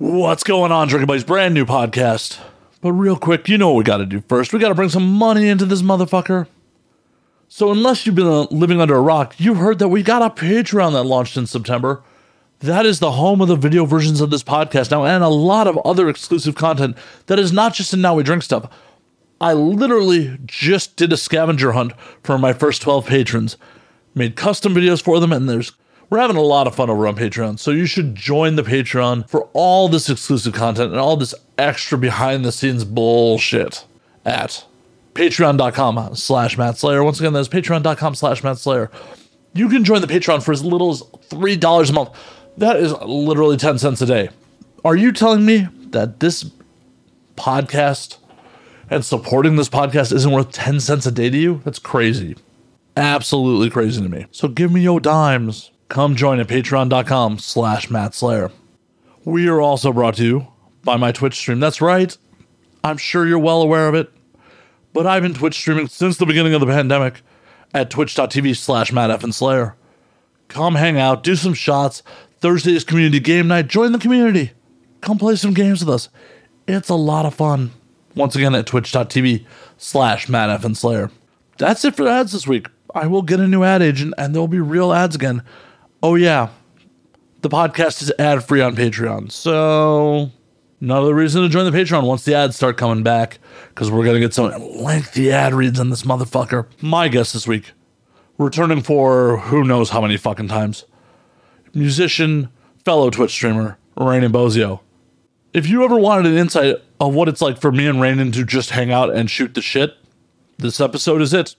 What's 0.00 0.44
going 0.44 0.70
on, 0.70 0.86
Drinking 0.86 1.08
Buddies? 1.08 1.24
Brand 1.24 1.54
new 1.54 1.64
podcast. 1.64 2.38
But 2.80 2.92
real 2.92 3.16
quick, 3.16 3.48
you 3.48 3.58
know 3.58 3.70
what 3.70 3.78
we 3.78 3.82
gotta 3.82 4.06
do 4.06 4.22
first. 4.28 4.52
We 4.52 4.60
gotta 4.60 4.76
bring 4.76 4.90
some 4.90 5.12
money 5.12 5.48
into 5.48 5.64
this 5.64 5.82
motherfucker. 5.82 6.46
So, 7.48 7.72
unless 7.72 8.06
you've 8.06 8.14
been 8.14 8.28
uh, 8.28 8.46
living 8.52 8.80
under 8.80 8.94
a 8.94 9.00
rock, 9.00 9.34
you've 9.38 9.56
heard 9.56 9.80
that 9.80 9.88
we 9.88 10.04
got 10.04 10.22
a 10.22 10.30
Patreon 10.30 10.92
that 10.92 11.02
launched 11.02 11.36
in 11.36 11.48
September. 11.48 12.00
That 12.60 12.86
is 12.86 13.00
the 13.00 13.10
home 13.10 13.40
of 13.40 13.48
the 13.48 13.56
video 13.56 13.86
versions 13.86 14.20
of 14.20 14.30
this 14.30 14.44
podcast 14.44 14.92
now 14.92 15.04
and 15.04 15.24
a 15.24 15.28
lot 15.28 15.66
of 15.66 15.76
other 15.78 16.08
exclusive 16.08 16.54
content 16.54 16.96
that 17.26 17.40
is 17.40 17.52
not 17.52 17.74
just 17.74 17.92
in 17.92 18.00
Now 18.00 18.14
We 18.14 18.22
Drink 18.22 18.44
stuff. 18.44 18.70
I 19.40 19.52
literally 19.52 20.38
just 20.46 20.94
did 20.94 21.12
a 21.12 21.16
scavenger 21.16 21.72
hunt 21.72 21.92
for 22.22 22.38
my 22.38 22.52
first 22.52 22.82
12 22.82 23.04
patrons, 23.04 23.56
made 24.14 24.36
custom 24.36 24.76
videos 24.76 25.02
for 25.02 25.18
them, 25.18 25.32
and 25.32 25.48
there's 25.48 25.72
we're 26.10 26.18
having 26.18 26.36
a 26.36 26.42
lot 26.42 26.66
of 26.66 26.74
fun 26.74 26.90
over 26.90 27.06
on 27.06 27.16
Patreon. 27.16 27.58
So 27.58 27.70
you 27.70 27.86
should 27.86 28.14
join 28.14 28.56
the 28.56 28.62
Patreon 28.62 29.28
for 29.28 29.48
all 29.52 29.88
this 29.88 30.08
exclusive 30.08 30.54
content 30.54 30.90
and 30.92 31.00
all 31.00 31.16
this 31.16 31.34
extra 31.58 31.98
behind 31.98 32.44
the 32.44 32.52
scenes 32.52 32.84
bullshit 32.84 33.84
at 34.24 34.64
patreon.com 35.14 36.14
slash 36.14 36.56
Matt 36.56 36.78
Slayer. 36.78 37.02
Once 37.02 37.20
again, 37.20 37.32
that's 37.32 37.48
patreon.com 37.48 38.14
slash 38.14 38.42
Matt 38.42 38.58
Slayer. 38.58 38.90
You 39.52 39.68
can 39.68 39.84
join 39.84 40.00
the 40.00 40.06
Patreon 40.06 40.42
for 40.42 40.52
as 40.52 40.64
little 40.64 40.90
as 40.90 41.02
$3 41.02 41.90
a 41.90 41.92
month. 41.92 42.10
That 42.56 42.76
is 42.76 42.92
literally 43.02 43.56
10 43.56 43.78
cents 43.78 44.00
a 44.00 44.06
day. 44.06 44.30
Are 44.84 44.96
you 44.96 45.12
telling 45.12 45.44
me 45.44 45.68
that 45.90 46.20
this 46.20 46.50
podcast 47.36 48.16
and 48.90 49.04
supporting 49.04 49.56
this 49.56 49.68
podcast 49.68 50.12
isn't 50.12 50.30
worth 50.30 50.52
10 50.52 50.80
cents 50.80 51.06
a 51.06 51.10
day 51.10 51.30
to 51.30 51.36
you? 51.36 51.60
That's 51.64 51.78
crazy. 51.78 52.36
Absolutely 52.96 53.70
crazy 53.70 54.02
to 54.02 54.08
me. 54.08 54.26
So 54.30 54.48
give 54.48 54.72
me 54.72 54.80
your 54.80 55.00
dimes. 55.00 55.70
Come 55.88 56.16
join 56.16 56.38
at 56.38 56.48
patreon.com 56.48 57.38
slash 57.38 57.90
Matt 57.90 58.14
Slayer. 58.14 58.50
We 59.24 59.48
are 59.48 59.60
also 59.60 59.92
brought 59.92 60.16
to 60.16 60.24
you 60.24 60.48
by 60.84 60.96
my 60.96 61.12
Twitch 61.12 61.34
stream. 61.34 61.60
That's 61.60 61.80
right. 61.80 62.16
I'm 62.84 62.98
sure 62.98 63.26
you're 63.26 63.38
well 63.38 63.62
aware 63.62 63.88
of 63.88 63.94
it. 63.94 64.10
But 64.92 65.06
I've 65.06 65.22
been 65.22 65.34
Twitch 65.34 65.54
streaming 65.54 65.88
since 65.88 66.16
the 66.16 66.26
beginning 66.26 66.54
of 66.54 66.60
the 66.60 66.66
pandemic 66.66 67.22
at 67.74 67.90
twitch.tv 67.90 68.56
slash 68.56 68.92
Matt 68.92 69.20
Slayer. 69.34 69.76
Come 70.48 70.74
hang 70.74 70.98
out, 70.98 71.22
do 71.22 71.36
some 71.36 71.54
shots. 71.54 72.02
Thursday 72.40 72.74
is 72.74 72.84
community 72.84 73.20
game 73.20 73.48
night. 73.48 73.68
Join 73.68 73.92
the 73.92 73.98
community. 73.98 74.52
Come 75.00 75.18
play 75.18 75.36
some 75.36 75.54
games 75.54 75.84
with 75.84 75.94
us. 75.94 76.08
It's 76.66 76.88
a 76.88 76.94
lot 76.94 77.26
of 77.26 77.34
fun. 77.34 77.72
Once 78.14 78.34
again 78.36 78.54
at 78.54 78.66
twitch.tv 78.66 79.44
slash 79.76 80.28
Matt 80.28 80.76
Slayer. 80.76 81.10
That's 81.58 81.84
it 81.84 81.96
for 81.96 82.04
the 82.04 82.10
ads 82.10 82.32
this 82.32 82.46
week. 82.46 82.68
I 82.94 83.06
will 83.06 83.22
get 83.22 83.40
a 83.40 83.46
new 83.46 83.62
ad 83.64 83.82
agent 83.82 84.14
and 84.16 84.34
there 84.34 84.40
will 84.40 84.48
be 84.48 84.60
real 84.60 84.92
ads 84.92 85.14
again. 85.14 85.42
Oh, 86.02 86.14
yeah. 86.14 86.50
The 87.42 87.48
podcast 87.48 88.02
is 88.02 88.12
ad 88.20 88.44
free 88.44 88.60
on 88.60 88.76
Patreon. 88.76 89.32
So, 89.32 90.30
another 90.80 91.12
reason 91.12 91.42
to 91.42 91.48
join 91.48 91.70
the 91.70 91.76
Patreon 91.76 92.06
once 92.06 92.24
the 92.24 92.34
ads 92.34 92.54
start 92.54 92.76
coming 92.76 93.02
back 93.02 93.40
because 93.70 93.90
we're 93.90 94.04
going 94.04 94.14
to 94.14 94.20
get 94.20 94.32
some 94.32 94.52
lengthy 94.76 95.32
ad 95.32 95.54
reads 95.54 95.80
on 95.80 95.90
this 95.90 96.02
motherfucker. 96.02 96.66
My 96.80 97.08
guest 97.08 97.32
this 97.32 97.48
week, 97.48 97.72
returning 98.38 98.82
for 98.82 99.38
who 99.38 99.64
knows 99.64 99.90
how 99.90 100.00
many 100.00 100.16
fucking 100.16 100.46
times, 100.46 100.84
musician, 101.74 102.48
fellow 102.84 103.10
Twitch 103.10 103.32
streamer, 103.32 103.76
Rainin 103.96 104.30
Bozio. 104.30 104.80
If 105.52 105.68
you 105.68 105.82
ever 105.82 105.96
wanted 105.96 106.26
an 106.26 106.38
insight 106.38 106.76
of 107.00 107.14
what 107.14 107.28
it's 107.28 107.40
like 107.42 107.60
for 107.60 107.72
me 107.72 107.88
and 107.88 108.00
Rainin 108.00 108.30
to 108.32 108.44
just 108.44 108.70
hang 108.70 108.92
out 108.92 109.12
and 109.12 109.28
shoot 109.28 109.54
the 109.54 109.62
shit, 109.62 109.96
this 110.58 110.80
episode 110.80 111.22
is 111.22 111.34
it. 111.34 111.56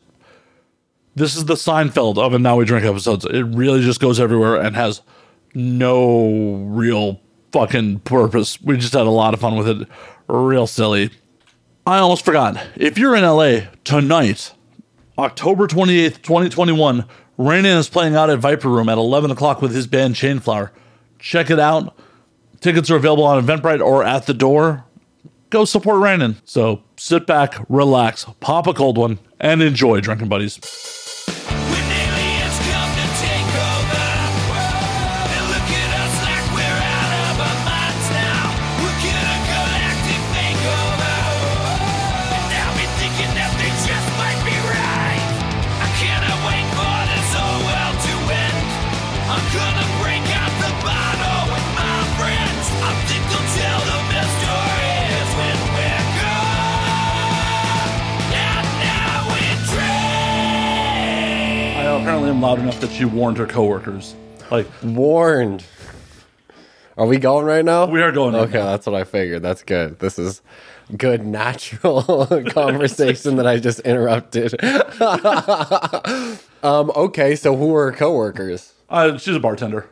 This 1.20 1.36
is 1.36 1.44
the 1.44 1.56
Seinfeld 1.56 2.18
of 2.18 2.34
a 2.34 2.40
Now 2.40 2.56
We 2.56 2.64
Drink 2.64 2.86
episodes. 2.86 3.26
It 3.26 3.42
really 3.42 3.82
just 3.82 4.00
goes 4.00 4.22
everywhere 4.22 4.56
and 4.56 4.74
has 4.78 5.02
no 5.54 6.64
real 6.70 7.20
fucking 7.52 8.00
purpose. 8.00 8.62
We 8.62 8.78
just 8.78 8.94
had 8.94 9.06
a 9.06 9.10
lot 9.10 9.34
of 9.34 9.42
fun 9.42 9.58
with 9.58 9.68
it. 9.68 9.90
Real 10.30 10.66
silly. 10.66 11.10
I 11.86 11.98
almost 11.98 12.24
forgot. 12.24 12.66
If 12.78 12.98
you're 12.98 13.18
in 13.18 13.26
LA 13.26 13.68
tonight, 13.84 14.54
October 15.18 15.68
28th, 15.68 16.22
2021, 16.22 17.04
Rainin 17.38 17.78
is 17.78 17.90
playing 17.90 18.16
out 18.16 18.30
at 18.30 18.40
Viper 18.40 18.70
Room 18.70 18.88
at 18.88 18.98
11 18.98 19.30
o'clock 19.30 19.62
with 19.62 19.76
his 19.76 19.88
band 19.88 20.16
Chainflower. 20.16 20.70
Check 21.20 21.50
it 21.50 21.60
out. 21.60 22.00
Tickets 22.62 22.90
are 22.90 22.96
available 22.96 23.26
on 23.26 23.46
Eventbrite 23.46 23.86
or 23.86 24.06
at 24.06 24.26
the 24.26 24.34
door. 24.34 24.86
Go 25.50 25.66
support 25.66 26.00
Rainin. 26.00 26.38
So 26.46 26.82
sit 26.96 27.28
back, 27.28 27.56
relax, 27.68 28.26
pop 28.40 28.68
a 28.68 28.74
cold 28.74 28.98
one, 28.98 29.20
and 29.38 29.62
enjoy, 29.62 30.00
Drinking 30.00 30.30
Buddies. 30.30 30.98
Loud 62.40 62.60
enough 62.60 62.80
that 62.80 62.92
she 62.92 63.04
warned 63.06 63.38
her 63.38 63.46
coworkers. 63.46 64.16
Like, 64.50 64.68
warned. 64.82 65.64
Are 66.98 67.06
we 67.06 67.18
going 67.18 67.46
right 67.46 67.66
now? 67.66 67.86
We 67.86 68.02
are 68.02 68.12
going 68.14 68.34
right 68.34 68.44
Okay, 68.48 68.60
now. 68.60 68.66
that's 68.66 68.86
what 68.86 68.96
I 68.96 69.04
figured. 69.04 69.42
That's 69.42 69.62
good. 69.64 70.00
This 70.00 70.18
is 70.18 70.42
good 70.96 71.26
natural 71.26 72.28
conversation 72.50 73.36
that 73.38 73.48
I 73.48 73.58
just 73.60 73.82
interrupted. 73.82 74.54
um, 76.64 76.92
okay, 76.96 77.36
so 77.36 77.56
who 77.58 77.76
are 77.76 77.92
her 77.92 77.98
coworkers? 77.98 78.74
uh, 78.90 79.18
she's 79.18 79.36
a 79.36 79.40
bartender. 79.40 79.88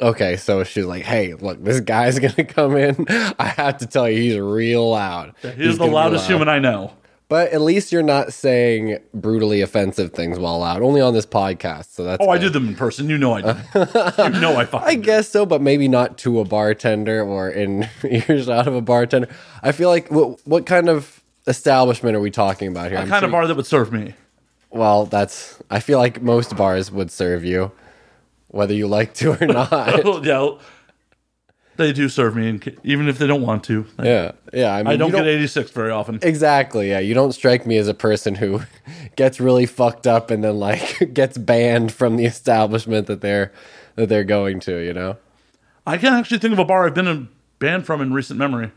Okay, 0.00 0.36
so 0.36 0.64
she's 0.64 0.84
like, 0.86 1.04
"Hey, 1.04 1.34
look, 1.34 1.62
this 1.62 1.80
guy's 1.80 2.18
gonna 2.18 2.44
come 2.44 2.76
in. 2.76 3.04
I 3.38 3.52
have 3.56 3.78
to 3.78 3.86
tell 3.86 4.08
you, 4.08 4.20
he's 4.20 4.38
real 4.38 4.90
loud. 4.90 5.34
He's, 5.56 5.78
the 5.78 5.86
loudest 5.86 6.24
loud." 6.24 6.30
human 6.30 6.48
I 6.48 6.58
know. 6.58 6.92
But 7.32 7.52
at 7.52 7.62
least 7.62 7.92
you're 7.92 8.02
not 8.02 8.34
saying 8.34 8.98
brutally 9.14 9.62
offensive 9.62 10.12
things 10.12 10.38
while 10.38 10.62
out, 10.62 10.82
Only 10.82 11.00
on 11.00 11.14
this 11.14 11.24
podcast, 11.24 11.94
so 11.94 12.04
that's. 12.04 12.18
Oh, 12.20 12.28
I 12.28 12.36
good. 12.36 12.44
did 12.44 12.52
them 12.52 12.68
in 12.68 12.74
person. 12.74 13.08
You 13.08 13.16
know 13.16 13.32
I 13.32 13.40
did. 13.40 13.56
you 13.74 14.28
know 14.40 14.56
I 14.56 14.66
fucking 14.66 14.86
I 14.86 14.96
guess 14.96 15.30
so, 15.30 15.46
but 15.46 15.62
maybe 15.62 15.88
not 15.88 16.18
to 16.18 16.40
a 16.40 16.44
bartender 16.44 17.22
or 17.22 17.48
in 17.48 17.88
earshot 18.04 18.68
of 18.68 18.74
a 18.74 18.82
bartender. 18.82 19.30
I 19.62 19.72
feel 19.72 19.88
like 19.88 20.10
what, 20.10 20.46
what 20.46 20.66
kind 20.66 20.90
of 20.90 21.22
establishment 21.46 22.16
are 22.16 22.20
we 22.20 22.30
talking 22.30 22.68
about 22.68 22.90
here? 22.90 23.00
The 23.00 23.08
kind 23.08 23.24
of 23.24 23.30
bar 23.30 23.46
that 23.46 23.56
would 23.56 23.64
serve 23.64 23.94
me. 23.94 24.12
Well, 24.68 25.06
that's. 25.06 25.58
I 25.70 25.80
feel 25.80 25.98
like 25.98 26.20
most 26.20 26.54
bars 26.54 26.90
would 26.90 27.10
serve 27.10 27.46
you, 27.46 27.72
whether 28.48 28.74
you 28.74 28.88
like 28.88 29.14
to 29.14 29.42
or 29.42 29.46
not. 29.46 30.04
Oh, 30.04 30.22
yeah, 30.22 30.62
they 31.76 31.92
do 31.92 32.08
serve 32.08 32.36
me, 32.36 32.48
in 32.48 32.78
even 32.84 33.08
if 33.08 33.18
they 33.18 33.26
don't 33.26 33.42
want 33.42 33.64
to. 33.64 33.86
yeah, 34.02 34.32
yeah. 34.52 34.74
I, 34.74 34.82
mean, 34.82 34.88
I 34.88 34.96
don't 34.96 35.10
you 35.10 35.16
get 35.16 35.26
86 35.26 35.70
very 35.70 35.90
often. 35.90 36.18
Exactly. 36.22 36.90
Yeah, 36.90 36.98
you 36.98 37.14
don't 37.14 37.32
strike 37.32 37.66
me 37.66 37.76
as 37.76 37.88
a 37.88 37.94
person 37.94 38.34
who 38.34 38.62
gets 39.16 39.40
really 39.40 39.66
fucked 39.66 40.06
up 40.06 40.30
and 40.30 40.44
then 40.44 40.58
like 40.58 41.10
gets 41.14 41.38
banned 41.38 41.92
from 41.92 42.16
the 42.16 42.24
establishment 42.24 43.06
that 43.06 43.20
they're 43.20 43.52
that 43.96 44.08
they're 44.08 44.24
going 44.24 44.60
to. 44.60 44.78
You 44.78 44.92
know. 44.92 45.16
I 45.86 45.98
can't 45.98 46.14
actually 46.14 46.38
think 46.38 46.52
of 46.52 46.58
a 46.58 46.64
bar 46.64 46.86
I've 46.86 46.94
been 46.94 47.08
in- 47.08 47.28
banned 47.58 47.86
from 47.86 48.00
in 48.00 48.12
recent 48.12 48.38
memory. 48.38 48.70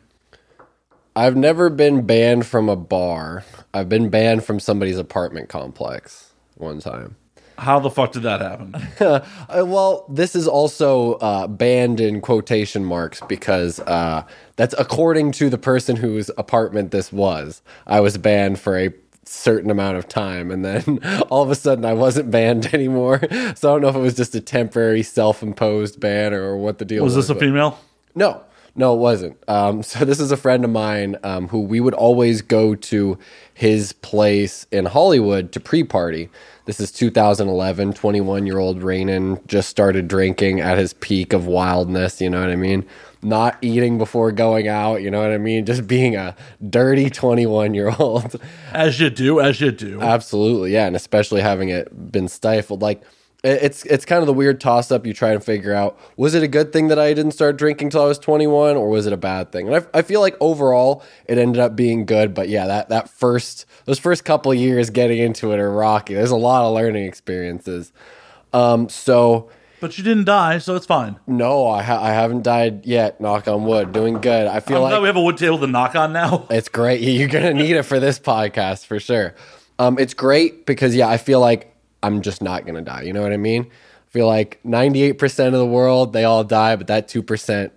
I've 1.16 1.36
never 1.38 1.70
been 1.70 2.06
banned 2.06 2.46
from 2.46 2.68
a 2.68 2.76
bar. 2.76 3.46
I've 3.74 3.88
been 3.88 4.10
banned 4.10 4.44
from 4.44 4.60
somebody's 4.60 4.98
apartment 4.98 5.48
complex 5.48 6.34
one 6.56 6.80
time. 6.80 7.16
How 7.58 7.80
the 7.80 7.90
fuck 7.90 8.12
did 8.12 8.24
that 8.24 8.42
happen? 8.42 8.76
Uh, 9.48 9.64
well, 9.66 10.06
this 10.10 10.36
is 10.36 10.48
also 10.48 11.14
uh, 11.16 11.48
banned 11.48 12.00
in 12.02 12.20
quotation 12.22 12.84
marks 12.84 13.22
because 13.30 13.80
uh, 13.82 14.24
that's 14.56 14.74
according 14.78 15.32
to 15.34 15.50
the 15.50 15.58
person 15.58 15.96
whose 15.96 16.30
apartment 16.38 16.92
this 16.92 17.12
was. 17.14 17.62
I 17.88 18.00
was 18.02 18.18
banned 18.18 18.60
for 18.60 18.78
a 18.78 18.94
certain 19.24 19.70
amount 19.72 19.98
of 19.98 20.08
time, 20.08 20.52
and 20.52 20.66
then 20.66 21.00
all 21.30 21.44
of 21.44 21.52
a 21.52 21.56
sudden 21.56 21.86
I 21.86 21.94
wasn't 21.94 22.32
banned 22.32 22.66
anymore. 22.74 23.20
So 23.56 23.70
I 23.70 23.74
don't 23.74 23.82
know 23.82 23.90
if 23.90 23.96
it 23.96 24.00
was 24.00 24.16
just 24.16 24.36
a 24.36 24.42
temporary 24.42 25.04
self-imposed 25.04 26.00
ban 26.00 26.34
or 26.34 26.58
what 26.58 26.78
the 26.80 26.86
deal 26.86 27.04
was. 27.04 27.16
Was 27.16 27.28
this 27.28 27.32
a 27.32 27.36
but- 27.36 27.42
female? 27.42 27.80
no, 28.16 28.42
no, 28.76 28.94
it 28.94 28.98
wasn't. 28.98 29.38
Um, 29.48 29.84
so 29.84 30.06
this 30.06 30.20
is 30.20 30.32
a 30.32 30.38
friend 30.38 30.64
of 30.64 30.72
mine 30.72 31.18
um, 31.24 31.48
who 31.48 31.62
we 31.62 31.80
would 31.80 31.94
always 31.94 32.42
go 32.42 32.76
to 32.76 33.18
his 33.54 33.94
place 33.94 34.68
in 34.72 34.86
Hollywood 34.86 35.52
to 35.54 35.60
pre-party. 35.60 36.30
This 36.66 36.80
is 36.80 36.92
2011. 36.92 37.94
21 37.94 38.46
year 38.46 38.58
old 38.58 38.82
Rainin 38.82 39.40
just 39.48 39.70
started 39.70 40.08
drinking 40.08 40.62
at 40.62 40.78
his 40.78 40.94
peak 40.94 41.32
of 41.32 41.46
wildness. 41.46 42.20
You 42.20 42.30
know 42.30 42.42
what 42.42 42.50
I 42.50 42.56
mean? 42.56 42.86
Not 43.22 43.58
eating 43.62 43.98
before 43.98 44.32
going 44.32 44.68
out. 44.68 45.02
You 45.02 45.12
know 45.12 45.22
what 45.22 45.32
I 45.32 45.38
mean? 45.38 45.66
Just 45.66 45.88
being 45.88 46.16
a 46.16 46.36
dirty 46.68 47.10
21 47.10 47.74
year 47.76 47.94
old. 48.00 48.42
As 48.72 49.00
you 49.00 49.10
do, 49.10 49.40
as 49.40 49.62
you 49.62 49.72
do. 49.72 50.02
Absolutely, 50.02 50.74
yeah, 50.74 50.88
and 50.88 50.96
especially 50.96 51.42
having 51.42 51.70
it 51.70 52.12
been 52.12 52.28
stifled. 52.28 52.82
Like 52.82 53.04
it's 53.46 53.84
it's 53.86 54.06
kind 54.06 54.22
of 54.22 54.28
the 54.28 54.34
weird 54.34 54.60
toss 54.60 54.92
up 54.92 55.06
you 55.06 55.14
try 55.14 55.32
and 55.32 55.44
figure 55.44 55.74
out 55.74 55.98
was 56.18 56.34
it 56.34 56.44
a 56.44 56.48
good 56.48 56.74
thing 56.74 56.88
that 56.90 56.98
I 57.00 57.14
didn't 57.14 57.32
start 57.32 57.58
drinking 57.58 57.92
till 57.92 58.02
I 58.02 58.06
was 58.08 58.18
21 58.20 58.76
or 58.76 58.90
was 58.90 59.06
it 59.06 59.14
a 59.14 59.18
bad 59.18 59.52
thing 59.52 59.68
and 59.68 59.76
I, 59.78 60.00
I 60.00 60.02
feel 60.02 60.20
like 60.22 60.36
overall 60.40 61.04
it 61.28 61.38
ended 61.38 61.62
up 61.62 61.76
being 61.76 62.06
good 62.06 62.34
but 62.34 62.50
yeah 62.50 62.66
that 62.68 62.90
that 62.90 63.10
first 63.10 63.66
those 63.86 64.00
first 64.00 64.26
couple 64.26 64.54
years 64.54 64.90
getting 64.90 65.20
into 65.20 65.52
it 65.52 65.60
are 65.60 65.72
rocky 65.72 66.14
there's 66.16 66.32
a 66.32 66.36
lot 66.36 66.66
of 66.66 66.74
learning 66.74 67.06
experiences 67.06 67.94
um 68.54 68.90
so 68.90 69.50
But 69.82 69.98
you 69.98 70.04
didn't 70.04 70.26
die, 70.26 70.58
so 70.58 70.76
it's 70.76 70.86
fine. 70.88 71.18
no 71.28 71.68
I, 71.68 71.84
ha- 71.84 72.02
I 72.02 72.10
haven't 72.14 72.44
died 72.44 72.86
yet 72.86 73.20
knock 73.22 73.48
on 73.48 73.66
wood 73.66 73.92
doing 73.92 74.22
good 74.22 74.48
I 74.48 74.60
feel 74.60 74.78
I'm 74.84 74.92
like 74.92 75.02
we 75.02 75.08
have 75.08 75.18
a 75.18 75.22
wood 75.22 75.38
table 75.38 75.60
to 75.60 75.68
knock 75.68 75.96
on 75.96 76.14
now. 76.14 76.48
It's 76.50 76.70
great. 76.70 77.02
You're 77.18 77.28
gonna 77.28 77.54
need 77.54 77.76
it 77.76 77.84
for 77.84 78.00
this 78.00 78.18
podcast 78.20 78.86
for 78.88 79.00
sure. 79.00 79.36
Um, 79.78 80.00
it's 80.00 80.14
great 80.14 80.66
because 80.66 80.96
yeah, 80.96 81.10
I 81.10 81.18
feel 81.18 81.42
like 81.42 81.75
I'm 82.06 82.22
just 82.22 82.42
not 82.42 82.66
gonna 82.66 82.82
die. 82.82 83.04
You 83.04 83.14
know 83.14 83.22
what 83.22 83.34
I 83.34 83.38
mean? 83.38 83.64
I 83.64 84.12
feel 84.12 84.28
like 84.28 84.60
98% 84.66 85.48
of 85.48 85.54
the 85.54 85.66
world 85.66 86.14
they 86.14 86.24
all 86.24 86.44
die, 86.44 86.76
but 86.76 86.88
that 86.88 87.08
two 87.08 87.24
percent 87.24 87.74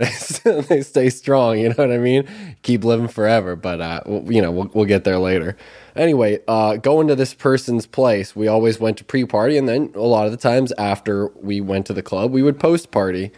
they 0.44 0.80
stay 0.80 1.10
strong. 1.10 1.58
You 1.58 1.68
know 1.68 1.74
what 1.76 1.92
I 1.92 1.98
mean? 1.98 2.26
Keep 2.62 2.84
living 2.84 3.08
forever. 3.08 3.54
But 3.54 3.80
uh, 3.82 4.00
you 4.26 4.40
know, 4.40 4.50
we'll, 4.50 4.70
we'll 4.72 4.84
get 4.86 5.04
there 5.04 5.18
later. 5.18 5.56
Anyway, 5.94 6.40
uh, 6.48 6.76
going 6.76 7.08
to 7.08 7.14
this 7.14 7.34
person's 7.34 7.86
place, 7.86 8.34
we 8.34 8.48
always 8.48 8.80
went 8.80 8.96
to 8.98 9.04
pre-party, 9.04 9.58
and 9.58 9.68
then 9.68 9.92
a 9.94 10.00
lot 10.00 10.24
of 10.24 10.32
the 10.32 10.38
times 10.38 10.72
after 10.78 11.28
we 11.36 11.60
went 11.60 11.84
to 11.86 11.92
the 11.92 12.02
club, 12.02 12.30
we 12.30 12.42
would 12.42 12.58
post-party 12.58 13.30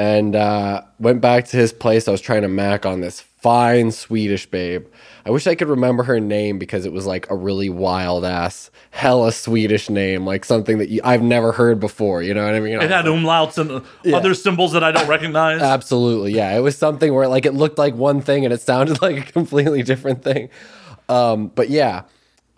and 0.00 0.34
uh, 0.34 0.82
went 0.98 1.20
back 1.20 1.44
to 1.44 1.58
his 1.58 1.74
place. 1.74 2.08
I 2.08 2.10
was 2.10 2.22
trying 2.22 2.40
to 2.40 2.48
mac 2.48 2.86
on 2.86 3.02
this 3.02 3.20
fine 3.20 3.92
Swedish 3.92 4.46
babe. 4.46 4.86
I 5.26 5.30
wish 5.30 5.46
I 5.46 5.54
could 5.54 5.68
remember 5.68 6.04
her 6.04 6.18
name 6.18 6.58
because 6.58 6.86
it 6.86 6.92
was 6.92 7.04
like 7.04 7.30
a 7.30 7.36
really 7.36 7.68
wild 7.68 8.24
ass, 8.24 8.70
hella 8.92 9.30
Swedish 9.30 9.90
name, 9.90 10.24
like 10.24 10.46
something 10.46 10.78
that 10.78 10.88
you, 10.88 11.02
I've 11.04 11.20
never 11.20 11.52
heard 11.52 11.80
before. 11.80 12.22
You 12.22 12.32
know 12.32 12.46
what 12.46 12.54
I 12.54 12.60
mean? 12.60 12.80
It 12.80 12.90
had 12.90 13.04
umlauts 13.04 13.58
and 13.58 13.70
uh, 13.70 14.16
other 14.16 14.32
symbols 14.32 14.72
that 14.72 14.82
I 14.82 14.90
don't 14.90 15.06
recognize. 15.06 15.60
Absolutely, 15.60 16.32
yeah. 16.32 16.56
It 16.56 16.60
was 16.60 16.78
something 16.78 17.12
where 17.12 17.28
like 17.28 17.44
it 17.44 17.52
looked 17.52 17.76
like 17.76 17.94
one 17.94 18.22
thing 18.22 18.46
and 18.46 18.54
it 18.54 18.62
sounded 18.62 19.02
like 19.02 19.28
a 19.28 19.32
completely 19.32 19.82
different 19.82 20.24
thing. 20.24 20.48
Um, 21.10 21.48
but 21.48 21.68
yeah, 21.68 22.04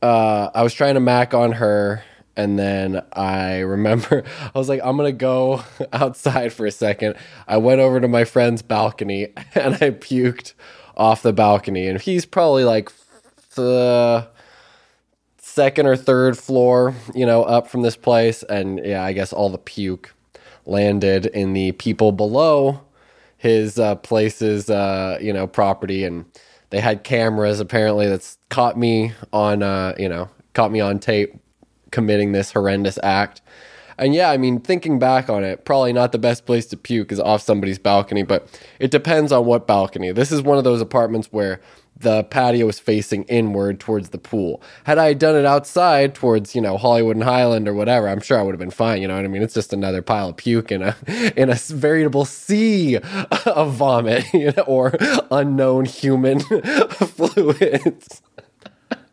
uh, 0.00 0.50
I 0.55 0.62
was 0.62 0.75
trying 0.75 0.94
to 0.94 1.00
mac 1.00 1.35
on 1.35 1.50
her, 1.53 2.05
and 2.37 2.58
then 2.58 3.02
I 3.12 3.58
remember 3.58 4.25
I 4.55 4.58
was 4.58 4.69
like, 4.69 4.81
I'm 4.82 4.96
gonna 4.96 5.12
go 5.12 5.62
outside 5.93 6.52
for 6.52 6.67
a 6.67 6.70
second. 6.70 7.17
I 7.46 7.56
went 7.58 7.81
over 7.81 8.00
to 8.00 8.08
my 8.08 8.25
friend's 8.25 8.62
balcony 8.62 9.29
and 9.55 9.75
I 9.75 9.90
puked 9.90 10.55
off 10.96 11.23
the 11.23 11.32
balcony, 11.32 11.87
and 11.87 12.00
he's 12.00 12.26
probably 12.26 12.64
like 12.64 12.90
the 13.55 14.29
second 15.38 15.87
or 15.87 15.96
third 15.96 16.38
floor, 16.38 16.94
you 17.14 17.26
know, 17.26 17.43
up 17.43 17.69
from 17.69 17.82
this 17.82 17.96
place, 17.96 18.43
and 18.44 18.81
yeah, 18.84 19.02
I 19.02 19.12
guess 19.12 19.32
all 19.32 19.50
the 19.50 19.58
puke 19.58 20.14
landed 20.64 21.26
in 21.26 21.52
the 21.52 21.73
people 21.73 22.12
below 22.12 22.81
his 23.37 23.79
uh, 23.79 23.96
place's 23.96 24.70
uh, 24.70 25.19
you 25.20 25.32
know 25.32 25.46
property, 25.46 26.05
and 26.05 26.25
they 26.70 26.81
had 26.81 27.05
cameras 27.05 27.61
apparently 27.61 28.08
that's 28.08 28.38
caught 28.49 28.79
me 28.79 29.12
on 29.32 29.62
uh, 29.62 29.94
you 29.99 30.08
know 30.08 30.29
caught 30.55 30.70
me 30.70 30.81
on 30.81 30.99
tape 30.99 31.34
committing 31.93 32.33
this 32.33 32.50
horrendous 32.50 32.99
act. 33.03 33.41
And 33.99 34.15
yeah, 34.15 34.31
I 34.31 34.37
mean, 34.37 34.61
thinking 34.61 34.99
back 34.99 35.31
on 35.31 35.44
it, 35.44 35.65
probably 35.65 35.93
not 35.93 36.11
the 36.12 36.19
best 36.19 36.44
place 36.47 36.67
to 36.67 36.77
puke 36.77 37.12
is 37.12 37.21
off 37.21 37.43
somebody's 37.43 37.79
balcony, 37.79 38.25
but 38.25 38.49
it 38.81 38.91
depends 38.91 39.31
on 39.31 39.47
what 39.47 39.67
balcony. 39.67 40.11
This 40.11 40.33
is 40.33 40.43
one 40.43 40.59
of 40.59 40.65
those 40.65 40.81
apartments 40.81 41.29
where 41.31 41.61
the 42.03 42.25
patio 42.25 42.69
is 42.69 42.79
facing 42.79 43.25
inward 43.25 43.81
towards 43.81 44.11
the 44.11 44.19
pool. 44.19 44.62
Had 44.85 44.99
I 44.99 45.15
done 45.15 45.37
it 45.37 45.44
outside 45.44 46.15
towards, 46.15 46.55
you 46.55 46.61
know, 46.61 46.77
Hollywood 46.77 47.17
and 47.17 47.25
Highland 47.25 47.69
or 47.69 47.75
whatever, 47.75 48.09
I'm 48.09 48.21
sure 48.21 48.39
I 48.39 48.43
would 48.43 48.53
have 48.53 48.59
been 48.59 48.71
fine. 48.71 49.00
You 49.03 49.09
know 49.09 49.17
what 49.17 49.25
I 49.25 49.29
mean? 49.29 49.43
It's 49.43 49.55
just 49.55 49.73
another 49.73 50.03
pile 50.03 50.31
of 50.31 50.37
puke 50.37 50.73
in 50.73 50.83
a 50.83 50.97
in 51.37 51.50
a 51.50 51.55
veritable 51.55 52.25
sea 52.25 52.97
of 53.47 53.75
vomit 53.75 54.25
you 54.35 54.53
know, 54.56 54.65
or 54.65 54.94
unknown 55.31 55.85
human 55.85 56.41
fluids. 56.41 58.23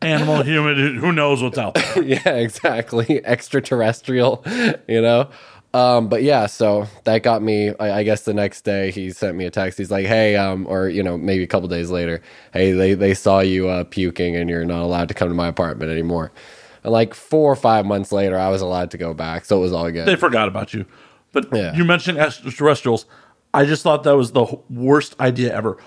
Animal, 0.02 0.44
human, 0.44 0.96
who 0.96 1.12
knows 1.12 1.44
what's 1.44 1.58
out 1.58 1.74
there. 1.76 2.04
yeah, 2.04 2.30
exactly. 2.36 3.24
Extraterrestrial, 3.26 4.44
you 4.88 5.02
know? 5.02 5.30
Um, 5.74 6.08
but 6.08 6.24
yeah, 6.24 6.48
so 6.48 6.88
that 7.04 7.22
got 7.22 7.44
me. 7.44 7.74
I, 7.80 8.00
I 8.00 8.04
guess 8.04 8.24
the 8.24 8.34
next 8.34 8.62
day 8.62 8.90
he 8.92 9.12
sent 9.12 9.38
me 9.38 9.46
a 9.46 9.52
text. 9.52 9.78
He's 9.78 9.92
like, 9.92 10.08
"Hey, 10.08 10.36
um, 10.36 10.66
or 10.68 10.90
you 10.90 11.04
know, 11.04 11.16
maybe 11.16 11.44
a 11.44 11.48
couple 11.48 11.68
days 11.68 11.92
later, 11.92 12.24
hey, 12.54 12.72
they 12.72 12.96
they 12.96 13.14
saw 13.14 13.40
you 13.42 13.68
uh, 13.70 13.84
puking, 13.84 14.36
and 14.36 14.50
you're 14.50 14.66
not 14.66 14.82
allowed 14.82 15.10
to 15.10 15.14
come 15.14 15.28
to 15.28 15.36
my 15.36 15.48
apartment 15.48 15.92
anymore." 15.92 16.32
And 16.84 16.92
like 16.92 17.14
four 17.14 17.52
or 17.52 17.56
five 17.56 17.86
months 17.86 18.12
later, 18.12 18.36
I 18.40 18.50
was 18.50 18.62
allowed 18.64 18.90
to 18.92 18.98
go 18.98 19.14
back, 19.14 19.46
so 19.46 19.58
it 19.58 19.62
was 19.62 19.72
all 19.72 19.92
good. 19.92 20.08
They 20.08 20.16
forgot 20.16 20.48
about 20.48 20.74
you. 20.74 20.86
But 21.34 21.54
Yeah. 21.54 21.76
you 21.76 21.86
mentioned 21.86 22.18
extraterrestrials. 22.18 23.06
I 23.54 23.66
just 23.66 23.84
thought 23.84 24.02
that 24.06 24.16
was 24.18 24.32
the 24.32 24.48
worst 24.72 25.20
idea 25.20 25.54
ever. 25.56 25.78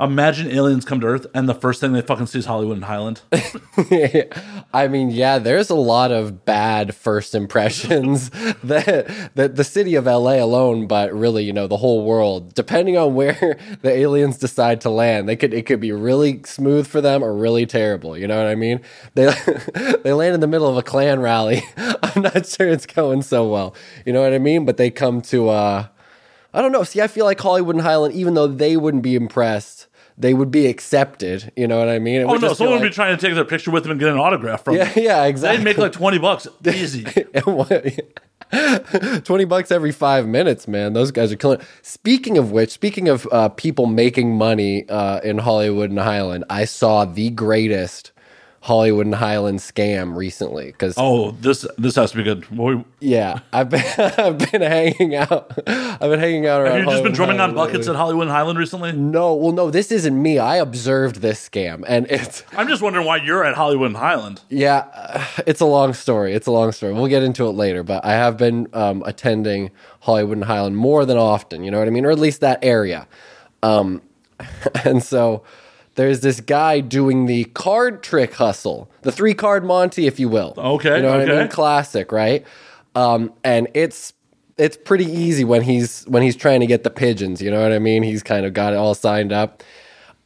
Imagine 0.00 0.50
aliens 0.50 0.84
come 0.84 1.00
to 1.00 1.06
Earth 1.06 1.26
and 1.34 1.48
the 1.48 1.54
first 1.54 1.80
thing 1.80 1.92
they 1.92 2.02
fucking 2.02 2.26
see 2.26 2.40
is 2.40 2.46
Hollywood 2.46 2.76
and 2.76 2.84
Highland. 2.84 3.22
I 4.74 4.88
mean, 4.88 5.10
yeah, 5.10 5.38
there's 5.38 5.70
a 5.70 5.76
lot 5.76 6.10
of 6.10 6.44
bad 6.44 6.96
first 6.96 7.32
impressions 7.32 8.28
that 8.64 9.30
that 9.36 9.54
the 9.54 9.62
city 9.62 9.94
of 9.94 10.06
LA 10.06 10.42
alone, 10.42 10.88
but 10.88 11.12
really, 11.12 11.44
you 11.44 11.52
know, 11.52 11.68
the 11.68 11.76
whole 11.76 12.04
world, 12.04 12.54
depending 12.54 12.98
on 12.98 13.14
where 13.14 13.56
the 13.82 13.90
aliens 13.90 14.36
decide 14.36 14.80
to 14.80 14.90
land, 14.90 15.28
they 15.28 15.36
could 15.36 15.54
it 15.54 15.64
could 15.64 15.80
be 15.80 15.92
really 15.92 16.42
smooth 16.42 16.88
for 16.88 17.00
them 17.00 17.22
or 17.22 17.32
really 17.32 17.64
terrible. 17.64 18.18
You 18.18 18.26
know 18.26 18.36
what 18.36 18.48
I 18.48 18.56
mean? 18.56 18.80
They 19.14 19.32
they 20.02 20.12
land 20.12 20.34
in 20.34 20.40
the 20.40 20.48
middle 20.48 20.68
of 20.68 20.76
a 20.76 20.82
Klan 20.82 21.20
rally. 21.20 21.62
I'm 21.76 22.22
not 22.22 22.46
sure 22.46 22.66
it's 22.66 22.86
going 22.86 23.22
so 23.22 23.48
well. 23.48 23.76
You 24.04 24.12
know 24.12 24.22
what 24.22 24.32
I 24.32 24.38
mean? 24.38 24.64
But 24.64 24.76
they 24.76 24.90
come 24.90 25.22
to 25.22 25.50
uh 25.50 25.86
I 26.54 26.62
don't 26.62 26.72
know. 26.72 26.84
See, 26.84 27.00
I 27.00 27.08
feel 27.08 27.24
like 27.24 27.40
Hollywood 27.40 27.74
and 27.76 27.84
Highland, 27.84 28.14
even 28.14 28.34
though 28.34 28.46
they 28.46 28.76
wouldn't 28.76 29.02
be 29.02 29.16
impressed, 29.16 29.88
they 30.16 30.32
would 30.32 30.50
be 30.50 30.66
accepted. 30.66 31.52
You 31.56 31.66
know 31.66 31.78
what 31.78 31.88
I 31.88 31.98
mean? 31.98 32.20
It 32.20 32.24
oh 32.24 32.32
would 32.32 32.40
no, 32.40 32.52
someone 32.54 32.76
would 32.76 32.82
like- 32.82 32.92
be 32.92 32.94
trying 32.94 33.16
to 33.16 33.20
take 33.20 33.34
their 33.34 33.44
picture 33.44 33.70
with 33.72 33.82
them 33.82 33.90
and 33.90 34.00
get 34.00 34.08
an 34.08 34.18
autograph 34.18 34.64
from 34.64 34.76
yeah, 34.76 34.84
them. 34.84 35.04
yeah, 35.04 35.24
exactly. 35.24 35.58
They'd 35.58 35.64
make 35.64 35.78
like 35.78 35.92
20 35.92 36.18
bucks. 36.18 36.46
Easy. 36.66 37.04
20 39.24 39.44
bucks 39.46 39.72
every 39.72 39.90
five 39.92 40.26
minutes, 40.28 40.68
man. 40.68 40.92
Those 40.92 41.10
guys 41.10 41.32
are 41.32 41.36
killing. 41.36 41.60
it. 41.60 41.66
Speaking 41.82 42.38
of 42.38 42.52
which, 42.52 42.70
speaking 42.70 43.08
of 43.08 43.26
uh, 43.32 43.48
people 43.48 43.86
making 43.86 44.36
money 44.36 44.88
uh, 44.88 45.20
in 45.20 45.38
Hollywood 45.38 45.90
and 45.90 45.98
Highland, 45.98 46.44
I 46.48 46.64
saw 46.64 47.04
the 47.04 47.30
greatest 47.30 48.12
Hollywood 48.64 49.04
and 49.04 49.14
Highland 49.14 49.58
scam 49.58 50.16
recently. 50.16 50.66
Because, 50.68 50.94
Oh, 50.96 51.32
this 51.32 51.66
this 51.76 51.96
has 51.96 52.12
to 52.12 52.16
be 52.16 52.22
good. 52.22 52.48
We- 52.50 52.82
yeah, 52.98 53.40
I've 53.52 53.68
been, 53.68 53.84
I've 53.98 54.38
been 54.38 54.62
hanging 54.62 55.14
out. 55.16 55.52
I've 55.66 56.00
been 56.00 56.18
hanging 56.18 56.46
out 56.46 56.62
around 56.62 56.72
have 56.72 56.80
you 56.80 56.84
just 56.90 57.02
been 57.02 57.04
Hollywood 57.04 57.06
and 57.06 57.14
drumming 57.14 57.40
on 57.40 57.54
buckets 57.54 57.80
lately. 57.80 57.90
at 57.90 57.96
Hollywood 57.96 58.22
and 58.22 58.30
Highland 58.30 58.58
recently? 58.58 58.92
No, 58.92 59.34
well, 59.34 59.52
no, 59.52 59.70
this 59.70 59.92
isn't 59.92 60.20
me. 60.22 60.38
I 60.38 60.56
observed 60.56 61.16
this 61.16 61.46
scam, 61.46 61.84
and 61.86 62.06
it's 62.10 62.42
I'm 62.56 62.66
just 62.66 62.80
wondering 62.80 63.04
why 63.04 63.18
you're 63.18 63.44
at 63.44 63.54
Hollywood 63.54 63.88
and 63.88 63.98
Highland. 63.98 64.40
Yeah, 64.48 64.86
uh, 64.94 65.26
it's 65.46 65.60
a 65.60 65.66
long 65.66 65.92
story. 65.92 66.32
It's 66.32 66.46
a 66.46 66.50
long 66.50 66.72
story. 66.72 66.94
We'll 66.94 67.08
get 67.08 67.22
into 67.22 67.46
it 67.46 67.50
later, 67.52 67.82
but 67.82 68.02
I 68.02 68.12
have 68.12 68.38
been 68.38 68.68
um, 68.72 69.02
attending 69.04 69.72
Hollywood 70.00 70.38
and 70.38 70.44
Highland 70.44 70.78
more 70.78 71.04
than 71.04 71.18
often, 71.18 71.64
you 71.64 71.70
know 71.70 71.80
what 71.80 71.86
I 71.86 71.90
mean? 71.90 72.06
Or 72.06 72.10
at 72.12 72.18
least 72.18 72.40
that 72.40 72.60
area. 72.64 73.06
Um, 73.62 74.00
and 74.86 75.02
so 75.02 75.42
there's 75.94 76.20
this 76.20 76.40
guy 76.40 76.80
doing 76.80 77.26
the 77.26 77.44
card 77.44 78.02
trick 78.02 78.34
hustle, 78.34 78.90
the 79.02 79.12
three 79.12 79.34
card 79.34 79.64
Monty, 79.64 80.06
if 80.06 80.18
you 80.18 80.28
will. 80.28 80.54
Okay, 80.56 80.96
You 80.96 81.02
know 81.02 81.18
what 81.18 81.30
I 81.30 81.38
mean? 81.40 81.48
Classic, 81.48 82.10
right? 82.12 82.44
Um, 82.94 83.32
and 83.42 83.68
it's 83.74 84.12
it's 84.56 84.76
pretty 84.76 85.06
easy 85.06 85.44
when 85.44 85.62
he's 85.62 86.04
when 86.04 86.22
he's 86.22 86.36
trying 86.36 86.60
to 86.60 86.66
get 86.66 86.84
the 86.84 86.90
pigeons, 86.90 87.42
you 87.42 87.50
know 87.50 87.62
what 87.62 87.72
I 87.72 87.78
mean? 87.78 88.02
He's 88.02 88.22
kind 88.22 88.46
of 88.46 88.52
got 88.52 88.72
it 88.72 88.76
all 88.76 88.94
signed 88.94 89.32
up. 89.32 89.62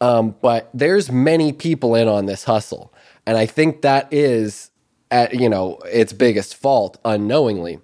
Um, 0.00 0.34
but 0.42 0.70
there's 0.72 1.10
many 1.10 1.52
people 1.52 1.94
in 1.94 2.08
on 2.08 2.26
this 2.26 2.44
hustle, 2.44 2.92
and 3.26 3.36
I 3.36 3.46
think 3.46 3.82
that 3.82 4.12
is 4.12 4.70
at 5.10 5.34
you 5.34 5.48
know 5.48 5.78
its 5.86 6.12
biggest 6.12 6.56
fault 6.56 6.98
unknowingly 7.04 7.80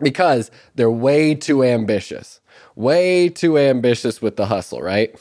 because 0.00 0.50
they're 0.74 0.90
way 0.90 1.34
too 1.34 1.62
ambitious, 1.64 2.40
way 2.74 3.28
too 3.28 3.56
ambitious 3.58 4.20
with 4.20 4.36
the 4.36 4.46
hustle, 4.46 4.82
right? 4.82 5.14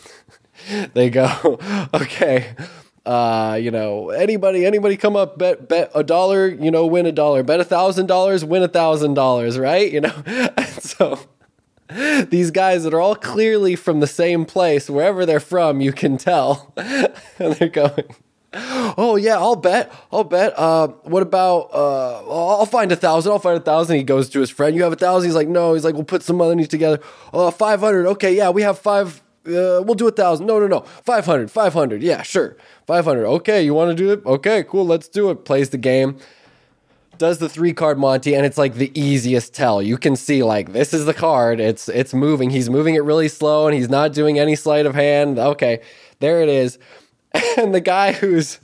they 0.94 1.10
go, 1.10 1.60
okay, 1.94 2.56
uh, 3.06 3.58
you 3.62 3.72
know, 3.72 4.10
anybody, 4.10 4.66
anybody 4.66 4.98
come 4.98 5.16
up, 5.16 5.38
bet, 5.38 5.68
bet 5.68 5.92
a 5.94 6.04
dollar, 6.04 6.48
you 6.48 6.72
know, 6.72 6.86
win 6.86 7.06
a 7.06 7.12
dollar, 7.12 7.44
bet 7.44 7.60
a 7.60 7.66
thousand 7.66 8.08
dollars, 8.08 8.46
win 8.46 8.64
a 8.64 8.68
thousand 8.68 9.14
dollars, 9.14 9.58
right? 9.58 9.92
You 9.92 10.02
know, 10.02 10.24
and 10.26 10.68
so 10.68 11.20
these 12.30 12.52
guys 12.52 12.84
that 12.84 12.94
are 12.94 13.02
all 13.02 13.16
clearly 13.16 13.76
from 13.76 14.00
the 14.00 14.08
same 14.08 14.46
place, 14.46 14.90
wherever 14.90 15.26
they're 15.26 15.40
from, 15.40 15.82
you 15.82 15.92
can 15.92 16.18
tell, 16.18 16.74
and 16.78 17.14
they're 17.56 17.70
going. 17.70 18.06
Oh 18.56 19.16
yeah, 19.16 19.38
I'll 19.38 19.56
bet. 19.56 19.92
I'll 20.12 20.24
bet. 20.24 20.54
Uh, 20.56 20.90
what 21.04 21.24
about? 21.24 21.70
Uh, 21.74 22.20
I'll 22.30 22.68
find 22.68 22.92
a 22.92 22.96
thousand. 22.96 23.32
I'll 23.32 23.40
find 23.40 23.58
a 23.58 23.64
thousand. 23.64 23.98
He 23.98 24.04
goes 24.04 24.30
to 24.30 24.40
his 24.40 24.52
friend. 24.52 24.76
You 24.76 24.84
have 24.84 24.94
a 24.94 24.96
thousand. 24.98 25.28
He's 25.28 25.36
like, 25.36 25.48
no. 25.48 25.74
He's 25.74 25.84
like, 25.84 25.96
we'll 25.96 26.04
put 26.04 26.22
some 26.22 26.38
money 26.38 26.68
together. 26.68 27.00
Uh, 27.34 27.50
five 27.50 27.80
hundred. 27.80 28.06
Okay, 28.08 28.36
yeah, 28.36 28.52
we 28.52 28.62
have 28.62 28.78
five. 28.78 29.24
Uh, 29.46 29.84
we'll 29.84 29.96
do 29.96 30.08
a 30.08 30.12
thousand. 30.12 30.46
No, 30.46 30.60
no, 30.60 30.68
no. 30.68 30.82
Five 31.04 31.26
hundred. 31.26 31.52
Five 31.52 31.74
hundred. 31.74 32.02
Yeah, 32.02 32.22
sure. 32.22 32.56
Five 32.88 33.06
hundred. 33.06 33.26
Okay, 33.28 33.64
you 33.64 33.74
want 33.74 33.90
to 33.90 33.96
do 33.96 34.12
it? 34.12 34.26
Okay, 34.26 34.64
cool. 34.64 34.86
Let's 34.86 35.08
do 35.10 35.30
it. 35.32 35.44
Plays 35.46 35.70
the 35.70 35.78
game. 35.78 36.18
does 37.18 37.38
the 37.40 37.50
three 37.50 37.74
card 37.74 37.98
Monty, 38.00 38.34
and 38.36 38.46
it's 38.46 38.58
like 38.58 38.76
the 38.76 38.92
easiest 39.00 39.54
tell. 39.54 39.82
You 39.82 39.98
can 39.98 40.16
see 40.16 40.44
like 40.44 40.74
this 40.74 40.94
is 40.94 41.06
the 41.06 41.14
card. 41.14 41.60
It's 41.60 41.90
it's 41.90 42.14
moving. 42.14 42.50
He's 42.52 42.70
moving 42.70 42.96
it 42.96 43.04
really 43.04 43.28
slow, 43.28 43.68
and 43.68 43.76
he's 43.76 43.90
not 43.90 44.14
doing 44.14 44.40
any 44.40 44.56
sleight 44.56 44.86
of 44.86 44.96
hand. 44.96 45.38
Okay, 45.40 45.82
there 46.20 46.42
it 46.42 46.50
is. 46.50 46.78
And 47.58 47.74
the 47.74 47.82
guy 47.82 48.14
who's 48.14 48.60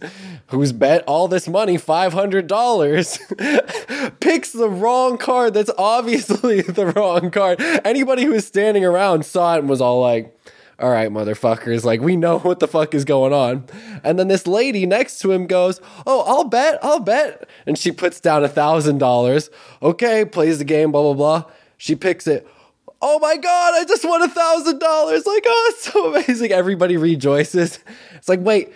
who's 0.48 0.72
bet 0.72 1.04
all 1.08 1.28
this 1.28 1.48
money, 1.48 1.78
five 1.78 2.14
hundred 2.14 2.48
dollars, 2.48 3.18
picks 4.20 4.52
the 4.52 4.70
wrong 4.70 5.18
card. 5.18 5.54
That's 5.54 5.72
obviously 5.78 6.62
the 6.80 6.88
wrong 6.88 7.32
card. 7.32 7.60
Anybody 7.84 8.24
who 8.26 8.32
was 8.32 8.46
standing 8.48 8.86
around 8.86 9.26
saw 9.26 9.56
it 9.56 9.60
and 9.60 9.70
was 9.70 9.82
all 9.82 10.02
like 10.02 10.36
all 10.80 10.90
right, 10.90 11.10
motherfuckers, 11.10 11.84
like 11.84 12.02
we 12.02 12.16
know 12.16 12.40
what 12.40 12.60
the 12.60 12.68
fuck 12.68 12.94
is 12.94 13.06
going 13.06 13.34
on. 13.34 13.66
And 14.04 14.18
then 14.18 14.28
this 14.28 14.48
lady 14.48 14.86
next 14.86 15.20
to 15.20 15.32
him 15.32 15.48
goes, 15.48 15.82
Oh, 16.06 16.22
I'll 16.22 16.46
bet, 16.46 16.80
I'll 16.84 17.00
bet. 17.00 17.50
And 17.66 17.78
she 17.78 17.92
puts 17.92 18.20
down 18.20 18.44
a 18.44 18.50
thousand 18.50 18.98
dollars. 18.98 19.50
Okay, 19.82 20.26
plays 20.26 20.58
the 20.60 20.66
game, 20.66 20.92
blah, 20.92 21.02
blah, 21.02 21.14
blah. 21.14 21.52
She 21.78 21.96
picks 21.96 22.28
it. 22.28 22.48
Oh 23.02 23.20
my 23.20 23.38
God, 23.38 23.74
I 23.76 23.86
just 23.86 24.04
won 24.04 24.22
a 24.22 24.28
thousand 24.28 24.80
dollars. 24.80 25.26
Like, 25.26 25.44
oh, 25.46 25.72
it's 25.74 25.92
so 25.92 26.14
amazing. 26.16 26.52
Everybody 26.52 26.98
rejoices. 26.98 27.80
It's 28.16 28.28
like, 28.28 28.42
wait, 28.42 28.74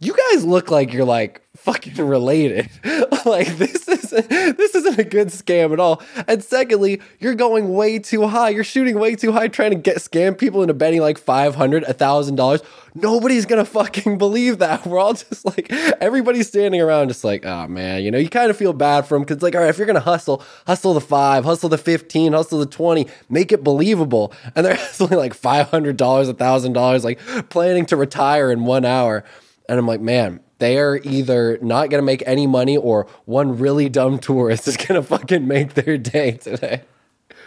you 0.00 0.14
guys 0.30 0.44
look 0.44 0.70
like 0.70 0.92
you're 0.92 1.04
like 1.04 1.42
fucking 1.62 2.06
related. 2.06 2.70
like 3.26 3.46
this 3.58 3.86
isn't 3.86 4.28
this 4.30 4.74
isn't 4.74 4.98
a 4.98 5.04
good 5.04 5.28
scam 5.28 5.72
at 5.72 5.80
all. 5.80 6.02
And 6.26 6.42
secondly, 6.42 7.00
you're 7.18 7.34
going 7.34 7.72
way 7.74 7.98
too 7.98 8.26
high. 8.26 8.48
You're 8.48 8.64
shooting 8.64 8.98
way 8.98 9.14
too 9.14 9.32
high 9.32 9.48
trying 9.48 9.70
to 9.70 9.76
get 9.76 9.98
scam 9.98 10.36
people 10.36 10.62
into 10.62 10.74
betting 10.74 11.00
like 11.00 11.18
500, 11.18 11.84
a 11.84 11.92
thousand 11.92 12.36
dollars. 12.36 12.62
Nobody's 12.94 13.46
gonna 13.46 13.64
fucking 13.64 14.18
believe 14.18 14.58
that. 14.58 14.86
We're 14.90 14.98
all 14.98 15.14
just 15.14 15.44
like 15.44 15.70
everybody's 16.00 16.48
standing 16.48 16.80
around 16.80 17.08
just 17.08 17.24
like, 17.24 17.44
oh 17.44 17.68
man, 17.68 18.02
you 18.02 18.10
know, 18.10 18.18
you 18.18 18.28
kind 18.28 18.50
of 18.50 18.56
feel 18.56 18.72
bad 18.72 19.06
for 19.06 19.14
them 19.14 19.22
because 19.24 19.42
like, 19.42 19.54
all 19.54 19.60
right, 19.60 19.70
if 19.70 19.78
you're 19.78 19.86
gonna 19.86 20.00
hustle, 20.00 20.42
hustle 20.66 20.94
the 20.94 21.00
five, 21.00 21.44
hustle 21.44 21.68
the 21.68 21.78
15, 21.78 22.32
hustle 22.32 22.58
the 22.58 22.66
20, 22.66 23.06
make 23.28 23.52
it 23.52 23.62
believable. 23.62 24.32
And 24.56 24.64
they're 24.64 24.74
hustling 24.76 25.18
like 25.18 25.34
$500, 25.34 26.28
a 26.28 26.34
thousand 26.34 26.72
dollars, 26.72 27.04
like 27.04 27.20
planning 27.50 27.86
to 27.86 27.96
retire 27.96 28.50
in 28.50 28.64
one 28.64 28.84
hour. 28.84 29.24
And 29.68 29.78
I'm 29.78 29.86
like, 29.86 30.00
man, 30.00 30.40
they 30.60 30.78
are 30.78 31.00
either 31.02 31.58
not 31.60 31.90
going 31.90 32.00
to 32.00 32.06
make 32.06 32.22
any 32.26 32.46
money 32.46 32.76
or 32.76 33.06
one 33.24 33.58
really 33.58 33.88
dumb 33.88 34.18
tourist 34.18 34.68
is 34.68 34.76
going 34.76 35.00
to 35.00 35.02
fucking 35.02 35.46
make 35.46 35.74
their 35.74 35.98
day 35.98 36.32
today. 36.32 36.82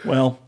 Well, 0.04 0.38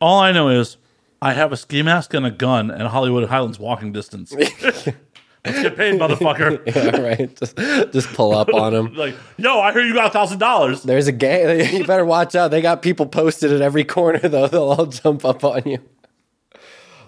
all 0.00 0.20
I 0.20 0.32
know 0.32 0.48
is 0.48 0.78
I 1.20 1.34
have 1.34 1.52
a 1.52 1.56
ski 1.56 1.82
mask 1.82 2.14
and 2.14 2.24
a 2.24 2.30
gun 2.30 2.70
and 2.70 2.88
Hollywood 2.88 3.28
Highlands 3.28 3.58
walking 3.58 3.92
distance. 3.92 4.32
Let's 5.44 5.60
get 5.60 5.76
paid, 5.76 6.00
motherfucker. 6.00 6.62
Yeah, 6.74 7.00
right. 7.02 7.36
Just, 7.36 7.58
just 7.92 8.08
pull 8.14 8.34
up 8.34 8.48
on 8.54 8.72
them. 8.72 8.94
Like, 8.96 9.14
yo, 9.36 9.60
I 9.60 9.72
hear 9.72 9.82
you 9.82 9.92
got 9.92 10.06
a 10.06 10.10
thousand 10.10 10.38
dollars. 10.38 10.82
There's 10.82 11.06
a 11.06 11.12
gang. 11.12 11.74
You 11.74 11.84
better 11.84 12.04
watch 12.04 12.34
out. 12.34 12.50
They 12.50 12.62
got 12.62 12.80
people 12.80 13.06
posted 13.06 13.52
at 13.52 13.60
every 13.60 13.84
corner, 13.84 14.20
though. 14.20 14.46
They'll 14.46 14.62
all 14.62 14.86
jump 14.86 15.24
up 15.24 15.44
on 15.44 15.62
you. 15.66 15.78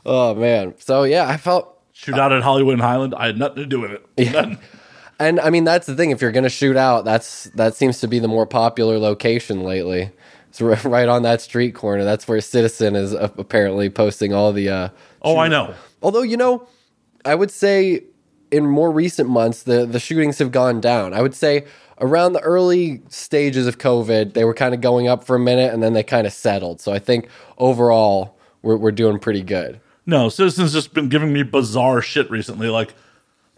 Oh, 0.04 0.34
man. 0.34 0.74
So, 0.78 1.04
yeah, 1.04 1.26
I 1.26 1.38
felt 1.38 1.80
Shoot 1.92 2.18
out 2.18 2.30
at 2.30 2.42
Hollywood 2.42 2.74
and 2.74 2.82
Highland. 2.82 3.14
I 3.14 3.26
had 3.26 3.38
nothing 3.38 3.56
to 3.56 3.66
do 3.66 3.80
with 3.80 3.92
it. 3.92 4.32
Nothing. 4.32 4.58
And 5.18 5.40
I 5.40 5.50
mean, 5.50 5.64
that's 5.64 5.86
the 5.86 5.94
thing. 5.94 6.10
If 6.10 6.20
you're 6.20 6.32
going 6.32 6.44
to 6.44 6.50
shoot 6.50 6.76
out, 6.76 7.04
that's 7.04 7.44
that 7.54 7.74
seems 7.74 8.00
to 8.00 8.08
be 8.08 8.18
the 8.18 8.28
more 8.28 8.46
popular 8.46 8.98
location 8.98 9.62
lately. 9.64 10.10
It's 10.50 10.60
ri- 10.60 10.76
right 10.90 11.08
on 11.08 11.22
that 11.22 11.40
street 11.40 11.74
corner. 11.74 12.04
That's 12.04 12.28
where 12.28 12.40
Citizen 12.40 12.94
is 12.96 13.14
uh, 13.14 13.30
apparently 13.38 13.88
posting 13.90 14.32
all 14.32 14.52
the. 14.52 14.68
Uh, 14.68 14.88
Oh, 15.22 15.38
I 15.38 15.48
know. 15.48 15.74
although 16.02 16.22
you 16.22 16.36
know, 16.36 16.68
I 17.24 17.34
would 17.34 17.50
say 17.50 18.04
in 18.52 18.64
more 18.64 18.92
recent 18.92 19.28
months 19.28 19.64
the 19.64 19.84
the 19.86 19.98
shootings 19.98 20.38
have 20.38 20.52
gone 20.52 20.80
down. 20.80 21.12
I 21.14 21.20
would 21.22 21.34
say 21.34 21.64
around 22.00 22.34
the 22.34 22.40
early 22.40 23.02
stages 23.08 23.66
of 23.66 23.78
COVID, 23.78 24.34
they 24.34 24.44
were 24.44 24.54
kind 24.54 24.72
of 24.74 24.80
going 24.80 25.08
up 25.08 25.24
for 25.24 25.34
a 25.34 25.38
minute 25.40 25.72
and 25.74 25.82
then 25.82 25.94
they 25.94 26.02
kind 26.04 26.26
of 26.26 26.32
settled. 26.32 26.80
So 26.80 26.92
I 26.92 26.98
think 27.00 27.28
overall 27.58 28.36
we're 28.62 28.76
we're 28.76 28.92
doing 28.92 29.18
pretty 29.18 29.42
good. 29.42 29.80
No, 30.04 30.28
Citizen's 30.28 30.72
just 30.72 30.94
been 30.94 31.08
giving 31.08 31.32
me 31.32 31.42
bizarre 31.42 32.00
shit 32.02 32.30
recently. 32.30 32.68
Like, 32.68 32.94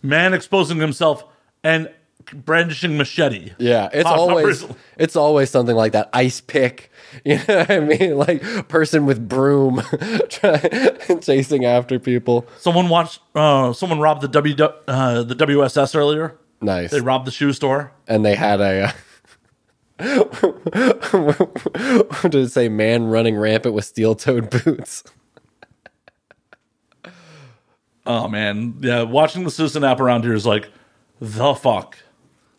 man 0.00 0.32
exposing 0.32 0.78
himself 0.78 1.24
and 1.68 1.90
brandishing 2.32 2.96
machete. 2.96 3.52
Yeah, 3.58 3.90
it's 3.92 4.04
Pop 4.04 4.18
always 4.18 4.64
it's 4.96 5.16
always 5.16 5.50
something 5.50 5.76
like 5.76 5.92
that. 5.92 6.08
Ice 6.14 6.40
pick, 6.40 6.90
you 7.25 7.37
know 7.37 7.58
what 7.58 7.70
I 7.70 7.80
mean? 7.80 8.16
Like 8.16 8.68
person 8.68 9.04
with 9.04 9.28
broom 9.28 9.82
chasing 11.20 11.66
after 11.66 11.98
people. 11.98 12.46
Someone 12.58 12.88
watched. 12.88 13.20
Uh, 13.34 13.72
someone 13.75 14.00
robbed 14.00 14.22
the 14.22 14.28
W 14.28 14.54
uh, 14.56 15.22
the 15.22 15.34
WSS 15.34 15.94
earlier. 15.94 16.38
Nice. 16.60 16.90
They 16.90 17.00
robbed 17.00 17.26
the 17.26 17.30
shoe 17.30 17.52
store. 17.52 17.92
and 18.08 18.25
they 18.25 18.34
had 18.34 18.60
a. 18.60 18.84
Uh, 18.84 18.92
what 22.20 22.22
did 22.30 22.37
it 22.37 22.50
say? 22.50 22.68
Man 22.68 23.08
running 23.08 23.37
rampant 23.37 23.75
with 23.75 23.84
steel-toed 23.84 24.48
boots. 24.48 25.02
Oh 28.06 28.26
man, 28.28 28.76
yeah. 28.80 29.02
Watching 29.02 29.44
the 29.44 29.50
Citizen 29.50 29.84
app 29.84 30.00
around 30.00 30.22
here 30.22 30.34
is 30.34 30.46
like 30.46 30.70
the 31.20 31.54
fuck. 31.54 31.98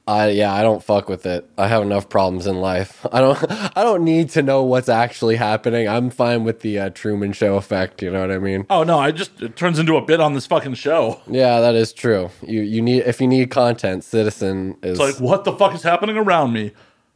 I 0.07 0.29
yeah, 0.29 0.51
I 0.51 0.63
don't 0.63 0.83
fuck 0.83 1.07
with 1.07 1.27
it. 1.27 1.47
I 1.55 1.67
have 1.67 1.83
enough 1.83 2.09
problems 2.09 2.47
in 2.47 2.55
life. 2.61 3.05
I 3.11 3.21
don't. 3.21 3.37
I 3.77 3.83
don't 3.83 4.03
need 4.03 4.29
to 4.31 4.41
know 4.41 4.63
what's 4.63 4.89
actually 4.89 5.35
happening. 5.35 5.87
I'm 5.87 6.09
fine 6.09 6.43
with 6.43 6.61
the 6.61 6.79
uh, 6.79 6.89
Truman 6.89 7.31
Show 7.31 7.57
effect. 7.57 8.01
You 8.01 8.09
know 8.09 8.21
what 8.21 8.31
I 8.31 8.39
mean? 8.39 8.65
Oh 8.71 8.83
no, 8.83 8.97
I 8.97 9.11
just 9.11 9.39
it 9.41 9.55
turns 9.55 9.77
into 9.77 9.97
a 9.97 10.01
bit 10.01 10.19
on 10.19 10.33
this 10.33 10.47
fucking 10.47 10.73
show. 10.73 11.21
Yeah, 11.27 11.59
that 11.59 11.75
is 11.75 11.93
true. 11.93 12.31
You 12.41 12.61
you 12.61 12.81
need 12.81 13.03
if 13.03 13.21
you 13.21 13.27
need 13.27 13.51
content, 13.51 14.03
Citizen 14.03 14.77
is 14.81 14.99
It's 14.99 14.99
like 14.99 15.21
what 15.21 15.43
the 15.43 15.53
fuck 15.53 15.75
is 15.75 15.83
happening 15.83 16.17
around 16.17 16.53
me? 16.53 16.71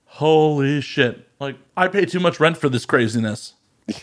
Holy 0.06 0.80
shit! 0.80 1.28
Like 1.40 1.58
I 1.76 1.88
pay 1.88 2.06
too 2.06 2.20
much 2.20 2.40
rent 2.40 2.58
for 2.58 2.70
this 2.70 2.86
craziness. 2.86 3.54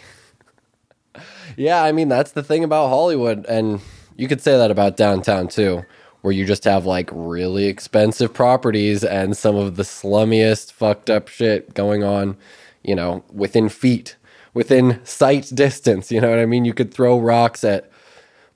Yeah, 1.56 1.82
I 1.82 1.92
mean 1.92 2.08
that's 2.08 2.32
the 2.32 2.42
thing 2.42 2.64
about 2.64 2.88
Hollywood, 2.88 3.44
and 3.46 3.80
you 4.16 4.28
could 4.28 4.40
say 4.40 4.56
that 4.56 4.70
about 4.70 4.96
downtown 4.96 5.48
too, 5.48 5.84
where 6.22 6.32
you 6.32 6.44
just 6.44 6.64
have 6.64 6.86
like 6.86 7.08
really 7.12 7.66
expensive 7.66 8.32
properties 8.32 9.04
and 9.04 9.36
some 9.36 9.56
of 9.56 9.76
the 9.76 9.82
slummiest, 9.82 10.72
fucked 10.72 11.08
up 11.08 11.28
shit 11.28 11.74
going 11.74 12.04
on, 12.04 12.36
you 12.82 12.94
know, 12.94 13.24
within 13.32 13.68
feet, 13.68 14.16
within 14.52 15.00
sight 15.04 15.50
distance. 15.54 16.12
You 16.12 16.20
know 16.20 16.30
what 16.30 16.38
I 16.38 16.46
mean? 16.46 16.64
You 16.64 16.74
could 16.74 16.92
throw 16.92 17.18
rocks 17.18 17.64
at 17.64 17.90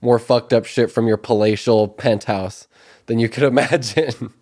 more 0.01 0.19
fucked 0.19 0.53
up 0.53 0.67
shit 0.67 0.91
from 0.91 1.07
your 1.07 1.17
palatial 1.17 1.89
penthouse 1.89 2.69
than 3.07 3.19
you 3.19 3.29
could 3.29 3.43
imagine. 3.45 4.33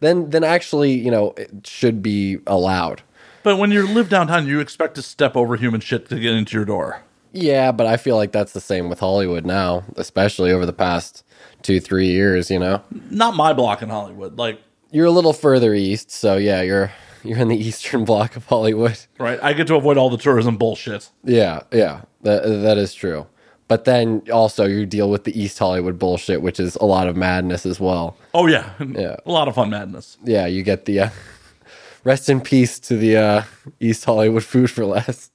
then, 0.00 0.30
then 0.30 0.44
actually, 0.44 0.92
you 0.92 1.10
know, 1.10 1.32
it 1.36 1.66
should 1.66 2.02
be 2.02 2.38
allowed. 2.46 3.02
But 3.42 3.56
when 3.56 3.70
you 3.70 3.86
live 3.86 4.10
downtown, 4.10 4.46
you 4.46 4.60
expect 4.60 4.96
to 4.96 5.02
step 5.02 5.34
over 5.34 5.56
human 5.56 5.80
shit 5.80 6.10
to 6.10 6.20
get 6.20 6.34
into 6.34 6.56
your 6.56 6.66
door. 6.66 7.02
Yeah, 7.32 7.72
but 7.72 7.86
I 7.86 7.96
feel 7.96 8.16
like 8.16 8.32
that's 8.32 8.52
the 8.52 8.60
same 8.60 8.90
with 8.90 9.00
Hollywood 9.00 9.46
now, 9.46 9.84
especially 9.96 10.52
over 10.52 10.66
the 10.66 10.72
past 10.72 11.24
two, 11.62 11.80
three 11.80 12.08
years, 12.08 12.50
you 12.50 12.58
know? 12.58 12.82
Not 13.10 13.34
my 13.36 13.52
block 13.52 13.82
in 13.82 13.88
Hollywood. 13.88 14.36
Like, 14.38 14.60
You're 14.90 15.06
a 15.06 15.10
little 15.10 15.32
further 15.32 15.74
east, 15.74 16.10
so 16.10 16.36
yeah, 16.36 16.62
you're 16.62 16.90
you're 17.22 17.38
in 17.38 17.48
the 17.48 17.56
eastern 17.68 18.04
block 18.04 18.36
of 18.36 18.46
Hollywood. 18.46 18.98
right? 19.18 19.38
I 19.42 19.52
get 19.52 19.66
to 19.68 19.74
avoid 19.76 19.96
all 19.98 20.10
the 20.10 20.16
tourism 20.16 20.56
bullshit. 20.56 21.10
Yeah, 21.24 21.60
yeah. 21.72 22.02
That 22.22 22.42
that 22.62 22.78
is 22.78 22.94
true. 22.94 23.26
But 23.68 23.84
then 23.84 24.22
also 24.32 24.64
you 24.66 24.84
deal 24.84 25.08
with 25.10 25.22
the 25.24 25.40
East 25.40 25.56
Hollywood 25.58 25.96
bullshit, 25.98 26.42
which 26.42 26.58
is 26.58 26.74
a 26.76 26.84
lot 26.84 27.06
of 27.06 27.16
madness 27.16 27.64
as 27.64 27.78
well. 27.78 28.16
Oh 28.34 28.46
yeah, 28.48 28.70
Yeah. 28.80 29.16
a 29.24 29.30
lot 29.30 29.46
of 29.48 29.54
fun 29.54 29.70
madness. 29.70 30.18
Yeah, 30.24 30.46
you 30.46 30.62
get 30.64 30.86
the 30.86 31.00
uh, 31.00 31.10
rest 32.04 32.28
in 32.28 32.40
peace 32.40 32.80
to 32.80 32.96
the 32.96 33.16
uh, 33.16 33.42
East 33.78 34.04
Hollywood 34.04 34.42
food 34.44 34.70
for 34.70 34.84
less. 34.84 35.30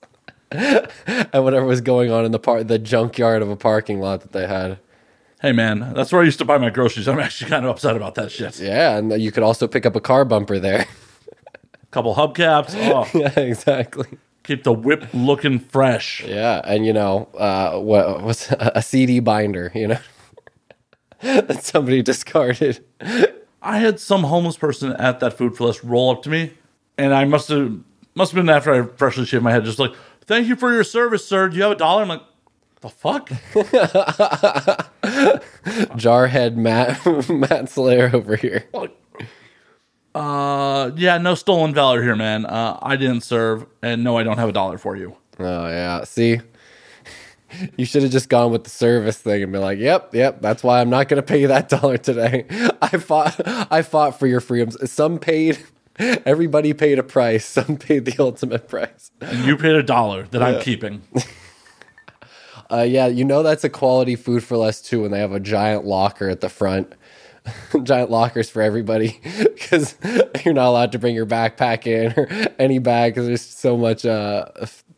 and 0.52 1.44
whatever 1.44 1.66
was 1.66 1.82
going 1.82 2.12
on 2.12 2.24
in 2.26 2.32
the 2.32 2.40
part 2.40 2.68
the 2.68 2.78
junkyard 2.80 3.42
of 3.42 3.50
a 3.50 3.56
parking 3.56 4.00
lot 4.00 4.22
that 4.22 4.32
they 4.32 4.48
had. 4.48 4.80
Hey 5.46 5.52
man, 5.52 5.94
that's 5.94 6.12
where 6.12 6.24
I 6.24 6.26
used 6.26 6.40
to 6.40 6.46
buy 6.46 6.58
my 6.58 6.72
groceries. 6.72 7.08
I'm 7.08 7.20
actually 7.20 7.52
kind 7.52 7.66
of 7.66 7.70
upset 7.70 7.96
about 7.96 8.16
that 8.16 8.32
shit. 8.32 8.60
Yeah, 8.60 8.98
and 8.98 9.22
you 9.22 9.32
could 9.32 9.44
also 9.44 9.68
pick 9.68 9.86
up 9.86 9.96
a 9.96 10.02
car 10.02 10.26
bumper 10.26 10.58
there. 10.58 10.88
A 11.84 11.86
couple 11.92 12.16
hubcaps. 12.16 12.74
Oh, 12.92 13.08
yeah, 13.14 13.40
exactly. 13.40 14.08
keep 14.42 14.64
the 14.64 14.74
whip 14.74 15.06
looking 15.14 15.60
fresh. 15.60 16.24
Yeah, 16.26 16.62
and 16.64 16.84
you 16.84 16.94
know, 16.94 17.30
uh, 17.38 17.78
what 17.78 18.24
what's 18.24 18.52
a 18.60 18.82
CD 18.82 19.20
binder? 19.20 19.72
You 19.76 19.90
know, 19.90 20.00
that 21.22 21.64
somebody 21.64 22.02
discarded. 22.02 22.84
I 23.62 23.78
had 23.78 24.00
some 24.00 24.24
homeless 24.24 24.58
person 24.58 24.94
at 24.94 25.20
that 25.20 25.34
food 25.34 25.56
for 25.56 25.66
less 25.66 25.84
roll 25.84 26.10
up 26.10 26.24
to 26.24 26.32
me, 26.32 26.54
and 26.98 27.14
I 27.14 27.26
must 27.26 27.50
have 27.50 27.72
must 28.16 28.32
have 28.32 28.44
been 28.44 28.50
after 28.50 28.74
I 28.74 28.88
freshly 28.98 29.28
shaved 29.28 29.44
my 29.44 29.52
head, 29.52 29.64
just 29.64 29.78
like, 29.78 29.94
"Thank 30.26 30.48
you 30.48 30.56
for 30.56 30.74
your 30.74 30.84
service, 30.84 31.24
sir. 31.24 31.50
Do 31.50 31.56
you 31.56 31.62
have 31.62 31.74
a 31.74 31.76
dollar?" 31.76 32.02
I'm 32.02 32.08
like, 32.08 32.24
"The 32.86 32.92
fuck." 32.92 33.30
Jarhead 35.98 36.56
Matt 36.56 37.30
Matt 37.30 37.70
Slayer 37.70 38.12
over 38.14 38.36
here. 38.36 38.66
Uh, 40.14 40.92
yeah, 40.96 41.18
no 41.18 41.34
stolen 41.34 41.74
valor 41.74 42.04
here, 42.04 42.16
man. 42.16 42.46
Uh, 42.46 42.78
I 42.82 42.96
didn't 42.96 43.22
serve, 43.22 43.66
and 43.82 44.04
no, 44.04 44.20
I 44.20 44.24
don't 44.24 44.38
have 44.38 44.50
a 44.50 44.54
dollar 44.54 44.78
for 44.78 44.96
you. 44.96 45.16
Oh 45.40 45.68
yeah, 45.68 46.04
see. 46.04 46.42
You 47.78 47.86
should 47.86 48.04
have 48.04 48.12
just 48.12 48.28
gone 48.28 48.52
with 48.52 48.66
the 48.66 48.70
service 48.70 49.18
thing 49.18 49.42
and 49.42 49.50
been 49.50 49.62
like, 49.62 49.80
"Yep, 49.80 50.14
yep, 50.14 50.42
that's 50.42 50.62
why 50.62 50.82
I'm 50.82 50.90
not 50.90 51.08
going 51.08 51.22
to 51.22 51.24
pay 51.24 51.40
you 51.40 51.48
that 51.48 51.70
dollar 51.70 51.98
today. 51.98 52.44
I 52.82 52.98
fought, 52.98 53.40
I 53.72 53.82
fought 53.82 54.20
for 54.20 54.28
your 54.28 54.42
freedoms. 54.42 54.92
Some 54.92 55.20
paid, 55.20 55.60
Everybody 55.98 56.74
paid 56.74 57.00
a 57.00 57.04
price. 57.04 57.46
Some 57.46 57.78
paid 57.78 58.04
the 58.04 58.16
ultimate 58.20 58.68
price. 58.68 59.12
And 59.22 59.46
you 59.46 59.56
paid 59.56 59.76
a 59.76 59.84
dollar 59.84 60.24
that 60.32 60.44
I'm 60.44 60.62
keeping. 60.62 61.04
Uh, 62.72 62.86
yeah, 62.88 63.08
you 63.08 63.24
know 63.24 63.44
that's 63.44 63.64
a 63.64 63.70
quality 63.70 64.16
food 64.16 64.44
for 64.44 64.58
less 64.58 64.82
too 64.82 65.02
when 65.02 65.12
they 65.12 65.20
have 65.20 65.32
a 65.32 65.40
giant 65.40 65.86
locker 65.86 66.30
at 66.30 66.42
the 66.42 66.50
front. 66.50 66.94
giant 67.84 68.10
lockers 68.10 68.50
for 68.50 68.62
everybody 68.62 69.20
because 69.54 69.96
you're 70.44 70.54
not 70.54 70.68
allowed 70.68 70.92
to 70.92 71.00
bring 71.00 71.16
your 71.16 71.26
backpack 71.26 71.86
in 71.86 72.12
or 72.18 72.28
any 72.58 72.80
bag 72.80 73.14
because 73.14 73.28
there's 73.28 73.42
so 73.42 73.78
much 73.78 74.06
uh, 74.06 74.46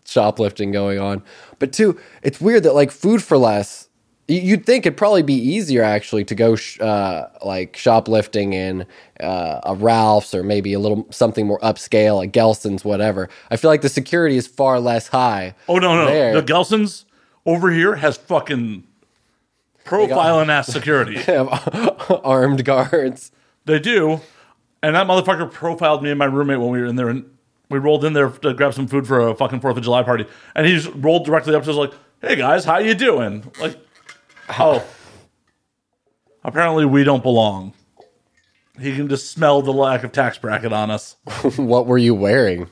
shoplifting 0.05 0.71
going 0.71 0.99
on. 0.99 1.23
But 1.59 1.73
two, 1.73 1.99
it's 2.23 2.39
weird 2.39 2.63
that 2.63 2.73
like 2.73 2.91
food 2.91 3.21
for 3.21 3.37
less. 3.37 3.89
You'd 4.29 4.65
think 4.65 4.85
it'd 4.85 4.97
probably 4.97 5.21
be 5.21 5.35
easier 5.35 5.83
actually 5.83 6.25
to 6.25 6.35
go 6.35 6.57
sh- 6.57 6.81
uh, 6.81 7.27
like 7.45 7.77
shoplifting 7.77 8.51
in 8.51 8.85
uh, 9.21 9.61
a 9.63 9.73
Ralph's 9.73 10.33
or 10.33 10.43
maybe 10.43 10.73
a 10.73 10.79
little 10.79 11.07
something 11.11 11.47
more 11.47 11.59
upscale, 11.61 12.17
like 12.17 12.33
Gelson's, 12.33 12.83
whatever. 12.83 13.29
I 13.49 13.55
feel 13.55 13.71
like 13.71 13.81
the 13.81 13.89
security 13.89 14.35
is 14.35 14.45
far 14.45 14.81
less 14.81 15.07
high. 15.07 15.55
Oh 15.69 15.77
no, 15.77 15.95
no, 15.95 16.07
there. 16.07 16.33
the 16.33 16.43
Gelson's 16.43 17.05
over 17.47 17.71
here 17.71 17.95
has 17.95 18.17
fucking 18.17 18.83
profiling 19.85 20.49
ass 20.49 20.67
security. 20.67 21.15
They 21.25 21.33
have 21.33 22.21
armed 22.23 22.63
guards. 22.65 23.31
They 23.65 23.79
do, 23.79 24.21
and 24.83 24.95
that 24.95 25.07
motherfucker 25.07 25.51
profiled 25.51 26.03
me 26.03 26.11
and 26.11 26.19
my 26.19 26.25
roommate 26.25 26.59
when 26.59 26.69
we 26.69 26.79
were 26.79 26.85
in 26.85 26.95
there, 26.97 27.09
and 27.09 27.25
we 27.69 27.79
rolled 27.79 28.05
in 28.05 28.13
there 28.13 28.29
to 28.29 28.53
grab 28.53 28.73
some 28.73 28.87
food 28.87 29.07
for 29.07 29.27
a 29.27 29.35
fucking 29.35 29.61
Fourth 29.61 29.77
of 29.77 29.83
July 29.83 30.03
party, 30.03 30.25
and 30.55 30.67
he 30.67 30.75
just 30.75 30.89
rolled 30.95 31.25
directly 31.25 31.55
up 31.55 31.63
to 31.63 31.71
us 31.71 31.75
like, 31.75 31.93
"Hey 32.21 32.35
guys, 32.35 32.65
how 32.65 32.77
you 32.77 32.93
doing?" 32.93 33.51
Like, 33.59 33.77
oh, 34.59 34.85
apparently 36.43 36.85
we 36.85 37.03
don't 37.03 37.23
belong. 37.23 37.73
He 38.79 38.95
can 38.95 39.09
just 39.09 39.31
smell 39.31 39.61
the 39.63 39.73
lack 39.73 40.03
of 40.03 40.11
tax 40.11 40.37
bracket 40.37 40.71
on 40.71 40.91
us. 40.91 41.15
what 41.55 41.87
were 41.87 41.97
you 41.97 42.13
wearing? 42.13 42.69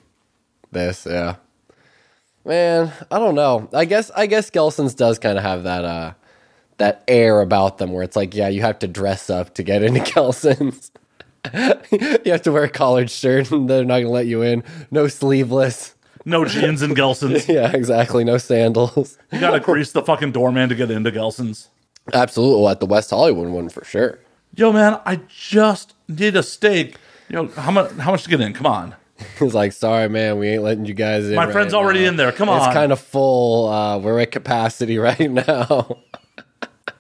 This, 0.72 1.08
yeah. 1.10 1.38
Man, 2.46 2.92
I 3.10 3.18
don't 3.20 3.36
know. 3.36 3.68
I 3.74 3.86
guess 3.86 4.12
I 4.16 4.28
guess 4.28 4.50
Gelson's 4.52 4.94
does 4.94 5.18
kind 5.20 5.38
of 5.38 5.44
have 5.44 5.64
that 5.64 5.84
uh 5.84 6.14
that 6.78 7.04
air 7.08 7.42
about 7.42 7.78
them 7.78 7.92
where 7.92 8.04
it's 8.04 8.16
like, 8.16 8.36
yeah, 8.36 8.50
you 8.50 8.62
have 8.62 8.80
to 8.80 8.88
dress 8.88 9.30
up 9.30 9.54
to 9.56 9.64
get 9.64 9.82
into 9.82 10.00
Gelson's. 10.12 10.92
you 12.26 12.32
have 12.32 12.42
to 12.44 12.52
wear 12.52 12.64
a 12.64 12.70
collared 12.70 13.10
shirt 13.10 13.52
and 13.52 13.70
they're 13.70 13.84
not 13.86 14.00
gonna 14.00 14.10
let 14.10 14.28
you 14.28 14.42
in. 14.42 14.64
No 14.92 15.08
sleeveless. 15.08 15.96
No 16.24 16.46
jeans 16.46 16.82
and 16.82 16.96
Gelson's. 16.96 17.48
Yeah, 17.50 17.72
exactly. 17.76 18.24
No 18.24 18.38
sandals. 18.38 19.18
You 19.32 19.40
gotta 19.40 19.60
grease 19.60 19.92
the 19.92 20.02
fucking 20.04 20.32
doorman 20.32 20.70
to 20.70 20.76
get 20.76 20.92
into 20.92 21.12
Gelson's. 21.12 21.70
Absolutely. 22.14 22.62
Well, 22.62 22.70
at 22.70 22.80
the 22.80 22.86
West 22.86 23.10
Hollywood 23.10 23.50
one 23.50 23.70
for 23.70 23.84
sure. 23.84 24.20
Yo, 24.56 24.72
man, 24.72 25.00
I 25.06 25.20
just 25.28 25.94
need 26.08 26.36
a 26.36 26.44
steak. 26.44 26.98
Yo, 27.30 27.48
how 27.50 27.72
much? 27.72 27.92
How 27.94 28.12
much 28.12 28.24
to 28.24 28.30
get 28.30 28.40
in? 28.42 28.54
Come 28.54 28.68
on. 28.68 28.96
He's 29.40 29.54
like, 29.54 29.72
sorry, 29.72 30.10
man, 30.10 30.40
we 30.40 30.50
ain't 30.50 30.64
letting 30.64 30.86
you 30.86 30.94
guys 30.94 31.26
in. 31.28 31.36
My 31.36 31.46
right 31.46 31.54
friend's 31.54 31.74
already 31.74 32.02
now. 32.02 32.10
in 32.10 32.16
there. 32.18 32.32
Come 32.32 32.50
on. 32.50 32.58
It's 32.58 32.74
kind 32.74 32.92
of 32.92 33.00
full. 33.00 33.70
Uh, 33.70 33.98
we're 34.00 34.20
at 34.20 34.32
capacity 34.32 34.98
right 35.00 35.32
now. 35.32 36.00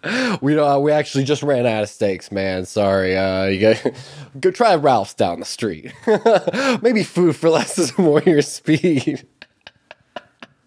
we 0.41 0.55
don't. 0.55 0.83
We 0.83 0.91
actually 0.91 1.25
just 1.25 1.43
ran 1.43 1.65
out 1.65 1.83
of 1.83 1.89
steaks, 1.89 2.31
man. 2.31 2.65
Sorry. 2.65 3.17
Uh, 3.17 3.45
you 3.45 3.59
go, 3.59 3.73
go 4.39 4.51
try 4.51 4.75
Ralph's 4.75 5.13
down 5.13 5.39
the 5.39 5.45
street. 5.45 5.91
Maybe 6.81 7.03
food 7.03 7.35
for 7.35 7.49
less 7.49 7.77
is 7.77 7.97
more 7.97 8.21
your 8.21 8.41
speed. 8.41 9.27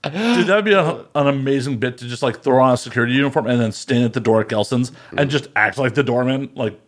Dude, 0.04 0.46
that'd 0.46 0.64
be 0.64 0.74
a, 0.74 1.04
an 1.14 1.26
amazing 1.26 1.78
bit 1.78 1.98
to 1.98 2.06
just 2.06 2.22
like 2.22 2.42
throw 2.42 2.62
on 2.62 2.74
a 2.74 2.76
security 2.76 3.14
uniform 3.14 3.46
and 3.46 3.60
then 3.60 3.72
stand 3.72 4.04
at 4.04 4.12
the 4.12 4.20
door 4.20 4.40
at 4.40 4.48
Gelson's 4.48 4.92
and 5.16 5.28
just 5.28 5.48
act 5.56 5.76
like 5.76 5.94
the 5.94 6.04
doorman, 6.04 6.50
like 6.54 6.80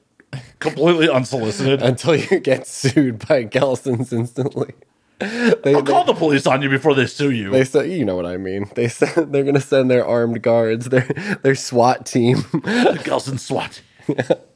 completely 0.59 1.09
unsolicited. 1.09 1.83
Until 1.83 2.17
you 2.17 2.41
get 2.41 2.67
sued 2.67 3.27
by 3.27 3.45
Gelson's 3.45 4.13
instantly. 4.13 4.75
They, 5.19 5.75
I'll 5.75 5.83
they, 5.83 5.85
call 5.93 6.05
the 6.05 6.15
police 6.15 6.47
on 6.47 6.63
you 6.63 6.71
before 6.71 6.95
they 6.95 7.07
sue 7.07 7.31
you. 7.31 7.51
they 7.51 7.65
say, 7.65 7.95
you 7.95 8.07
know 8.07 8.17
what 8.17 8.25
I 8.25 8.39
mean. 8.39 8.71
They 8.75 8.89
said 8.89 9.33
they're 9.33 9.45
gonna 9.45 9.61
send 9.61 9.91
their 9.91 10.07
armed 10.07 10.41
guards, 10.41 10.89
their 10.89 11.07
their 11.43 11.55
SWAT 11.55 12.07
team. 12.07 12.37
the 12.53 13.01
Gelson 13.05 13.39
SWAT. 13.39 13.83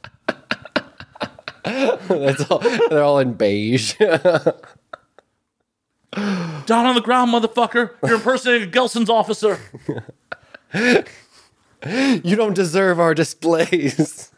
That's 1.64 2.51
all. 2.51 2.61
They're 2.61 3.03
all 3.03 3.18
in 3.18 3.35
beige. 3.35 3.94
Down 6.14 6.87
on 6.87 6.94
the 6.94 7.03
ground, 7.03 7.33
motherfucker. 7.33 7.90
You're 8.03 8.14
impersonating 8.14 8.68
a 8.68 8.70
Gelson's 8.70 9.11
officer. 9.11 9.59
You 11.85 12.37
don't 12.37 12.55
deserve 12.55 12.98
our 12.98 13.14
displays. 13.14 14.31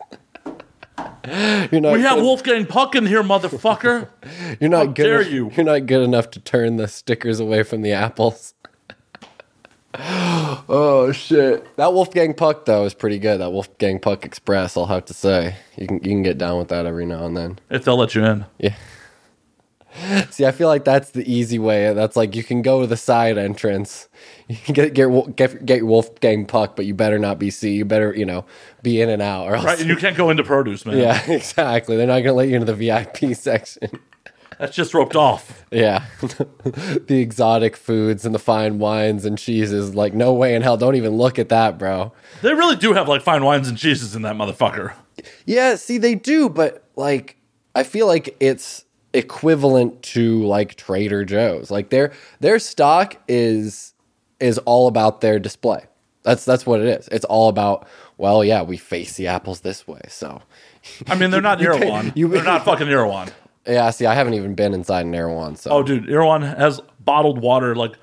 You're 1.73 1.81
not. 1.81 1.93
We 1.93 2.03
have 2.03 2.17
good, 2.17 2.23
Wolfgang 2.23 2.67
Puck 2.67 2.95
in 2.95 3.07
here, 3.07 3.23
motherfucker. 3.23 4.09
You're 4.61 4.71
not 4.71 4.87
how 4.87 4.93
good. 4.93 5.03
dare 5.03 5.23
en- 5.23 5.33
you. 5.33 5.51
You're 5.55 5.67
not 5.67 5.87
good 5.87 6.03
enough 6.03 6.31
to 6.33 6.41
turn 6.41 6.77
the 6.77 6.89
stickers 6.89 7.41
away 7.41 7.63
from 7.63 7.83
the 7.83 7.93
apples. 7.93 8.55
oh 9.99 11.11
shit! 11.13 11.77
That 11.77 11.93
Wolfgang 11.93 12.35
Puck 12.35 12.67
though 12.67 12.85
is 12.85 12.95
pretty 12.95 13.19
good. 13.19 13.41
That 13.41 13.51
Wolfgang 13.51 13.99
Puck 13.99 14.25
Express, 14.25 14.77
I'll 14.77 14.87
have 14.87 15.05
to 15.07 15.15
say. 15.15 15.57
You 15.77 15.87
can 15.87 15.97
you 15.97 16.11
can 16.11 16.23
get 16.23 16.39
down 16.39 16.59
with 16.59 16.69
that 16.69 16.87
every 16.87 17.07
now 17.07 17.25
and 17.27 17.37
then. 17.37 17.59
If 17.71 17.85
they'll 17.85 17.97
let 17.97 18.15
you 18.15 18.25
in. 18.25 18.45
Yeah. 18.59 18.75
See, 20.31 20.45
I 20.45 20.53
feel 20.53 20.69
like 20.69 20.85
that's 20.85 21.11
the 21.11 21.31
easy 21.31 21.59
way. 21.59 21.93
That's 21.95 22.17
like 22.17 22.35
you 22.35 22.45
can 22.45 22.63
go 22.63 22.81
to 22.81 22.87
the 22.87 22.97
side 22.97 23.39
entrance, 23.39 24.09
you 24.49 24.57
can 24.57 24.75
get 24.75 24.95
get 24.95 25.37
get, 25.37 25.67
get 25.67 25.79
your 25.79 25.87
Wolfgang 25.87 26.47
Puck, 26.47 26.77
but 26.77 26.87
you 26.87 26.95
better 26.95 27.19
not 27.19 27.39
be 27.39 27.51
see. 27.51 27.75
You 27.75 27.85
better 27.85 28.15
you 28.15 28.27
know 28.27 28.45
be 28.83 29.01
in 29.01 29.09
and 29.09 29.23
out, 29.23 29.47
or 29.47 29.57
else. 29.57 29.65
Right? 29.65 29.81
And 29.81 29.89
you 29.89 29.97
can't 29.97 30.17
go 30.17 30.31
into 30.31 30.45
produce, 30.45 30.87
man. 30.87 30.99
Yeah, 30.99 31.23
exactly. 31.31 31.97
They're 31.97 32.07
not 32.07 32.21
gonna 32.21 32.35
let 32.35 32.49
you 32.49 32.57
into 32.57 32.73
the 32.73 32.75
VIP 32.75 33.37
section. 33.37 34.01
That's 34.59 34.75
just 34.75 34.95
roped 34.95 35.17
off. 35.17 35.65
Yeah, 35.71 36.07
the 36.21 37.21
exotic 37.21 37.77
foods 37.77 38.25
and 38.25 38.35
the 38.35 38.39
fine 38.39 38.79
wines 38.79 39.27
and 39.27 39.37
cheeses. 39.37 39.95
Like, 39.95 40.15
no 40.15 40.33
way 40.33 40.55
in 40.55 40.63
hell. 40.63 40.79
Don't 40.79 40.95
even 40.95 41.17
look 41.17 41.39
at 41.39 41.51
that, 41.51 41.79
bro. 41.79 42.13
They 42.41 42.55
really 42.55 42.77
do 42.77 42.95
have 42.95 43.07
like 43.07 43.21
fine 43.21 43.45
wines 43.45 43.69
and 43.69 43.77
cheeses 43.77 44.17
in 44.17 44.23
that 44.23 44.35
motherfucker. 44.35 44.95
Yeah, 45.45 45.75
see, 45.77 45.99
they 45.99 46.15
do, 46.15 46.49
but 46.49 46.85
like, 46.97 47.37
I 47.75 47.83
feel 47.83 48.07
like 48.07 48.35
it's 48.41 48.86
equivalent 49.17 50.03
to 50.03 50.45
like 50.45 50.75
Trader 50.77 51.25
Joe's. 51.25 51.71
Like 51.71 51.91
their 51.91 52.13
their 52.41 52.59
stock 52.59 53.17
is 53.29 53.95
is 54.41 54.59
all 54.59 54.87
about 54.89 55.21
their 55.21 55.39
display. 55.39 55.85
That's 56.23 56.45
that's 56.45 56.67
what 56.67 56.81
it 56.81 56.87
is. 56.89 57.09
It's 57.09 57.25
all 57.25 57.49
about. 57.49 57.87
Well, 58.19 58.43
yeah, 58.45 58.63
we 58.63 58.77
face 58.77 59.17
the 59.17 59.27
apples 59.27 59.61
this 59.61 59.87
way, 59.87 60.01
so. 60.09 60.41
I 61.07 61.17
mean, 61.17 61.31
they're 61.31 61.41
not 61.43 61.61
Erewhon. 61.63 62.13
you- 62.15 62.29
They're 62.29 62.43
not 62.45 62.65
fucking 62.65 62.89
Erewhon. 62.89 63.29
Yeah, 63.67 63.91
see, 63.91 64.07
I 64.07 64.15
haven't 64.15 64.35
even 64.35 64.55
been 64.55 64.73
inside 64.75 65.05
an 65.07 65.15
Erewhon, 65.15 65.57
so 65.57 65.71
Oh, 65.73 65.83
dude, 65.83 66.09
Erewhon 66.09 66.43
has 66.43 66.81
bottled 67.01 67.41
water 67.41 67.75
like 67.75 67.95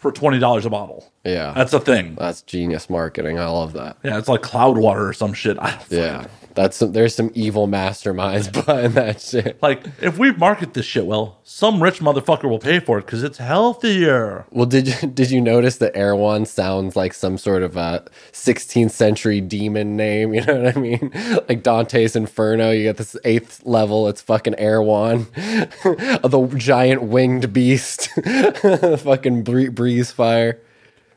for 0.00 0.10
twenty 0.12 0.38
dollars 0.38 0.66
a 0.66 0.70
bottle. 0.70 1.10
yeah, 1.24 1.52
That's 1.56 1.72
a 1.72 1.80
thing. 1.80 2.14
that's 2.16 2.42
genius 2.42 2.88
marketing. 2.90 3.38
I 3.38 3.46
love 3.46 3.72
that. 3.74 3.96
Yeah, 4.04 4.18
it's 4.18 4.28
like 4.28 4.42
cloud 4.42 4.76
water 4.78 5.08
or 5.08 5.12
some 5.12 5.32
shit. 5.32 5.56
I 5.58 5.70
don't 5.70 5.90
Yeah, 5.92 6.26
that's 6.58 6.76
some, 6.76 6.92
there's 6.92 7.14
some 7.14 7.30
evil 7.34 7.68
masterminds 7.68 8.52
behind 8.64 8.94
that 8.94 9.20
shit. 9.20 9.62
Like, 9.62 9.84
if 10.02 10.18
we 10.18 10.32
market 10.32 10.74
this 10.74 10.84
shit 10.84 11.06
well, 11.06 11.38
some 11.44 11.80
rich 11.80 12.00
motherfucker 12.00 12.48
will 12.50 12.58
pay 12.58 12.80
for 12.80 12.98
it 12.98 13.06
because 13.06 13.22
it's 13.22 13.38
healthier. 13.38 14.44
Well, 14.50 14.66
did 14.66 14.88
you 14.88 15.08
did 15.14 15.30
you 15.30 15.40
notice 15.40 15.76
that 15.76 15.96
Erewhon 15.96 16.46
sounds 16.46 16.96
like 16.96 17.14
some 17.14 17.38
sort 17.38 17.62
of 17.62 17.76
a 17.76 18.04
16th 18.32 18.90
century 18.90 19.40
demon 19.40 19.96
name? 19.96 20.34
You 20.38 20.44
know 20.44 20.62
what 20.62 20.76
I 20.76 20.80
mean? 20.80 21.10
Like 21.48 21.62
Dante's 21.62 22.14
Inferno. 22.14 22.70
You 22.70 22.84
get 22.84 22.96
this 22.96 23.16
eighth 23.24 23.64
level. 23.64 24.08
It's 24.08 24.20
fucking 24.22 24.54
Erewhon, 24.56 25.26
the 25.34 26.54
giant 26.56 27.02
winged 27.02 27.52
beast, 27.52 28.08
fucking 28.14 29.42
bree- 29.42 29.68
breeze 29.68 30.12
fire. 30.12 30.60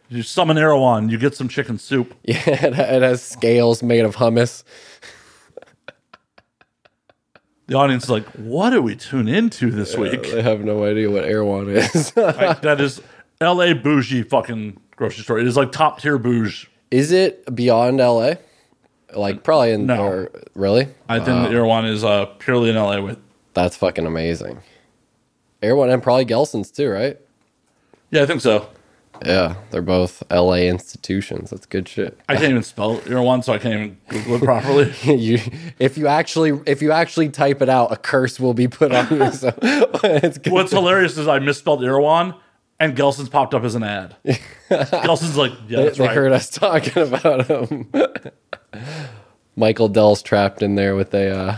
You 0.10 0.24
summon 0.24 0.58
Erewhon, 0.58 1.08
you 1.10 1.18
get 1.18 1.36
some 1.36 1.48
chicken 1.48 1.78
soup. 1.78 2.14
Yeah, 2.24 2.42
it 2.46 3.02
has 3.02 3.22
scales 3.22 3.82
made 3.82 4.04
of 4.04 4.18
hummus. 4.18 4.64
The 7.72 7.78
audience 7.78 8.04
is 8.04 8.10
like, 8.10 8.26
what 8.34 8.72
do 8.72 8.82
we 8.82 8.98
tune 8.98 9.30
into 9.30 9.72
this 9.72 9.96
week? 9.96 10.24
They 10.24 10.42
have 10.42 10.60
no 10.60 10.84
idea 10.84 11.10
what 11.10 11.24
Erewhon 11.24 11.70
is. 11.70 12.12
Like, 12.18 12.62
that 12.64 12.82
is 12.82 13.02
LA 13.40 13.74
bougie 13.74 14.24
fucking 14.24 14.78
grocery 14.98 15.24
store. 15.24 15.40
It 15.40 15.48
is 15.48 15.56
like 15.56 15.72
top 15.72 16.02
tier 16.02 16.18
bougie. 16.18 16.68
is 16.92 17.14
it 17.14 17.56
beyond 17.56 18.00
LA? 18.00 18.34
Like 19.16 19.46
probably 19.46 19.72
in 19.72 19.86
No. 19.86 20.04
or 20.04 20.32
really? 20.54 20.90
I 21.08 21.20
think 21.20 21.48
that 21.48 21.54
Erewhon 21.54 21.86
is 21.86 22.04
uh, 22.04 22.26
purely 22.40 22.70
in 22.72 22.76
LA 22.76 23.00
with. 23.00 23.18
That's 23.54 23.78
fucking 23.78 24.06
amazing. 24.06 24.60
Erewhon 25.62 25.90
and 25.92 26.04
probably 26.04 26.26
Gelson's 26.26 26.72
too, 26.72 26.90
right? 26.90 27.18
Yeah, 28.10 28.24
I 28.24 28.26
think 28.26 28.42
so. 28.42 28.68
Yeah, 29.26 29.56
they're 29.70 29.82
both 29.82 30.24
LA 30.32 30.62
institutions. 30.64 31.52
That's 31.52 31.66
good 31.66 31.88
shit. 31.88 32.20
I 32.28 32.36
can't 32.36 32.52
even 32.52 32.64
spell 32.64 33.02
Erewhon, 33.06 33.44
so 33.44 33.54
I 33.54 33.60
can't 33.60 33.74
even 33.74 33.98
Google 34.08 34.36
it 34.36 34.44
properly. 34.44 34.94
you, 35.16 35.40
if 35.80 35.98
you 35.98 36.08
actually, 36.08 36.60
if 36.66 36.82
you 36.82 36.92
actually 36.92 37.30
type 37.30 37.62
it 37.62 37.70
out, 37.70 37.92
a 37.92 37.98
curse 37.98 38.40
will 38.40 38.54
be 38.54 38.68
put 38.68 38.92
on 38.92 39.08
you. 39.10 39.32
So 39.32 39.54
it's 39.62 40.38
good. 40.38 40.54
What's 40.54 40.72
hilarious 40.72 41.18
is 41.18 41.28
I 41.28 41.40
misspelled 41.40 41.84
Erewhon, 41.84 42.36
and 42.80 42.96
Gelson's 42.96 43.30
popped 43.30 43.54
up 43.54 43.64
as 43.64 43.76
an 43.76 43.84
ad. 43.84 44.16
Gelson's 44.70 45.38
like, 45.38 45.54
yeah, 45.68 45.84
they 45.84 45.90
they 45.90 46.08
right. 46.08 46.16
heard 46.16 46.32
us 46.32 46.50
talking 46.50 47.04
about 47.04 47.48
him. 47.48 47.92
Michael 49.56 49.90
Dell's 49.90 50.24
trapped 50.24 50.64
in 50.64 50.76
there 50.76 50.96
with 50.96 51.14
a 51.14 51.30
uh, 51.30 51.58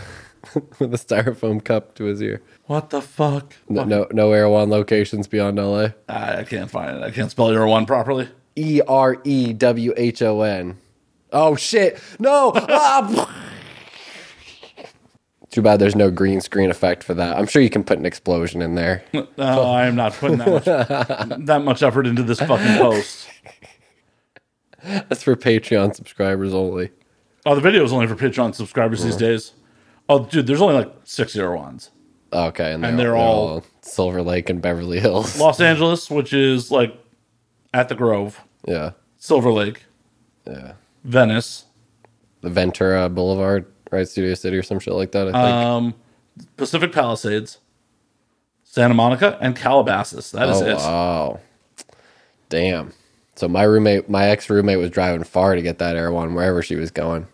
with 0.80 0.94
a 0.94 0.98
styrofoam 0.98 1.64
cup 1.64 1.96
to 1.96 2.06
his 2.06 2.22
ear. 2.22 2.42
What 2.66 2.90
the 2.90 3.02
fuck? 3.02 3.54
No, 3.70 3.84
no, 3.84 4.08
no 4.12 4.32
Erewhon 4.32 4.70
locations 4.70 5.28
beyond 5.28 5.58
LA. 5.58 5.90
I, 6.10 6.44
can't 6.44 6.70
find 6.70 6.98
it. 6.98 7.04
I 7.04 7.12
can't 7.12 7.32
spell 7.32 7.54
one 7.68 7.86
properly. 7.86 8.30
E 8.56 8.82
R 8.88 9.18
E 9.24 9.54
W 9.54 9.94
H 9.96 10.22
O 10.22 10.42
N. 10.42 10.78
Oh 11.32 11.56
shit! 11.56 12.00
No. 12.20 12.52
Ah! 12.56 13.40
Too 15.50 15.62
bad 15.62 15.80
there's 15.80 15.96
no 15.96 16.10
green 16.10 16.42
screen 16.42 16.72
effect 16.72 17.04
for 17.04 17.14
that. 17.14 17.38
I'm 17.38 17.46
sure 17.46 17.62
you 17.62 17.70
can 17.70 17.84
put 17.84 18.00
an 18.00 18.06
explosion 18.06 18.62
in 18.62 18.76
there. 18.76 19.04
No, 19.38 19.64
I 19.64 19.88
am 19.88 19.96
not 19.96 20.14
putting 20.14 20.38
that 20.38 20.48
much 20.48 20.66
that 21.46 21.64
much 21.64 21.84
effort 21.84 22.06
into 22.06 22.24
this 22.24 22.40
fucking 22.40 22.78
post. 22.78 23.30
That's 24.84 25.24
for 25.24 25.36
Patreon 25.36 25.96
subscribers 25.96 26.54
only. 26.54 26.92
Oh, 27.46 27.56
the 27.56 27.62
video 27.62 27.84
is 27.84 27.92
only 27.92 28.08
for 28.08 28.16
Patreon 28.16 28.54
subscribers 28.54 29.04
these 29.04 29.16
days. 29.16 29.54
Oh, 30.10 30.26
dude, 30.26 30.48
there's 30.48 30.62
only 30.62 30.76
like 30.76 30.94
six 31.04 31.34
zero 31.34 31.58
ones. 31.58 31.92
Okay, 32.32 32.74
and 32.74 32.84
they're, 32.84 32.90
And 32.92 33.00
they're 33.00 33.16
all- 33.16 33.64
Silver 33.82 34.22
Lake 34.22 34.50
and 34.50 34.62
Beverly 34.62 35.00
Hills. 35.00 35.40
Los 35.40 35.60
Angeles, 35.62 36.10
which 36.10 36.34
is 36.34 36.72
like 36.72 36.98
at 37.74 37.90
the 37.90 37.96
Grove, 37.96 38.42
Yeah, 38.68 38.92
Silver 39.18 39.52
Lake, 39.52 39.84
yeah. 40.48 40.74
Venice, 41.04 41.66
The 42.42 42.50
Ventura 42.50 43.08
Boulevard, 43.10 43.66
right? 43.92 44.08
Studio 44.08 44.34
City 44.36 44.58
or 44.58 44.64
some 44.64 44.80
shit 44.80 44.94
like 44.94 45.12
that. 45.12 45.28
I 45.28 45.32
think. 45.32 45.36
um, 45.36 45.94
Pacific 46.58 46.92
Palisades, 46.92 47.60
Santa 48.64 48.94
Monica, 48.94 49.38
and 49.42 49.56
Calabasas. 49.56 50.32
That 50.32 50.50
is 50.50 50.62
oh 50.62 50.66
it. 50.68 50.76
wow, 50.78 51.40
damn. 52.50 52.94
So 53.36 53.48
my 53.48 53.64
roommate, 53.64 54.10
my 54.10 54.26
ex 54.28 54.50
roommate, 54.50 54.78
was 54.80 54.90
driving 54.92 55.24
far 55.24 55.56
to 55.56 55.62
get 55.62 55.80
that 55.80 55.96
Erewhon 55.96 56.34
wherever 56.36 56.62
she 56.62 56.76
was 56.76 56.92
going. 56.92 57.28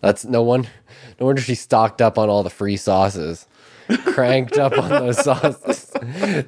That's 0.00 0.24
no 0.24 0.42
one. 0.42 0.66
No 1.20 1.26
wonder 1.26 1.40
she 1.42 1.54
stocked 1.54 2.00
up 2.02 2.18
on 2.18 2.28
all 2.28 2.42
the 2.42 2.50
free 2.50 2.76
sauces, 2.76 3.46
cranked 4.04 4.58
up 4.58 4.76
on 4.78 4.88
those 4.90 5.18
sauces. 5.24 5.92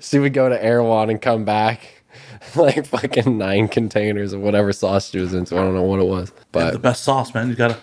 She 0.00 0.18
would 0.18 0.32
go 0.34 0.48
to 0.48 0.62
Erewhon 0.62 1.10
and 1.10 1.20
come 1.20 1.44
back 1.44 2.02
like 2.56 2.86
fucking 2.86 3.36
nine 3.38 3.68
containers 3.68 4.32
of 4.32 4.40
whatever 4.40 4.72
sauce 4.72 5.10
she 5.10 5.18
was 5.18 5.34
into. 5.34 5.56
I 5.56 5.62
don't 5.62 5.74
know 5.74 5.82
what 5.82 6.00
it 6.00 6.06
was, 6.06 6.32
But 6.52 6.72
the 6.72 6.78
best 6.78 7.04
sauce, 7.04 7.32
man. 7.34 7.48
You 7.48 7.54
gotta 7.54 7.78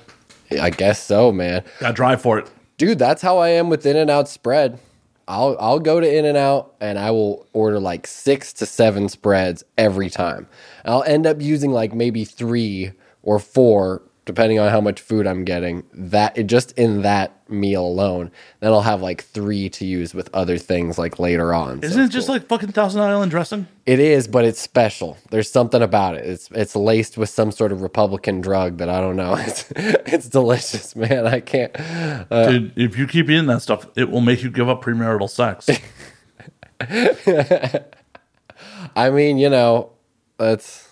I 0.62 0.70
guess 0.70 1.02
so, 1.02 1.32
man. 1.32 1.64
gotta 1.80 1.94
drive 1.94 2.22
for 2.22 2.38
it. 2.40 2.50
Dude, 2.78 3.00
that's 3.00 3.22
how 3.22 3.38
I 3.38 3.50
am 3.50 3.70
with 3.70 3.86
In 3.86 3.96
and 3.96 4.10
Out 4.10 4.28
spread. 4.28 4.80
I'll 5.28 5.56
I'll 5.60 5.80
go 5.80 6.00
to 6.00 6.18
In 6.18 6.26
and 6.26 6.38
Out 6.38 6.74
and 6.82 7.00
I 7.00 7.12
will 7.12 7.48
order 7.54 7.80
like 7.80 8.06
six 8.08 8.52
to 8.54 8.66
seven 8.66 9.08
spreads 9.10 9.64
every 9.78 10.10
time. 10.10 10.48
I'll 10.86 11.04
end 11.04 11.26
up 11.26 11.42
using 11.42 11.72
like 11.72 11.94
maybe 11.94 12.26
three 12.26 12.92
or 13.22 13.40
four, 13.40 14.02
depending 14.26 14.58
on 14.60 14.70
how 14.70 14.80
much 14.82 15.02
food 15.02 15.28
I'm 15.28 15.44
getting. 15.44 15.84
That 15.94 16.38
it 16.38 16.48
just 16.48 16.72
in 16.78 17.02
that 17.02 17.32
meal 17.50 17.86
alone. 17.86 18.32
Then 18.62 18.72
I'll 18.72 18.82
have 18.82 19.02
like 19.02 19.24
three 19.24 19.70
to 19.72 19.86
use 19.86 20.14
with 20.14 20.30
other 20.34 20.58
things 20.58 20.98
like 20.98 21.20
later 21.20 21.54
on. 21.54 21.82
So 21.82 21.88
Isn't 21.88 22.02
it 22.04 22.08
just 22.10 22.28
cool. 22.28 22.36
like 22.36 22.48
fucking 22.48 22.72
Thousand 22.72 23.02
Island 23.02 23.32
dressing? 23.32 23.68
it 23.86 24.00
is, 24.00 24.28
but 24.30 24.46
it's 24.46 24.60
special. 24.62 25.18
There's 25.30 25.52
something 25.52 25.82
about 25.82 26.16
it. 26.16 26.26
It's 26.26 26.50
it's 26.52 26.76
laced 26.76 27.18
with 27.18 27.30
some 27.30 27.52
sort 27.52 27.72
of 27.72 27.82
Republican 27.82 28.40
drug 28.42 28.78
that 28.78 28.90
I 28.90 29.02
don't 29.02 29.16
know. 29.18 29.36
It's 29.46 29.72
it's 29.76 30.30
delicious, 30.30 30.96
man. 30.96 31.28
I 31.28 31.40
can't. 31.42 31.72
Uh, 31.78 32.50
Dude, 32.50 32.74
if 32.78 32.98
you 32.98 33.08
keep 33.08 33.30
eating 33.30 33.48
that 33.48 33.62
stuff, 33.62 33.86
it 33.96 34.10
will 34.10 34.22
make 34.22 34.42
you 34.42 34.50
give 34.50 34.70
up 34.70 34.84
premarital 34.84 35.30
sex. 35.30 35.70
I 38.96 39.10
mean, 39.10 39.38
you 39.38 39.50
know, 39.50 39.92
that's. 40.38 40.83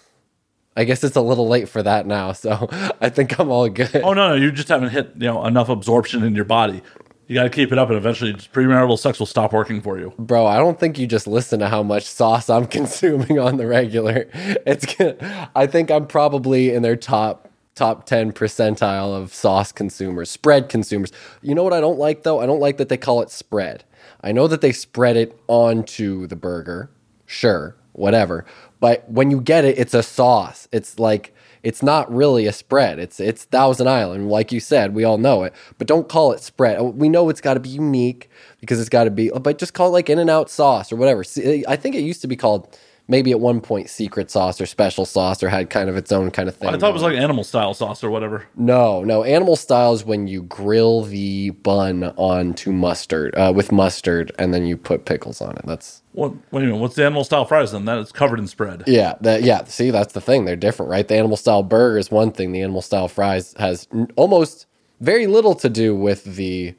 I 0.76 0.86
guess 0.86 1.04
it's 1.04 1.16
a 1.16 1.22
little 1.22 1.48
late 1.48 1.68
for 1.68 1.84
that 1.84 2.06
now, 2.06 2.32
so 2.32 2.70
I 3.02 3.10
think 3.10 3.40
I'm 3.40 3.50
all 3.50 3.68
good. 3.70 3.96
oh 3.98 4.14
no, 4.14 4.30
no, 4.30 4.36
you 4.36 4.52
just 4.52 4.70
haven't 4.70 4.90
hit 4.90 5.12
you 5.16 5.28
know 5.28 5.46
enough 5.46 5.70
absorption 5.70 6.24
in 6.24 6.36
your 6.36 6.46
body. 6.46 6.82
You 7.28 7.36
got 7.36 7.44
to 7.44 7.50
keep 7.50 7.72
it 7.72 7.78
up, 7.78 7.88
and 7.88 7.98
eventually, 7.98 8.34
premarital 8.34 9.00
sex 9.00 9.18
will 9.18 9.26
stop 9.26 9.54
working 9.54 9.80
for 9.80 9.98
you. 9.98 10.14
Bro, 10.20 10.48
I 10.48 10.58
don't 10.58 10.78
think 10.78 11.00
you 11.00 11.08
just 11.08 11.28
listen 11.28 11.62
to 11.62 11.70
how 11.70 11.82
much 11.82 12.04
sauce 12.04 12.50
I'm 12.50 12.68
consuming 12.80 13.40
on 13.40 13.56
the 13.56 13.68
regular. 13.68 14.28
It's 14.66 14.86
good. 14.96 15.18
I 15.56 15.66
think 15.66 15.90
I'm 15.92 16.08
probably 16.08 16.74
in 16.74 16.82
their 16.82 16.98
top 16.98 17.48
top 17.74 18.06
10 18.06 18.34
percentile 18.34 19.16
of 19.16 19.34
sauce 19.34 19.72
consumers, 19.72 20.30
spread 20.30 20.68
consumers. 20.68 21.12
You 21.42 21.56
know 21.56 21.64
what 21.64 21.74
I 21.74 21.80
don't 21.80 21.98
like 21.98 22.24
though? 22.24 22.42
I 22.42 22.46
don't 22.46 22.60
like 22.60 22.78
that 22.78 22.90
they 22.90 22.98
call 22.98 23.22
it 23.22 23.30
spread. 23.30 23.86
I 24.22 24.32
know 24.34 24.48
that 24.48 24.62
they 24.62 24.72
spread 24.72 25.16
it 25.16 25.40
onto 25.48 26.28
the 26.28 26.36
burger. 26.36 26.92
Sure, 27.26 27.78
whatever. 27.94 28.46
But 28.82 29.10
when 29.10 29.32
you 29.32 29.40
get 29.40 29.64
it, 29.64 29.78
it's 29.80 29.94
a 29.94 30.04
sauce. 30.04 30.68
It's 30.74 31.00
like 31.00 31.34
it's 31.64 31.84
not 31.84 32.12
really 32.14 32.48
a 32.48 32.52
spread. 32.52 33.00
It's 33.00 33.20
it's 33.20 33.46
Thousand 33.46 33.88
Island, 33.88 34.30
like 34.30 34.52
you 34.52 34.60
said. 34.60 34.94
We 34.94 35.04
all 35.06 35.18
know 35.18 35.44
it, 35.44 35.54
but 35.78 35.88
don't 35.88 36.10
call 36.10 36.34
it 36.34 36.42
spread. 36.42 36.80
Uh, 36.80 36.86
we 36.86 37.08
know 37.08 37.30
it's 37.30 37.42
got 37.42 37.54
to 37.54 37.60
be 37.60 37.70
unique 37.70 38.30
because 38.60 38.80
it's 38.80 38.90
got 38.90 39.06
to 39.06 39.12
be. 39.12 39.30
But 39.30 39.60
just 39.60 39.74
call 39.74 39.88
it 39.88 39.92
like 39.92 40.10
In 40.10 40.20
and 40.20 40.30
Out 40.30 40.50
sauce 40.50 40.92
or 40.92 40.98
whatever. 40.98 41.24
I 41.68 41.76
think 41.78 41.96
it 41.96 42.02
used 42.02 42.22
to 42.22 42.28
be 42.28 42.36
called 42.36 42.78
maybe 43.12 43.32
at 43.32 43.40
one 43.42 43.60
point 43.60 43.90
secret 43.90 44.32
sauce 44.32 44.60
or 44.62 44.66
special 44.66 45.06
sauce 45.06 45.44
or 45.44 45.50
had 45.50 45.70
kind 45.70 45.90
of 45.90 45.98
its 45.98 46.12
own 46.12 46.32
kind 46.32 46.48
of 46.48 46.56
thing. 46.56 46.70
I 46.70 46.78
thought 46.78 46.90
it 46.90 46.94
was 46.94 47.04
like 47.04 47.18
animal 47.18 47.44
style 47.44 47.74
sauce 47.74 48.04
or 48.04 48.10
whatever. 48.10 48.48
No, 48.56 49.04
no. 49.04 49.24
Animal 49.26 49.58
style 49.58 49.94
is 49.94 50.06
when 50.06 50.28
you 50.28 50.44
grill 50.44 51.04
the 51.04 51.50
bun 51.50 52.06
onto 52.16 52.72
mustard 52.72 53.36
uh, 53.36 53.52
with 53.54 53.72
mustard, 53.72 54.32
and 54.40 54.54
then 54.54 54.66
you 54.66 54.78
put 54.78 55.04
pickles 55.06 55.42
on 55.42 55.58
it. 55.58 55.66
That's 55.66 56.02
What? 56.14 56.32
Wait 56.52 56.64
a 56.64 56.66
minute. 56.68 56.78
What's 56.78 56.96
the 56.96 57.04
animal 57.06 57.26
style 57.26 57.44
fries 57.46 57.74
then? 57.74 57.84
That 57.86 57.98
is 58.00 58.12
covered 58.14 58.40
in 58.40 58.48
spread. 58.48 58.84
yeah, 58.88 59.16
that 59.22 59.44
yeah. 59.44 59.66
See, 59.66 59.92
that's 59.92 60.14
the 60.14 60.22
thing. 60.22 60.46
They're 60.46 60.56
different, 60.56 60.90
right? 60.90 61.08
The 61.08 61.16
animal 61.18 61.38
style 61.38 61.64
burger 61.64 61.98
is 62.00 62.10
one 62.10 62.32
thing. 62.32 62.54
The 62.54 62.62
animal 62.62 62.82
style 62.82 63.10
fries 63.10 63.54
has 63.60 63.88
n- 63.94 64.08
almost 64.16 64.66
very 65.02 65.28
little 65.28 65.56
to 65.56 65.70
do 65.70 65.96
with 65.96 66.24
the 66.24 66.74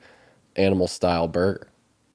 animal 0.56 0.88
style 0.88 1.28
burger. 1.28 1.68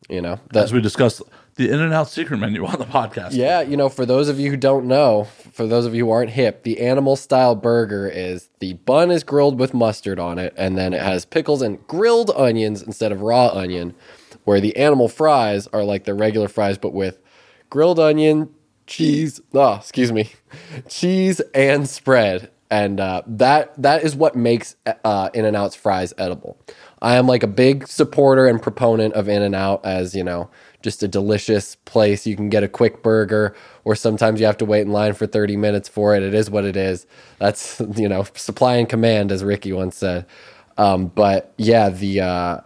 You 0.09 0.21
know, 0.21 0.39
that, 0.53 0.63
As 0.63 0.73
we 0.73 0.79
discussed 0.81 1.21
the 1.57 1.69
In 1.69 1.81
and 1.81 1.93
Out 1.93 2.09
secret 2.09 2.37
menu 2.37 2.65
on 2.65 2.79
the 2.79 2.85
podcast. 2.85 3.33
Yeah, 3.33 3.61
you 3.61 3.75
know, 3.75 3.89
for 3.89 4.05
those 4.05 4.29
of 4.29 4.39
you 4.39 4.49
who 4.51 4.57
don't 4.57 4.85
know, 4.85 5.25
for 5.51 5.67
those 5.67 5.85
of 5.85 5.93
you 5.93 6.05
who 6.05 6.11
aren't 6.11 6.31
hip, 6.31 6.63
the 6.63 6.79
animal 6.79 7.15
style 7.15 7.55
burger 7.55 8.07
is 8.07 8.49
the 8.59 8.73
bun 8.73 9.11
is 9.11 9.23
grilled 9.23 9.59
with 9.59 9.73
mustard 9.73 10.19
on 10.19 10.39
it, 10.39 10.53
and 10.55 10.77
then 10.77 10.93
it 10.93 11.01
has 11.01 11.25
pickles 11.25 11.61
and 11.61 11.85
grilled 11.87 12.31
onions 12.35 12.81
instead 12.81 13.11
of 13.11 13.21
raw 13.21 13.47
onion, 13.47 13.93
where 14.45 14.61
the 14.61 14.75
animal 14.77 15.09
fries 15.09 15.67
are 15.67 15.83
like 15.83 16.05
the 16.05 16.13
regular 16.13 16.47
fries, 16.47 16.77
but 16.77 16.93
with 16.93 17.19
grilled 17.69 17.99
onion, 17.99 18.53
cheese, 18.85 19.41
oh, 19.53 19.75
excuse 19.75 20.11
me, 20.11 20.31
cheese 20.87 21.41
and 21.53 21.89
spread. 21.89 22.51
And 22.69 22.99
uh, 22.99 23.21
that 23.27 23.81
that 23.81 24.03
is 24.03 24.13
what 24.13 24.35
makes 24.35 24.75
uh, 24.85 25.29
In 25.33 25.45
and 25.45 25.55
Out's 25.55 25.75
fries 25.75 26.13
edible. 26.17 26.59
I 27.01 27.15
am 27.15 27.25
like 27.25 27.41
a 27.41 27.47
big 27.47 27.87
supporter 27.87 28.45
and 28.45 28.61
proponent 28.61 29.13
of 29.13 29.29
In 29.29 29.41
and 29.41 29.55
Out 29.55 29.85
as 29.85 30.13
you 30.13 30.23
know 30.23 30.49
just 30.87 31.03
a 31.03 31.07
delicious 31.07 31.75
place. 31.75 32.25
You 32.25 32.37
can 32.37 32.47
get 32.47 32.63
a 32.63 32.67
quick 32.69 33.03
burger, 33.03 33.53
or 33.83 33.93
sometimes 33.93 34.39
you 34.39 34.45
have 34.45 34.55
to 34.57 34.65
wait 34.65 34.81
in 34.81 34.93
line 34.93 35.13
for 35.13 35.27
30 35.27 35.57
minutes 35.57 35.89
for 35.89 36.15
it. 36.15 36.23
It 36.23 36.33
is 36.33 36.49
what 36.49 36.63
it 36.63 36.77
is. 36.77 37.05
That's, 37.39 37.81
you 37.95 38.07
know, 38.07 38.25
supply 38.35 38.75
and 38.75 38.87
command, 38.87 39.31
as 39.31 39.43
Ricky 39.43 39.73
once 39.73 39.97
said. 39.97 40.25
Um, 40.77 41.07
but 41.07 41.53
yeah, 41.57 41.89
the, 41.89 42.21
uh, 42.21 42.61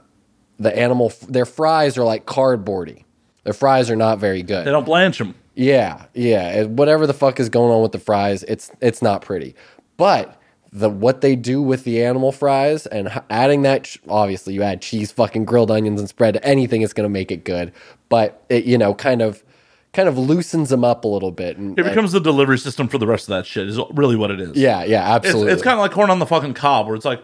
the 0.60 0.78
animal, 0.78 1.12
their 1.28 1.46
fries 1.46 1.98
are 1.98 2.04
like 2.04 2.28
cardboardy. 2.28 3.06
Their 3.44 3.54
fries 3.54 3.90
are 3.90 3.96
not 3.96 4.20
very 4.20 4.44
good. 4.44 4.68
They 4.68 4.72
don't 4.72 4.86
blanch 4.86 5.18
them. 5.18 5.34
Yeah, 5.56 6.06
yeah. 6.14 6.64
Whatever 6.66 7.08
the 7.08 7.14
fuck 7.14 7.40
is 7.40 7.50
going 7.50 7.74
on 7.74 7.82
with 7.82 7.92
the 7.92 8.00
fries, 8.00 8.44
it's 8.44 8.72
it's 8.82 9.02
not 9.02 9.24
pretty. 9.24 9.56
But 9.98 10.40
the 10.74 10.90
what 10.90 11.22
they 11.22 11.36
do 11.36 11.62
with 11.62 11.84
the 11.84 12.04
animal 12.04 12.32
fries 12.32 12.86
and 12.88 13.10
adding 13.30 13.62
that 13.64 13.96
obviously 14.08 14.54
you 14.54 14.64
add 14.64 14.82
cheese, 14.82 15.12
fucking 15.12 15.44
grilled 15.46 15.70
onions 15.72 16.00
and 16.00 16.08
spread 16.08 16.34
to 16.36 16.46
anything, 16.46 16.82
it's 16.82 16.94
gonna 16.94 17.10
make 17.10 17.32
it 17.32 17.44
good. 17.44 17.74
But 18.10 18.44
it 18.50 18.64
you 18.66 18.78
know 18.78 18.94
kind 18.94 19.22
of 19.22 19.44
kind 19.94 20.08
of 20.08 20.18
loosens 20.18 20.70
them 20.70 20.86
up 20.86 21.04
a 21.04 21.08
little 21.08 21.32
bit. 21.32 21.58
And, 21.58 21.78
It 21.78 21.84
becomes 21.84 22.14
the 22.14 22.22
delivery 22.22 22.58
system 22.58 22.88
for 22.88 22.98
the 22.98 23.06
rest 23.08 23.26
of 23.26 23.36
that 23.36 23.46
shit. 23.46 23.68
Is 23.68 23.78
really 23.92 24.16
what 24.16 24.32
it 24.32 24.40
is. 24.40 24.56
yeah, 24.56 24.86
yeah, 24.86 25.16
It's, 25.18 25.26
absolutely. 25.26 25.52
it's 25.52 25.62
kind 25.62 25.74
of 25.74 25.80
like 25.82 25.92
corn 25.92 26.10
on 26.10 26.20
the 26.20 26.26
fucking 26.26 26.54
cob, 26.54 26.88
where 26.88 26.96
it's 26.96 27.04
like 27.04 27.22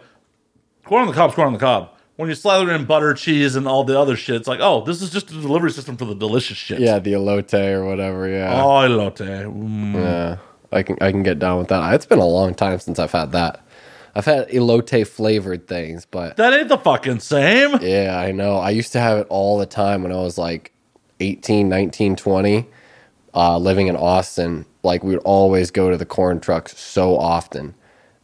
corn 0.83 1.03
on 1.03 1.07
the 1.07 1.13
cob's 1.13 1.33
corn 1.33 1.47
on 1.47 1.53
the 1.53 1.59
cob. 1.59 1.91
When 2.17 2.27
you 2.29 2.35
slather 2.35 2.71
in 2.73 2.83
butter, 2.85 3.13
cheese, 3.13 3.55
and 3.55 3.67
all 3.67 3.83
the 3.85 3.97
other 3.97 4.17
shit, 4.17 4.35
it's 4.35 4.47
like, 4.47 4.59
oh, 4.59 4.83
this 4.83 5.01
is 5.03 5.11
just 5.11 5.29
a 5.29 5.33
delivery 5.35 5.69
system 5.71 5.95
for 5.97 6.05
the 6.05 6.15
delicious 6.15 6.57
shit. 6.57 6.79
yeah, 6.79 6.97
the 6.99 7.13
elote 7.13 7.53
or 7.53 7.85
whatever. 7.85 8.27
Yeah, 8.27 8.61
Oh, 8.61 8.67
elote. 8.85 9.17
Mm. 9.45 9.93
yeah. 9.93 10.37
I 10.71 10.83
can 10.83 10.97
I 11.01 11.11
can 11.11 11.23
get 11.23 11.39
down 11.39 11.59
with 11.59 11.69
that. 11.69 11.93
It's 11.93 12.05
been 12.05 12.19
a 12.19 12.25
long 12.25 12.53
time 12.53 12.79
since 12.79 12.99
I've 12.99 13.11
had 13.11 13.31
that. 13.31 13.63
I've 14.15 14.25
had 14.25 14.49
elote 14.49 15.05
flavored 15.05 15.67
things, 15.67 16.05
but 16.05 16.37
That 16.37 16.51
ain't 16.51 16.69
the 16.69 16.77
fucking 16.77 17.19
same. 17.19 17.77
Yeah, 17.81 18.17
I 18.17 18.31
know. 18.31 18.55
I 18.57 18.71
used 18.71 18.91
to 18.93 18.99
have 18.99 19.19
it 19.19 19.27
all 19.29 19.59
the 19.59 19.67
time 19.67 20.01
when 20.01 20.11
I 20.11 20.15
was 20.15 20.39
like 20.39 20.71
18, 21.19 21.69
19, 21.69 22.15
20, 22.15 22.67
uh, 23.35 23.57
living 23.59 23.87
in 23.87 23.95
Austin. 23.95 24.65
Like, 24.81 25.03
we 25.03 25.11
would 25.11 25.23
always 25.23 25.69
go 25.69 25.91
to 25.91 25.97
the 25.97 26.05
corn 26.05 26.39
trucks 26.39 26.77
so 26.79 27.15
often. 27.17 27.75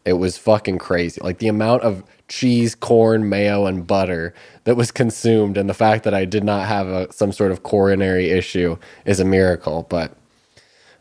It 0.04 0.14
was 0.14 0.38
fucking 0.38 0.80
crazy. 0.80 1.22
Like, 1.22 1.38
the 1.38 1.48
amount 1.48 1.84
of 1.84 2.04
cheese, 2.28 2.74
corn, 2.74 3.30
mayo, 3.30 3.68
and 3.68 3.86
butter 3.86 4.34
that 4.64 4.76
was 4.76 4.92
consumed, 5.04 5.58
and 5.58 5.70
the 5.70 5.76
fact 5.76 6.04
that 6.06 6.14
I 6.16 6.26
did 6.26 6.44
not 6.44 6.68
have 6.68 6.88
a, 6.88 7.14
some 7.14 7.32
sort 7.32 7.52
of 7.52 7.62
coronary 7.62 8.32
issue 8.32 8.78
is 9.06 9.20
a 9.20 9.26
miracle. 9.26 9.86
But 9.90 10.16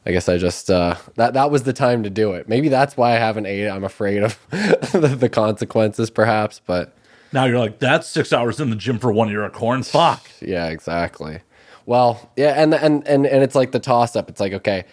I 0.05 0.13
guess 0.13 0.29
I 0.29 0.37
just 0.37 0.71
uh, 0.71 0.97
that 1.15 1.35
that 1.35 1.51
was 1.51 1.63
the 1.63 1.73
time 1.73 2.03
to 2.03 2.11
do 2.11 2.33
it. 2.33 2.49
Maybe 2.49 2.69
that's 2.69 2.97
why 2.97 3.13
I 3.13 3.19
haven't 3.19 3.47
ate 3.47 3.65
it. 3.65 3.71
I'm 3.71 3.85
afraid 3.85 4.23
of 4.23 4.39
the, 4.51 5.17
the 5.19 5.29
consequences, 5.29 6.11
perhaps. 6.11 6.61
But 6.65 6.95
Now 7.33 7.45
you're 7.45 7.59
like, 7.59 7.79
that's 7.79 8.09
six 8.09 8.33
hours 8.33 8.59
in 8.61 8.71
the 8.71 8.77
gym 8.77 8.99
for 8.99 9.13
one 9.13 9.31
ear 9.31 9.45
of 9.45 9.53
corn. 9.53 9.83
Fuck. 9.83 10.29
Yeah, 10.43 10.71
exactly. 10.71 11.39
Well, 11.87 12.31
yeah, 12.37 12.61
and 12.61 12.75
and 12.75 13.07
and 13.07 13.27
and 13.27 13.43
it's 13.45 13.55
like 13.55 13.71
the 13.71 13.79
toss 13.79 14.17
up. 14.17 14.29
It's 14.29 14.41
like, 14.41 14.53
okay, 14.55 14.85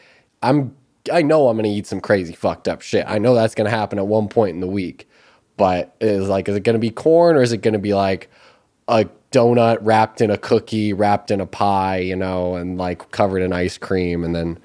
I'm 0.44 0.76
I 1.12 1.24
know 1.24 1.48
I'm 1.48 1.58
gonna 1.58 1.70
eat 1.70 1.88
some 1.88 2.02
crazy 2.02 2.34
fucked 2.34 2.68
up 2.68 2.82
shit. 2.82 3.06
I 3.08 3.18
know 3.18 3.34
that's 3.34 3.56
gonna 3.56 3.70
happen 3.72 3.98
at 3.98 4.06
one 4.08 4.28
point 4.28 4.54
in 4.54 4.60
the 4.60 4.68
week. 4.68 5.08
But 5.58 5.96
is 6.00 6.30
like, 6.30 6.48
is 6.48 6.56
it 6.56 6.62
gonna 6.62 6.78
be 6.80 6.92
corn 6.92 7.36
or 7.36 7.42
is 7.42 7.52
it 7.52 7.58
gonna 7.58 7.80
be 7.80 7.94
like 7.96 8.30
a 8.88 9.06
donut 9.32 9.80
wrapped 9.82 10.22
in 10.22 10.30
a 10.32 10.38
cookie, 10.38 10.94
wrapped 10.94 11.32
in 11.32 11.42
a 11.42 11.46
pie, 11.48 11.98
you 11.98 12.16
know, 12.16 12.56
and 12.56 12.78
like 12.78 13.12
covered 13.12 13.42
in 13.42 13.54
ice 13.54 13.78
cream 13.78 14.24
and 14.24 14.36
then 14.36 14.58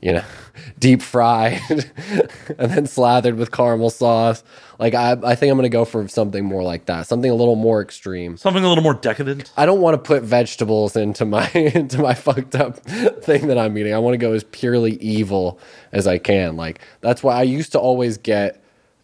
you 0.00 0.12
know, 0.12 0.24
deep 0.78 1.02
fried 1.02 1.60
and 2.58 2.70
then 2.70 2.86
slathered 2.86 3.36
with 3.36 3.50
caramel 3.50 3.90
sauce. 3.90 4.42
Like 4.78 4.94
I, 4.94 5.12
I 5.24 5.34
think 5.34 5.50
I'm 5.50 5.58
gonna 5.58 5.68
go 5.68 5.84
for 5.84 6.06
something 6.08 6.44
more 6.44 6.62
like 6.62 6.86
that, 6.86 7.06
something 7.06 7.30
a 7.30 7.34
little 7.34 7.56
more 7.56 7.82
extreme. 7.82 8.36
Something 8.36 8.64
a 8.64 8.68
little 8.68 8.84
more 8.84 8.94
decadent. 8.94 9.52
I 9.56 9.66
don't 9.66 9.80
want 9.80 9.94
to 9.94 9.98
put 9.98 10.22
vegetables 10.22 10.94
into 10.94 11.24
my 11.24 11.48
into 11.54 11.98
my 11.98 12.14
fucked 12.14 12.54
up 12.54 12.78
thing 12.78 13.48
that 13.48 13.58
I'm 13.58 13.76
eating. 13.76 13.94
I 13.94 13.98
want 13.98 14.14
to 14.14 14.18
go 14.18 14.32
as 14.32 14.44
purely 14.44 14.92
evil 14.94 15.58
as 15.92 16.06
I 16.06 16.18
can. 16.18 16.56
Like 16.56 16.80
that's 17.00 17.22
why 17.22 17.34
I 17.34 17.42
used 17.42 17.72
to 17.72 17.80
always 17.80 18.18
get, 18.18 18.62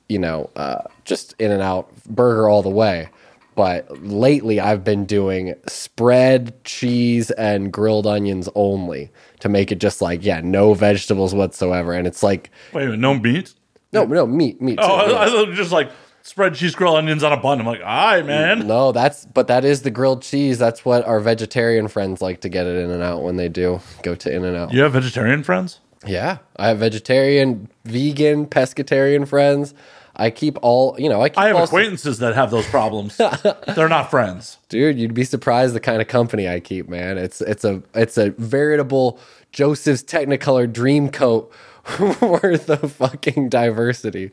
you 0.09 0.19
know, 0.19 0.51
uh, 0.55 0.83
just 1.05 1.35
in 1.41 1.51
and 1.51 1.63
out 1.63 1.91
burger 2.07 2.49
all 2.49 2.63
the 2.63 2.71
way. 2.71 3.09
But 3.55 4.03
lately, 4.03 4.59
I've 4.61 4.83
been 4.85 5.05
doing 5.05 5.55
spread, 5.69 6.63
cheese, 6.65 7.31
and 7.33 7.73
grilled 7.73 8.07
onions 8.07 8.49
only 8.55 9.11
to 9.41 9.49
make 9.49 9.71
it 9.71 9.79
just 9.79 10.01
like 10.03 10.25
yeah, 10.25 10.41
no 10.43 10.75
vegetables 10.75 11.35
whatsoever. 11.35 11.93
And 11.93 12.07
it's 12.07 12.23
like 12.23 12.51
Wait 12.73 12.83
a 12.83 12.87
minute, 12.87 13.01
no 13.01 13.15
meat? 13.15 13.55
no, 13.93 14.05
no 14.05 14.27
meat, 14.27 14.61
meat. 14.61 14.79
Oh, 14.83 14.87
too, 14.87 14.93
I, 14.93 15.11
yeah. 15.11 15.21
I 15.21 15.27
thought 15.31 15.43
it 15.45 15.49
was 15.51 15.57
just 15.59 15.73
like 15.73 15.91
spread 16.23 16.55
cheese, 16.55 16.75
grilled 16.75 16.97
onions 16.97 17.23
on 17.23 17.33
a 17.33 17.37
bun. 17.37 17.61
I'm 17.61 17.67
like, 17.67 17.81
all 17.81 17.87
right, 17.87 18.27
man. 18.27 18.67
No, 18.67 18.91
that's 18.93 19.27
but 19.27 19.47
that 19.47 19.65
is 19.65 19.83
the 19.83 19.91
grilled 19.91 20.23
cheese. 20.23 20.59
That's 20.59 20.85
what 20.85 21.07
our 21.07 21.21
vegetarian 21.21 21.87
friends 21.89 22.21
like 22.21 22.41
to 22.41 22.49
get 22.49 22.67
it 22.67 22.77
in 22.77 22.91
and 22.91 23.03
out 23.03 23.23
when 23.23 23.37
they 23.37 23.49
do 23.49 23.81
go 24.03 24.15
to 24.17 24.35
in 24.35 24.45
and 24.45 24.57
out. 24.57 24.73
You 24.73 24.83
have 24.83 24.93
vegetarian 24.93 25.43
friends? 25.45 25.81
Yeah, 26.07 26.39
I 26.57 26.69
have 26.69 26.79
vegetarian, 26.79 27.69
vegan, 27.85 28.47
pescatarian 28.47 29.27
friends. 29.27 29.75
I 30.17 30.31
keep 30.31 30.59
all 30.63 30.97
you 30.99 31.09
know. 31.09 31.23
I 31.23 31.29
keep 31.29 31.39
I 31.39 31.49
have 31.49 31.57
acquaintances 31.57 32.19
that 32.19 32.35
have 32.35 32.51
those 32.51 32.67
problems. 32.67 33.17
They're 33.75 33.89
not 33.89 34.11
friends. 34.11 34.59
dude. 34.69 34.99
You'd 34.99 35.15
be 35.15 35.25
surprised 35.25 35.75
the 35.75 35.81
kind 35.81 36.01
of 36.01 36.09
company 36.09 36.49
I 36.49 36.61
keep, 36.61 36.89
man. 36.89 37.19
It's 37.19 37.41
it's 37.41 37.65
a 37.65 37.83
it's 37.95 38.17
a 38.17 38.31
veritable 38.31 39.19
Joseph's 39.53 40.03
Technicolor 40.03 40.73
dream 40.73 41.11
coat 41.11 41.53
worth 42.21 42.69
of 42.71 42.93
fucking 42.93 43.49
diversity. 43.49 44.31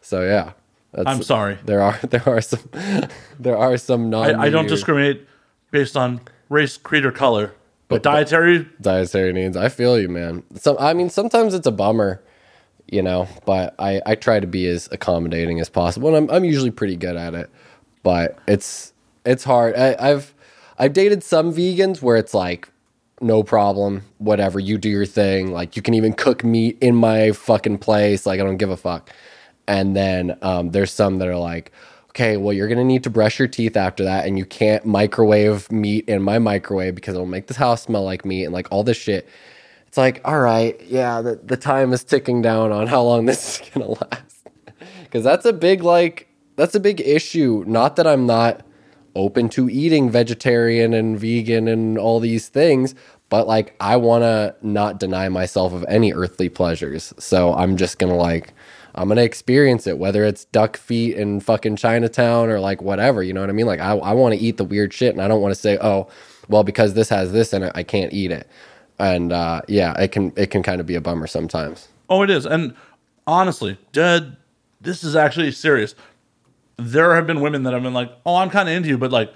So 0.00 0.22
yeah, 0.22 0.52
that's, 0.92 1.08
I'm 1.08 1.22
sorry. 1.22 1.58
There 1.64 1.82
are 1.82 1.98
there 2.08 2.28
are 2.28 2.40
some 2.40 2.60
there 3.38 3.56
are 3.56 3.76
some 3.76 4.10
non. 4.10 4.34
I, 4.36 4.44
I 4.44 4.50
don't 4.50 4.68
discriminate 4.68 5.26
based 5.70 5.96
on 5.96 6.20
race, 6.48 6.76
creed, 6.76 7.04
or 7.04 7.12
color. 7.12 7.54
But 7.88 8.02
dietary, 8.02 8.66
dietary 8.80 9.32
needs. 9.32 9.56
I 9.56 9.68
feel 9.68 9.98
you, 10.00 10.08
man. 10.08 10.42
So 10.56 10.78
I 10.78 10.94
mean, 10.94 11.10
sometimes 11.10 11.52
it's 11.54 11.66
a 11.66 11.72
bummer, 11.72 12.22
you 12.88 13.02
know, 13.02 13.28
but 13.46 13.74
I 13.78 14.00
I 14.06 14.14
try 14.14 14.40
to 14.40 14.46
be 14.46 14.66
as 14.66 14.88
accommodating 14.92 15.60
as 15.60 15.68
possible, 15.68 16.08
and 16.08 16.16
I'm 16.16 16.36
I'm 16.36 16.44
usually 16.44 16.70
pretty 16.70 16.96
good 16.96 17.16
at 17.16 17.34
it. 17.34 17.50
But 18.02 18.38
it's 18.46 18.92
it's 19.24 19.44
hard. 19.44 19.76
I, 19.76 19.96
I've 19.98 20.34
I've 20.78 20.92
dated 20.92 21.22
some 21.22 21.52
vegans 21.52 22.02
where 22.02 22.16
it's 22.16 22.34
like 22.34 22.68
no 23.20 23.42
problem, 23.42 24.02
whatever 24.18 24.58
you 24.58 24.76
do 24.78 24.88
your 24.88 25.06
thing. 25.06 25.52
Like 25.52 25.76
you 25.76 25.82
can 25.82 25.94
even 25.94 26.12
cook 26.12 26.44
meat 26.44 26.76
in 26.80 26.94
my 26.94 27.32
fucking 27.32 27.78
place. 27.78 28.26
Like 28.26 28.40
I 28.40 28.44
don't 28.44 28.58
give 28.58 28.70
a 28.70 28.76
fuck. 28.76 29.10
And 29.66 29.96
then 29.96 30.36
um, 30.42 30.70
there's 30.70 30.90
some 30.90 31.18
that 31.18 31.28
are 31.28 31.38
like, 31.38 31.72
okay, 32.10 32.36
well, 32.36 32.52
you're 32.52 32.68
gonna 32.68 32.84
need 32.84 33.02
to 33.04 33.10
brush 33.10 33.38
your 33.38 33.48
teeth 33.48 33.76
after 33.76 34.04
that, 34.04 34.26
and 34.26 34.38
you 34.38 34.44
can't 34.44 34.84
microwave 34.84 35.70
meat 35.72 36.08
in 36.08 36.22
my 36.22 36.38
microwave 36.38 36.94
because 36.94 37.14
it'll 37.14 37.26
make 37.26 37.46
this 37.46 37.56
house 37.56 37.82
smell 37.82 38.04
like 38.04 38.24
meat 38.24 38.44
and 38.44 38.52
like 38.52 38.68
all 38.70 38.84
this 38.84 38.96
shit. 38.96 39.26
It's 39.94 39.98
like, 39.98 40.22
all 40.24 40.40
right, 40.40 40.82
yeah, 40.88 41.22
the, 41.22 41.36
the 41.36 41.56
time 41.56 41.92
is 41.92 42.02
ticking 42.02 42.42
down 42.42 42.72
on 42.72 42.88
how 42.88 43.02
long 43.02 43.26
this 43.26 43.60
is 43.60 43.70
gonna 43.70 43.90
last. 43.90 44.48
Because 45.04 45.22
that's 45.22 45.44
a 45.44 45.52
big 45.52 45.84
like 45.84 46.26
that's 46.56 46.74
a 46.74 46.80
big 46.80 47.00
issue. 47.00 47.62
Not 47.64 47.94
that 47.94 48.04
I'm 48.04 48.26
not 48.26 48.66
open 49.14 49.48
to 49.50 49.70
eating 49.70 50.10
vegetarian 50.10 50.94
and 50.94 51.16
vegan 51.16 51.68
and 51.68 51.96
all 51.96 52.18
these 52.18 52.48
things, 52.48 52.96
but 53.28 53.46
like 53.46 53.76
I 53.78 53.94
want 53.96 54.22
to 54.22 54.56
not 54.62 54.98
deny 54.98 55.28
myself 55.28 55.72
of 55.72 55.84
any 55.86 56.12
earthly 56.12 56.48
pleasures. 56.48 57.14
So 57.20 57.54
I'm 57.54 57.76
just 57.76 58.00
gonna 58.00 58.16
like 58.16 58.52
I'm 58.96 59.06
gonna 59.06 59.22
experience 59.22 59.86
it, 59.86 59.96
whether 59.96 60.24
it's 60.24 60.46
duck 60.46 60.76
feet 60.76 61.16
in 61.16 61.38
fucking 61.38 61.76
Chinatown 61.76 62.48
or 62.48 62.58
like 62.58 62.82
whatever. 62.82 63.22
You 63.22 63.32
know 63.32 63.42
what 63.42 63.48
I 63.48 63.52
mean? 63.52 63.66
Like 63.66 63.78
I 63.78 63.92
I 63.92 64.12
want 64.12 64.34
to 64.34 64.40
eat 64.40 64.56
the 64.56 64.64
weird 64.64 64.92
shit, 64.92 65.12
and 65.14 65.22
I 65.22 65.28
don't 65.28 65.40
want 65.40 65.54
to 65.54 65.60
say, 65.60 65.78
oh, 65.80 66.08
well, 66.48 66.64
because 66.64 66.94
this 66.94 67.08
has 67.10 67.30
this 67.30 67.52
it, 67.52 67.70
I 67.76 67.84
can't 67.84 68.12
eat 68.12 68.32
it. 68.32 68.48
And 68.98 69.32
uh, 69.32 69.62
yeah, 69.68 69.98
it 70.00 70.12
can 70.12 70.32
it 70.36 70.50
can 70.50 70.62
kind 70.62 70.80
of 70.80 70.86
be 70.86 70.94
a 70.94 71.00
bummer 71.00 71.26
sometimes. 71.26 71.88
oh, 72.08 72.22
it 72.22 72.30
is. 72.30 72.46
And 72.46 72.74
honestly, 73.26 73.78
dead. 73.92 74.36
This 74.80 75.02
is 75.02 75.16
actually 75.16 75.50
serious. 75.52 75.94
There 76.76 77.14
have 77.14 77.26
been 77.26 77.40
women 77.40 77.62
that 77.62 77.72
have 77.72 77.82
been 77.82 77.94
like, 77.94 78.10
"Oh, 78.26 78.36
I'm 78.36 78.50
kind 78.50 78.68
of 78.68 78.74
into 78.74 78.88
you," 78.88 78.98
but 78.98 79.10
like 79.10 79.32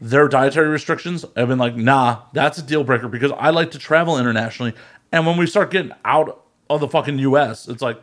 their 0.00 0.28
dietary 0.28 0.68
restrictions 0.68 1.24
have 1.36 1.48
been 1.48 1.58
like, 1.58 1.76
"Nah, 1.76 2.22
that's 2.32 2.58
a 2.58 2.62
deal 2.62 2.84
breaker 2.84 3.08
because 3.08 3.32
I 3.32 3.50
like 3.50 3.70
to 3.72 3.78
travel 3.78 4.18
internationally." 4.18 4.72
And 5.12 5.26
when 5.26 5.36
we 5.36 5.46
start 5.46 5.70
getting 5.70 5.92
out 6.04 6.44
of 6.70 6.80
the 6.80 6.88
fucking 6.88 7.18
U.S., 7.18 7.68
it's 7.68 7.82
like, 7.82 8.00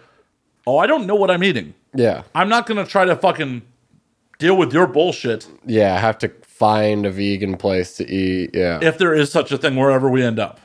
"Oh, 0.68 0.78
I 0.78 0.88
don't 0.88 1.06
know 1.08 1.16
what 1.16 1.32
I'm 1.32 1.44
eating. 1.44 1.74
Yeah, 1.94 2.24
I'm 2.36 2.50
not 2.50 2.66
gonna 2.66 2.86
try 2.86 3.06
to 3.06 3.16
fucking 3.16 3.62
deal 4.40 4.58
with 4.58 4.74
your 4.74 4.88
bullshit 4.88 5.48
yeah. 5.68 5.96
I 5.96 6.00
have 6.00 6.18
to 6.20 6.30
find 6.42 7.06
a 7.06 7.12
vegan 7.12 7.58
place 7.58 7.96
to 7.98 8.10
eat. 8.10 8.52
Yeah, 8.54 8.80
if 8.82 8.98
there 8.98 9.14
is 9.14 9.32
such 9.32 9.52
a 9.52 9.58
thing 9.58 9.76
wherever 9.78 10.10
we 10.10 10.22
end 10.24 10.40
up." 10.40 10.60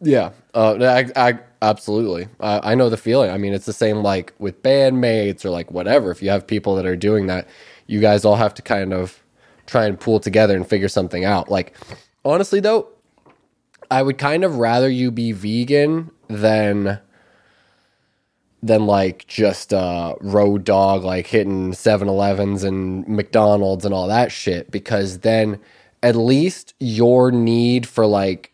Yeah, 0.00 0.30
uh, 0.54 0.76
I, 0.80 1.28
I 1.30 1.38
absolutely. 1.60 2.28
I, 2.40 2.72
I 2.72 2.74
know 2.74 2.88
the 2.88 2.96
feeling. 2.96 3.30
I 3.30 3.36
mean, 3.36 3.52
it's 3.52 3.66
the 3.66 3.72
same 3.72 3.98
like 3.98 4.32
with 4.38 4.62
bandmates 4.62 5.44
or 5.44 5.50
like 5.50 5.70
whatever. 5.70 6.10
If 6.10 6.22
you 6.22 6.30
have 6.30 6.46
people 6.46 6.74
that 6.76 6.86
are 6.86 6.96
doing 6.96 7.26
that, 7.26 7.48
you 7.86 8.00
guys 8.00 8.24
all 8.24 8.36
have 8.36 8.54
to 8.54 8.62
kind 8.62 8.92
of 8.94 9.22
try 9.66 9.86
and 9.86 10.00
pull 10.00 10.20
together 10.20 10.56
and 10.56 10.66
figure 10.66 10.88
something 10.88 11.24
out. 11.24 11.50
Like, 11.50 11.74
honestly, 12.24 12.60
though, 12.60 12.88
I 13.90 14.02
would 14.02 14.18
kind 14.18 14.44
of 14.44 14.56
rather 14.56 14.88
you 14.88 15.10
be 15.10 15.32
vegan 15.32 16.10
than 16.28 17.00
than 18.62 18.86
like 18.86 19.26
just 19.26 19.72
uh 19.72 20.14
road 20.20 20.64
dog 20.64 21.02
like 21.02 21.26
hitting 21.26 21.72
7-elevens 21.72 22.62
and 22.62 23.08
mcdonald's 23.08 23.86
and 23.86 23.94
all 23.94 24.06
that 24.06 24.30
shit 24.30 24.70
because 24.70 25.20
then 25.20 25.58
at 26.02 26.14
least 26.14 26.74
your 26.78 27.30
need 27.32 27.88
for 27.88 28.04
like 28.04 28.49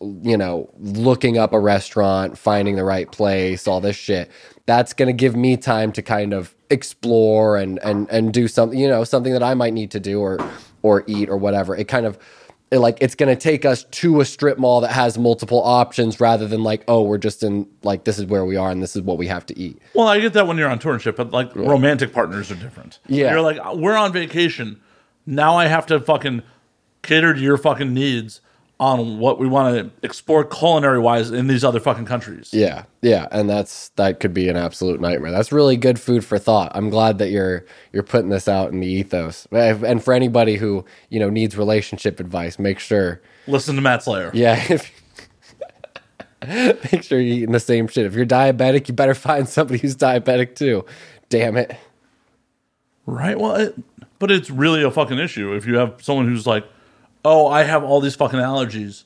you 0.00 0.36
know, 0.36 0.70
looking 0.78 1.38
up 1.38 1.52
a 1.52 1.60
restaurant, 1.60 2.38
finding 2.38 2.76
the 2.76 2.84
right 2.84 3.10
place, 3.10 3.66
all 3.66 3.80
this 3.80 3.96
shit. 3.96 4.30
That's 4.66 4.92
going 4.92 5.08
to 5.08 5.12
give 5.12 5.36
me 5.36 5.56
time 5.56 5.92
to 5.92 6.02
kind 6.02 6.32
of 6.32 6.54
explore 6.70 7.56
and 7.56 7.78
and 7.80 8.08
and 8.10 8.32
do 8.32 8.48
something, 8.48 8.78
you 8.78 8.88
know, 8.88 9.04
something 9.04 9.32
that 9.32 9.42
I 9.42 9.54
might 9.54 9.72
need 9.74 9.90
to 9.92 10.00
do 10.00 10.20
or 10.20 10.38
or 10.82 11.04
eat 11.06 11.28
or 11.28 11.36
whatever. 11.36 11.76
It 11.76 11.88
kind 11.88 12.06
of 12.06 12.18
it 12.70 12.78
like 12.78 12.98
it's 13.00 13.14
going 13.14 13.34
to 13.34 13.40
take 13.40 13.64
us 13.64 13.84
to 13.84 14.20
a 14.20 14.24
strip 14.24 14.58
mall 14.58 14.80
that 14.80 14.90
has 14.90 15.16
multiple 15.16 15.62
options 15.62 16.18
rather 16.18 16.48
than 16.48 16.62
like, 16.62 16.82
oh, 16.88 17.02
we're 17.02 17.18
just 17.18 17.42
in 17.42 17.68
like 17.82 18.04
this 18.04 18.18
is 18.18 18.26
where 18.26 18.44
we 18.44 18.56
are 18.56 18.70
and 18.70 18.82
this 18.82 18.96
is 18.96 19.02
what 19.02 19.18
we 19.18 19.26
have 19.26 19.46
to 19.46 19.58
eat. 19.58 19.80
Well, 19.94 20.08
I 20.08 20.18
get 20.18 20.32
that 20.32 20.46
when 20.46 20.58
you're 20.58 20.68
on 20.68 20.78
tour 20.78 20.98
but 20.98 21.30
like 21.30 21.54
romantic 21.54 22.12
partners 22.12 22.50
are 22.50 22.56
different. 22.56 22.98
Yeah. 23.06 23.30
You're 23.32 23.42
like, 23.42 23.58
we're 23.74 23.96
on 23.96 24.12
vacation. 24.12 24.80
Now 25.26 25.56
I 25.56 25.66
have 25.66 25.86
to 25.86 26.00
fucking 26.00 26.42
cater 27.02 27.34
to 27.34 27.40
your 27.40 27.56
fucking 27.56 27.92
needs 27.94 28.40
on 28.80 29.18
what 29.18 29.38
we 29.38 29.46
want 29.46 29.76
to 29.76 30.06
explore 30.06 30.44
culinary 30.44 30.98
wise 30.98 31.30
in 31.30 31.46
these 31.46 31.62
other 31.62 31.78
fucking 31.78 32.04
countries. 32.06 32.50
Yeah, 32.52 32.84
yeah, 33.02 33.28
and 33.30 33.48
that's 33.48 33.90
that 33.90 34.20
could 34.20 34.34
be 34.34 34.48
an 34.48 34.56
absolute 34.56 35.00
nightmare. 35.00 35.30
That's 35.30 35.52
really 35.52 35.76
good 35.76 36.00
food 36.00 36.24
for 36.24 36.38
thought. 36.38 36.72
I'm 36.74 36.90
glad 36.90 37.18
that 37.18 37.30
you're 37.30 37.64
you're 37.92 38.02
putting 38.02 38.30
this 38.30 38.48
out 38.48 38.72
in 38.72 38.80
the 38.80 38.86
ethos. 38.86 39.46
And 39.52 40.02
for 40.02 40.12
anybody 40.12 40.56
who 40.56 40.84
you 41.08 41.20
know 41.20 41.30
needs 41.30 41.56
relationship 41.56 42.18
advice, 42.18 42.58
make 42.58 42.78
sure, 42.78 43.22
Listen 43.46 43.76
to 43.76 43.82
Matt 43.82 44.02
Slayer. 44.02 44.30
yeah, 44.34 44.62
if, 44.68 44.90
make 46.92 47.02
sure 47.02 47.20
you're 47.20 47.36
eating 47.36 47.52
the 47.52 47.60
same 47.60 47.86
shit. 47.86 48.06
If 48.06 48.14
you're 48.14 48.26
diabetic, 48.26 48.88
you 48.88 48.94
better 48.94 49.14
find 49.14 49.48
somebody 49.48 49.78
who's 49.78 49.96
diabetic 49.96 50.56
too. 50.56 50.84
Damn 51.28 51.56
it. 51.56 51.76
Right? 53.06 53.38
Well, 53.38 53.54
it, 53.56 53.74
but 54.18 54.30
it's 54.30 54.50
really 54.50 54.82
a 54.82 54.90
fucking 54.90 55.18
issue 55.18 55.52
if 55.54 55.66
you 55.66 55.76
have 55.76 56.02
someone 56.02 56.26
who's 56.26 56.46
like, 56.46 56.64
oh, 57.24 57.46
I 57.46 57.62
have 57.62 57.82
all 57.82 58.00
these 58.00 58.14
fucking 58.14 58.38
allergies. 58.38 59.04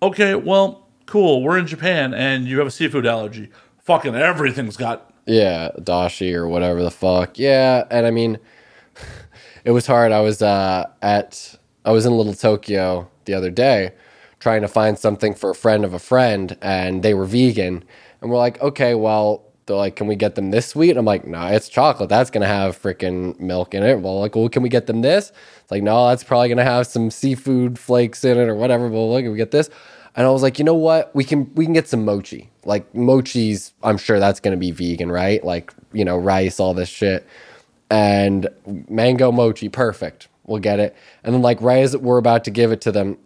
Okay, 0.00 0.34
well, 0.34 0.88
cool. 1.06 1.42
We're 1.42 1.58
in 1.58 1.66
Japan 1.66 2.14
and 2.14 2.46
you 2.46 2.58
have 2.58 2.66
a 2.66 2.70
seafood 2.70 3.06
allergy. 3.06 3.50
Fucking 3.78 4.14
everything's 4.14 4.76
got. 4.76 5.12
Yeah, 5.26 5.70
dashi 5.78 6.32
or 6.34 6.48
whatever 6.48 6.82
the 6.82 6.90
fuck. 6.90 7.38
Yeah, 7.38 7.84
and 7.90 8.06
I 8.06 8.10
mean, 8.10 8.38
it 9.64 9.72
was 9.72 9.86
hard. 9.86 10.12
I 10.12 10.20
was 10.20 10.40
uh, 10.40 10.88
at 11.02 11.56
I 11.84 11.90
was 11.90 12.06
in 12.06 12.12
Little 12.12 12.34
Tokyo 12.34 13.10
the 13.24 13.34
other 13.34 13.50
day, 13.50 13.92
trying 14.40 14.62
to 14.62 14.68
find 14.68 14.98
something 14.98 15.34
for 15.34 15.50
a 15.50 15.54
friend 15.54 15.84
of 15.84 15.92
a 15.92 15.98
friend, 15.98 16.56
and 16.62 17.02
they 17.02 17.14
were 17.14 17.26
vegan, 17.26 17.84
and 18.20 18.30
we're 18.30 18.38
like, 18.38 18.60
okay, 18.62 18.94
well, 18.94 19.44
they're 19.66 19.76
like, 19.76 19.96
can 19.96 20.06
we 20.06 20.16
get 20.16 20.34
them 20.34 20.50
this 20.50 20.68
sweet? 20.68 20.96
I'm 20.96 21.04
like, 21.04 21.26
no, 21.26 21.46
it's 21.48 21.68
chocolate. 21.68 22.08
That's 22.08 22.30
gonna 22.30 22.46
have 22.46 22.80
freaking 22.80 23.38
milk 23.38 23.74
in 23.74 23.82
it. 23.82 24.00
Well, 24.00 24.20
like, 24.20 24.34
well, 24.34 24.48
can 24.48 24.62
we 24.62 24.70
get 24.70 24.86
them 24.86 25.02
this? 25.02 25.30
It's 25.68 25.72
like, 25.72 25.82
no, 25.82 26.08
that's 26.08 26.24
probably 26.24 26.48
gonna 26.48 26.64
have 26.64 26.86
some 26.86 27.10
seafood 27.10 27.78
flakes 27.78 28.24
in 28.24 28.38
it 28.38 28.48
or 28.48 28.54
whatever. 28.54 28.88
But 28.88 29.02
look, 29.02 29.22
we 29.26 29.36
get 29.36 29.50
this? 29.50 29.68
And 30.16 30.26
I 30.26 30.30
was 30.30 30.42
like, 30.42 30.58
you 30.58 30.64
know 30.64 30.72
what? 30.72 31.14
We 31.14 31.24
can 31.24 31.54
we 31.56 31.66
can 31.66 31.74
get 31.74 31.86
some 31.86 32.06
mochi. 32.06 32.48
Like 32.64 32.90
mochi's, 32.94 33.74
I'm 33.82 33.98
sure 33.98 34.18
that's 34.18 34.40
gonna 34.40 34.56
be 34.56 34.70
vegan, 34.70 35.12
right? 35.12 35.44
Like 35.44 35.74
you 35.92 36.06
know, 36.06 36.16
rice, 36.16 36.58
all 36.58 36.72
this 36.72 36.88
shit, 36.88 37.26
and 37.90 38.48
mango 38.88 39.30
mochi, 39.30 39.68
perfect. 39.68 40.28
We'll 40.46 40.58
get 40.58 40.80
it. 40.80 40.96
And 41.22 41.34
then 41.34 41.42
like 41.42 41.60
right 41.60 41.82
as 41.82 41.94
we're 41.94 42.16
about 42.16 42.44
to 42.44 42.50
give 42.50 42.72
it 42.72 42.80
to 42.80 42.90
them, 42.90 43.18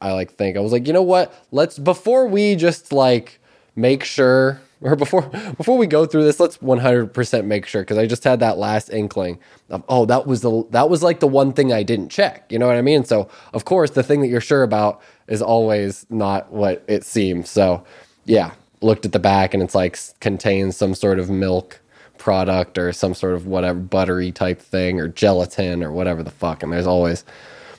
I 0.00 0.12
like 0.12 0.34
think 0.34 0.56
I 0.56 0.60
was 0.60 0.70
like, 0.70 0.86
you 0.86 0.92
know 0.92 1.02
what? 1.02 1.34
Let's 1.50 1.80
before 1.80 2.28
we 2.28 2.54
just 2.54 2.92
like 2.92 3.40
make 3.74 4.04
sure 4.04 4.60
or 4.80 4.96
before 4.96 5.22
before 5.56 5.76
we 5.76 5.86
go 5.86 6.06
through 6.06 6.24
this, 6.24 6.38
let's 6.38 6.58
100% 6.58 7.44
make 7.44 7.66
sure 7.66 7.82
because 7.82 7.98
I 7.98 8.06
just 8.06 8.24
had 8.24 8.40
that 8.40 8.58
last 8.58 8.90
inkling 8.90 9.38
of 9.70 9.82
oh 9.88 10.06
that 10.06 10.26
was 10.26 10.40
the 10.42 10.64
that 10.70 10.88
was 10.88 11.02
like 11.02 11.20
the 11.20 11.28
one 11.28 11.52
thing 11.52 11.72
I 11.72 11.82
didn't 11.82 12.10
check. 12.10 12.50
You 12.50 12.58
know 12.58 12.66
what 12.66 12.76
I 12.76 12.82
mean? 12.82 13.04
So 13.04 13.28
of 13.52 13.64
course 13.64 13.90
the 13.90 14.02
thing 14.02 14.20
that 14.20 14.28
you're 14.28 14.40
sure 14.40 14.62
about 14.62 15.02
is 15.26 15.42
always 15.42 16.06
not 16.10 16.52
what 16.52 16.84
it 16.86 17.04
seems. 17.04 17.50
So 17.50 17.84
yeah, 18.24 18.52
looked 18.80 19.04
at 19.04 19.12
the 19.12 19.18
back 19.18 19.54
and 19.54 19.62
it's 19.62 19.74
like 19.74 19.98
contains 20.20 20.76
some 20.76 20.94
sort 20.94 21.18
of 21.18 21.28
milk 21.28 21.80
product 22.18 22.78
or 22.78 22.92
some 22.92 23.14
sort 23.14 23.34
of 23.34 23.46
whatever 23.46 23.78
buttery 23.78 24.32
type 24.32 24.60
thing 24.60 25.00
or 25.00 25.08
gelatin 25.08 25.82
or 25.82 25.92
whatever 25.92 26.22
the 26.22 26.30
fuck. 26.30 26.62
And 26.62 26.72
there's 26.72 26.86
always 26.86 27.24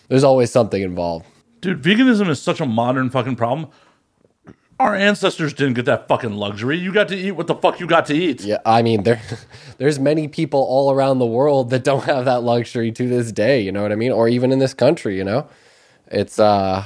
there's 0.07 0.23
always 0.23 0.51
something 0.51 0.81
involved. 0.81 1.25
Dude, 1.62 1.81
veganism 1.81 2.29
is 2.29 2.41
such 2.41 2.62
a 2.62 2.65
modern 2.65 3.09
fucking 3.09 3.35
problem. 3.35 3.69
Our 4.80 4.96
ancestors 4.96 5.54
didn't 5.54 5.74
get 5.74 5.86
that 5.86 6.08
fucking 6.08 6.32
luxury. 6.34 6.78
You 6.78 6.94
got 6.94 7.10
to 7.10 7.15
eat 7.15 7.32
what 7.34 7.48
the 7.48 7.56
fuck 7.56 7.82
you 7.82 7.88
got 7.88 8.06
to 8.06 8.13
eat. 8.13 8.42
Yeah, 8.42 8.60
I 8.65 8.82
mean 8.82 9.04
there 9.04 9.22
there's 9.78 10.00
many 10.00 10.28
people 10.30 10.62
all 10.62 10.92
around 10.92 11.20
the 11.20 11.26
world 11.26 11.70
that 11.72 11.84
don't 11.84 12.06
have 12.06 12.26
that 12.26 12.44
luxury 12.44 12.92
to 12.94 13.08
this 13.08 13.32
day, 13.32 13.60
you 13.62 13.72
know 13.74 13.82
what 13.82 13.92
I 13.92 13.96
mean? 13.96 14.12
Or 14.13 14.30
even 14.30 14.52
in 14.52 14.60
this 14.60 14.74
country, 14.74 15.18
you 15.18 15.24
know? 15.26 15.48
It's 16.08 16.39
uh 16.39 16.86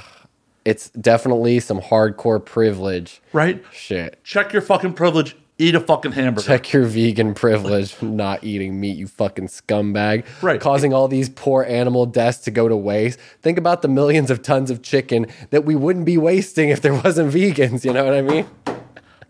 it's 0.66 0.90
definitely 0.92 1.60
some 1.60 1.82
hardcore 1.82 2.44
privilege 2.44 3.22
Right? 3.32 3.64
shit. 3.72 4.24
Check 4.24 4.54
your 4.54 4.62
fucking 4.62 4.94
privilege. 4.94 5.36
Eat 5.60 5.76
a 5.76 5.80
fucking 5.80 6.14
hamburger. 6.14 6.48
Check 6.48 6.74
your 6.74 6.86
vegan 6.86 7.36
privilege, 7.36 8.02
not 8.02 8.44
eating 8.44 8.80
meat, 8.80 8.98
you 8.98 9.08
fucking 9.08 9.50
scumbag. 9.50 10.26
Right. 10.42 10.60
Causing 10.60 10.94
all 10.94 11.08
these 11.08 11.30
poor 11.30 11.64
animal 11.64 12.08
deaths 12.08 12.40
to 12.40 12.52
go 12.52 12.68
to 12.68 12.76
waste. 12.76 13.20
Think 13.42 13.60
about 13.60 13.84
the 13.84 13.88
millions 13.88 14.32
of 14.32 14.42
tons 14.42 14.72
of 14.72 14.82
chicken 14.82 15.28
that 15.52 15.64
we 15.64 15.76
wouldn't 15.76 16.06
be 16.06 16.18
wasting 16.18 16.70
if 16.70 16.82
there 16.82 16.94
wasn't 16.96 17.32
vegans, 17.32 17.86
you 17.86 17.94
know 17.94 18.04
what 18.04 18.16
I 18.16 18.22
mean? 18.22 18.48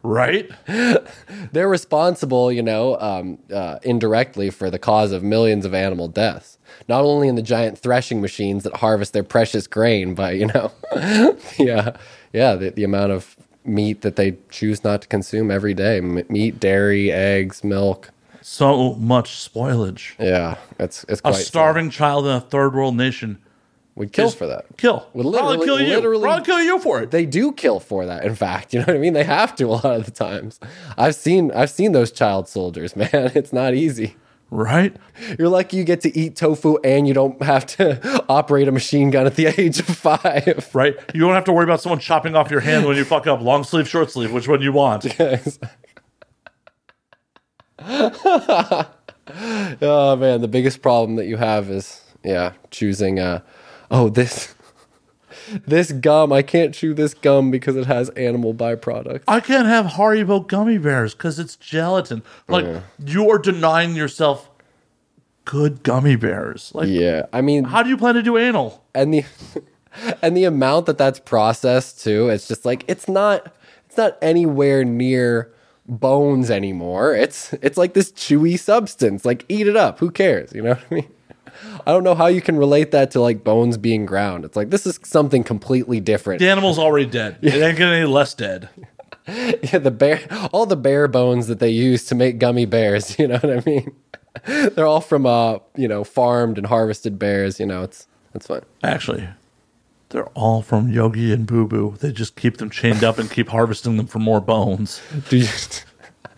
Right? 0.01 0.49
they're 1.51 1.69
responsible, 1.69 2.51
you 2.53 2.63
know, 2.63 2.97
um, 2.99 3.37
uh, 3.53 3.79
indirectly 3.83 4.49
for 4.49 4.69
the 4.69 4.79
cause 4.79 5.11
of 5.11 5.23
millions 5.23 5.65
of 5.65 5.73
animal 5.73 6.07
deaths. 6.07 6.57
Not 6.87 7.03
only 7.03 7.27
in 7.27 7.35
the 7.35 7.41
giant 7.41 7.77
threshing 7.77 8.21
machines 8.21 8.63
that 8.63 8.77
harvest 8.77 9.11
their 9.11 9.23
precious 9.23 9.67
grain, 9.67 10.15
but 10.15 10.37
you 10.37 10.47
know, 10.47 10.71
yeah, 11.57 11.97
yeah, 12.31 12.55
the, 12.55 12.71
the 12.71 12.85
amount 12.85 13.11
of 13.11 13.35
meat 13.65 14.01
that 14.01 14.15
they 14.15 14.37
choose 14.49 14.83
not 14.83 15.01
to 15.03 15.07
consume 15.07 15.49
every 15.51 15.73
day: 15.73 15.97
M- 15.97 16.23
meat, 16.29 16.59
dairy, 16.59 17.11
eggs, 17.11 17.63
milk. 17.63 18.11
So 18.41 18.95
much 18.95 19.49
spoilage. 19.49 20.13
Yeah, 20.19 20.57
it's 20.79 21.05
it's 21.07 21.19
A 21.21 21.23
quite 21.23 21.35
sad. 21.35 21.45
starving 21.45 21.89
child 21.89 22.25
in 22.25 22.31
a 22.31 22.41
third 22.41 22.73
world 22.75 22.95
nation. 22.95 23.37
would 23.95 24.11
kill 24.11 24.27
is- 24.27 24.33
for 24.35 24.47
that. 24.47 24.65
Kill. 24.77 25.07
Would 25.13 25.21
Probably 25.31 25.57
literally- 25.57 25.65
kill 25.65 25.79
you. 25.87 25.95
literally- 25.95 26.23
Probably 26.23 26.45
kill 26.45 26.61
you 26.63 26.79
for 26.79 27.01
it. 27.03 27.11
They 27.11 27.25
do 27.27 27.51
kill 27.51 27.79
for 27.79 28.05
that. 28.07 28.25
In 28.25 28.33
fact, 28.35 28.73
you 28.73 28.79
know 28.79 28.85
what 28.87 28.95
I 28.95 28.99
mean. 28.99 29.13
They 29.13 29.23
have 29.23 29.55
to 29.57 29.65
a 29.65 29.67
lot 29.67 29.85
of 29.85 30.05
the 30.05 30.11
times. 30.11 30.59
I've 30.97 31.15
seen 31.15 31.51
I've 31.51 31.69
seen 31.69 31.91
those 31.91 32.11
child 32.11 32.47
soldiers, 32.49 32.95
man. 33.01 33.09
It's 33.35 33.53
not 33.53 33.73
easy. 33.75 34.15
Right? 34.53 34.95
You're 35.37 35.49
lucky 35.49 35.77
you 35.77 35.83
get 35.83 36.01
to 36.01 36.17
eat 36.17 36.35
tofu 36.35 36.77
and 36.83 37.07
you 37.07 37.13
don't 37.13 37.41
have 37.41 37.65
to 37.77 38.25
operate 38.29 38.67
a 38.67 38.71
machine 38.71 39.09
gun 39.09 39.25
at 39.25 39.35
the 39.35 39.47
age 39.59 39.79
of 39.79 39.87
five. 39.87 40.69
Right? 40.73 40.95
You 41.13 41.21
don't 41.21 41.33
have 41.33 41.45
to 41.45 41.53
worry 41.53 41.63
about 41.63 41.81
someone 41.81 41.99
chopping 41.99 42.35
off 42.35 42.51
your 42.51 42.59
hand 42.59 42.85
when 42.85 42.95
you 42.95 43.05
fuck 43.05 43.27
up 43.27 43.41
long 43.41 43.63
sleeve, 43.63 43.87
short 43.87 44.11
sleeve, 44.11 44.31
which 44.31 44.47
one 44.47 44.61
you 44.61 44.71
want. 44.71 45.05
oh 49.81 50.15
man, 50.15 50.41
the 50.41 50.47
biggest 50.49 50.81
problem 50.81 51.15
that 51.17 51.25
you 51.25 51.37
have 51.37 51.69
is 51.69 52.01
yeah, 52.23 52.53
choosing 52.71 53.19
uh 53.19 53.41
oh 53.91 54.09
this 54.09 54.52
this 55.67 55.91
gum, 55.91 56.31
I 56.31 56.41
can't 56.41 56.73
chew 56.73 56.93
this 56.93 57.13
gum 57.13 57.51
because 57.51 57.75
it 57.75 57.85
has 57.85 58.09
animal 58.11 58.53
byproducts. 58.53 59.23
I 59.27 59.39
can't 59.39 59.67
have 59.67 59.85
Haribo 59.85 60.47
gummy 60.47 60.77
bears 60.77 61.13
because 61.13 61.39
it's 61.39 61.55
gelatin. 61.55 62.23
Like 62.47 62.65
you 63.05 63.29
are 63.29 63.37
denying 63.39 63.95
yourself 63.95 64.49
good 65.45 65.83
gummy 65.83 66.15
bears. 66.15 66.71
Like, 66.73 66.87
Yeah. 66.89 67.25
I 67.33 67.41
mean 67.41 67.65
how 67.65 67.83
do 67.83 67.89
you 67.89 67.97
plan 67.97 68.15
to 68.15 68.23
do 68.23 68.37
anal? 68.37 68.83
and 68.95 69.13
the 69.13 69.25
and 70.21 70.35
the 70.37 70.43
amount 70.45 70.85
that 70.87 70.97
that's 70.97 71.19
processed 71.19 72.01
too 72.03 72.29
it's 72.29 72.47
just 72.47 72.65
like 72.65 72.83
it's 72.87 73.07
not 73.07 73.53
it's 73.87 73.97
not 73.97 74.17
anywhere 74.21 74.83
near 74.83 75.51
bones 75.87 76.49
anymore 76.49 77.13
it's 77.13 77.53
it's 77.61 77.77
like 77.77 77.93
this 77.93 78.11
chewy 78.13 78.57
substance 78.57 79.23
like 79.25 79.45
eat 79.49 79.67
it 79.67 79.75
up 79.75 79.99
who 79.99 80.09
cares 80.09 80.51
you 80.53 80.61
know 80.63 80.71
what 80.75 80.83
i 80.89 80.93
mean 80.95 81.07
i 81.85 81.91
don't 81.91 82.03
know 82.03 82.15
how 82.15 82.27
you 82.27 82.41
can 82.41 82.57
relate 82.57 82.91
that 82.91 83.11
to 83.11 83.19
like 83.21 83.43
bones 83.43 83.77
being 83.77 84.05
ground 84.05 84.45
it's 84.45 84.55
like 84.55 84.69
this 84.69 84.85
is 84.85 84.99
something 85.03 85.43
completely 85.43 85.99
different 85.99 86.39
The 86.39 86.49
animal's 86.49 86.79
already 86.79 87.05
dead. 87.05 87.37
It 87.41 87.53
ain't 87.53 87.77
getting 87.77 87.93
any 87.93 88.05
less 88.05 88.33
dead. 88.33 88.69
yeah, 89.27 89.77
the 89.79 89.91
bear 89.91 90.19
all 90.51 90.65
the 90.65 90.75
bear 90.75 91.07
bones 91.07 91.47
that 91.47 91.59
they 91.59 91.69
use 91.69 92.05
to 92.05 92.15
make 92.15 92.39
gummy 92.39 92.65
bears 92.65 93.17
you 93.19 93.27
know 93.27 93.37
what 93.37 93.49
i 93.57 93.63
mean 93.65 93.95
they're 94.75 94.87
all 94.87 94.99
from 95.01 95.25
uh 95.25 95.59
you 95.75 95.87
know 95.87 96.03
farmed 96.03 96.57
and 96.57 96.67
harvested 96.67 97.17
bears 97.19 97.59
you 97.59 97.65
know 97.65 97.83
it's 97.83 98.07
it's 98.33 98.47
fine 98.47 98.61
Actually, 98.83 99.29
they're 100.09 100.25
all 100.29 100.61
from 100.61 100.89
Yogi 100.89 101.31
and 101.31 101.45
Boo 101.47 101.65
Boo. 101.67 101.95
They 101.99 102.11
just 102.11 102.35
keep 102.35 102.57
them 102.57 102.69
chained 102.69 103.03
up 103.03 103.17
and 103.17 103.29
keep 103.31 103.49
harvesting 103.49 103.95
them 103.97 104.07
for 104.07 104.19
more 104.19 104.41
bones. 104.41 105.01
Do 105.29 105.37
you, 105.37 105.47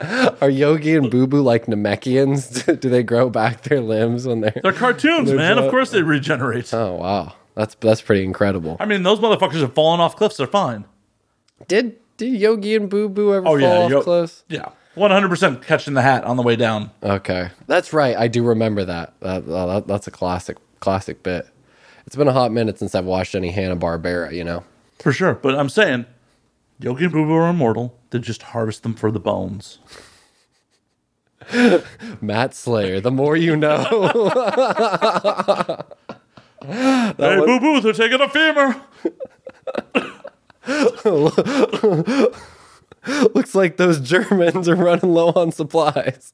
are 0.41 0.49
Yogi 0.49 0.95
and 0.95 1.09
Boo 1.09 1.27
Boo 1.27 1.41
like 1.41 1.67
Namekians? 1.67 2.79
Do 2.81 2.89
they 2.89 3.03
grow 3.03 3.29
back 3.29 3.61
their 3.63 3.81
limbs 3.81 4.27
when 4.27 4.41
they're? 4.41 4.59
They're 4.61 4.73
cartoons, 4.73 5.29
They're 5.29 5.37
man. 5.37 5.57
Of 5.57 5.69
course 5.71 5.91
they 5.91 6.01
regenerate. 6.01 6.73
Oh 6.73 6.95
wow, 6.95 7.33
that's 7.55 7.75
that's 7.75 8.01
pretty 8.01 8.23
incredible. 8.23 8.77
I 8.79 8.85
mean, 8.85 9.03
those 9.03 9.19
motherfuckers 9.19 9.61
have 9.61 9.73
fallen 9.73 9.99
off 9.99 10.15
cliffs. 10.15 10.37
They're 10.37 10.47
fine. 10.47 10.85
Did 11.67 11.97
did 12.17 12.33
Yogi 12.39 12.75
and 12.75 12.89
Boo 12.89 13.07
Boo 13.09 13.33
ever 13.33 13.47
Oh 13.47 13.51
fall 13.51 13.59
yeah, 13.59 13.77
off 13.85 13.91
Yo- 13.91 14.01
close? 14.01 14.43
Yeah, 14.49 14.69
one 14.95 15.11
hundred 15.11 15.29
percent 15.29 15.61
catching 15.61 15.93
the 15.93 16.01
hat 16.01 16.23
on 16.25 16.35
the 16.37 16.43
way 16.43 16.55
down. 16.55 16.91
Okay, 17.01 17.49
that's 17.67 17.93
right. 17.93 18.15
I 18.17 18.27
do 18.27 18.43
remember 18.43 18.83
that. 18.85 19.13
That, 19.21 19.47
uh, 19.47 19.65
that. 19.67 19.87
That's 19.87 20.07
a 20.07 20.11
classic 20.11 20.57
classic 20.79 21.23
bit. 21.23 21.47
It's 22.05 22.15
been 22.15 22.27
a 22.27 22.33
hot 22.33 22.51
minute 22.51 22.77
since 22.79 22.93
I've 22.93 23.05
watched 23.05 23.33
any 23.33 23.51
Hanna 23.51 23.75
Barbera. 23.77 24.31
You 24.33 24.43
know. 24.43 24.63
For 24.99 25.11
sure. 25.13 25.33
But 25.35 25.55
I'm 25.55 25.69
saying, 25.69 26.05
Yogi 26.79 27.05
and 27.05 27.13
Boo 27.13 27.25
Boo 27.25 27.33
are 27.33 27.49
immortal. 27.49 27.97
They 28.15 28.21
just 28.21 28.43
harvest 28.43 28.83
them 28.83 28.93
for 28.93 29.11
the 29.11 29.19
bones. 29.19 29.79
Matt 32.21 32.53
Slayer. 32.53 33.01
The 33.01 33.11
more 33.11 33.35
you 33.35 33.57
know. 33.57 33.83
hey, 36.61 37.13
Boo 37.17 37.59
Boo, 37.59 37.81
they're 37.81 37.91
taking 37.91 38.21
a 38.21 38.29
femur. 38.29 38.81
Looks 43.35 43.53
like 43.53 43.75
those 43.75 43.99
Germans 43.99 44.69
are 44.69 44.75
running 44.75 45.13
low 45.13 45.33
on 45.35 45.51
supplies. 45.51 46.31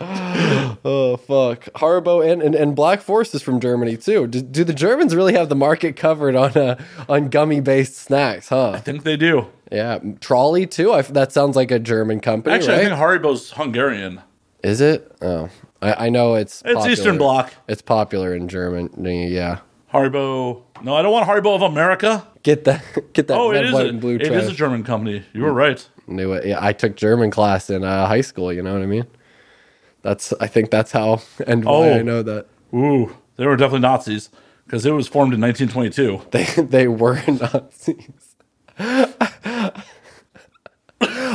Oh 0.00 1.16
fuck, 1.16 1.64
Haribo 1.74 2.24
and, 2.30 2.40
and, 2.42 2.54
and 2.54 2.76
Black 2.76 3.00
Forest 3.00 3.34
is 3.34 3.42
from 3.42 3.58
Germany 3.60 3.96
too. 3.96 4.26
Do, 4.26 4.40
do 4.40 4.64
the 4.64 4.72
Germans 4.72 5.14
really 5.14 5.34
have 5.34 5.48
the 5.48 5.56
market 5.56 5.96
covered 5.96 6.36
on 6.36 6.52
uh, 6.56 6.82
on 7.08 7.28
gummy 7.28 7.60
based 7.60 7.96
snacks? 7.96 8.48
Huh? 8.48 8.70
I 8.70 8.78
think 8.80 9.02
they 9.02 9.16
do. 9.16 9.48
Yeah, 9.72 9.98
Trolli 9.98 10.70
too. 10.70 10.92
I, 10.92 11.02
that 11.02 11.32
sounds 11.32 11.56
like 11.56 11.70
a 11.70 11.78
German 11.78 12.20
company, 12.20 12.54
Actually, 12.54 12.78
right? 12.84 12.92
I 12.92 12.96
think 12.96 13.00
Haribo's 13.24 13.50
Hungarian. 13.52 14.22
is 14.62 14.80
it? 14.80 15.10
Oh, 15.20 15.50
I, 15.82 16.06
I 16.06 16.08
know 16.10 16.34
it's 16.36 16.62
It's 16.64 16.86
Eastern 16.86 17.18
Bloc. 17.18 17.52
It's 17.68 17.82
popular 17.82 18.34
in 18.34 18.48
Germany. 18.48 19.28
Yeah, 19.28 19.58
Haribo. 19.92 20.62
No, 20.82 20.94
I 20.94 21.02
don't 21.02 21.12
want 21.12 21.28
Haribo 21.28 21.56
of 21.56 21.62
America. 21.62 22.24
get 22.44 22.64
that 22.64 22.84
get 23.12 23.26
that 23.26 23.36
Oh, 23.36 23.50
red, 23.50 23.64
it 23.64 23.68
is, 23.68 23.74
white, 23.74 23.86
a, 23.86 23.88
and 23.90 24.00
blue 24.00 24.14
it 24.16 24.26
trash. 24.28 24.44
is 24.44 24.48
a 24.50 24.54
German 24.54 24.84
company. 24.84 25.24
You 25.32 25.42
were 25.42 25.52
right. 25.52 25.86
Knew 26.06 26.32
it. 26.32 26.46
Yeah, 26.46 26.58
I 26.64 26.72
took 26.72 26.96
German 26.96 27.30
class 27.30 27.68
in 27.68 27.82
uh, 27.84 28.06
high 28.06 28.22
school. 28.22 28.52
You 28.52 28.62
know 28.62 28.72
what 28.72 28.82
I 28.82 28.86
mean? 28.86 29.06
That's. 30.08 30.32
I 30.40 30.46
think 30.46 30.70
that's 30.70 30.90
how 30.92 31.20
and 31.46 31.64
why 31.66 31.90
Oh. 31.90 31.98
I 31.98 32.02
know 32.02 32.22
that 32.22 32.46
Ooh, 32.72 33.14
they 33.36 33.46
were 33.46 33.56
definitely 33.56 33.80
Nazis 33.80 34.30
because 34.64 34.86
it 34.86 34.92
was 34.92 35.06
formed 35.06 35.34
in 35.34 35.40
1922. 35.40 36.22
they 36.30 36.44
they 36.62 36.88
were 36.88 37.22
Nazis. 37.28 38.36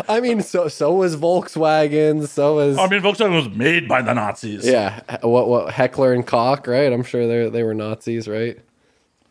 I 0.10 0.20
mean, 0.22 0.42
so 0.42 0.68
so 0.68 0.94
was 0.94 1.16
Volkswagen. 1.16 2.28
So 2.28 2.56
was 2.56 2.78
I 2.80 2.88
mean, 2.88 3.02
Volkswagen 3.02 3.36
was 3.36 3.50
made 3.56 3.88
by 3.88 4.02
the 4.02 4.14
Nazis. 4.14 4.66
yeah. 4.66 5.02
What 5.22 5.48
what 5.48 5.72
Heckler 5.74 6.14
and 6.14 6.26
Koch, 6.26 6.66
right? 6.66 6.92
I'm 6.92 7.04
sure 7.04 7.28
they 7.28 7.50
they 7.50 7.64
were 7.64 7.76
Nazis, 7.76 8.28
right? 8.28 8.60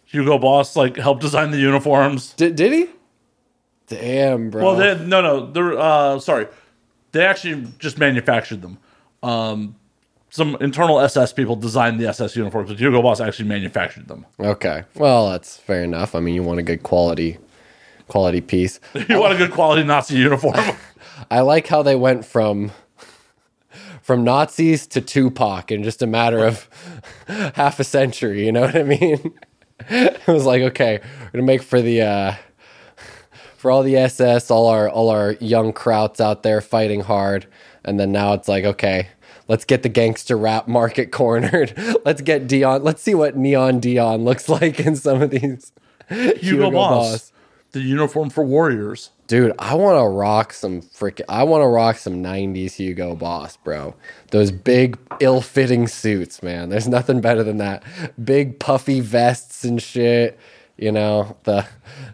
Hugo 0.04 0.38
Boss 0.38 0.76
like 0.76 0.96
helped 0.96 1.20
design 1.22 1.50
the 1.50 1.58
uniforms. 1.58 2.32
Did 2.34 2.54
did 2.54 2.72
he? 2.72 2.86
Damn, 3.88 4.50
bro. 4.50 4.64
Well, 4.64 4.76
they, 4.76 5.04
no, 5.04 5.20
no, 5.20 5.50
they're 5.50 5.78
uh, 5.78 6.18
sorry. 6.20 6.46
They 7.10 7.26
actually 7.26 7.66
just 7.78 7.98
manufactured 7.98 8.62
them. 8.62 8.78
Um, 9.22 9.76
some 10.30 10.56
internal 10.60 10.98
SS 11.00 11.32
people 11.34 11.56
designed 11.56 12.00
the 12.00 12.08
SS 12.08 12.36
uniforms, 12.36 12.70
but 12.70 12.78
Hugo 12.80 13.02
Boss 13.02 13.20
actually 13.20 13.48
manufactured 13.48 14.08
them. 14.08 14.24
Okay. 14.40 14.84
Well, 14.94 15.30
that's 15.30 15.58
fair 15.58 15.84
enough. 15.84 16.14
I 16.14 16.20
mean, 16.20 16.34
you 16.34 16.42
want 16.42 16.58
a 16.58 16.62
good 16.62 16.82
quality 16.82 17.38
quality 18.08 18.40
piece. 18.40 18.80
You 19.08 19.20
want 19.20 19.34
a 19.34 19.36
good 19.36 19.52
quality 19.52 19.84
Nazi 19.84 20.16
uniform? 20.16 20.76
I 21.30 21.40
like 21.40 21.66
how 21.66 21.82
they 21.82 21.96
went 21.96 22.24
from 22.24 22.72
from 24.02 24.24
Nazis 24.24 24.86
to 24.88 25.00
Tupac 25.00 25.70
in 25.70 25.82
just 25.82 26.02
a 26.02 26.06
matter 26.06 26.44
of 26.44 26.68
half 27.54 27.78
a 27.78 27.84
century, 27.84 28.44
you 28.44 28.52
know 28.52 28.62
what 28.62 28.76
I 28.76 28.82
mean? 28.82 29.32
it 29.88 30.26
was 30.26 30.44
like, 30.44 30.62
okay, 30.62 31.00
we're 31.02 31.30
gonna 31.30 31.44
make 31.44 31.62
for 31.62 31.80
the 31.80 32.02
uh 32.02 32.34
for 33.56 33.70
all 33.70 33.82
the 33.82 33.96
SS, 33.96 34.50
all 34.50 34.66
our 34.66 34.88
all 34.88 35.08
our 35.10 35.32
young 35.40 35.72
krauts 35.72 36.20
out 36.20 36.42
there 36.42 36.60
fighting 36.60 37.00
hard, 37.00 37.46
and 37.84 37.98
then 37.98 38.12
now 38.12 38.32
it's 38.32 38.48
like, 38.48 38.64
okay, 38.64 39.08
let's 39.48 39.64
get 39.64 39.82
the 39.82 39.88
gangster 39.88 40.36
rap 40.36 40.68
market 40.68 41.10
cornered. 41.12 41.74
let's 42.04 42.22
get 42.22 42.46
Deion. 42.46 42.82
Let's 42.82 43.02
see 43.02 43.14
what 43.14 43.36
Neon 43.36 43.80
Deion 43.80 44.24
looks 44.24 44.48
like 44.48 44.80
in 44.80 44.96
some 44.96 45.22
of 45.22 45.30
these. 45.30 45.72
Hugo, 46.08 46.70
Boss, 46.70 47.32
the 47.72 47.80
uniform 47.80 48.28
for 48.28 48.44
warriors. 48.44 49.10
Dude, 49.28 49.52
I 49.58 49.74
want 49.74 49.96
to 49.96 50.06
rock 50.06 50.52
some 50.52 50.82
freaking. 50.82 51.24
I 51.28 51.44
want 51.44 51.62
to 51.62 51.68
rock 51.68 51.96
some 51.96 52.22
'90s 52.22 52.74
Hugo 52.74 53.14
Boss, 53.14 53.56
bro. 53.56 53.94
Those 54.30 54.50
big, 54.50 54.98
ill-fitting 55.20 55.88
suits, 55.88 56.42
man. 56.42 56.68
There's 56.68 56.88
nothing 56.88 57.22
better 57.22 57.42
than 57.42 57.56
that. 57.58 57.82
Big, 58.22 58.58
puffy 58.58 59.00
vests 59.00 59.64
and 59.64 59.80
shit. 59.80 60.38
You 60.78 60.90
know 60.92 61.36
the 61.44 61.66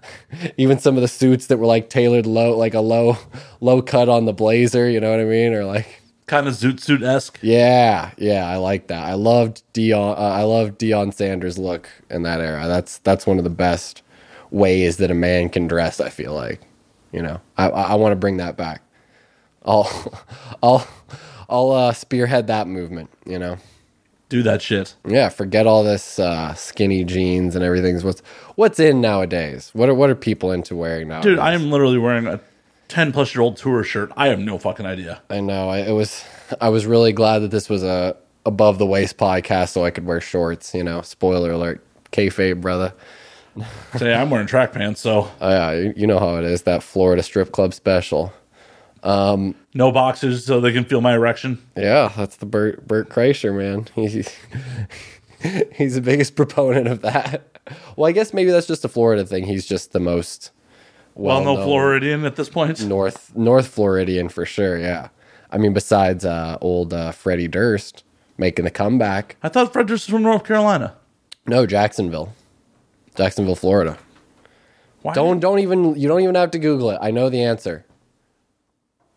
even 0.57 0.79
some 0.79 0.97
of 0.97 1.03
the 1.03 1.09
suits 1.09 1.47
that 1.47 1.59
were 1.59 1.67
like 1.67 1.89
tailored 1.91 2.27
low, 2.27 2.57
like 2.57 2.75
a 2.75 2.81
low, 2.81 3.17
low 3.61 3.81
cut 3.83 4.09
on 4.09 4.25
the 4.27 4.33
blazer. 4.33 4.89
You 4.91 5.01
know 5.01 5.11
what 5.11 5.21
I 5.21 5.25
mean? 5.25 5.55
Or 5.55 5.65
like, 5.65 6.03
Kind 6.27 6.47
of 6.47 6.55
zoot 6.55 6.81
suit 6.81 7.03
esque. 7.03 7.39
yeah, 7.41 8.11
yeah. 8.19 8.47
I 8.47 8.57
like 8.57 8.89
that. 8.89 9.03
I 9.07 9.15
loved 9.15 9.63
Deion. 9.73 10.19
Uh, 10.19 10.21
I 10.21 10.43
loved 10.43 10.79
Deion 10.79 11.15
Sanders' 11.15 11.57
look 11.59 11.89
in 12.11 12.23
that 12.25 12.41
era. 12.41 12.67
That's 12.69 12.99
that's 12.99 13.27
one 13.27 13.39
of 13.39 13.45
the 13.45 13.51
best 13.51 14.03
ways 14.51 14.99
that 14.99 15.11
a 15.11 15.15
man 15.15 15.49
can 15.49 15.67
dress. 15.67 16.01
I 16.01 16.11
feel 16.11 16.35
like, 16.35 16.61
you 17.13 17.23
know, 17.23 17.41
I 17.57 17.69
I, 17.71 17.83
I 17.83 17.95
want 17.95 18.13
to 18.13 18.17
bring 18.17 18.37
that 18.39 18.57
back. 18.59 18.83
I'll 19.65 19.89
I'll 20.63 20.87
I'll 21.49 21.71
uh, 21.71 21.93
spearhead 21.95 22.47
that 22.49 22.67
movement. 22.67 23.09
You 23.25 23.39
know, 23.39 23.57
Do 24.29 24.43
that 24.43 24.61
shit. 24.61 24.95
yeah. 25.07 25.29
Forget 25.31 25.67
all 25.67 25.83
this 25.83 26.19
uh, 26.19 26.53
skinny 26.55 27.03
jeans 27.05 27.55
and 27.57 27.65
everything's 27.65 28.05
what's 28.05 28.21
what's 28.57 28.79
in 28.79 29.01
nowadays. 29.01 29.71
What 29.73 29.89
are 29.89 29.95
what 29.95 30.11
are 30.11 30.15
people 30.15 30.53
into 30.53 30.77
wearing 30.77 31.09
now? 31.09 31.21
Dude, 31.23 31.39
I 31.39 31.55
am 31.55 31.71
literally 31.71 31.99
wearing 31.99 32.27
a 32.27 32.39
10 32.89 33.13
plus 33.13 33.35
year 33.35 33.43
old 33.43 33.57
tour 33.57 33.83
shirt. 33.85 34.13
I 34.17 34.29
have 34.29 34.39
no 34.39 34.59
fucking 34.59 34.85
idea. 34.87 35.23
I 35.31 35.41
know. 35.41 35.69
I, 35.71 35.79
it 35.79 35.93
was. 35.93 36.25
I 36.61 36.69
was 36.69 36.85
really 36.87 37.13
glad 37.13 37.41
that 37.41 37.51
this 37.51 37.69
was 37.69 37.83
a 37.83 38.17
above 38.47 38.79
the 38.79 38.87
waist 38.87 39.17
podcast, 39.17 39.71
so 39.71 39.85
I 39.85 39.91
could 39.91 40.05
wear 40.07 40.21
shorts. 40.21 40.75
You 40.75 40.85
know, 40.85 41.01
spoiler 41.03 41.51
alert, 41.53 41.85
kayfabe, 42.13 42.61
brother. 42.61 42.93
Say 43.97 44.15
I'm 44.15 44.31
wearing 44.31 44.47
track 44.47 44.73
pants, 44.73 45.01
so 45.01 45.31
Oh, 45.41 45.49
yeah, 45.51 45.73
you, 45.73 45.95
you 45.97 46.07
know 46.07 46.19
how 46.19 46.37
it 46.37 46.45
is. 46.45 46.63
That 46.63 46.83
Florida 46.83 47.23
strip 47.23 47.51
club 47.53 47.75
special. 47.75 48.33
No 49.05 49.93
boxes 49.93 50.45
so 50.45 50.61
they 50.61 50.73
can 50.73 50.85
feel 50.85 51.01
my 51.01 51.15
erection. 51.15 51.59
Yeah, 51.77 52.13
that's 52.17 52.37
the 52.37 52.47
Bert 52.47 52.87
Bert 52.87 53.09
Kreischer 53.09 53.57
man. 53.57 53.87
He's 53.95 54.35
he's 55.75 55.95
the 55.95 56.01
biggest 56.01 56.37
proponent 56.37 56.89
of 56.89 57.03
that. 57.03 57.59
Well, 57.97 58.09
I 58.09 58.13
guess 58.13 58.33
maybe 58.33 58.51
that's 58.51 58.67
just 58.67 58.85
a 58.85 58.89
Florida 58.89 59.25
thing. 59.25 59.45
He's 59.45 59.67
just 59.67 59.93
the 59.93 60.01
most 60.01 60.51
Well, 61.15 61.41
no 61.41 61.53
well-known 61.53 61.67
Floridian 61.67 62.25
at 62.25 62.37
this 62.37 62.49
point. 62.49 62.83
North 62.85 63.35
North 63.37 63.69
Floridian 63.69 64.29
for 64.29 64.45
sure. 64.47 64.79
Yeah, 64.79 65.09
I 65.51 65.59
mean, 65.59 65.73
besides 65.73 66.25
uh, 66.25 66.59
old 66.61 66.93
uh, 66.93 67.13
Freddie 67.13 67.49
Durst 67.49 68.05
making 68.37 68.65
the 68.65 68.71
comeback. 68.71 69.37
I 69.43 69.49
thought 69.49 69.73
Fred 69.73 69.87
Durst 69.87 70.07
was 70.07 70.13
from 70.15 70.23
North 70.23 70.45
Carolina. 70.45 70.95
No, 71.47 71.67
Jacksonville, 71.67 72.35
Jacksonville, 73.17 73.57
Florida. 73.57 73.99
Why? 75.03 75.13
Don't 75.15 75.41
don't 75.41 75.61
even 75.61 75.95
you 75.97 76.09
don't 76.09 76.21
even 76.23 76.35
have 76.35 76.51
to 76.53 76.59
Google 76.59 76.91
it. 76.91 76.99
I 77.01 77.11
know 77.11 77.29
the 77.29 77.43
answer. 77.43 77.85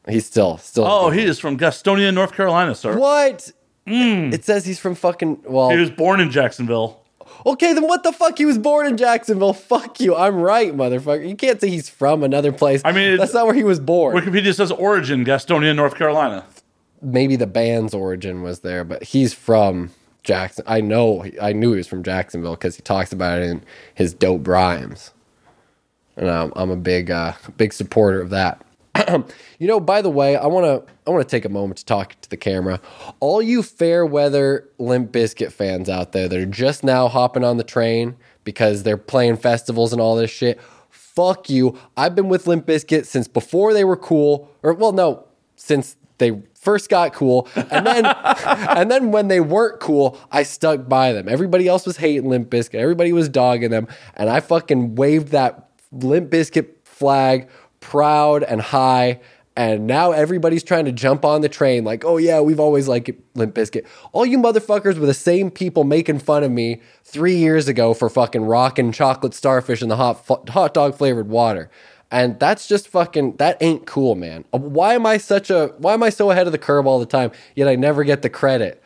He's 0.09 0.25
still 0.25 0.57
still. 0.57 0.85
Oh, 0.85 1.09
he 1.09 1.23
is 1.23 1.39
from 1.39 1.57
Gastonia, 1.57 2.13
North 2.13 2.33
Carolina, 2.33 2.73
sir. 2.75 2.97
what? 2.97 3.51
It 3.85 4.43
says 4.45 4.65
he's 4.65 4.79
from 4.79 4.95
fucking. 4.95 5.43
Well, 5.45 5.69
He 5.69 5.77
was 5.77 5.89
born 5.89 6.19
in 6.21 6.31
Jacksonville. 6.31 7.01
okay, 7.45 7.73
then 7.73 7.83
what 7.87 8.03
the 8.03 8.11
fuck? 8.11 8.37
He 8.37 8.45
was 8.45 8.57
born 8.57 8.85
in 8.87 8.95
Jacksonville. 8.97 9.53
Fuck 9.53 9.99
you. 9.99 10.15
I'm 10.15 10.35
right, 10.35 10.73
motherfucker. 10.75 11.27
You 11.27 11.35
can't 11.35 11.59
say 11.59 11.69
he's 11.69 11.89
from 11.89 12.23
another 12.23 12.51
place. 12.51 12.81
I 12.85 12.91
mean, 12.91 13.17
that's 13.17 13.33
not 13.33 13.45
where 13.45 13.55
he 13.55 13.63
was 13.63 13.79
born. 13.79 14.15
Wikipedia 14.15 14.53
says 14.55 14.71
origin 14.71 15.25
Gastonia, 15.25 15.75
North 15.75 15.95
Carolina. 15.95 16.45
Maybe 17.01 17.35
the 17.35 17.47
band's 17.47 17.93
origin 17.93 18.43
was 18.43 18.59
there, 18.59 18.83
but 18.83 19.03
he's 19.03 19.33
from 19.33 19.89
Jackson. 20.23 20.63
I 20.67 20.81
know. 20.81 21.25
I 21.41 21.51
knew 21.51 21.71
he 21.71 21.77
was 21.77 21.87
from 21.87 22.03
Jacksonville 22.03 22.53
because 22.55 22.75
he 22.75 22.81
talks 22.83 23.11
about 23.11 23.39
it 23.39 23.49
in 23.49 23.63
his 23.95 24.13
dope 24.13 24.47
rhymes, 24.47 25.11
and 26.15 26.29
I'm, 26.29 26.53
I'm 26.55 26.69
a 26.69 26.75
big, 26.75 27.09
uh, 27.09 27.33
big 27.57 27.73
supporter 27.73 28.21
of 28.21 28.29
that. 28.29 28.61
you 29.59 29.67
know, 29.67 29.79
by 29.79 30.01
the 30.01 30.09
way, 30.09 30.35
I 30.35 30.47
want 30.47 30.65
to 30.65 30.93
I 31.07 31.11
want 31.11 31.27
to 31.27 31.29
take 31.29 31.45
a 31.45 31.49
moment 31.49 31.77
to 31.77 31.85
talk 31.85 32.19
to 32.21 32.29
the 32.29 32.37
camera. 32.37 32.79
All 33.19 33.41
you 33.41 33.63
fair 33.63 34.05
weather 34.05 34.69
Limp 34.77 35.11
Bizkit 35.11 35.51
fans 35.51 35.89
out 35.89 36.11
there 36.11 36.27
that 36.27 36.37
are 36.37 36.45
just 36.45 36.83
now 36.83 37.07
hopping 37.07 37.43
on 37.43 37.57
the 37.57 37.63
train 37.63 38.15
because 38.43 38.83
they're 38.83 38.97
playing 38.97 39.37
festivals 39.37 39.93
and 39.93 40.01
all 40.01 40.15
this 40.15 40.31
shit. 40.31 40.59
Fuck 40.89 41.49
you. 41.49 41.77
I've 41.95 42.15
been 42.15 42.29
with 42.29 42.47
Limp 42.47 42.65
Bizkit 42.65 43.05
since 43.05 43.27
before 43.27 43.73
they 43.73 43.83
were 43.83 43.97
cool. 43.97 44.49
Or 44.63 44.73
well, 44.73 44.91
no, 44.91 45.25
since 45.55 45.95
they 46.17 46.41
first 46.53 46.89
got 46.89 47.13
cool. 47.13 47.47
And 47.55 47.85
then 47.85 48.05
and 48.45 48.91
then 48.91 49.11
when 49.11 49.27
they 49.29 49.39
weren't 49.39 49.79
cool, 49.79 50.17
I 50.31 50.43
stuck 50.43 50.89
by 50.89 51.13
them. 51.13 51.29
Everybody 51.29 51.67
else 51.67 51.85
was 51.85 51.97
hating 51.97 52.29
Limp 52.29 52.49
Bizkit. 52.49 52.75
Everybody 52.75 53.13
was 53.13 53.29
dogging 53.29 53.71
them. 53.71 53.87
And 54.15 54.29
I 54.29 54.41
fucking 54.41 54.95
waved 54.95 55.29
that 55.29 55.69
Limp 55.91 56.29
Bizkit 56.29 56.67
flag 56.83 57.49
proud 57.81 58.43
and 58.43 58.61
high. 58.61 59.19
And 59.57 59.85
now 59.85 60.13
everybody's 60.13 60.63
trying 60.63 60.85
to 60.85 60.93
jump 60.93 61.25
on 61.25 61.41
the 61.41 61.49
train, 61.49 61.83
like, 61.83 62.05
oh 62.05 62.15
yeah, 62.15 62.39
we've 62.39 62.59
always 62.59 62.87
liked 62.87 63.11
Limp 63.35 63.53
Bizkit. 63.53 63.85
All 64.13 64.25
you 64.25 64.37
motherfuckers 64.37 64.97
were 64.97 65.05
the 65.05 65.13
same 65.13 65.51
people 65.51 65.83
making 65.83 66.19
fun 66.19 66.43
of 66.45 66.51
me 66.51 66.81
three 67.03 67.35
years 67.35 67.67
ago 67.67 67.93
for 67.93 68.09
fucking 68.09 68.45
rocking 68.45 68.93
chocolate 68.93 69.33
starfish 69.33 69.81
in 69.81 69.89
the 69.89 69.97
hot 69.97 70.25
fu- 70.25 70.41
hot 70.47 70.73
dog 70.73 70.95
flavored 70.95 71.27
water. 71.27 71.69
And 72.09 72.39
that's 72.39 72.65
just 72.65 72.87
fucking 72.87 73.35
that 73.37 73.57
ain't 73.61 73.85
cool, 73.85 74.15
man. 74.15 74.45
Uh, 74.53 74.57
Why 74.59 74.93
am 74.93 75.05
I 75.05 75.17
such 75.17 75.49
a 75.49 75.67
why 75.79 75.93
am 75.93 76.03
I 76.03 76.11
so 76.11 76.31
ahead 76.31 76.45
of 76.45 76.53
the 76.53 76.57
curve 76.57 76.87
all 76.87 76.99
the 76.99 77.05
time? 77.05 77.31
Yet 77.53 77.67
I 77.67 77.75
never 77.75 78.05
get 78.05 78.21
the 78.21 78.29
credit. 78.29 78.81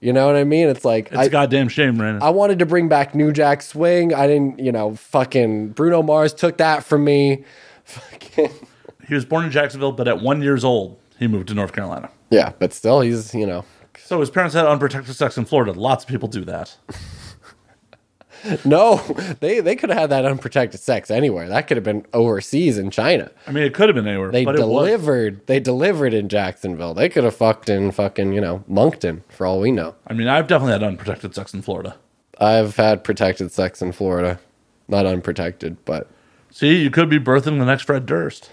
You 0.00 0.12
know 0.14 0.26
what 0.26 0.36
I 0.36 0.44
mean? 0.44 0.68
It's 0.68 0.84
like 0.84 1.08
It's 1.08 1.16
I, 1.16 1.24
a 1.24 1.28
goddamn 1.30 1.68
shame, 1.68 1.96
Brandon. 1.96 2.22
I 2.22 2.30
wanted 2.30 2.58
to 2.60 2.66
bring 2.66 2.88
back 2.88 3.14
New 3.14 3.32
Jack 3.32 3.60
Swing. 3.60 4.14
I 4.14 4.26
didn't, 4.26 4.58
you 4.58 4.72
know, 4.72 4.94
fucking 4.96 5.70
Bruno 5.70 6.02
Mars 6.02 6.32
took 6.32 6.56
that 6.58 6.84
from 6.84 7.04
me. 7.04 7.44
Fucking 7.90 8.50
he 9.08 9.14
was 9.14 9.24
born 9.24 9.44
in 9.44 9.50
Jacksonville, 9.50 9.92
but 9.92 10.06
at 10.08 10.20
one 10.20 10.42
years 10.42 10.64
old, 10.64 10.98
he 11.18 11.26
moved 11.26 11.48
to 11.48 11.54
North 11.54 11.72
Carolina. 11.72 12.10
Yeah, 12.30 12.52
but 12.58 12.72
still, 12.72 13.00
he's 13.00 13.34
you 13.34 13.46
know, 13.46 13.64
So 14.04 14.20
his 14.20 14.30
parents 14.30 14.54
had 14.54 14.66
unprotected 14.66 15.14
sex 15.16 15.36
in 15.36 15.44
Florida. 15.44 15.72
Lots 15.72 16.04
of 16.04 16.08
people 16.10 16.28
do 16.28 16.44
that. 16.44 16.76
no, 18.64 18.96
they 19.40 19.60
they 19.60 19.76
could 19.76 19.90
have 19.90 19.98
had 19.98 20.10
that 20.10 20.24
unprotected 20.24 20.80
sex 20.80 21.10
anywhere. 21.10 21.48
That 21.48 21.66
could 21.66 21.76
have 21.76 21.84
been 21.84 22.06
overseas 22.14 22.78
in 22.78 22.90
China. 22.90 23.30
I 23.46 23.52
mean, 23.52 23.64
it 23.64 23.74
could 23.74 23.88
have 23.88 23.96
been 23.96 24.06
anywhere, 24.08 24.30
They 24.30 24.44
but 24.44 24.54
it 24.54 24.60
was. 24.60 24.66
delivered. 24.68 25.46
They 25.46 25.60
delivered 25.60 26.14
in 26.14 26.28
Jacksonville. 26.28 26.94
They 26.94 27.08
could 27.08 27.24
have 27.24 27.36
fucked 27.36 27.68
in 27.68 27.90
fucking 27.90 28.32
you 28.32 28.40
know 28.40 28.64
Moncton 28.66 29.24
for 29.28 29.46
all 29.46 29.60
we 29.60 29.70
know. 29.72 29.94
I 30.06 30.14
mean, 30.14 30.28
I've 30.28 30.46
definitely 30.46 30.72
had 30.72 30.82
unprotected 30.82 31.34
sex 31.34 31.52
in 31.52 31.60
Florida. 31.62 31.96
I've 32.38 32.76
had 32.76 33.04
protected 33.04 33.52
sex 33.52 33.82
in 33.82 33.92
Florida, 33.92 34.40
not 34.88 35.04
unprotected, 35.04 35.76
but 35.84 36.08
See, 36.50 36.82
you 36.82 36.90
could 36.90 37.08
be 37.08 37.18
birthing 37.18 37.58
the 37.58 37.64
next 37.64 37.84
Fred 37.84 38.06
Durst. 38.06 38.50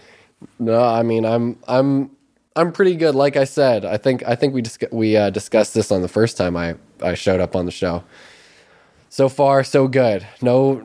No, 0.60 0.84
I 0.84 1.04
mean 1.04 1.26
I'm 1.26 1.58
I'm 1.68 2.12
I'm 2.56 2.72
pretty 2.72 2.96
good. 2.96 3.16
Like 3.16 3.36
I 3.36 3.44
said, 3.44 3.86
I 3.86 3.98
think 3.98 4.24
I 4.28 4.36
think 4.36 4.54
we 4.54 4.62
discuss, 4.62 4.92
we 4.92 5.16
uh, 5.16 5.30
discussed 5.30 5.74
this 5.74 5.92
on 5.92 6.02
the 6.02 6.08
first 6.08 6.38
time 6.38 6.56
I 6.56 6.76
I 7.02 7.14
showed 7.16 7.40
up 7.40 7.56
on 7.56 7.66
the 7.66 7.72
show. 7.72 8.04
So 9.10 9.30
far, 9.30 9.64
so 9.64 9.88
good. 9.88 10.28
No, 10.42 10.82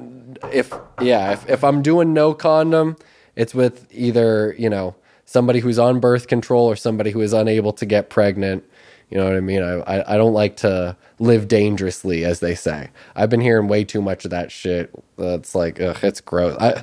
if 0.53 0.73
yeah, 1.01 1.33
if 1.33 1.49
if 1.49 1.65
I'm 1.65 1.83
doing 1.83 2.15
no 2.15 2.35
condom, 2.35 2.97
it's 3.37 3.55
with 3.55 3.87
either 3.93 4.55
you 4.59 4.71
know 4.71 4.95
somebody 5.25 5.61
who's 5.61 5.79
on 5.79 6.01
birth 6.01 6.29
control 6.29 6.67
or 6.67 6.77
somebody 6.77 7.11
who 7.11 7.21
is 7.21 7.33
unable 7.33 7.73
to 7.75 7.87
get 7.87 8.11
pregnant. 8.11 8.65
You 9.13 9.19
know 9.19 9.25
what 9.27 9.37
I 9.37 9.41
mean? 9.41 9.63
I, 9.63 9.81
I, 9.81 10.15
I 10.15 10.17
don't 10.17 10.33
like 10.33 10.57
to 10.59 10.97
live 11.19 11.47
dangerously, 11.47 12.25
as 12.25 12.41
they 12.41 12.55
say. 12.55 12.89
I've 13.15 13.29
been 13.29 13.43
hearing 13.43 13.69
way 13.69 13.85
too 13.85 14.01
much 14.01 14.25
of 14.25 14.31
that 14.31 14.51
shit. 14.51 14.91
That's 15.19 15.55
like, 15.55 15.79
ugh, 15.83 15.99
it's 16.03 16.23
gross. 16.23 16.57
I, 16.59 16.83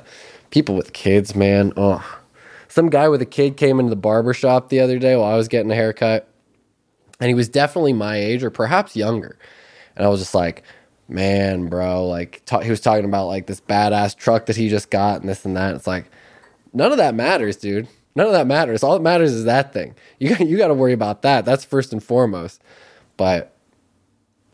people 0.50 0.76
with 0.76 0.92
kids, 0.92 1.34
man. 1.34 1.72
Oh, 1.76 2.20
some 2.68 2.88
guy 2.88 3.08
with 3.08 3.20
a 3.20 3.26
kid 3.26 3.56
came 3.56 3.80
into 3.80 3.90
the 3.90 3.96
barber 3.96 4.32
shop 4.32 4.68
the 4.68 4.78
other 4.78 5.00
day 5.00 5.16
while 5.16 5.32
I 5.32 5.36
was 5.36 5.48
getting 5.48 5.72
a 5.72 5.74
haircut, 5.74 6.28
and 7.18 7.26
he 7.26 7.34
was 7.34 7.48
definitely 7.48 7.94
my 7.94 8.16
age 8.16 8.44
or 8.44 8.50
perhaps 8.50 8.94
younger. 8.94 9.36
And 9.96 10.06
I 10.06 10.08
was 10.08 10.20
just 10.20 10.34
like, 10.34 10.62
man, 11.08 11.66
bro, 11.66 12.06
like 12.06 12.48
he 12.62 12.70
was 12.70 12.80
talking 12.80 13.06
about 13.06 13.26
like 13.26 13.48
this 13.48 13.60
badass 13.60 14.16
truck 14.16 14.46
that 14.46 14.54
he 14.54 14.68
just 14.68 14.88
got 14.88 15.18
and 15.20 15.28
this 15.28 15.44
and 15.44 15.56
that. 15.56 15.74
It's 15.74 15.88
like 15.88 16.08
none 16.72 16.92
of 16.92 16.98
that 16.98 17.16
matters, 17.16 17.56
dude. 17.56 17.88
None 18.16 18.26
of 18.26 18.32
that 18.32 18.46
matters. 18.46 18.82
All 18.82 18.94
that 18.94 19.02
matters 19.02 19.32
is 19.32 19.44
that 19.44 19.72
thing. 19.72 19.94
You 20.18 20.30
got 20.30 20.40
you 20.46 20.58
got 20.58 20.68
to 20.68 20.74
worry 20.74 20.92
about 20.92 21.22
that. 21.22 21.44
That's 21.44 21.64
first 21.64 21.92
and 21.92 22.02
foremost. 22.02 22.62
But 23.16 23.54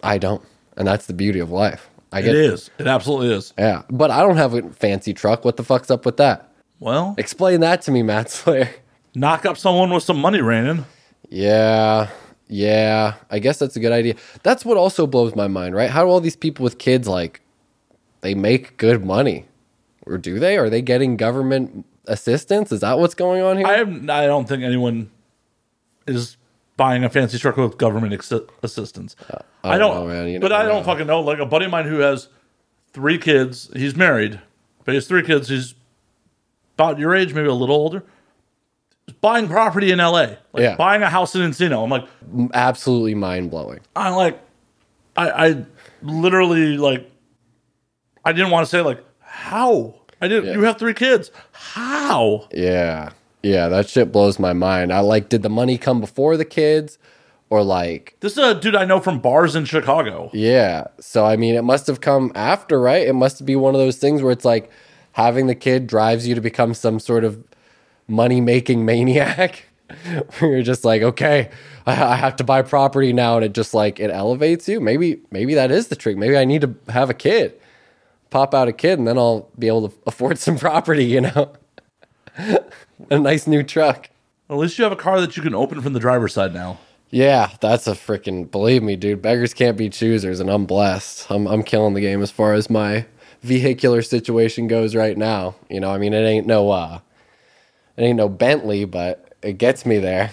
I 0.03 0.19
don't, 0.19 0.43
and 0.77 0.87
that's 0.87 1.07
the 1.07 1.15
beauty 1.15 1.39
of 1.39 1.51
life. 1.51 1.89
I 2.13 2.21
It 2.21 2.25
get 2.25 2.35
is. 2.37 2.71
It 2.79 2.87
absolutely 2.87 3.33
is. 3.35 3.53
yeah, 3.59 3.83
but 3.91 4.11
I 4.11 4.21
don't 4.21 4.37
have 4.37 4.55
a 4.55 4.63
fancy 4.71 5.13
truck. 5.15 5.45
What 5.45 5.57
the 5.57 5.65
fuck's 5.65 5.91
up 5.91 6.05
with 6.05 6.19
that? 6.19 6.53
Well, 6.81 7.15
Explain 7.19 7.61
that 7.61 7.83
to 7.83 7.91
me, 7.91 8.03
Matt 8.03 8.31
Slayer. 8.31 8.69
knock 9.15 9.47
up 9.47 9.57
someone 9.57 9.91
with 9.91 10.03
some 10.03 10.19
money, 10.21 10.41
Raining. 10.43 10.85
Yeah, 11.29 12.11
yeah. 12.49 13.15
I 13.31 13.39
guess 13.39 13.59
that's 13.59 13.75
a 13.77 13.81
good 13.81 13.93
idea. 13.93 14.15
That's 14.43 14.65
what 14.65 14.77
also 14.77 15.07
blows 15.07 15.35
my 15.35 15.49
mind, 15.49 15.75
right? 15.75 15.91
How 15.91 16.05
do 16.05 16.11
all 16.11 16.21
these 16.21 16.37
people 16.37 16.63
with 16.65 16.79
kids 16.79 17.09
like 17.09 17.41
they 18.21 18.35
make 18.35 18.77
good 18.77 19.05
money, 19.05 19.47
or 20.05 20.19
do 20.19 20.39
they? 20.39 20.57
Are 20.59 20.69
they 20.71 20.83
getting 20.83 21.17
government 21.17 21.85
assistance? 22.07 22.73
Is 22.73 22.81
that 22.81 22.99
what's 22.99 23.15
going 23.15 23.43
on 23.43 23.59
here? 23.59 23.67
I 23.67 23.79
have, 23.79 24.11
I 24.11 24.27
don't 24.27 24.49
think 24.49 24.63
anyone 24.63 25.11
is 26.07 26.37
buying 26.77 27.05
a 27.05 27.11
fancy 27.11 27.39
truck 27.39 27.57
with 27.57 27.79
government 27.79 28.13
ex- 28.13 28.33
assistance. 28.63 29.17
Uh, 29.31 29.39
I 29.65 29.79
don't, 29.79 29.95
know, 29.95 30.07
man. 30.07 30.29
You 30.29 30.41
but 30.41 30.49
never 30.49 30.63
I 30.63 30.67
don't 30.67 30.81
know. 30.81 30.83
fucking 30.85 31.07
know. 31.07 31.21
Like 31.21 31.39
a 31.39 31.47
buddy 31.47 31.65
of 31.65 31.71
mine 31.71 31.87
who 31.87 31.99
has 31.99 32.29
three 32.93 33.19
kids. 33.19 33.71
He's 33.75 33.97
married, 33.97 34.41
but 34.85 34.93
he 34.93 34.97
has 34.97 35.07
three 35.07 35.23
kids. 35.23 35.49
He's 35.49 35.75
about 36.77 36.99
your 36.99 37.15
age, 37.15 37.33
maybe 37.35 37.49
a 37.49 37.55
little 37.55 37.75
older. 37.77 38.03
He's 39.07 39.17
buying 39.17 39.49
property 39.49 39.91
in 39.93 40.01
L.A. 40.01 40.39
Like 40.53 40.63
Yeah. 40.63 40.77
buying 40.77 41.03
a 41.03 41.09
house 41.09 41.35
in 41.35 41.41
Encino. 41.43 41.83
I'm 41.83 41.91
like, 41.91 42.07
Absolutely 42.55 43.15
mind 43.15 43.51
blowing. 43.51 43.81
I'm 43.95 44.15
like, 44.15 44.41
I, 45.17 45.31
I 45.49 45.65
literally 46.03 46.77
like, 46.77 47.11
I 48.25 48.33
didn't 48.33 48.51
want 48.51 48.67
to 48.67 48.71
say 48.71 48.81
like 48.83 49.03
how. 49.21 49.95
I 50.21 50.29
didn't. 50.29 50.55
You 50.55 50.62
have 50.64 50.79
three 50.79 50.95
kids. 50.95 51.31
How? 51.53 52.49
Yeah. 52.53 53.11
Yeah, 53.43 53.69
that 53.69 53.89
shit 53.89 54.11
blows 54.11 54.39
my 54.39 54.53
mind. 54.53 54.93
I 54.93 55.01
like 55.01 55.29
did 55.29 55.43
the 55.43 55.49
money 55.49 55.79
come 55.79 56.01
before 56.01 56.37
the 56.37 56.45
kids 56.45 56.99
or 57.49 57.62
like 57.62 58.17
This 58.21 58.33
is 58.33 58.39
a 58.39 58.55
dude 58.55 58.75
I 58.75 58.85
know 58.85 58.99
from 58.99 59.21
bars 59.21 59.55
in 59.55 59.64
Chicago. 59.67 60.31
yeah. 60.33 60.89
So 61.01 61.25
I 61.25 61.37
mean 61.37 61.55
it 61.55 61.62
must 61.62 61.87
have 61.87 62.01
come 62.01 62.33
after, 62.35 62.81
right? 62.81 63.07
It 63.07 63.12
must 63.12 63.45
be 63.45 63.55
one 63.55 63.75
of 63.75 63.81
those 63.81 63.99
things 63.99 64.23
where 64.23 64.33
it's 64.33 64.45
like 64.45 64.71
having 65.12 65.47
the 65.47 65.55
kid 65.55 65.87
drives 65.87 66.27
you 66.27 66.35
to 66.35 66.41
become 66.41 66.75
some 66.75 66.99
sort 66.99 67.25
of 67.25 67.45
money 68.09 68.41
making 68.41 68.85
maniac. 68.85 69.67
where 70.39 70.51
you're 70.51 70.62
just 70.62 70.85
like, 70.85 71.01
okay, 71.03 71.49
I, 71.87 71.93
I 71.93 72.17
have 72.17 72.35
to 72.37 72.45
buy 72.45 72.62
property 72.62 73.12
now 73.12 73.37
and 73.37 73.45
it 73.45 73.53
just 73.53 73.73
like 73.73 74.01
it 74.01 74.11
elevates 74.11 74.69
you. 74.69 74.81
Maybe 74.81 75.21
maybe 75.31 75.55
that 75.55 75.71
is 75.71 75.87
the 75.87 75.95
trick. 75.95 76.17
Maybe 76.17 76.37
I 76.37 76.45
need 76.45 76.62
to 76.62 76.75
have 76.89 77.11
a 77.11 77.14
kid. 77.14 77.55
Pop 78.37 78.53
out 78.53 78.68
a 78.68 78.72
kid 78.74 78.99
and 78.99 79.09
then 79.09 79.16
I'll 79.16 79.49
be 79.59 79.66
able 79.66 79.89
to 79.89 79.97
afford 80.07 80.37
some 80.37 80.59
property, 80.59 81.07
you 81.07 81.22
know. 81.22 81.53
a 83.11 83.18
nice 83.18 83.47
new 83.47 83.62
truck. 83.62 84.11
At 84.51 84.59
least 84.59 84.76
you 84.76 84.84
have 84.84 84.93
a 84.93 84.97
car 84.97 85.22
that 85.22 85.39
you 85.39 85.43
can 85.43 85.55
open 85.55 85.80
from 85.80 85.95
the 85.95 86.01
driver's 86.01 86.34
side 86.34 86.53
now. 86.53 86.78
Yeah, 87.09 87.53
that's 87.62 87.87
a 87.87 87.93
freaking 87.93 88.51
believe 88.51 88.82
me, 88.82 88.95
dude. 88.95 89.22
Beggars 89.22 89.55
can't 89.55 89.78
be 89.78 89.89
choosers, 89.89 90.39
and 90.39 90.51
I'm 90.51 90.66
blessed. 90.66 91.30
I'm 91.30 91.47
I'm 91.47 91.62
killing 91.62 91.95
the 91.95 92.03
game 92.03 92.20
as 92.20 92.30
far 92.30 92.53
as 92.53 92.68
my 92.68 93.07
vehicular 93.41 94.03
situation 94.03 94.66
goes 94.66 94.95
right 94.95 95.16
now. 95.16 95.55
You 95.70 95.80
know, 95.80 95.91
I 95.91 95.97
mean, 95.97 96.12
it 96.12 96.18
ain't 96.18 96.47
no 96.47 96.70
uh, 96.70 96.99
it 97.97 98.03
ain't 98.03 98.18
no 98.18 98.28
Bentley, 98.28 98.84
but 98.84 99.32
it 99.41 99.55
gets 99.55 99.87
me 99.87 99.99
there. 99.99 100.30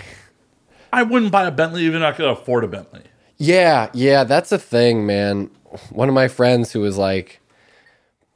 I 0.91 1.03
wouldn't 1.03 1.31
buy 1.31 1.45
a 1.45 1.51
Bentley 1.51 1.83
even 1.83 2.01
if 2.01 2.13
I 2.13 2.17
could 2.17 2.27
afford 2.27 2.65
a 2.65 2.67
Bentley. 2.67 3.03
Yeah, 3.37 3.89
yeah, 3.93 4.25
that's 4.25 4.51
a 4.51 4.59
thing, 4.59 5.05
man. 5.05 5.49
One 5.89 6.09
of 6.09 6.13
my 6.13 6.27
friends 6.27 6.73
who 6.73 6.81
was 6.81 6.97
like 6.97 7.39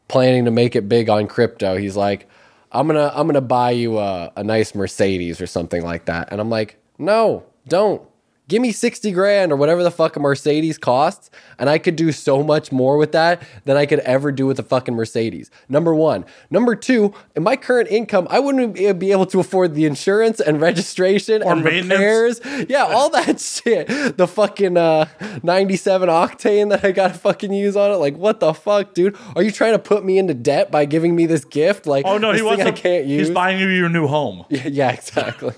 planning 0.07 0.45
to 0.45 0.51
make 0.51 0.75
it 0.75 0.87
big 0.89 1.09
on 1.09 1.27
crypto, 1.27 1.77
he's 1.77 1.95
like, 1.95 2.27
"I'm 2.71 2.87
gonna, 2.87 3.11
I'm 3.15 3.27
gonna 3.27 3.41
buy 3.41 3.71
you 3.71 3.97
a, 3.99 4.31
a 4.35 4.43
nice 4.43 4.75
Mercedes 4.75 5.41
or 5.41 5.47
something 5.47 5.83
like 5.83 6.05
that," 6.05 6.29
and 6.31 6.41
I'm 6.41 6.49
like, 6.49 6.77
"No, 6.97 7.45
don't." 7.67 8.01
Give 8.49 8.61
me 8.61 8.71
60 8.71 9.11
grand 9.11 9.51
or 9.51 9.57
whatever 9.57 9.83
the 9.83 9.91
fuck 9.91 10.15
a 10.15 10.19
Mercedes 10.21 10.77
costs, 10.77 11.29
and 11.59 11.69
I 11.69 11.77
could 11.77 11.95
do 11.97 12.11
so 12.13 12.41
much 12.43 12.71
more 12.71 12.95
with 12.97 13.11
that 13.11 13.41
than 13.65 13.75
I 13.75 13.85
could 13.85 13.99
ever 13.99 14.31
do 14.31 14.45
with 14.45 14.57
a 14.57 14.63
fucking 14.63 14.95
Mercedes. 14.95 15.51
Number 15.67 15.93
one. 15.93 16.23
Number 16.49 16.73
two, 16.75 17.13
in 17.35 17.43
my 17.43 17.57
current 17.57 17.89
income, 17.89 18.25
I 18.29 18.39
wouldn't 18.39 18.75
be 18.99 19.11
able 19.11 19.25
to 19.27 19.39
afford 19.41 19.73
the 19.75 19.85
insurance 19.85 20.39
and 20.39 20.61
registration 20.61 21.43
Or 21.43 21.53
and 21.53 21.65
repairs 21.65 22.39
yeah, 22.69 22.83
all 22.85 23.09
that 23.09 23.39
shit. 23.41 23.87
The 24.17 24.27
fucking 24.27 24.77
uh, 24.77 25.07
97 25.43 26.07
octane 26.09 26.69
that 26.69 26.85
I 26.85 26.91
gotta 26.93 27.15
fucking 27.15 27.51
use 27.51 27.75
on 27.75 27.91
it. 27.91 27.95
Like, 27.95 28.15
what 28.15 28.39
the 28.39 28.53
fuck, 28.53 28.93
dude? 28.93 29.17
Are 29.35 29.43
you 29.43 29.51
trying 29.51 29.73
to 29.73 29.79
put 29.79 30.05
me 30.05 30.17
into 30.17 30.33
debt 30.33 30.71
by 30.71 30.85
giving 30.85 31.15
me 31.15 31.25
this 31.25 31.43
gift? 31.43 31.85
Like, 31.85 32.05
Oh 32.05 32.17
no, 32.17 32.31
he 32.31 32.41
wants. 32.41 32.59
thing 32.59 32.67
I 32.67 32.71
to- 32.75 32.81
can't 32.81 33.05
use. 33.05 33.27
He's 33.27 33.35
buying 33.35 33.59
you 33.59 33.67
your 33.67 33.89
new 33.89 34.07
home. 34.07 34.45
yeah, 34.49 34.67
yeah, 34.71 34.91
exactly. 34.91 35.53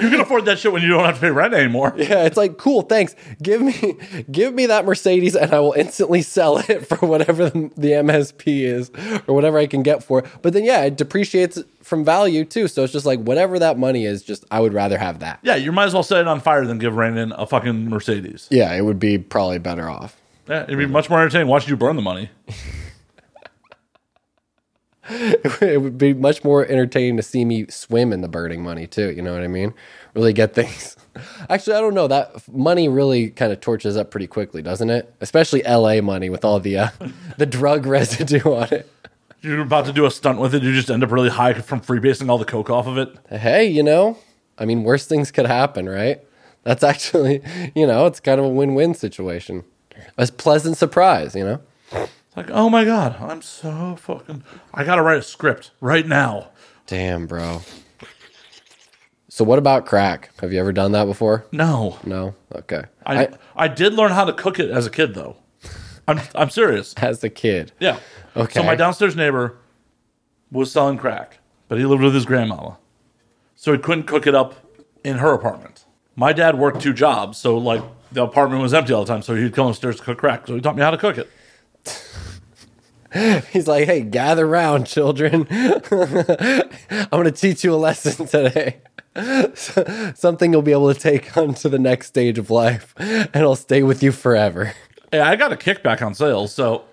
You 0.00 0.10
can 0.10 0.20
afford 0.20 0.44
that 0.46 0.58
shit 0.58 0.72
when 0.72 0.82
you 0.82 0.88
don't 0.88 1.04
have 1.04 1.16
to 1.16 1.20
pay 1.20 1.30
rent 1.30 1.54
anymore. 1.54 1.94
Yeah, 2.04 2.24
it's 2.24 2.36
like 2.36 2.58
cool. 2.58 2.82
Thanks. 2.82 3.14
Give 3.42 3.62
me, 3.62 3.96
give 4.30 4.52
me 4.52 4.66
that 4.66 4.84
Mercedes, 4.84 5.34
and 5.34 5.52
I 5.54 5.60
will 5.60 5.72
instantly 5.72 6.20
sell 6.22 6.58
it 6.58 6.86
for 6.88 6.96
whatever 7.06 7.48
the, 7.48 7.70
the 7.76 7.88
MSP 7.92 8.62
is 8.62 8.90
or 9.26 9.34
whatever 9.34 9.58
I 9.58 9.66
can 9.66 9.82
get 9.82 10.02
for 10.04 10.18
it. 10.20 10.26
But 10.42 10.52
then, 10.52 10.64
yeah, 10.64 10.82
it 10.82 10.96
depreciates 10.96 11.62
from 11.82 12.04
value 12.04 12.44
too. 12.44 12.68
So 12.68 12.84
it's 12.84 12.92
just 12.92 13.06
like 13.06 13.20
whatever 13.20 13.58
that 13.58 13.78
money 13.78 14.04
is. 14.04 14.22
Just 14.22 14.44
I 14.50 14.60
would 14.60 14.74
rather 14.74 14.98
have 14.98 15.20
that. 15.20 15.38
Yeah, 15.42 15.56
you 15.56 15.72
might 15.72 15.84
as 15.84 15.94
well 15.94 16.02
set 16.02 16.20
it 16.20 16.28
on 16.28 16.40
fire 16.40 16.66
than 16.66 16.78
give 16.78 16.94
Brandon 16.94 17.32
a 17.32 17.46
fucking 17.46 17.88
Mercedes. 17.88 18.48
Yeah, 18.50 18.72
it 18.74 18.82
would 18.82 18.98
be 18.98 19.16
probably 19.18 19.58
better 19.58 19.88
off. 19.88 20.20
Yeah, 20.48 20.64
it'd 20.64 20.78
be 20.78 20.86
much 20.86 21.08
more 21.08 21.20
entertaining 21.20 21.48
watching 21.48 21.70
you 21.70 21.76
burn 21.76 21.96
the 21.96 22.02
money. 22.02 22.30
it 25.60 25.80
would 25.80 25.98
be 25.98 26.14
much 26.14 26.44
more 26.44 26.64
entertaining 26.66 27.16
to 27.16 27.22
see 27.22 27.44
me 27.44 27.66
swim 27.68 28.12
in 28.12 28.20
the 28.20 28.28
burning 28.28 28.62
money 28.62 28.86
too. 28.86 29.10
You 29.10 29.22
know 29.22 29.34
what 29.34 29.42
I 29.42 29.48
mean? 29.48 29.74
Really 30.14 30.32
get 30.32 30.54
things. 30.54 30.96
Actually, 31.48 31.76
I 31.76 31.80
don't 31.80 31.94
know. 31.94 32.08
That 32.08 32.48
money 32.48 32.88
really 32.88 33.30
kind 33.30 33.52
of 33.52 33.60
torches 33.60 33.96
up 33.96 34.10
pretty 34.10 34.26
quickly, 34.26 34.62
doesn't 34.62 34.90
it? 34.90 35.14
Especially 35.20 35.62
LA 35.62 36.00
money 36.00 36.30
with 36.30 36.44
all 36.44 36.58
the 36.60 36.78
uh, 36.78 36.88
the 37.38 37.46
drug 37.46 37.86
residue 37.86 38.40
on 38.40 38.68
it. 38.72 38.90
You're 39.42 39.60
about 39.60 39.84
to 39.86 39.92
do 39.92 40.06
a 40.06 40.10
stunt 40.10 40.40
with 40.40 40.54
it, 40.54 40.62
you 40.62 40.72
just 40.72 40.90
end 40.90 41.04
up 41.04 41.12
really 41.12 41.28
high 41.28 41.52
from 41.52 41.82
freebasing 41.82 42.30
all 42.30 42.38
the 42.38 42.46
coke 42.46 42.70
off 42.70 42.86
of 42.86 42.96
it. 42.96 43.14
Hey, 43.28 43.66
you 43.66 43.82
know, 43.82 44.16
I 44.56 44.64
mean, 44.64 44.84
worse 44.84 45.06
things 45.06 45.30
could 45.30 45.44
happen, 45.44 45.86
right? 45.86 46.22
That's 46.62 46.82
actually, 46.82 47.42
you 47.74 47.86
know, 47.86 48.06
it's 48.06 48.20
kind 48.20 48.40
of 48.40 48.46
a 48.46 48.48
win-win 48.48 48.94
situation. 48.94 49.64
A 50.16 50.26
pleasant 50.28 50.78
surprise, 50.78 51.34
you 51.34 51.44
know. 51.44 51.60
It's 52.36 52.48
like, 52.48 52.50
oh 52.50 52.68
my 52.68 52.84
god, 52.84 53.16
I'm 53.20 53.42
so 53.42 53.94
fucking. 53.96 54.42
I 54.72 54.82
gotta 54.82 55.02
write 55.02 55.18
a 55.18 55.22
script 55.22 55.70
right 55.80 56.06
now. 56.06 56.48
Damn, 56.86 57.26
bro. 57.26 57.62
So, 59.28 59.44
what 59.44 59.58
about 59.58 59.86
crack? 59.86 60.30
Have 60.40 60.52
you 60.52 60.58
ever 60.58 60.72
done 60.72 60.92
that 60.92 61.04
before? 61.04 61.44
No, 61.52 61.98
No. 62.04 62.34
Okay. 62.54 62.82
I, 63.06 63.28
I 63.56 63.68
did 63.68 63.94
learn 63.94 64.12
how 64.12 64.24
to 64.24 64.32
cook 64.32 64.58
it 64.58 64.70
as 64.70 64.86
a 64.86 64.90
kid 64.90 65.14
though. 65.14 65.36
I'm 66.08 66.20
I'm 66.34 66.50
serious. 66.50 66.92
as 66.98 67.22
a 67.22 67.30
kid. 67.30 67.70
Yeah. 67.78 67.98
Okay. 68.36 68.54
So 68.60 68.62
my 68.64 68.74
downstairs 68.74 69.14
neighbor 69.14 69.56
was 70.50 70.72
selling 70.72 70.98
crack, 70.98 71.38
but 71.68 71.78
he 71.78 71.86
lived 71.86 72.02
with 72.02 72.14
his 72.14 72.24
grandmama. 72.26 72.78
So 73.54 73.72
he 73.72 73.78
couldn't 73.78 74.04
cook 74.04 74.26
it 74.26 74.34
up 74.34 74.54
in 75.04 75.18
her 75.18 75.32
apartment. 75.32 75.84
My 76.16 76.32
dad 76.32 76.58
worked 76.58 76.80
two 76.80 76.92
jobs, 76.92 77.38
so 77.38 77.56
like 77.58 77.82
the 78.10 78.22
apartment 78.24 78.60
was 78.60 78.74
empty 78.74 78.92
all 78.92 79.04
the 79.04 79.12
time, 79.12 79.22
so 79.22 79.34
he'd 79.36 79.54
come 79.54 79.68
upstairs 79.68 79.96
to 79.98 80.02
cook 80.02 80.18
crack. 80.18 80.46
So 80.48 80.54
he 80.54 80.60
taught 80.60 80.76
me 80.76 80.82
how 80.82 80.90
to 80.90 80.98
cook 80.98 81.16
it. 81.16 81.30
He's 83.52 83.68
like, 83.68 83.86
hey, 83.86 84.00
gather 84.00 84.46
round, 84.46 84.86
children. 84.86 85.46
I'm 85.50 87.08
going 87.10 87.24
to 87.24 87.30
teach 87.30 87.62
you 87.62 87.72
a 87.72 87.76
lesson 87.76 88.26
today. 88.26 88.78
Something 90.14 90.52
you'll 90.52 90.62
be 90.62 90.72
able 90.72 90.92
to 90.92 90.98
take 90.98 91.36
on 91.36 91.54
to 91.54 91.68
the 91.68 91.78
next 91.78 92.08
stage 92.08 92.38
of 92.38 92.50
life, 92.50 92.92
and 92.96 93.30
it'll 93.34 93.54
stay 93.54 93.84
with 93.84 94.02
you 94.02 94.10
forever. 94.10 94.74
Hey, 95.12 95.20
I 95.20 95.36
got 95.36 95.52
a 95.52 95.56
kickback 95.56 96.04
on 96.04 96.14
sales, 96.14 96.52
so 96.52 96.84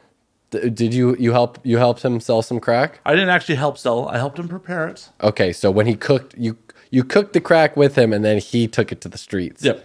did 0.51 0.93
you 0.93 1.15
you 1.17 1.31
help 1.31 1.57
you 1.63 1.77
helped 1.77 2.03
him 2.03 2.19
sell 2.19 2.43
some 2.43 2.59
crack? 2.59 2.99
I 3.05 3.15
didn't 3.15 3.29
actually 3.29 3.55
help 3.55 3.79
sell. 3.79 4.07
I 4.07 4.17
helped 4.17 4.37
him 4.37 4.47
prepare 4.47 4.87
it. 4.87 5.09
Okay, 5.21 5.51
so 5.51 5.71
when 5.71 5.87
he 5.87 5.95
cooked, 5.95 6.35
you 6.37 6.57
you 6.91 7.03
cooked 7.03 7.33
the 7.33 7.41
crack 7.41 7.75
with 7.75 7.95
him, 7.95 8.13
and 8.13 8.23
then 8.23 8.37
he 8.37 8.67
took 8.67 8.91
it 8.91 9.01
to 9.01 9.09
the 9.09 9.17
streets. 9.17 9.63
Yep. 9.63 9.83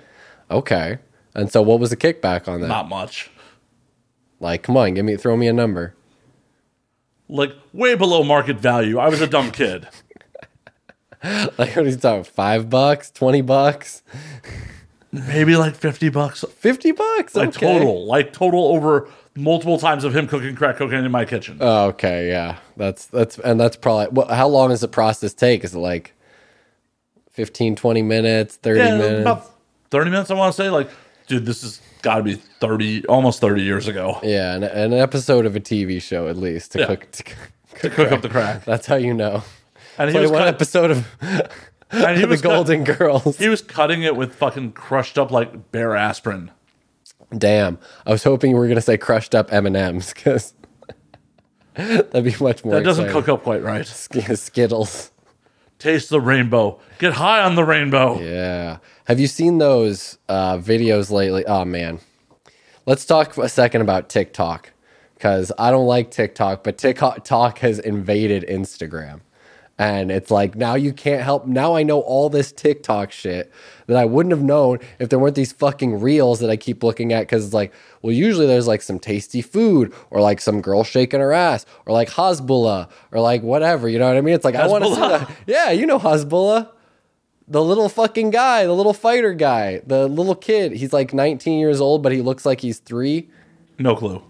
Okay, 0.51 0.99
and 1.35 1.51
so 1.51 1.63
what 1.63 1.81
was 1.81 1.89
the 1.89 1.97
kickback 1.97 2.47
on 2.47 2.61
that? 2.61 2.69
Not 2.69 2.91
much. 2.91 3.31
Like, 4.39 4.63
come 4.63 4.77
on, 4.77 4.93
give 4.93 5.07
me 5.07 5.17
throw 5.17 5.39
me 5.39 5.49
a 5.49 5.55
number. 5.55 5.95
Like 7.29 7.53
way 7.73 7.95
below 7.95 8.23
market 8.23 8.59
value. 8.59 8.99
I 8.99 9.09
was 9.09 9.21
a 9.21 9.27
dumb 9.27 9.51
kid. 9.51 9.89
Like, 11.59 11.75
what 11.75 11.79
are 11.79 11.89
you 11.89 11.97
talking? 11.97 12.23
Five 12.23 12.71
bucks, 12.71 13.11
twenty 13.11 13.41
bucks, 13.41 14.03
Maybe 15.11 15.57
like 15.57 15.75
50 15.75 16.09
bucks. 16.11 16.45
fifty 16.57 16.93
bucks? 16.93 17.35
Like 17.35 17.49
okay. 17.49 17.67
total. 17.67 18.07
Like 18.07 18.33
total 18.33 18.67
over 18.67 19.09
multiple 19.35 19.79
times 19.79 20.05
of 20.05 20.15
him 20.15 20.27
cooking 20.27 20.55
crack 20.55 20.77
cocaine 20.77 21.05
in 21.05 21.11
my 21.11 21.25
kitchen. 21.25 21.59
Oh, 21.61 21.87
okay, 21.89 22.29
yeah. 22.29 22.59
That's 22.77 23.07
that's 23.07 23.39
and 23.39 23.59
that's 23.59 23.77
probably 23.77 24.07
what 24.07 24.31
how 24.31 24.49
long 24.49 24.71
does 24.71 24.81
the 24.81 24.89
process 24.89 25.35
take? 25.35 25.65
Is 25.65 25.75
it 25.75 25.79
like 25.79 26.13
15 27.33 27.77
20 27.77 28.03
minutes, 28.03 28.57
30 28.57 28.79
yeah, 28.79 28.99
minutes? 28.99 29.21
about 29.23 29.51
30 29.91 30.11
minutes, 30.11 30.31
I 30.31 30.35
want 30.35 30.55
to 30.55 30.63
say. 30.63 30.71
Like, 30.71 30.91
dude, 31.27 31.47
this 31.47 31.63
has 31.63 31.81
got 32.03 32.17
to 32.19 32.23
be 32.23 32.35
30, 32.35 33.07
almost 33.07 33.41
30 33.41 33.63
years 33.63 33.89
ago 33.89 34.19
yeah, 34.23 34.55
and 34.55 34.65
an 34.65 34.93
episode 34.93 35.47
of 35.47 35.57
a 35.57 35.61
TV 35.61 36.01
show 36.01 36.29
at 36.29 36.37
least 36.37 36.73
to 36.73 36.81
Yeah. 36.81 36.87
cook 36.87 37.11
to, 37.13 37.23
to 37.81 37.91
cook 37.91 38.13
up 38.13 38.23
the 38.23 38.29
crack. 38.29 38.65
That's 38.65 38.87
how 38.87 38.97
you 38.97 39.13
know. 39.15 39.43
And 39.99 40.11
he 40.11 40.19
was 40.19 40.31
one 40.31 40.41
cut, 40.41 40.49
episode 40.49 40.91
of 40.91 41.07
And 41.91 42.17
he 42.17 42.23
the 42.23 42.29
was 42.29 42.43
cut- 42.43 42.51
Golden 42.51 42.85
Girls. 42.85 43.39
he 43.39 43.49
was 43.49 43.63
cutting 43.63 44.03
it 44.03 44.15
with 44.17 44.35
fucking 44.35 44.73
crushed 44.73 45.19
up 45.19 45.31
like 45.31 45.73
Bayer 45.73 45.95
aspirin. 45.97 46.51
Damn, 47.37 47.79
I 48.07 48.11
was 48.13 48.23
hoping 48.25 48.51
you 48.53 48.57
were 48.57 48.69
gonna 48.69 48.81
say 48.81 48.97
crushed 48.97 49.35
up 49.35 49.53
M 49.53 49.67
and 49.67 49.77
M's 49.77 50.13
because 50.13 50.55
that'd 51.75 52.25
be 52.25 52.35
much 52.41 52.65
more. 52.65 52.75
That 52.75 52.85
doesn't 52.85 53.07
exciting. 53.07 53.23
cook 53.23 53.29
up 53.29 53.43
quite 53.43 53.63
right. 53.63 53.87
Sk- 53.87 54.37
Skittles. 54.37 55.11
Taste 55.79 56.11
the 56.11 56.21
rainbow. 56.21 56.81
Get 56.99 57.15
high 57.15 57.43
on 57.43 57.55
the 57.55 57.65
rainbow. 57.65 58.21
Yeah. 58.21 58.79
Have 59.05 59.21
you 59.21 59.27
seen 59.27 59.59
those 59.59 60.19
uh, 60.29 60.57
videos 60.59 61.11
lately? 61.11 61.45
Oh 61.47 61.65
man. 61.65 62.01
Let's 62.87 63.05
talk 63.05 63.37
a 63.37 63.49
second 63.49 63.83
about 63.83 64.09
TikTok 64.09 64.73
because 65.15 65.53
I 65.59 65.71
don't 65.71 65.87
like 65.87 66.11
TikTok, 66.11 66.63
but 66.63 66.79
TikTok 66.79 67.59
has 67.59 67.79
invaded 67.79 68.45
Instagram. 68.49 69.21
And 69.79 70.11
it's 70.11 70.31
like 70.31 70.55
now 70.55 70.75
you 70.75 70.93
can't 70.93 71.23
help. 71.23 71.47
Now 71.47 71.77
I 71.77 71.83
know 71.83 72.01
all 72.01 72.31
this 72.31 72.51
TikTok 72.51 73.13
shit 73.13 73.53
that 73.87 73.97
I 73.97 74.07
wouldn't 74.07 74.33
have 74.33 74.43
known 74.43 74.79
if 74.99 75.11
there 75.11 75.19
weren't 75.19 75.35
these 75.35 75.53
fucking 75.53 76.01
reels 76.01 76.41
that 76.41 76.49
I 76.49 76.57
keep 76.57 76.83
looking 76.83 77.13
at. 77.13 77.29
Cause 77.29 77.45
it's 77.45 77.55
like, 77.55 77.75
well, 78.01 78.13
usually 78.13 78.47
there's 78.47 78.67
like 78.67 78.81
some 78.81 78.99
tasty 78.99 79.43
food 79.43 79.93
or 80.11 80.23
like 80.23 80.41
some 80.41 80.63
girl 80.63 80.83
shaking 80.83 81.21
her 81.21 81.33
ass 81.33 81.67
or 81.85 81.93
like 81.93 82.09
Hasbulla 82.09 82.89
or 83.13 83.21
like 83.21 83.43
whatever. 83.43 83.89
You 83.89 83.99
know 83.99 84.09
what 84.09 84.17
I 84.17 84.23
mean? 84.23 84.35
It's 84.35 84.45
like, 84.45 84.55
I 84.55 84.67
want 84.67 84.85
to 84.85 84.95
see 84.95 85.01
that. 85.01 85.31
Yeah, 85.47 85.71
you 85.71 85.85
know 85.85 85.99
Hasbulla 85.99 86.71
the 87.49 87.63
little 87.63 87.89
fucking 87.89 88.31
guy, 88.31 88.65
the 88.65 88.73
little 88.73 88.93
fighter 88.93 89.33
guy, 89.33 89.81
the 89.87 90.09
little 90.09 90.35
kid. 90.35 90.73
He's 90.73 90.93
like 90.93 91.15
19 91.15 91.59
years 91.59 91.81
old, 91.81 92.03
but 92.03 92.13
he 92.13 92.21
looks 92.21 92.45
like 92.45 92.61
he's 92.61 92.79
three. 92.79 93.29
No 93.79 93.95
clue. 93.95 94.23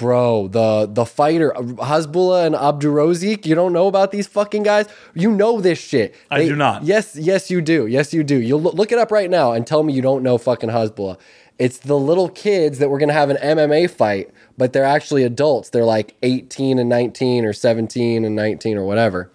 Bro, 0.00 0.48
the 0.48 0.88
the 0.90 1.04
fighter 1.04 1.52
Hasbulla 1.54 2.46
and 2.46 2.56
Abdu 2.56 2.90
Rozik, 2.90 3.44
you 3.44 3.54
don't 3.54 3.74
know 3.74 3.86
about 3.86 4.12
these 4.12 4.26
fucking 4.26 4.62
guys? 4.62 4.86
You 5.12 5.30
know 5.30 5.60
this 5.60 5.78
shit. 5.78 6.14
I 6.30 6.46
do 6.46 6.56
not. 6.56 6.84
Yes, 6.84 7.16
yes, 7.16 7.50
you 7.50 7.60
do. 7.60 7.86
Yes, 7.86 8.14
you 8.14 8.24
do. 8.24 8.40
You'll 8.40 8.62
loo- 8.62 8.70
look 8.70 8.92
it 8.92 8.98
up 8.98 9.10
right 9.10 9.28
now 9.28 9.52
and 9.52 9.66
tell 9.66 9.82
me 9.82 9.92
you 9.92 10.00
don't 10.00 10.22
know 10.22 10.38
fucking 10.38 10.70
Hasbulla. 10.70 11.18
It's 11.58 11.80
the 11.80 11.98
little 11.98 12.30
kids 12.30 12.78
that 12.78 12.88
we're 12.88 12.98
gonna 12.98 13.12
have 13.12 13.28
an 13.28 13.36
MMA 13.36 13.90
fight, 13.90 14.30
but 14.56 14.72
they're 14.72 14.86
actually 14.86 15.22
adults. 15.22 15.68
They're 15.68 15.84
like 15.84 16.16
18 16.22 16.78
and 16.78 16.88
19 16.88 17.44
or 17.44 17.52
17 17.52 18.24
and 18.24 18.34
19 18.34 18.78
or 18.78 18.84
whatever 18.86 19.30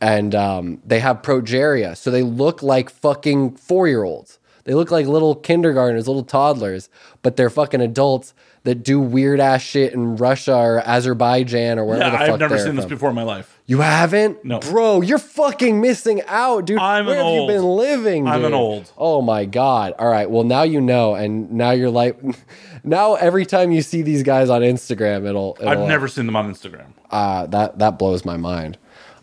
and 0.00 0.34
um, 0.34 0.80
they 0.86 1.00
have 1.00 1.20
progeria, 1.20 1.94
so 1.96 2.10
they 2.10 2.22
look 2.22 2.62
like 2.62 2.88
fucking 2.88 3.56
four 3.56 3.86
year 3.86 4.04
olds. 4.04 4.38
They 4.64 4.74
look 4.74 4.90
like 4.90 5.06
little 5.06 5.34
kindergartners, 5.34 6.06
little 6.06 6.22
toddlers, 6.22 6.88
but 7.22 7.36
they're 7.36 7.50
fucking 7.50 7.80
adults 7.80 8.34
that 8.64 8.82
do 8.82 9.00
weird 9.00 9.40
ass 9.40 9.62
shit 9.62 9.94
in 9.94 10.16
Russia 10.16 10.54
or 10.54 10.80
Azerbaijan 10.86 11.78
or 11.78 11.84
wherever 11.86 12.04
Yeah, 12.04 12.10
the 12.10 12.18
fuck 12.18 12.28
I've 12.30 12.40
never 12.40 12.58
seen 12.58 12.76
this 12.76 12.84
before 12.84 13.08
in 13.08 13.14
my 13.14 13.22
life. 13.22 13.58
You 13.66 13.80
haven't? 13.80 14.44
No. 14.44 14.58
Bro, 14.58 15.00
you're 15.02 15.18
fucking 15.18 15.80
missing 15.80 16.20
out, 16.26 16.66
dude. 16.66 16.78
I'm 16.78 17.06
Where 17.06 17.16
have 17.16 17.24
old. 17.24 17.48
you 17.50 17.56
been 17.56 17.64
living, 17.64 18.26
I'm 18.28 18.44
an 18.44 18.52
old. 18.52 18.92
Oh 18.98 19.22
my 19.22 19.44
god. 19.46 19.94
All 19.98 20.08
right. 20.08 20.30
Well, 20.30 20.44
now 20.44 20.62
you 20.62 20.80
know 20.80 21.14
and 21.14 21.50
now 21.52 21.70
you're 21.70 21.90
like 21.90 22.20
now 22.84 23.14
every 23.14 23.46
time 23.46 23.72
you 23.72 23.80
see 23.80 24.02
these 24.02 24.22
guys 24.22 24.50
on 24.50 24.60
Instagram, 24.62 25.26
it'll, 25.26 25.56
it'll 25.60 25.70
I've 25.70 25.88
never 25.88 26.06
seen 26.08 26.26
them 26.26 26.36
on 26.36 26.52
Instagram. 26.52 26.92
uh, 27.10 27.46
that 27.46 27.78
that 27.78 27.98
blows 27.98 28.24
my 28.24 28.36
mind. 28.36 28.76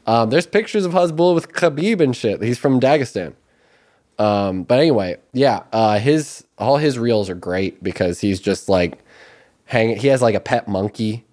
Um, 0.08 0.30
there's 0.30 0.48
pictures 0.48 0.86
of 0.86 0.94
Hasbulla 0.94 1.36
with 1.36 1.52
Khabib 1.52 2.00
and 2.00 2.16
shit. 2.16 2.42
He's 2.42 2.58
from 2.58 2.80
Dagestan. 2.80 3.34
Um, 4.18 4.64
but 4.64 4.80
anyway, 4.80 5.18
yeah, 5.34 5.64
uh, 5.72 6.00
his 6.00 6.44
all 6.58 6.78
his 6.78 6.98
reels 6.98 7.30
are 7.30 7.36
great 7.36 7.84
because 7.84 8.20
he's 8.20 8.40
just 8.40 8.68
like 8.70 8.98
hang. 9.68 9.96
He 9.96 10.08
has 10.08 10.22
like 10.22 10.36
a 10.36 10.40
pet 10.40 10.68
monkey, 10.68 11.26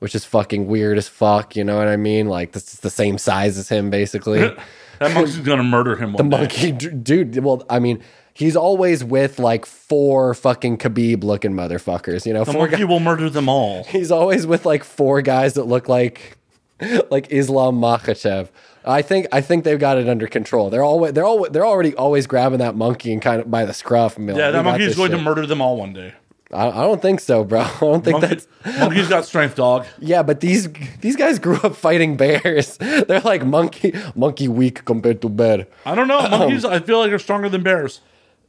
which 0.00 0.14
is 0.14 0.24
fucking 0.24 0.66
weird 0.66 0.98
as 0.98 1.08
fuck. 1.08 1.56
You 1.56 1.64
know 1.64 1.76
what 1.78 1.88
I 1.88 1.96
mean? 1.96 2.28
Like 2.28 2.52
this 2.52 2.74
is 2.74 2.80
the 2.80 2.90
same 2.90 3.18
size 3.18 3.56
as 3.58 3.68
him, 3.68 3.90
basically. 3.90 4.54
That 4.98 5.12
monkey's 5.12 5.36
gonna 5.40 5.62
murder 5.62 5.94
him 5.96 6.14
one 6.14 6.30
day. 6.30 6.38
monkey, 6.38 6.72
dude. 6.72 7.36
Well, 7.44 7.62
I 7.68 7.80
mean, 7.80 8.02
he's 8.32 8.56
always 8.56 9.04
with 9.04 9.38
like 9.38 9.66
four 9.66 10.32
fucking 10.32 10.78
Khabib 10.78 11.22
looking 11.22 11.52
motherfuckers. 11.52 12.24
You 12.24 12.32
know, 12.32 12.44
The 12.44 12.54
monkey 12.54 12.76
guys. 12.78 12.86
will 12.86 13.00
murder 13.00 13.28
them 13.28 13.46
all. 13.46 13.84
He's 13.90 14.10
always 14.10 14.46
with 14.46 14.64
like 14.64 14.84
four 14.84 15.20
guys 15.20 15.52
that 15.52 15.64
look 15.64 15.90
like 15.90 16.38
like 17.10 17.30
Islam 17.30 17.78
Makhachev. 17.78 18.48
I 18.86 19.02
think 19.02 19.26
I 19.32 19.42
think 19.42 19.64
they've 19.64 19.78
got 19.78 19.98
it 19.98 20.08
under 20.08 20.26
control. 20.28 20.70
They're 20.70 20.82
always 20.82 21.12
they're 21.12 21.26
all 21.26 21.46
they're 21.50 21.66
already 21.66 21.94
always 21.94 22.26
grabbing 22.26 22.60
that 22.60 22.74
monkey 22.74 23.12
and 23.12 23.20
kind 23.20 23.42
of 23.42 23.50
by 23.50 23.66
the 23.66 23.74
scruff. 23.74 24.16
Like, 24.18 24.28
Yeah, 24.28 24.46
"We 24.46 24.52
that 24.52 24.64
monkey 24.64 24.84
is 24.84 24.96
going 24.96 25.10
to 25.10 25.18
murder 25.18 25.44
them 25.46 25.60
all 25.60 25.76
one 25.76 25.92
day. 25.92 26.14
I, 26.52 26.68
I 26.68 26.82
don't 26.82 27.02
think 27.02 27.20
so, 27.20 27.42
bro. 27.44 27.60
I 27.62 27.78
don't 27.80 28.04
think 28.04 28.20
Monkey, 28.20 28.26
that's 28.36 28.46
monkey's 28.78 29.08
got 29.08 29.24
strength, 29.24 29.56
dog. 29.56 29.84
yeah. 29.98 30.22
But 30.22 30.40
these 30.40 30.68
these 31.00 31.16
guys 31.16 31.38
grew 31.38 31.56
up 31.56 31.74
fighting 31.76 32.16
bears. 32.16 32.76
They're 33.08 33.20
like 33.20 33.44
monkey 33.44 33.92
monkey 34.14 34.46
weak 34.48 34.84
compared 34.84 35.22
to 35.22 35.28
bear. 35.28 35.66
I 35.84 35.94
don't 35.94 36.08
know. 36.08 36.20
Monkeys, 36.28 36.64
I 36.64 36.78
feel 36.80 36.98
like 37.00 37.10
they're 37.10 37.18
stronger 37.18 37.48
than 37.48 37.62
bears. 37.62 38.00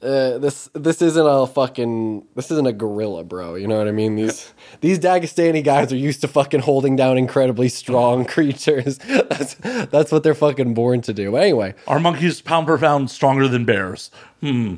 uh, 0.04 0.38
this 0.38 0.70
this 0.74 1.02
isn't 1.02 1.26
a 1.26 1.48
fucking 1.48 2.24
this 2.36 2.52
isn't 2.52 2.68
a 2.68 2.72
gorilla, 2.74 3.24
bro. 3.24 3.56
You 3.56 3.68
know 3.68 3.80
what 3.80 3.88
I 3.88 3.92
mean? 3.92 4.16
These 4.16 4.54
these 4.82 5.00
Dagestani 5.00 5.64
guys 5.64 5.92
are 5.92 5.96
used 5.98 6.22
to 6.22 6.28
fucking 6.28 6.60
holding 6.60 6.96
down 6.96 7.18
incredibly 7.18 7.68
strong 7.68 8.26
creatures. 8.26 9.00
That's 9.00 9.56
that's 9.90 10.12
what 10.12 10.22
they're 10.22 10.36
fucking 10.36 10.76
born 10.76 11.02
to 11.02 11.14
do. 11.14 11.32
But 11.32 11.42
anyway, 11.42 11.74
Are 11.88 12.00
monkeys 12.00 12.42
pound 12.42 12.68
per 12.68 12.78
pound 12.78 13.10
stronger 13.10 13.48
than 13.48 13.66
bears? 13.66 14.12
Hmm. 14.42 14.76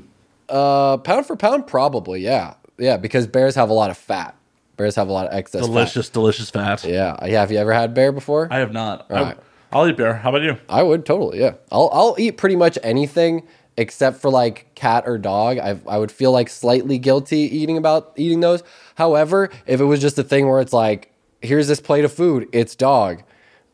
Uh, 0.47 0.97
pound 0.97 1.25
for 1.27 1.35
pound, 1.35 1.67
probably 1.67 2.21
yeah, 2.21 2.53
yeah, 2.79 2.97
because 2.97 3.27
bears 3.27 3.55
have 3.55 3.69
a 3.69 3.73
lot 3.73 3.89
of 3.89 3.97
fat. 3.97 4.35
Bears 4.77 4.95
have 4.95 5.09
a 5.09 5.11
lot 5.11 5.27
of 5.27 5.33
excess. 5.33 5.61
fat. 5.61 5.67
Delicious, 5.67 6.09
delicious 6.09 6.49
fat. 6.49 6.83
Yeah, 6.85 7.15
yeah. 7.25 7.41
Have 7.41 7.51
you 7.51 7.57
ever 7.57 7.73
had 7.73 7.93
bear 7.93 8.11
before? 8.11 8.47
I 8.49 8.59
have 8.59 8.71
not. 8.71 9.05
right. 9.09 9.37
I, 9.71 9.77
will 9.77 9.87
eat 9.89 9.97
bear. 9.97 10.15
How 10.15 10.29
about 10.29 10.41
you? 10.41 10.57
I 10.69 10.81
would 10.81 11.05
totally, 11.05 11.39
yeah. 11.39 11.53
I'll 11.71 11.89
I'll 11.93 12.15
eat 12.17 12.37
pretty 12.37 12.55
much 12.55 12.77
anything 12.81 13.45
except 13.77 14.19
for 14.21 14.29
like 14.29 14.73
cat 14.75 15.03
or 15.05 15.17
dog. 15.17 15.57
I 15.57 15.79
I 15.87 15.97
would 15.97 16.11
feel 16.11 16.31
like 16.31 16.49
slightly 16.49 16.97
guilty 16.97 17.39
eating 17.39 17.77
about 17.77 18.13
eating 18.15 18.39
those. 18.39 18.63
However, 18.95 19.49
if 19.67 19.79
it 19.79 19.85
was 19.85 19.99
just 20.01 20.17
a 20.17 20.23
thing 20.23 20.47
where 20.47 20.59
it's 20.59 20.73
like, 20.73 21.13
here's 21.41 21.67
this 21.67 21.79
plate 21.79 22.03
of 22.05 22.11
food, 22.11 22.47
it's 22.51 22.75
dog, 22.75 23.23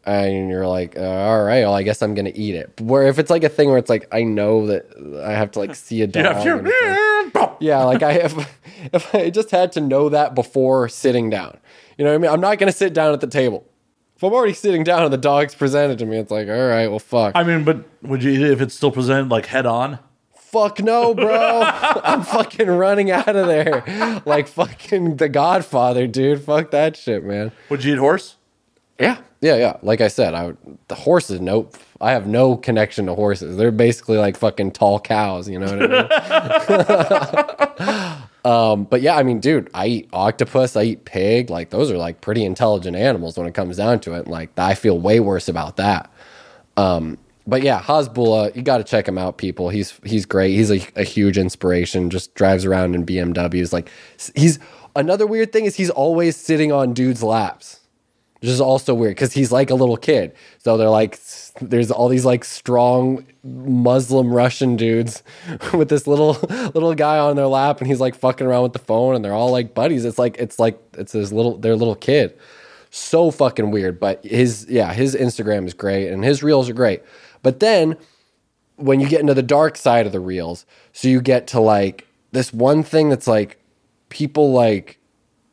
and 0.05 0.49
you're 0.49 0.67
like, 0.67 0.97
uh, 0.97 1.01
all 1.01 1.43
right, 1.43 1.61
well, 1.61 1.73
I 1.73 1.83
guess 1.83 2.01
I'm 2.01 2.13
gonna 2.13 2.31
eat 2.33 2.55
it. 2.55 2.79
Where 2.81 3.07
if 3.07 3.17
it's 3.19 3.29
like 3.29 3.43
a 3.43 3.49
thing 3.49 3.69
where 3.69 3.77
it's 3.77 3.89
like, 3.89 4.07
I 4.11 4.23
know 4.23 4.67
that 4.67 4.85
I 5.25 5.31
have 5.31 5.51
to 5.51 5.59
like 5.59 5.75
see 5.75 6.01
a 6.01 6.07
dog. 6.23 6.45
Yeah, 6.45 7.14
if 7.59 7.67
and 7.67 7.91
it's 7.97 8.01
like- 8.01 8.01
you're, 8.01 8.01
yeah, 8.01 8.03
like 8.03 8.03
I 8.03 8.11
if 8.13 8.57
if 8.93 9.15
I 9.15 9.29
just 9.29 9.51
had 9.51 9.71
to 9.73 9.81
know 9.81 10.09
that 10.09 10.35
before 10.35 10.89
sitting 10.89 11.29
down. 11.29 11.57
You 11.97 12.05
know 12.05 12.11
what 12.11 12.15
I 12.15 12.19
mean? 12.19 12.31
I'm 12.31 12.41
not 12.41 12.57
gonna 12.59 12.71
sit 12.71 12.93
down 12.93 13.13
at 13.13 13.21
the 13.21 13.27
table. 13.27 13.65
If 14.15 14.23
I'm 14.23 14.31
already 14.31 14.53
sitting 14.53 14.83
down 14.83 15.03
and 15.03 15.11
the 15.11 15.17
dog's 15.17 15.55
presented 15.55 15.99
to 15.99 16.05
me, 16.05 16.17
it's 16.17 16.31
like, 16.31 16.47
all 16.47 16.67
right, 16.67 16.87
well, 16.87 16.99
fuck. 16.99 17.33
I 17.35 17.43
mean, 17.43 17.65
but 17.65 17.83
would 18.01 18.23
you 18.23 18.31
eat 18.31 18.41
it 18.41 18.51
if 18.51 18.61
it's 18.61 18.73
still 18.73 18.91
presented 18.91 19.29
like 19.29 19.47
head 19.47 19.65
on? 19.65 19.99
Fuck 20.37 20.79
no, 20.79 21.13
bro. 21.13 21.63
I'm 22.03 22.23
fucking 22.23 22.67
running 22.67 23.11
out 23.11 23.35
of 23.35 23.47
there. 23.47 24.21
Like 24.25 24.47
fucking 24.47 25.17
the 25.17 25.27
Godfather, 25.27 26.07
dude. 26.07 26.41
Fuck 26.43 26.71
that 26.71 26.95
shit, 26.95 27.25
man. 27.25 27.51
Would 27.69 27.83
you 27.83 27.93
eat 27.93 27.99
horse? 27.99 28.37
Yeah. 28.99 29.17
Yeah, 29.41 29.55
yeah. 29.57 29.77
Like 29.81 30.01
I 30.01 30.07
said, 30.07 30.33
I 30.33 30.47
would, 30.47 30.57
the 30.87 30.95
horses, 30.95 31.39
nope. 31.39 31.77
I 32.01 32.11
have 32.11 32.27
no 32.27 32.57
connection 32.57 33.05
to 33.05 33.13
horses. 33.13 33.57
They're 33.57 33.71
basically 33.71 34.17
like 34.17 34.37
fucking 34.37 34.71
tall 34.71 34.99
cows, 34.99 35.47
you 35.49 35.59
know 35.59 35.67
what 35.67 35.91
I 35.91 36.87
mean? 38.15 38.23
um, 38.51 38.83
but 38.85 39.01
yeah, 39.01 39.15
I 39.17 39.23
mean, 39.23 39.39
dude, 39.39 39.69
I 39.73 39.87
eat 39.87 40.09
octopus, 40.13 40.75
I 40.75 40.83
eat 40.83 41.05
pig. 41.05 41.49
Like 41.49 41.69
those 41.69 41.91
are 41.91 41.97
like 41.97 42.21
pretty 42.21 42.43
intelligent 42.43 42.95
animals 42.97 43.37
when 43.37 43.47
it 43.47 43.53
comes 43.53 43.77
down 43.77 43.99
to 44.01 44.13
it. 44.13 44.27
Like 44.27 44.49
I 44.57 44.73
feel 44.73 44.99
way 44.99 45.19
worse 45.19 45.47
about 45.47 45.77
that. 45.77 46.11
Um, 46.77 47.17
but 47.47 47.61
yeah, 47.61 47.81
Hasbulla, 47.81 48.55
you 48.55 48.61
got 48.61 48.79
to 48.79 48.83
check 48.83 49.07
him 49.07 49.17
out, 49.17 49.37
people. 49.37 49.69
He's 49.69 49.99
he's 50.03 50.25
great. 50.25 50.55
He's 50.55 50.71
a, 50.71 50.81
a 50.95 51.03
huge 51.03 51.37
inspiration. 51.37 52.09
Just 52.09 52.33
drives 52.33 52.65
around 52.65 52.95
in 52.95 53.05
BMWs. 53.05 53.71
Like 53.71 53.89
he's 54.35 54.59
another 54.95 55.27
weird 55.27 55.51
thing 55.53 55.65
is 55.65 55.75
he's 55.75 55.91
always 55.91 56.35
sitting 56.35 56.71
on 56.71 56.93
dudes' 56.93 57.21
laps, 57.21 57.81
which 58.45 58.51
is 58.51 58.61
also 58.61 58.93
weird 58.93 59.15
because 59.15 59.33
he's 59.33 59.51
like 59.51 59.71
a 59.71 59.75
little 59.75 59.97
kid. 59.97 60.35
So 60.59 60.77
they're 60.77 60.87
like, 60.87 61.19
there's 61.61 61.89
all 61.89 62.09
these 62.09 62.25
like 62.25 62.45
strong 62.45 63.25
Muslim 63.43 64.31
Russian 64.31 64.75
dudes 64.75 65.23
with 65.73 65.89
this 65.89 66.05
little 66.05 66.33
little 66.75 66.93
guy 66.93 67.17
on 67.17 67.35
their 67.35 67.47
lap, 67.47 67.79
and 67.79 67.87
he's 67.87 67.99
like 67.99 68.13
fucking 68.13 68.45
around 68.45 68.61
with 68.61 68.73
the 68.73 68.79
phone, 68.79 69.15
and 69.15 69.25
they're 69.25 69.33
all 69.33 69.51
like 69.51 69.73
buddies. 69.73 70.05
It's 70.05 70.19
like 70.19 70.37
it's 70.37 70.59
like 70.59 70.79
it's 70.93 71.13
his 71.13 71.33
little 71.33 71.57
their 71.57 71.75
little 71.75 71.95
kid 71.95 72.37
so 72.91 73.31
fucking 73.31 73.71
weird. 73.71 73.99
But 73.99 74.23
his 74.23 74.67
yeah, 74.69 74.93
his 74.93 75.15
Instagram 75.15 75.65
is 75.65 75.73
great 75.73 76.11
and 76.11 76.23
his 76.23 76.43
reels 76.43 76.69
are 76.69 76.73
great. 76.73 77.01
But 77.41 77.59
then 77.59 77.97
when 78.75 78.99
you 78.99 79.09
get 79.09 79.21
into 79.21 79.33
the 79.33 79.41
dark 79.41 79.75
side 79.75 80.05
of 80.05 80.11
the 80.11 80.19
reels, 80.19 80.67
so 80.93 81.07
you 81.07 81.19
get 81.19 81.47
to 81.47 81.59
like 81.59 82.07
this 82.31 82.53
one 82.53 82.83
thing 82.83 83.09
that's 83.09 83.27
like 83.27 83.59
people 84.09 84.51
like 84.51 84.99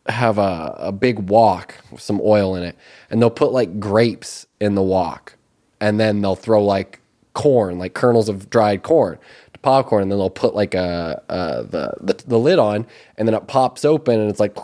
have 0.08 0.38
a, 0.38 0.76
a 0.78 0.92
big 0.92 1.18
wok 1.30 1.76
with 1.90 2.00
some 2.00 2.20
oil 2.22 2.56
in 2.56 2.62
it 2.62 2.76
and 3.10 3.20
they'll 3.22 3.30
put 3.30 3.52
like 3.52 3.78
grapes 3.78 4.46
in 4.60 4.74
the 4.74 4.82
wok 4.82 5.36
and 5.80 6.00
then 6.00 6.20
they'll 6.20 6.36
throw 6.36 6.64
like 6.64 7.00
corn 7.34 7.78
like 7.78 7.94
kernels 7.94 8.28
of 8.28 8.50
dried 8.50 8.82
corn 8.82 9.18
to 9.52 9.60
popcorn 9.60 10.02
and 10.02 10.10
then 10.10 10.18
they'll 10.18 10.28
put 10.30 10.54
like 10.54 10.74
a, 10.74 11.22
a 11.28 11.62
the, 11.64 11.94
the 12.00 12.24
the 12.26 12.38
lid 12.38 12.58
on 12.58 12.86
and 13.16 13.28
then 13.28 13.34
it 13.34 13.46
pops 13.46 13.84
open 13.84 14.20
and 14.20 14.28
it's 14.28 14.40
like 14.40 14.56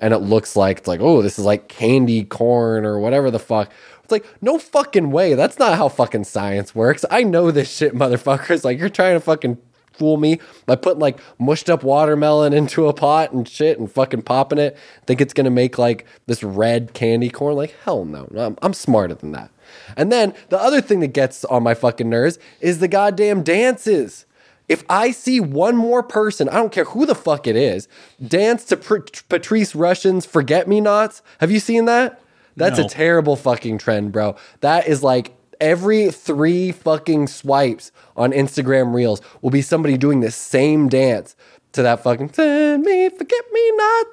and 0.00 0.14
it 0.14 0.18
looks 0.18 0.56
like 0.56 0.78
it's 0.78 0.88
like 0.88 1.00
oh 1.00 1.22
this 1.22 1.38
is 1.38 1.44
like 1.44 1.68
candy 1.68 2.24
corn 2.24 2.84
or 2.86 2.98
whatever 2.98 3.30
the 3.30 3.38
fuck 3.38 3.70
It's 4.02 4.10
like, 4.12 4.26
no 4.42 4.58
fucking 4.58 5.12
way. 5.12 5.34
That's 5.34 5.58
not 5.58 5.76
how 5.78 5.88
fucking 5.88 6.24
science 6.24 6.74
works. 6.74 7.04
I 7.12 7.22
know 7.22 7.50
this 7.52 7.70
shit, 7.70 7.94
motherfuckers. 7.94 8.64
Like, 8.64 8.78
you're 8.78 8.88
trying 8.88 9.14
to 9.14 9.20
fucking 9.20 9.58
fool 10.00 10.16
me 10.16 10.40
by 10.64 10.74
putting 10.76 10.98
like 10.98 11.20
mushed 11.38 11.68
up 11.68 11.84
watermelon 11.84 12.54
into 12.54 12.88
a 12.88 12.94
pot 12.94 13.32
and 13.32 13.46
shit 13.46 13.78
and 13.78 13.92
fucking 13.92 14.22
popping 14.22 14.58
it. 14.58 14.76
Think 15.06 15.20
it's 15.20 15.34
gonna 15.34 15.50
make 15.50 15.76
like 15.78 16.06
this 16.26 16.42
red 16.42 16.94
candy 16.94 17.28
corn? 17.28 17.54
Like, 17.54 17.74
hell 17.84 18.06
no. 18.06 18.26
I'm, 18.34 18.56
I'm 18.62 18.72
smarter 18.72 19.12
than 19.14 19.32
that. 19.32 19.50
And 19.98 20.10
then 20.10 20.32
the 20.48 20.58
other 20.58 20.80
thing 20.80 21.00
that 21.00 21.08
gets 21.12 21.44
on 21.44 21.62
my 21.62 21.74
fucking 21.74 22.08
nerves 22.08 22.38
is 22.62 22.78
the 22.78 22.88
goddamn 22.88 23.42
dances. 23.42 24.24
If 24.68 24.84
I 24.88 25.10
see 25.10 25.38
one 25.38 25.76
more 25.76 26.02
person, 26.02 26.48
I 26.48 26.54
don't 26.54 26.72
care 26.72 26.84
who 26.84 27.04
the 27.04 27.14
fuck 27.14 27.46
it 27.46 27.56
is, 27.56 27.86
dance 28.26 28.64
to 28.66 28.76
Pr- 28.78 28.98
Patrice 29.28 29.74
Rushen's 29.74 30.24
Forget 30.24 30.66
Me 30.66 30.80
Nots. 30.80 31.22
Have 31.40 31.50
you 31.50 31.60
seen 31.60 31.84
that? 31.84 32.22
That's 32.56 32.78
No. 32.78 32.86
a 32.86 32.88
terrible 32.88 33.36
fucking 33.36 33.78
trend, 33.78 34.12
bro. 34.12 34.36
That 34.60 34.86
is 34.88 35.02
like 35.02 35.34
every 35.60 36.10
three 36.10 36.72
fucking 36.72 37.26
swipes 37.26 37.92
on 38.16 38.32
Instagram 38.32 38.94
Reels 38.94 39.20
will 39.42 39.50
be 39.50 39.62
somebody 39.62 39.96
doing 39.96 40.20
the 40.20 40.30
same 40.30 40.88
dance 40.88 41.36
to 41.72 41.82
that 41.82 42.02
fucking 42.02 42.32
Send 42.32 42.82
Me 42.84 43.08
Forget 43.08 43.44
Me 43.52 43.72
Not. 43.76 44.06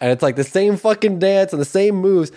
And 0.00 0.10
it's 0.10 0.22
like 0.22 0.36
the 0.36 0.44
same 0.44 0.76
fucking 0.76 1.18
dance 1.18 1.52
and 1.52 1.60
the 1.60 1.66
same 1.66 1.96
moves. 1.96 2.32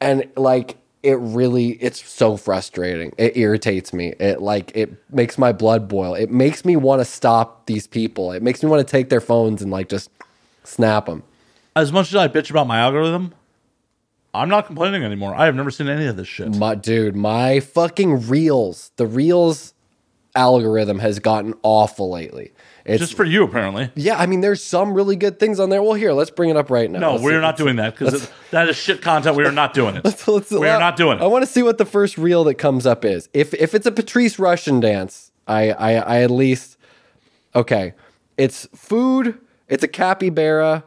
And 0.00 0.28
like 0.36 0.76
it 1.02 1.18
really 1.18 1.70
it's 1.72 2.08
so 2.08 2.36
frustrating. 2.36 3.12
It 3.18 3.36
irritates 3.36 3.92
me. 3.92 4.14
It 4.20 4.40
like 4.40 4.72
it 4.74 4.92
makes 5.12 5.36
my 5.36 5.52
blood 5.52 5.88
boil. 5.88 6.14
It 6.14 6.30
makes 6.30 6.64
me 6.64 6.76
want 6.76 7.00
to 7.00 7.04
stop 7.04 7.66
these 7.66 7.86
people. 7.86 8.32
It 8.32 8.42
makes 8.42 8.62
me 8.62 8.68
want 8.68 8.86
to 8.86 8.90
take 8.90 9.08
their 9.08 9.20
phones 9.20 9.62
and 9.62 9.70
like 9.70 9.88
just 9.88 10.10
snap 10.64 11.06
them. 11.06 11.22
As 11.74 11.90
much 11.92 12.08
as 12.08 12.16
I 12.16 12.28
bitch 12.28 12.50
about 12.50 12.66
my 12.66 12.78
algorithm, 12.78 13.34
I'm 14.34 14.48
not 14.48 14.66
complaining 14.66 15.04
anymore. 15.04 15.34
I 15.34 15.44
have 15.46 15.54
never 15.54 15.70
seen 15.70 15.88
any 15.88 16.06
of 16.06 16.16
this 16.16 16.28
shit. 16.28 16.56
My 16.56 16.74
dude, 16.74 17.14
my 17.16 17.60
fucking 17.60 18.28
reels, 18.28 18.90
the 18.96 19.06
reels 19.06 19.74
algorithm 20.34 20.98
has 21.00 21.18
gotten 21.18 21.54
awful 21.62 22.10
lately. 22.10 22.52
It's 22.84 22.98
Just 23.00 23.14
for 23.14 23.24
you, 23.24 23.44
apparently. 23.44 23.92
yeah, 23.94 24.16
I 24.18 24.26
mean, 24.26 24.40
there's 24.40 24.62
some 24.64 24.92
really 24.94 25.14
good 25.14 25.38
things 25.38 25.60
on 25.60 25.68
there. 25.68 25.82
Well, 25.82 25.92
here, 25.94 26.12
let's 26.12 26.30
bring 26.30 26.50
it 26.50 26.56
up 26.56 26.68
right 26.70 26.90
now. 26.90 26.98
No, 26.98 27.10
Let's 27.12 27.22
we're 27.22 27.30
see- 27.38 27.40
not 27.40 27.56
doing 27.56 27.76
that 27.76 27.96
because 27.96 28.28
that 28.50 28.68
is 28.68 28.76
shit 28.76 29.02
content. 29.02 29.36
We 29.36 29.44
are 29.44 29.52
not 29.52 29.72
doing 29.74 29.94
it. 29.96 30.04
Let's- 30.26 30.50
we 30.50 30.66
are 30.68 30.80
not 30.80 30.96
doing 30.96 31.20
I 31.20 31.26
want 31.26 31.44
to 31.44 31.50
see 31.50 31.62
what 31.62 31.78
the 31.78 31.84
first 31.84 32.18
reel 32.18 32.42
that 32.44 32.54
comes 32.54 32.84
up 32.86 33.04
is. 33.04 33.28
If 33.32 33.54
if 33.54 33.74
it's 33.74 33.86
a 33.86 33.92
Patrice 33.92 34.36
Rushen 34.38 34.80
dance, 34.80 35.30
I 35.46 35.70
I, 35.72 35.92
I 35.94 36.22
at 36.22 36.30
least 36.32 36.76
okay. 37.54 37.92
It's 38.38 38.66
food. 38.74 39.38
It's 39.68 39.84
a 39.84 39.88
capybara, 39.88 40.82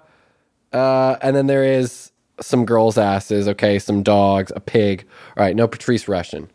uh, 0.74 1.16
and 1.22 1.34
then 1.36 1.48
there 1.48 1.64
is 1.64 2.12
some 2.42 2.66
girls' 2.66 2.98
asses. 2.98 3.48
Okay, 3.48 3.80
some 3.80 4.04
dogs, 4.04 4.52
a 4.56 4.60
pig. 4.60 5.08
All 5.38 5.44
right, 5.44 5.56
no 5.56 5.68
Patrice 5.68 6.06
Rushen. 6.06 6.50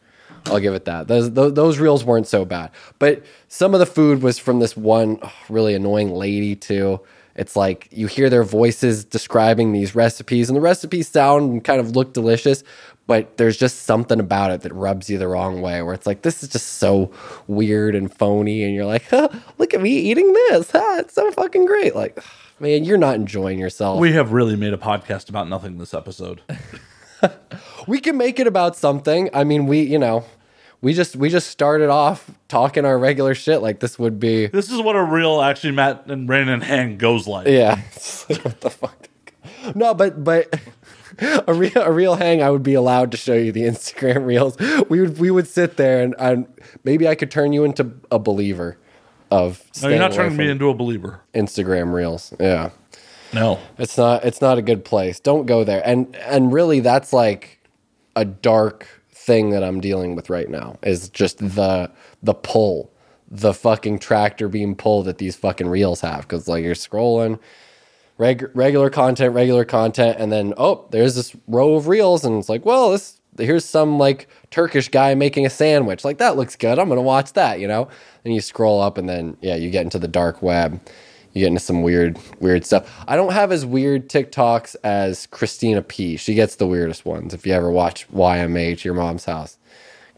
I'll 0.46 0.60
give 0.60 0.74
it 0.74 0.84
that. 0.86 1.08
Those, 1.08 1.32
those 1.32 1.54
those 1.54 1.78
reels 1.78 2.04
weren't 2.04 2.26
so 2.26 2.44
bad, 2.44 2.70
but 2.98 3.22
some 3.48 3.74
of 3.74 3.80
the 3.80 3.86
food 3.86 4.22
was 4.22 4.38
from 4.38 4.58
this 4.58 4.76
one 4.76 5.18
oh, 5.22 5.32
really 5.48 5.74
annoying 5.74 6.12
lady 6.12 6.56
too. 6.56 7.00
It's 7.36 7.56
like 7.56 7.88
you 7.90 8.06
hear 8.06 8.28
their 8.28 8.42
voices 8.42 9.04
describing 9.04 9.72
these 9.72 9.94
recipes, 9.94 10.48
and 10.48 10.56
the 10.56 10.60
recipes 10.60 11.08
sound 11.08 11.52
and 11.52 11.64
kind 11.64 11.80
of 11.80 11.94
look 11.94 12.12
delicious, 12.12 12.64
but 13.06 13.36
there's 13.36 13.56
just 13.56 13.82
something 13.82 14.20
about 14.20 14.50
it 14.50 14.62
that 14.62 14.72
rubs 14.72 15.08
you 15.08 15.18
the 15.18 15.28
wrong 15.28 15.60
way. 15.60 15.82
Where 15.82 15.94
it's 15.94 16.06
like 16.06 16.22
this 16.22 16.42
is 16.42 16.48
just 16.48 16.74
so 16.74 17.10
weird 17.46 17.94
and 17.94 18.12
phony, 18.12 18.62
and 18.62 18.74
you're 18.74 18.86
like, 18.86 19.04
huh, 19.10 19.28
"Look 19.58 19.74
at 19.74 19.80
me 19.80 19.90
eating 19.90 20.32
this! 20.32 20.70
Huh, 20.70 20.96
it's 21.00 21.14
so 21.14 21.30
fucking 21.32 21.66
great!" 21.66 21.94
Like, 21.94 22.18
man, 22.60 22.84
you're 22.84 22.98
not 22.98 23.14
enjoying 23.14 23.58
yourself. 23.58 23.98
We 23.98 24.12
have 24.12 24.32
really 24.32 24.56
made 24.56 24.72
a 24.72 24.78
podcast 24.78 25.28
about 25.28 25.48
nothing 25.48 25.78
this 25.78 25.94
episode. 25.94 26.42
we 27.86 28.00
can 28.00 28.16
make 28.16 28.38
it 28.38 28.46
about 28.46 28.76
something. 28.76 29.30
I 29.32 29.44
mean, 29.44 29.66
we, 29.66 29.80
you 29.80 29.98
know, 29.98 30.24
we 30.80 30.94
just 30.94 31.16
we 31.16 31.28
just 31.28 31.48
started 31.50 31.90
off 31.90 32.30
talking 32.48 32.84
our 32.84 32.98
regular 32.98 33.34
shit 33.34 33.62
like 33.62 33.80
this 33.80 33.98
would 33.98 34.20
be. 34.20 34.46
This 34.46 34.70
is 34.70 34.80
what 34.80 34.96
a 34.96 35.02
real, 35.02 35.40
actually, 35.40 35.72
Matt 35.72 36.06
and 36.06 36.26
Brandon 36.26 36.60
hang 36.60 36.98
goes 36.98 37.26
like. 37.26 37.46
Yeah. 37.46 37.80
Like, 38.28 38.44
what 38.44 38.60
the 38.60 38.70
fuck? 38.70 39.08
No, 39.74 39.92
but 39.92 40.22
but 40.22 40.54
a 41.48 41.52
real 41.52 41.76
a 41.76 41.90
real 41.90 42.14
hang, 42.14 42.42
I 42.42 42.50
would 42.50 42.62
be 42.62 42.74
allowed 42.74 43.10
to 43.10 43.16
show 43.16 43.34
you 43.34 43.50
the 43.50 43.62
Instagram 43.62 44.24
reels. 44.24 44.56
We 44.88 45.00
would 45.00 45.18
we 45.18 45.30
would 45.30 45.48
sit 45.48 45.76
there 45.76 46.02
and, 46.02 46.14
and 46.18 46.46
maybe 46.84 47.08
I 47.08 47.14
could 47.14 47.30
turn 47.30 47.52
you 47.52 47.64
into 47.64 47.90
a 48.10 48.18
believer 48.18 48.78
of. 49.30 49.62
No, 49.82 49.88
you're 49.88 49.98
not 49.98 50.12
turning 50.12 50.36
me 50.36 50.48
into 50.48 50.68
a 50.68 50.74
believer. 50.74 51.20
Instagram 51.34 51.92
reels. 51.92 52.34
Yeah. 52.40 52.70
No. 53.32 53.58
It's 53.78 53.96
not 53.96 54.24
it's 54.24 54.40
not 54.40 54.58
a 54.58 54.62
good 54.62 54.84
place. 54.84 55.20
Don't 55.20 55.46
go 55.46 55.64
there. 55.64 55.82
And 55.86 56.14
and 56.16 56.52
really 56.52 56.80
that's 56.80 57.12
like 57.12 57.58
a 58.16 58.24
dark 58.24 58.88
thing 59.12 59.50
that 59.50 59.62
I'm 59.62 59.80
dealing 59.80 60.16
with 60.16 60.30
right 60.30 60.48
now 60.48 60.78
is 60.82 61.08
just 61.08 61.38
the 61.38 61.90
the 62.22 62.34
pull, 62.34 62.92
the 63.30 63.54
fucking 63.54 64.00
tractor 64.00 64.48
being 64.48 64.74
pulled 64.74 65.06
that 65.06 65.18
these 65.18 65.36
fucking 65.36 65.68
reels 65.68 66.00
have 66.00 66.26
cuz 66.28 66.48
like 66.48 66.64
you're 66.64 66.74
scrolling 66.74 67.38
reg- 68.18 68.50
regular 68.54 68.90
content, 68.90 69.34
regular 69.34 69.64
content 69.64 70.16
and 70.18 70.32
then 70.32 70.52
oh, 70.56 70.86
there's 70.90 71.14
this 71.14 71.36
row 71.46 71.74
of 71.74 71.86
reels 71.86 72.24
and 72.24 72.38
it's 72.38 72.48
like, 72.48 72.64
well, 72.64 72.90
this 72.90 73.19
here's 73.40 73.64
some 73.64 73.98
like 73.98 74.28
Turkish 74.50 74.88
guy 74.88 75.14
making 75.14 75.46
a 75.46 75.50
sandwich. 75.50 76.04
Like 76.04 76.18
that 76.18 76.36
looks 76.36 76.56
good. 76.56 76.78
I'm 76.78 76.88
going 76.88 76.98
to 76.98 77.02
watch 77.02 77.32
that, 77.34 77.60
you 77.60 77.68
know? 77.68 77.88
And 78.24 78.34
you 78.34 78.40
scroll 78.40 78.80
up 78.80 78.98
and 78.98 79.08
then 79.08 79.36
yeah, 79.40 79.56
you 79.56 79.70
get 79.70 79.84
into 79.84 79.98
the 79.98 80.08
dark 80.08 80.42
web 80.42 80.80
you 81.32 81.42
get 81.42 81.46
into 81.46 81.60
some 81.60 81.82
weird 81.82 82.18
weird 82.40 82.66
stuff 82.66 83.04
i 83.06 83.14
don't 83.14 83.32
have 83.32 83.52
as 83.52 83.64
weird 83.64 84.08
tiktoks 84.08 84.74
as 84.82 85.26
christina 85.28 85.80
p 85.80 86.16
she 86.16 86.34
gets 86.34 86.56
the 86.56 86.66
weirdest 86.66 87.04
ones 87.04 87.32
if 87.32 87.46
you 87.46 87.52
ever 87.52 87.70
watch 87.70 88.04
ymh 88.08 88.84
your 88.84 88.94
mom's 88.94 89.26
house 89.26 89.56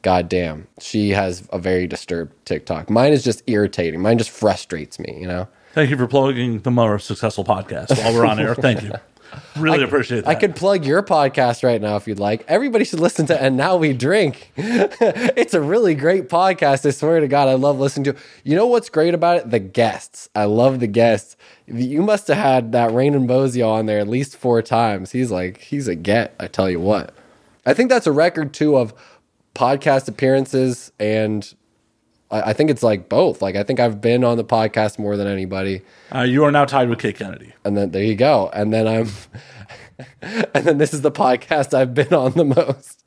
god 0.00 0.26
damn 0.26 0.66
she 0.80 1.10
has 1.10 1.46
a 1.52 1.58
very 1.58 1.86
disturbed 1.86 2.32
tiktok 2.46 2.88
mine 2.88 3.12
is 3.12 3.22
just 3.22 3.42
irritating 3.46 4.00
mine 4.00 4.16
just 4.16 4.30
frustrates 4.30 4.98
me 4.98 5.18
you 5.20 5.26
know 5.26 5.46
Thank 5.72 5.88
you 5.88 5.96
for 5.96 6.06
plugging 6.06 6.60
the 6.60 6.70
more 6.70 6.98
successful 6.98 7.44
podcast 7.44 7.96
while 7.96 8.12
we're 8.12 8.26
on 8.26 8.38
air. 8.38 8.54
Thank 8.54 8.82
you. 8.82 8.92
Really 9.56 9.82
appreciate 9.82 10.24
that. 10.24 10.28
I 10.30 10.34
could 10.34 10.56
plug 10.56 10.84
your 10.84 11.02
podcast 11.02 11.62
right 11.62 11.80
now 11.80 11.96
if 11.96 12.06
you'd 12.08 12.18
like. 12.18 12.44
Everybody 12.48 12.84
should 12.84 13.00
listen 13.00 13.26
to 13.26 13.42
And 13.42 13.56
Now 13.56 13.76
We 13.76 13.92
Drink. 13.92 14.52
it's 14.56 15.54
a 15.54 15.60
really 15.60 15.94
great 15.94 16.28
podcast. 16.28 16.86
I 16.86 16.90
swear 16.90 17.20
to 17.20 17.28
God, 17.28 17.48
I 17.48 17.54
love 17.54 17.78
listening 17.78 18.04
to. 18.04 18.10
it. 18.10 18.16
You 18.44 18.56
know 18.56 18.66
what's 18.66 18.88
great 18.88 19.14
about 19.14 19.38
it? 19.38 19.50
The 19.50 19.58
guests. 19.58 20.28
I 20.34 20.44
love 20.44 20.80
the 20.80 20.86
guests. 20.86 21.36
You 21.66 22.02
must 22.02 22.28
have 22.28 22.36
had 22.36 22.72
that 22.72 22.92
Raymond 22.92 23.28
Bozio 23.28 23.68
on 23.68 23.86
there 23.86 23.98
at 23.98 24.08
least 24.08 24.36
four 24.36 24.62
times. 24.62 25.12
He's 25.12 25.30
like, 25.30 25.58
he's 25.60 25.88
a 25.88 25.94
get. 25.94 26.34
I 26.40 26.46
tell 26.46 26.70
you 26.70 26.80
what. 26.80 27.14
I 27.64 27.74
think 27.74 27.90
that's 27.90 28.06
a 28.06 28.12
record 28.12 28.52
too 28.52 28.76
of 28.76 28.92
podcast 29.54 30.08
appearances 30.08 30.92
and. 30.98 31.54
I 32.32 32.50
I 32.50 32.52
think 32.52 32.70
it's 32.70 32.82
like 32.82 33.08
both. 33.08 33.42
Like 33.42 33.54
I 33.56 33.62
think 33.62 33.78
I've 33.80 34.00
been 34.00 34.24
on 34.24 34.36
the 34.36 34.44
podcast 34.44 34.98
more 34.98 35.16
than 35.16 35.26
anybody. 35.28 35.82
Uh, 36.14 36.22
you 36.22 36.42
are 36.44 36.50
now 36.50 36.64
tied 36.64 36.88
with 36.88 36.98
Kate 36.98 37.16
Kennedy. 37.16 37.52
and 37.64 37.76
then 37.76 37.90
there 37.92 38.02
you 38.02 38.14
go 38.16 38.50
and 38.52 38.72
then 38.72 38.86
i'm 38.88 39.08
and 40.54 40.64
then 40.66 40.78
this 40.78 40.92
is 40.92 41.02
the 41.02 41.10
podcast 41.12 41.74
i've 41.74 41.94
been 41.94 42.12
on 42.12 42.32
the 42.32 42.44
most 42.44 43.02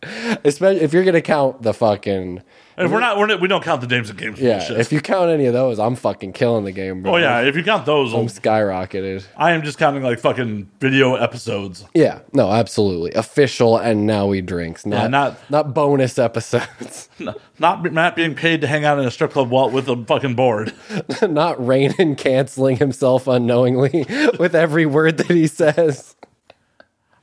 especially 0.45 0.81
if 0.81 0.93
you're 0.93 1.03
gonna 1.03 1.21
count 1.21 1.61
the 1.61 1.73
fucking 1.73 2.41
if 2.77 2.91
we're 2.91 2.99
not, 2.99 3.17
we're 3.17 3.27
not, 3.27 3.39
we 3.41 3.47
don't 3.47 3.63
count 3.63 3.81
the 3.81 3.87
names 3.87 4.09
and 4.09 4.19
games. 4.19 4.39
yeah 4.39 4.57
bullshit. 4.59 4.79
if 4.79 4.91
you 4.91 4.99
count 5.01 5.29
any 5.29 5.45
of 5.45 5.53
those 5.53 5.79
i'm 5.79 5.95
fucking 5.95 6.33
killing 6.33 6.65
the 6.65 6.71
game 6.71 7.01
bro 7.01 7.13
oh 7.13 7.17
yeah, 7.17 7.41
if 7.41 7.55
you 7.55 7.63
count 7.63 7.85
those, 7.85 8.13
i'm 8.13 8.27
skyrocketed 8.27 9.25
I 9.37 9.51
am 9.51 9.63
just 9.63 9.77
counting 9.77 10.03
like 10.03 10.19
fucking 10.19 10.69
video 10.79 11.15
episodes. 11.15 11.85
yeah 11.93 12.19
no 12.33 12.51
absolutely 12.51 13.11
official 13.13 13.77
and 13.77 14.05
now 14.05 14.27
we 14.27 14.41
drinks 14.41 14.85
not 14.85 15.01
Yeah, 15.03 15.07
not- 15.07 15.49
not 15.49 15.73
bonus 15.73 16.17
episodes 16.19 17.09
Not 17.57 17.89
Matt 17.93 18.17
being 18.17 18.35
paid 18.35 18.59
to 18.59 18.67
hang 18.67 18.83
out 18.83 18.99
in 18.99 19.05
a 19.05 19.11
strip 19.11 19.31
club 19.31 19.49
wall 19.49 19.69
with 19.69 19.87
a 19.87 19.95
fucking 20.03 20.35
board. 20.35 20.73
not 21.21 21.65
Rainin 21.65 22.17
canceling 22.17 22.75
himself 22.75 23.27
unknowingly 23.27 24.05
with 24.39 24.53
every 24.53 24.85
word 24.85 25.15
that 25.19 25.29
he 25.29 25.47
says 25.47 26.15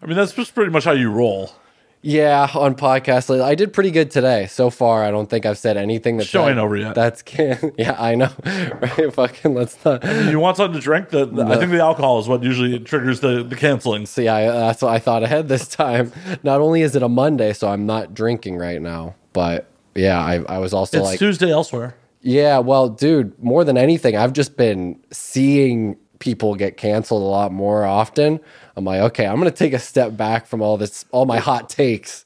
I 0.03 0.07
mean, 0.07 0.17
that's 0.17 0.33
just 0.33 0.55
pretty 0.55 0.71
much 0.73 0.85
how 0.85 0.93
you 0.93 1.11
roll. 1.13 1.53
Yeah, 2.05 2.49
on 2.55 2.75
podcast. 2.75 3.41
I 3.41 3.55
did 3.55 3.73
pretty 3.73 3.93
good 3.93 4.11
today. 4.11 4.47
So 4.49 4.71
far, 4.71 5.05
I 5.05 5.13
don't 5.13 5.31
think 5.31 5.47
I've 5.47 5.57
said 5.57 5.77
anything 5.77 6.17
that's 6.17 6.29
Show 6.29 6.49
ain't 6.49 6.57
that- 6.57 6.63
over 6.63 6.77
yet. 6.77 6.97
That's 6.97 7.23
can 7.23 7.73
yeah, 7.79 7.95
I 7.97 8.17
know. 8.17 8.31
right? 8.45 9.15
Fucking 9.15 9.55
let's 9.55 9.83
not. 9.85 10.03
You 10.05 10.41
want 10.41 10.57
something 10.57 10.81
to 10.81 10.85
drink? 10.85 11.11
The, 11.11 11.27
the- 11.27 11.45
I 11.45 11.59
think 11.59 11.71
the 11.71 11.79
alcohol 11.81 12.19
is 12.19 12.27
what 12.27 12.43
usually 12.43 12.77
triggers 12.81 13.21
the 13.21 13.45
the 13.45 13.55
canceling. 13.55 14.07
See, 14.07 14.27
I 14.27 14.47
uh, 14.47 14.67
that's 14.67 14.83
what 14.83 14.93
I 14.93 14.99
thought 14.99 15.23
ahead 15.23 15.47
this 15.49 15.69
time. 15.69 16.11
Not 16.43 16.61
only 16.61 16.83
is 16.83 16.97
it 16.97 17.05
a 17.05 17.09
Monday, 17.09 17.53
so 17.53 17.69
I'm 17.69 17.87
not 17.87 18.15
drinking 18.15 18.57
right 18.57 18.83
now, 18.83 19.15
but 19.33 19.71
yeah, 19.95 20.19
I 20.19 20.43
I 20.49 20.59
was 20.59 20.75
also 20.75 20.99
It's 20.99 21.05
like, 21.07 21.19
Tuesday 21.21 21.53
elsewhere. 21.53 21.95
yeah, 22.21 22.59
well, 22.59 22.89
dude, 22.89 23.41
more 23.41 23.63
than 23.63 23.79
anything, 23.79 24.17
I've 24.17 24.33
just 24.33 24.57
been 24.57 24.99
seeing 25.13 25.97
people 26.19 26.55
get 26.57 26.77
canceled 26.77 27.23
a 27.23 27.27
lot 27.27 27.53
more 27.53 27.85
often. 27.85 28.41
I'm 28.77 28.85
like, 28.85 29.01
okay, 29.01 29.27
I'm 29.27 29.39
gonna 29.39 29.51
take 29.51 29.73
a 29.73 29.79
step 29.79 30.17
back 30.17 30.47
from 30.47 30.63
all 30.63 30.77
this, 30.77 31.05
all 31.11 31.27
my 31.27 31.39
hot 31.39 31.69
takes. 31.69 32.25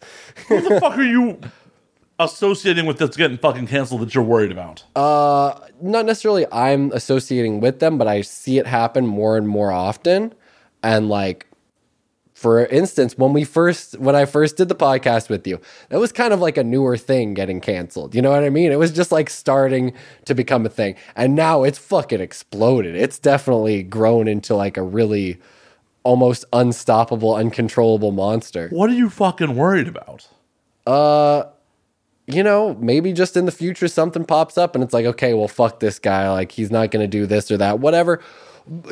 Who 0.49 0.61
the 0.61 0.81
fuck 0.81 0.97
are 0.97 1.03
you 1.03 1.41
associating 2.19 2.87
with 2.87 2.99
that's 2.99 3.17
getting 3.17 3.39
fucking 3.39 3.67
canceled 3.67 4.01
that 4.03 4.15
you're 4.15 4.25
worried 4.25 4.53
about? 4.53 4.85
Uh, 4.95 5.59
not 5.81 6.07
necessarily 6.07 6.47
I'm 6.53 6.93
associating 6.93 7.61
with 7.61 7.81
them, 7.81 7.99
but 7.99 8.07
I 8.07 8.23
see 8.23 8.59
it 8.59 8.67
happen 8.67 9.07
more 9.07 9.37
and 9.37 9.49
more 9.49 9.71
often. 9.73 10.35
And 10.83 11.09
like 11.09 11.47
for 12.37 12.67
instance, 12.67 13.17
when 13.17 13.33
we 13.33 13.45
first 13.45 13.99
when 13.99 14.15
I 14.15 14.27
first 14.27 14.59
did 14.59 14.69
the 14.69 14.75
podcast 14.75 15.31
with 15.31 15.47
you, 15.47 15.59
that 15.89 15.99
was 15.99 16.13
kind 16.13 16.35
of 16.35 16.41
like 16.41 16.59
a 16.59 16.65
newer 16.65 16.99
thing 16.99 17.33
getting 17.33 17.63
canceled. 17.63 18.15
You 18.15 18.21
know 18.21 18.31
what 18.31 18.45
I 18.45 18.51
mean? 18.51 18.73
It 18.73 18.79
was 18.79 18.93
just 18.93 19.11
like 19.11 19.31
starting 19.31 19.95
to 20.27 20.35
become 20.35 20.67
a 20.67 20.69
thing. 20.69 20.97
And 21.17 21.35
now 21.35 21.63
it's 21.63 21.79
fucking 21.79 22.21
exploded. 22.21 22.95
It's 22.95 23.19
definitely 23.19 23.83
grown 23.83 24.29
into 24.29 24.55
like 24.55 24.77
a 24.77 24.83
really 24.83 25.39
almost 26.07 26.45
unstoppable, 26.53 27.35
uncontrollable 27.35 28.13
monster. 28.13 28.69
What 28.69 28.89
are 28.89 28.95
you 28.95 29.11
fucking 29.11 29.57
worried 29.57 29.89
about? 29.89 30.29
Uh, 30.87 31.47
you 32.29 32.45
know, 32.45 32.75
maybe 32.75 33.13
just 33.13 33.37
in 33.37 33.45
the 33.45 33.51
future 33.51 33.89
something 33.89 34.25
pops 34.25 34.57
up 34.57 34.77
and 34.77 34.85
it's 34.85 34.95
like, 34.95 35.05
okay, 35.05 35.35
well, 35.35 35.49
fuck 35.49 35.81
this 35.81 35.99
guy. 35.99 36.31
Like 36.31 36.53
he's 36.53 36.71
not 36.71 36.93
going 36.93 37.03
to 37.03 37.09
do 37.09 37.27
this 37.27 37.51
or 37.51 37.57
that, 37.57 37.81
whatever. 37.81 38.23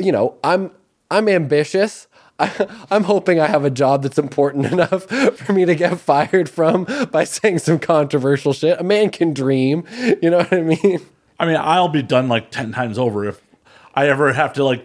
You 0.01 0.11
know, 0.11 0.37
I'm 0.43 0.73
I'm 1.09 1.29
ambitious. 1.29 2.09
I, 2.41 2.67
I'm 2.91 3.05
hoping 3.05 3.39
I 3.39 3.47
have 3.47 3.65
a 3.65 3.71
job 3.71 4.03
that's 4.03 4.19
important 4.19 4.67
enough 4.73 5.05
for 5.05 5.53
me 5.53 5.65
to 5.67 5.77
get 5.77 6.01
fired 6.01 6.49
from 6.49 6.85
by 7.13 7.23
saying 7.37 7.61
some 7.61 7.79
controversial 7.79 8.53
shit. 8.53 8.81
A 8.81 8.85
man 8.85 9.11
can 9.11 9.33
dream. 9.33 9.85
You 10.21 10.31
know 10.31 10.39
what 10.39 10.53
I 10.53 10.63
mean? 10.63 11.01
I 11.39 11.47
mean, 11.47 11.59
I'll 11.61 11.89
be 11.89 12.03
done 12.03 12.29
like 12.29 12.51
10 12.51 12.73
times 12.73 12.99
over 12.99 13.25
if 13.25 13.41
I 13.95 14.09
ever 14.09 14.33
have 14.33 14.53
to 14.55 14.65
like 14.65 14.85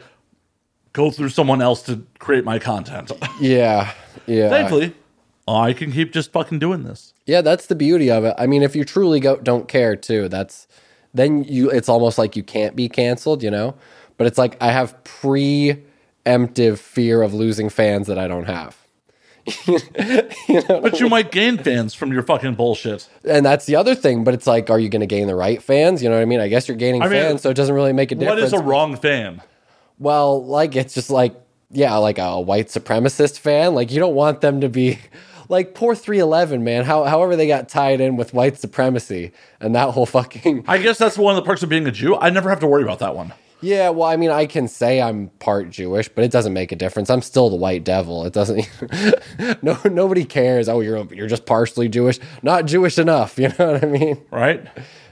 go 0.93 1.11
through 1.11 1.29
someone 1.29 1.61
else 1.61 1.81
to 1.83 2.05
create 2.19 2.43
my 2.45 2.59
content. 2.59 3.11
Yeah, 3.41 3.93
yeah. 4.25 4.49
Thankfully, 4.49 4.93
I 5.47 5.71
can 5.73 5.91
keep 5.91 6.11
just 6.11 6.31
fucking 6.31 6.59
doing 6.59 6.83
this. 6.83 7.13
Yeah, 7.25 7.41
that's 7.41 7.67
the 7.67 7.75
beauty 7.75 8.11
of 8.11 8.23
it. 8.25 8.35
I 8.37 8.47
mean, 8.47 8.63
if 8.63 8.75
you 8.75 8.83
truly 8.83 9.19
go, 9.19 9.37
don't 9.37 9.67
care 9.67 9.95
too, 9.95 10.27
that's 10.27 10.67
then 11.13 11.43
you. 11.45 11.69
It's 11.69 11.87
almost 11.89 12.17
like 12.17 12.35
you 12.35 12.43
can't 12.43 12.75
be 12.75 12.89
canceled, 12.89 13.41
you 13.43 13.49
know. 13.51 13.75
But 14.17 14.27
it's 14.27 14.37
like 14.37 14.61
I 14.61 14.71
have 14.71 14.95
preemptive 15.05 16.77
fear 16.79 17.21
of 17.21 17.33
losing 17.33 17.69
fans 17.69 18.07
that 18.07 18.19
I 18.19 18.27
don't 18.27 18.45
have, 18.45 18.77
But 20.67 20.99
you 20.99 21.07
might 21.09 21.31
gain 21.31 21.57
fans 21.57 21.93
from 21.93 22.11
your 22.11 22.23
fucking 22.23 22.55
bullshit. 22.55 23.07
and 23.23 23.45
that's 23.45 23.65
the 23.65 23.75
other 23.77 23.95
thing. 23.95 24.23
But 24.23 24.33
it's 24.33 24.47
like, 24.47 24.69
are 24.69 24.79
you 24.79 24.89
going 24.89 24.99
to 25.01 25.07
gain 25.07 25.27
the 25.27 25.35
right 25.35 25.61
fans? 25.63 26.03
You 26.03 26.09
know 26.09 26.15
what 26.15 26.21
I 26.21 26.25
mean? 26.25 26.39
I 26.41 26.47
guess 26.49 26.67
you're 26.67 26.77
gaining 26.77 27.01
mean, 27.01 27.09
fans, 27.09 27.41
so 27.41 27.49
it 27.49 27.55
doesn't 27.55 27.73
really 27.73 27.93
make 27.93 28.11
a 28.11 28.15
What 28.15 28.35
difference. 28.35 28.47
is 28.47 28.53
a 28.53 28.61
wrong 28.63 28.95
fan? 28.97 29.41
Well, 29.99 30.43
like 30.45 30.75
it's 30.75 30.93
just 30.93 31.09
like 31.09 31.35
yeah, 31.71 31.95
like 31.97 32.17
a 32.17 32.39
white 32.39 32.67
supremacist 32.67 33.39
fan. 33.39 33.75
Like 33.75 33.91
you 33.91 33.99
don't 33.99 34.15
want 34.15 34.41
them 34.41 34.61
to 34.61 34.69
be 34.69 34.99
like 35.49 35.75
poor 35.75 35.95
311, 35.95 36.63
man. 36.63 36.85
How 36.85 37.03
however 37.03 37.35
they 37.35 37.47
got 37.47 37.69
tied 37.69 38.01
in 38.01 38.15
with 38.15 38.33
white 38.33 38.57
supremacy 38.57 39.31
and 39.59 39.75
that 39.75 39.91
whole 39.91 40.05
fucking 40.05 40.65
I 40.67 40.77
guess 40.79 40.97
that's 40.97 41.17
one 41.17 41.35
of 41.35 41.43
the 41.43 41.47
perks 41.47 41.63
of 41.63 41.69
being 41.69 41.85
a 41.87 41.91
Jew. 41.91 42.15
I 42.15 42.29
never 42.29 42.49
have 42.49 42.59
to 42.61 42.67
worry 42.67 42.83
about 42.83 42.99
that 42.99 43.15
one. 43.15 43.33
Yeah, 43.61 43.89
well, 43.89 44.07
I 44.07 44.15
mean, 44.15 44.29
I 44.31 44.45
can 44.45 44.69
say 44.69 45.01
I'm 45.01 45.27
part 45.39 45.69
Jewish, 45.69 46.07
but 46.07 46.23
it 46.23 46.31
doesn't 46.31 46.53
make 46.53 46.71
a 46.71 46.77
difference. 46.77 47.09
I'm 47.09 47.21
still 47.21 47.49
the 47.49 47.57
white 47.57 47.83
devil. 47.83 48.25
It 48.25 48.31
doesn't. 48.31 48.69
no, 49.61 49.77
nobody 49.83 50.23
cares. 50.23 50.69
Oh, 50.69 50.79
you're 50.79 51.05
you're 51.13 51.27
just 51.27 51.45
partially 51.45 51.89
Jewish, 51.89 52.19
not 52.41 52.65
Jewish 52.65 52.97
enough. 52.97 53.37
You 53.39 53.49
know 53.59 53.73
what 53.73 53.83
I 53.83 53.87
mean? 53.87 54.21
Right? 54.31 54.65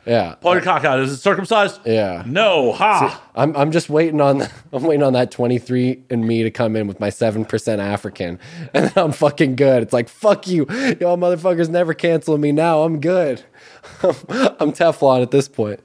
Yeah. 0.08 0.36
Cock 0.42 0.86
out. 0.86 1.00
Is 1.02 1.12
it 1.12 1.18
circumcised? 1.18 1.82
Yeah. 1.86 2.24
No. 2.26 2.72
Ha. 2.72 3.22
I'm 3.36 3.56
I'm 3.58 3.72
just 3.72 3.90
waiting 3.90 4.22
on 4.22 4.42
I'm 4.74 4.84
waiting 4.84 5.04
on 5.04 5.14
that 5.14 5.32
23 5.32 6.04
and 6.10 6.26
me 6.26 6.44
to 6.44 6.52
come 6.52 6.76
in 6.76 6.88
with 6.88 7.00
my 7.00 7.10
seven 7.10 7.44
percent 7.44 7.82
African, 7.82 8.40
and 8.74 8.86
then 8.86 8.94
I'm 8.96 9.12
fucking 9.12 9.56
good. 9.56 9.84
It's 9.84 9.94
like 9.94 10.08
fuck 10.08 10.48
you, 10.48 10.66
y'all 11.00 11.18
motherfuckers 11.18 11.70
never 11.70 11.94
canceling 11.94 12.42
me 12.42 12.52
now. 12.52 12.84
I'm 12.84 13.00
good. 13.00 13.44
I'm 14.04 14.72
Teflon 14.72 15.22
at 15.22 15.32
this 15.32 15.48
point. 15.48 15.82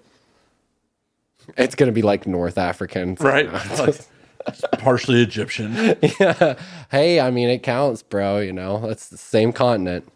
It's 1.57 1.75
gonna 1.75 1.93
be 1.93 2.03
like 2.03 2.27
North 2.27 2.59
African, 2.59 3.17
right? 3.21 3.53
Like, 3.53 4.01
partially 4.79 5.23
Egyptian. 5.23 5.97
Yeah. 6.21 6.57
Hey, 6.91 7.21
I 7.21 7.31
mean 7.31 7.49
it 7.49 7.63
counts, 7.65 8.03
bro. 8.03 8.39
You 8.39 8.53
know 8.53 8.89
it's 8.89 9.09
the 9.09 9.19
same 9.19 9.53
continent. 9.53 10.09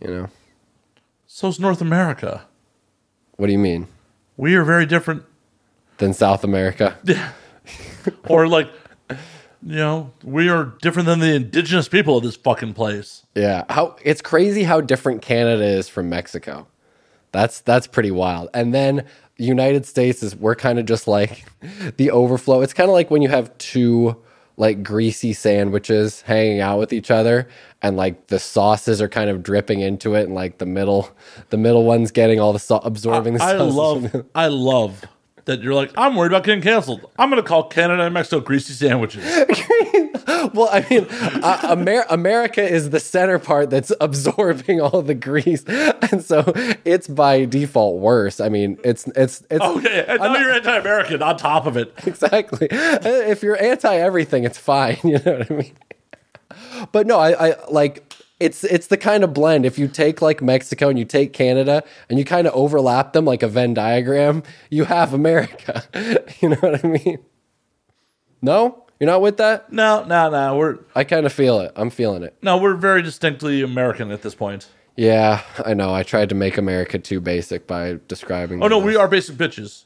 You 0.00 0.08
know 0.08 0.28
So's 1.26 1.58
North 1.58 1.80
America. 1.80 2.46
What 3.40 3.46
do 3.46 3.52
you 3.54 3.58
mean? 3.58 3.88
We 4.36 4.54
are 4.54 4.64
very 4.64 4.84
different. 4.84 5.22
Than 5.96 6.12
South 6.12 6.44
America? 6.44 6.96
Or 8.28 8.48
like, 8.48 8.70
you 9.10 9.76
know, 9.76 10.12
we 10.24 10.48
are 10.48 10.72
different 10.80 11.04
than 11.04 11.20
the 11.20 11.34
indigenous 11.34 11.86
people 11.86 12.16
of 12.16 12.22
this 12.22 12.34
fucking 12.34 12.72
place. 12.72 13.26
Yeah, 13.34 13.64
how 13.68 13.96
it's 14.02 14.22
crazy 14.22 14.62
how 14.62 14.80
different 14.80 15.20
Canada 15.20 15.62
is 15.62 15.86
from 15.86 16.08
Mexico. 16.08 16.66
That's 17.30 17.60
that's 17.60 17.86
pretty 17.86 18.10
wild. 18.10 18.48
And 18.54 18.72
then 18.72 19.04
United 19.36 19.84
States 19.84 20.22
is 20.22 20.34
we're 20.34 20.54
kind 20.54 20.78
of 20.78 20.86
just 20.86 21.06
like 21.06 21.44
the 21.98 22.10
overflow. 22.10 22.62
It's 22.62 22.72
kind 22.72 22.88
of 22.88 22.94
like 22.94 23.10
when 23.10 23.20
you 23.20 23.28
have 23.28 23.56
two 23.58 24.16
like 24.60 24.82
greasy 24.82 25.32
sandwiches 25.32 26.20
hanging 26.20 26.60
out 26.60 26.78
with 26.78 26.92
each 26.92 27.10
other 27.10 27.48
and 27.80 27.96
like 27.96 28.26
the 28.26 28.38
sauces 28.38 29.00
are 29.00 29.08
kind 29.08 29.30
of 29.30 29.42
dripping 29.42 29.80
into 29.80 30.14
it 30.14 30.24
and 30.24 30.34
like 30.34 30.58
the 30.58 30.66
middle 30.66 31.10
the 31.48 31.56
middle 31.56 31.84
one's 31.84 32.10
getting 32.10 32.38
all 32.38 32.52
the 32.52 32.58
sau- 32.58 32.82
absorbing 32.84 33.32
the 33.34 33.42
I 33.42 33.52
love, 33.54 34.26
I 34.34 34.48
love 34.48 35.02
that 35.46 35.62
you're 35.62 35.74
like, 35.74 35.90
I'm 35.96 36.16
worried 36.16 36.32
about 36.32 36.44
getting 36.44 36.62
canceled. 36.62 37.10
I'm 37.18 37.30
going 37.30 37.42
to 37.42 37.48
call 37.48 37.64
Canada 37.64 38.02
and 38.04 38.14
Mexico 38.14 38.40
greasy 38.40 38.72
sandwiches. 38.72 39.24
Well, 40.54 40.68
I 40.72 40.86
mean, 40.88 41.06
uh, 41.10 41.76
Amer- 41.76 42.06
America 42.08 42.62
is 42.66 42.90
the 42.90 43.00
center 43.00 43.38
part 43.38 43.68
that's 43.68 43.92
absorbing 44.00 44.80
all 44.80 45.02
the 45.02 45.14
grease, 45.14 45.64
and 46.12 46.24
so 46.24 46.44
it's 46.84 47.08
by 47.08 47.44
default 47.44 48.00
worse. 48.00 48.40
I 48.40 48.48
mean, 48.48 48.78
it's 48.84 49.06
it's 49.08 49.42
it's 49.50 49.62
Okay, 49.62 50.04
and 50.08 50.18
now 50.20 50.36
you're 50.38 50.52
anti-American 50.52 51.22
on 51.22 51.36
top 51.36 51.66
of 51.66 51.76
it. 51.76 51.92
exactly. 52.06 52.68
If 52.70 53.42
you're 53.42 53.60
anti 53.60 53.94
everything, 53.96 54.44
it's 54.44 54.58
fine. 54.58 54.98
You 55.04 55.18
know 55.18 55.38
what 55.38 55.50
I 55.50 55.54
mean? 55.54 55.72
But 56.92 57.06
no, 57.06 57.18
I, 57.18 57.50
I 57.50 57.54
like 57.70 58.09
it's 58.40 58.64
it's 58.64 58.88
the 58.88 58.96
kind 58.96 59.22
of 59.22 59.32
blend. 59.34 59.66
If 59.66 59.78
you 59.78 59.86
take 59.86 60.20
like 60.22 60.42
Mexico 60.42 60.88
and 60.88 60.98
you 60.98 61.04
take 61.04 61.32
Canada 61.32 61.84
and 62.08 62.18
you 62.18 62.24
kind 62.24 62.46
of 62.46 62.54
overlap 62.54 63.12
them 63.12 63.26
like 63.26 63.42
a 63.42 63.48
Venn 63.48 63.74
diagram, 63.74 64.42
you 64.70 64.84
have 64.84 65.12
America. 65.12 65.84
you 66.40 66.48
know 66.48 66.56
what 66.56 66.84
I 66.84 66.88
mean? 66.88 67.18
No, 68.42 68.86
you're 68.98 69.08
not 69.10 69.20
with 69.20 69.36
that. 69.36 69.70
No, 69.70 70.04
no, 70.04 70.30
no. 70.30 70.56
We're 70.56 70.78
I 70.94 71.04
kind 71.04 71.26
of 71.26 71.32
feel 71.32 71.60
it. 71.60 71.72
I'm 71.76 71.90
feeling 71.90 72.22
it. 72.22 72.36
no, 72.42 72.56
we're 72.56 72.74
very 72.74 73.02
distinctly 73.02 73.62
American 73.62 74.10
at 74.10 74.22
this 74.22 74.34
point. 74.34 74.68
Yeah, 74.96 75.42
I 75.64 75.74
know. 75.74 75.94
I 75.94 76.02
tried 76.02 76.30
to 76.30 76.34
make 76.34 76.58
America 76.58 76.98
too 76.98 77.20
basic 77.20 77.66
by 77.66 78.00
describing. 78.08 78.62
Oh 78.62 78.68
no, 78.68 78.78
them 78.78 78.86
we 78.86 78.96
are 78.96 79.06
basic 79.06 79.36
bitches. 79.36 79.84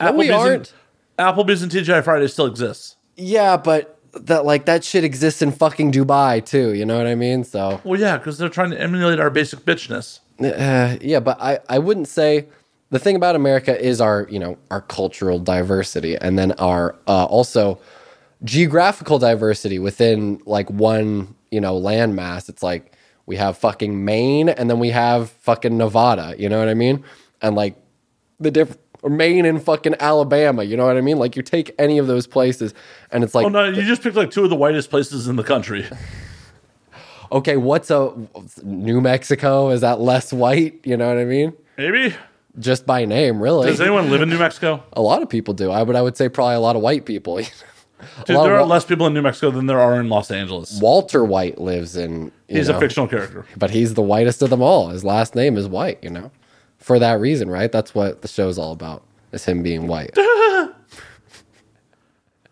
No, 0.00 0.12
we 0.12 0.30
aren't. 0.30 0.72
And, 1.18 1.36
Applebee's 1.36 1.62
and 1.62 1.70
TGI 1.70 2.02
Friday 2.02 2.26
still 2.26 2.46
exists. 2.46 2.96
Yeah, 3.16 3.58
but 3.58 3.98
that 4.14 4.44
like 4.44 4.66
that 4.66 4.84
shit 4.84 5.04
exists 5.04 5.42
in 5.42 5.52
fucking 5.52 5.92
Dubai 5.92 6.44
too. 6.44 6.72
You 6.74 6.84
know 6.84 6.96
what 6.96 7.06
I 7.06 7.14
mean? 7.14 7.44
So 7.44 7.80
Well, 7.84 7.98
yeah, 7.98 8.18
because 8.18 8.38
they're 8.38 8.48
trying 8.48 8.70
to 8.70 8.80
emulate 8.80 9.20
our 9.20 9.30
basic 9.30 9.60
bitchness. 9.60 10.20
Uh, 10.40 10.96
yeah, 11.00 11.20
but 11.20 11.40
I, 11.40 11.60
I 11.68 11.78
wouldn't 11.78 12.08
say 12.08 12.46
the 12.90 12.98
thing 12.98 13.16
about 13.16 13.36
America 13.36 13.78
is 13.80 14.00
our 14.00 14.26
you 14.30 14.38
know 14.38 14.58
our 14.70 14.80
cultural 14.80 15.38
diversity 15.38 16.16
and 16.16 16.38
then 16.38 16.52
our 16.52 16.94
uh, 17.06 17.24
also 17.24 17.80
geographical 18.44 19.18
diversity 19.18 19.78
within 19.78 20.40
like 20.46 20.70
one 20.70 21.34
you 21.50 21.60
know 21.60 21.78
landmass. 21.80 22.48
It's 22.48 22.62
like 22.62 22.92
we 23.26 23.36
have 23.36 23.56
fucking 23.56 24.04
Maine 24.04 24.48
and 24.48 24.68
then 24.68 24.78
we 24.78 24.90
have 24.90 25.30
fucking 25.30 25.76
Nevada. 25.76 26.34
You 26.38 26.48
know 26.48 26.58
what 26.58 26.68
I 26.68 26.74
mean? 26.74 27.04
And 27.40 27.56
like 27.56 27.76
the 28.40 28.50
diff 28.50 28.76
or 29.02 29.10
Maine 29.10 29.44
and 29.44 29.62
fucking 29.62 29.96
Alabama. 30.00 30.62
You 30.62 30.76
know 30.76 30.86
what 30.86 30.96
I 30.96 31.00
mean? 31.00 31.18
Like 31.18 31.36
you 31.36 31.42
take 31.42 31.74
any 31.78 31.98
of 31.98 32.06
those 32.06 32.26
places 32.26 32.72
and 33.10 33.22
it's 33.22 33.34
like 33.34 33.46
Oh 33.46 33.48
no, 33.48 33.64
you 33.64 33.82
just 33.82 34.02
picked 34.02 34.16
like 34.16 34.30
two 34.30 34.44
of 34.44 34.50
the 34.50 34.56
whitest 34.56 34.90
places 34.90 35.28
in 35.28 35.36
the 35.36 35.44
country. 35.44 35.86
okay, 37.32 37.56
what's 37.56 37.90
a 37.90 38.12
New 38.62 39.00
Mexico? 39.00 39.70
Is 39.70 39.80
that 39.80 40.00
less 40.00 40.32
white? 40.32 40.80
You 40.84 40.96
know 40.96 41.08
what 41.08 41.18
I 41.18 41.24
mean? 41.24 41.52
Maybe. 41.76 42.14
Just 42.58 42.84
by 42.86 43.04
name, 43.06 43.42
really. 43.42 43.68
Does 43.68 43.80
anyone 43.80 44.10
live 44.10 44.20
in 44.22 44.28
New 44.28 44.38
Mexico? 44.38 44.82
A 44.92 45.00
lot 45.00 45.22
of 45.22 45.28
people 45.28 45.54
do. 45.54 45.70
I 45.70 45.82
would 45.82 45.96
I 45.96 46.02
would 46.02 46.16
say 46.16 46.28
probably 46.28 46.54
a 46.56 46.60
lot 46.60 46.76
of 46.76 46.82
white 46.82 47.06
people. 47.06 47.36
Dude, 48.26 48.36
there 48.36 48.56
are 48.56 48.64
less 48.64 48.84
people 48.84 49.06
in 49.06 49.14
New 49.14 49.22
Mexico 49.22 49.52
than 49.52 49.66
there 49.66 49.78
are 49.78 50.00
in 50.00 50.08
Los 50.08 50.30
Angeles. 50.30 50.80
Walter 50.80 51.24
White 51.24 51.60
lives 51.60 51.96
in. 51.96 52.32
He's 52.48 52.68
know, 52.68 52.76
a 52.76 52.80
fictional 52.80 53.06
character. 53.06 53.46
but 53.56 53.70
he's 53.70 53.94
the 53.94 54.02
whitest 54.02 54.42
of 54.42 54.50
them 54.50 54.60
all. 54.60 54.88
His 54.88 55.04
last 55.04 55.36
name 55.36 55.56
is 55.56 55.68
White. 55.68 56.02
You 56.02 56.10
know, 56.10 56.30
for 56.82 56.98
that 56.98 57.20
reason, 57.20 57.48
right? 57.48 57.70
That's 57.72 57.94
what 57.94 58.22
the 58.22 58.28
show's 58.28 58.58
all 58.58 58.72
about. 58.72 59.02
Is 59.32 59.44
him 59.46 59.62
being 59.62 59.86
white, 59.86 60.14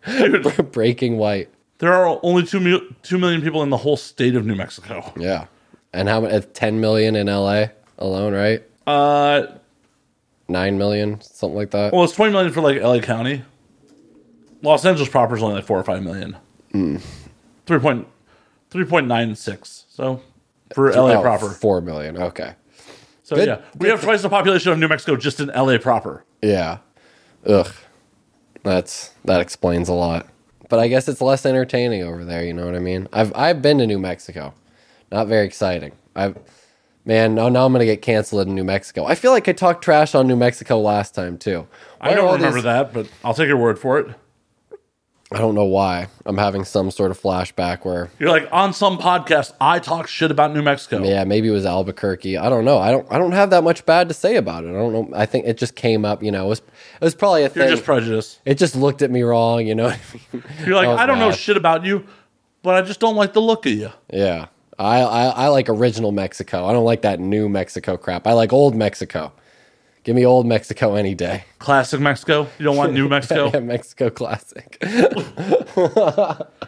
Dude, 0.07 0.73
breaking 0.73 1.19
white. 1.19 1.51
there 1.79 1.93
are 1.93 2.19
only 2.23 2.45
two, 2.47 2.59
mil- 2.61 2.81
two 3.03 3.19
million 3.19 3.43
people 3.43 3.63
in 3.63 3.69
the 3.71 3.77
whole 3.77 3.97
state 3.99 4.35
of 4.35 4.47
New 4.47 4.55
Mexico. 4.55 5.13
Yeah, 5.17 5.47
and 5.93 6.09
how 6.09 6.23
many? 6.23 6.41
Ten 6.41 6.81
million 6.81 7.17
in 7.17 7.29
L.A. 7.29 7.73
alone, 7.99 8.33
right? 8.33 8.63
Uh, 8.87 9.47
Nine 10.49 10.79
million, 10.79 11.21
something 11.21 11.55
like 11.57 11.71
that. 11.71 11.93
well, 11.93 12.03
it's 12.03 12.13
20 12.15 12.33
million 12.33 12.53
for 12.53 12.61
like 12.61 12.81
LA 12.83 12.99
County. 12.99 13.45
Los 14.63 14.85
Angeles 14.85 15.09
proper 15.09 15.37
is 15.37 15.43
only 15.45 15.55
like 15.57 15.65
four 15.65 15.79
or 15.79 15.85
five 15.85 16.03
million. 16.03 16.37
Hmm. 16.73 16.97
Three 17.67 17.79
point, 17.79 18.09
3.96. 18.73 19.85
So 19.89 20.21
for 20.75 20.91
LA 20.93 21.21
proper. 21.21 21.51
four 21.51 21.81
million. 21.81 22.17
Okay. 22.19 22.55
So 23.31 23.37
good- 23.37 23.47
yeah, 23.47 23.59
we 23.79 23.89
have 23.89 24.03
twice 24.03 24.23
the 24.23 24.29
population 24.29 24.73
of 24.73 24.79
New 24.81 24.89
Mexico 24.89 25.15
just 25.17 25.39
in 25.39 25.51
LA 25.55 25.79
proper. 25.79 26.25
Yeah. 26.43 26.79
Ugh. 27.47 27.69
That's 28.65 29.11
that 29.25 29.41
explains 29.41 29.89
a 29.89 29.93
lot. 29.95 30.27
but 30.69 30.79
I 30.81 30.89
guess 30.89 31.09
it's 31.09 31.21
less 31.21 31.47
entertaining 31.47 32.03
over 32.03 32.25
there. 32.25 32.45
You 32.45 32.53
know 32.53 32.65
what 32.67 32.75
I 32.75 32.81
mean? 32.81 33.07
I've 33.13 33.33
I've 33.37 33.63
been 33.63 33.79
to 33.79 33.87
New 33.87 33.99
Mexico. 34.01 34.53
Not 35.13 35.29
very 35.29 35.47
exciting. 35.47 35.93
I've 36.17 36.37
man, 37.05 37.37
now 37.37 37.49
now 37.49 37.67
I'm 37.67 37.73
gonna 37.73 37.85
get 37.85 38.03
canceled 38.03 38.49
in 38.49 38.55
New 38.57 38.65
Mexico. 38.65 39.05
I 39.07 39.15
feel 39.15 39.31
like 39.31 39.49
I 39.49 39.53
talked 39.53 39.83
trash 39.85 40.15
on 40.17 40.27
New 40.27 40.37
Mexico 40.37 40.79
last 40.81 41.15
time 41.15 41.39
too. 41.39 41.69
Why 42.01 42.11
I 42.11 42.15
don't 42.15 42.33
remember 42.35 42.57
these- 42.57 42.65
that, 42.65 42.93
but 42.93 43.07
I'll 43.25 43.35
take 43.35 43.47
your 43.49 43.57
word 43.59 43.79
for 43.79 43.99
it. 44.01 44.09
I 45.33 45.39
don't 45.39 45.55
know 45.55 45.65
why. 45.65 46.09
I'm 46.27 46.37
having 46.39 46.65
some 46.65 46.91
sort 46.91 47.13
of 47.13 47.21
flashback 47.21 47.85
where 47.85 48.11
You're 48.19 48.31
like 48.31 48.49
on 48.51 48.73
some 48.75 48.99
podcast. 48.99 49.53
I 49.61 49.79
talk 49.79 50.09
shit 50.09 50.33
about 50.33 50.53
New 50.53 50.61
Mexico. 50.63 51.05
yeah, 51.05 51.23
maybe 51.23 51.47
it 51.49 51.53
was 51.53 51.65
Albuquerque. 51.65 52.37
I 52.37 52.49
don't 52.49 52.65
know. 52.65 52.79
I 52.79 52.91
don't 52.91 53.07
I 53.13 53.19
don't 53.19 53.31
have 53.33 53.51
that 53.51 53.63
much 53.63 53.87
bad 53.87 54.09
to 54.09 54.15
say 54.15 54.35
about 54.37 54.65
it. 54.65 54.71
I 54.71 54.73
don't 54.73 54.93
know. 54.93 55.09
I 55.17 55.27
think 55.27 55.47
it 55.47 55.57
just 55.57 55.77
came 55.77 56.05
up, 56.05 56.23
you 56.23 56.33
know, 56.33 56.47
it 56.47 56.49
was 56.49 56.59
it 56.61 57.05
was 57.05 57.15
probably 57.15 57.43
a 57.43 57.45
You're 57.45 57.51
thing. 57.51 57.69
just 57.71 57.85
prejudiced. 57.85 58.41
it 58.45 58.57
just 58.59 58.75
looked 58.75 59.03
at 59.03 59.11
me 59.13 59.23
wrong, 59.23 59.65
you 59.67 59.75
know. 59.77 59.87
I 59.89 60.01
mean? 60.33 60.43
You're 60.67 60.75
like, 60.75 60.89
was 60.89 60.99
I 60.99 61.07
don't 61.07 61.21
know 61.21 61.31
shit 61.31 61.57
about 61.57 61.85
you, 61.85 62.07
but 62.63 62.75
I 62.75 62.83
just 62.83 62.99
don't 62.99 63.15
like 63.17 63.33
the 63.33 63.41
look 63.41 63.67
of 63.67 63.73
you. 63.73 63.91
Yeah. 64.13 64.47
I, 64.81 65.01
I 65.03 65.25
I 65.27 65.49
like 65.49 65.69
original 65.69 66.11
Mexico. 66.11 66.67
I 66.67 66.73
don't 66.73 66.87
like 66.87 67.03
that 67.03 67.21
new 67.21 67.49
Mexico 67.49 67.97
crap. 67.99 68.27
I 68.27 68.33
like 68.33 68.53
old 68.53 68.75
Mexico. 68.75 69.33
Give 70.03 70.17
me 70.17 70.25
old 70.25 70.47
Mexico 70.47 70.95
any 70.95 71.15
day. 71.15 71.45
Classic 71.59 72.01
Mexico. 72.01 72.49
You 72.59 72.65
don't 72.65 72.77
want 72.77 72.95
New 72.95 73.09
Mexico. 73.17 73.51
Yeah, 73.53 73.61
Mexico 73.61 74.09
classic. 74.09 74.83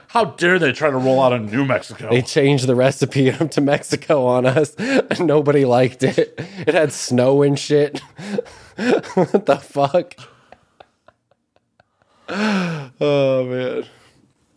How 0.09 0.25
dare 0.37 0.59
they 0.59 0.73
try 0.73 0.91
to 0.91 0.99
roll 0.99 1.23
out 1.23 1.33
a 1.33 1.39
New 1.39 1.65
Mexico? 1.65 2.11
They 2.11 2.21
changed 2.21 2.67
the 2.67 2.75
recipe 2.75 3.33
to 3.51 3.61
Mexico 3.63 4.27
on 4.27 4.45
us. 4.45 4.77
Nobody 5.19 5.65
liked 5.65 6.03
it. 6.03 6.35
It 6.67 6.75
had 6.75 6.93
snow 6.93 7.43
and 7.43 7.59
shit. 7.59 8.01
what 9.15 9.47
the 9.47 9.57
fuck? 9.57 10.15
Oh 12.29 13.45
man. 13.47 13.85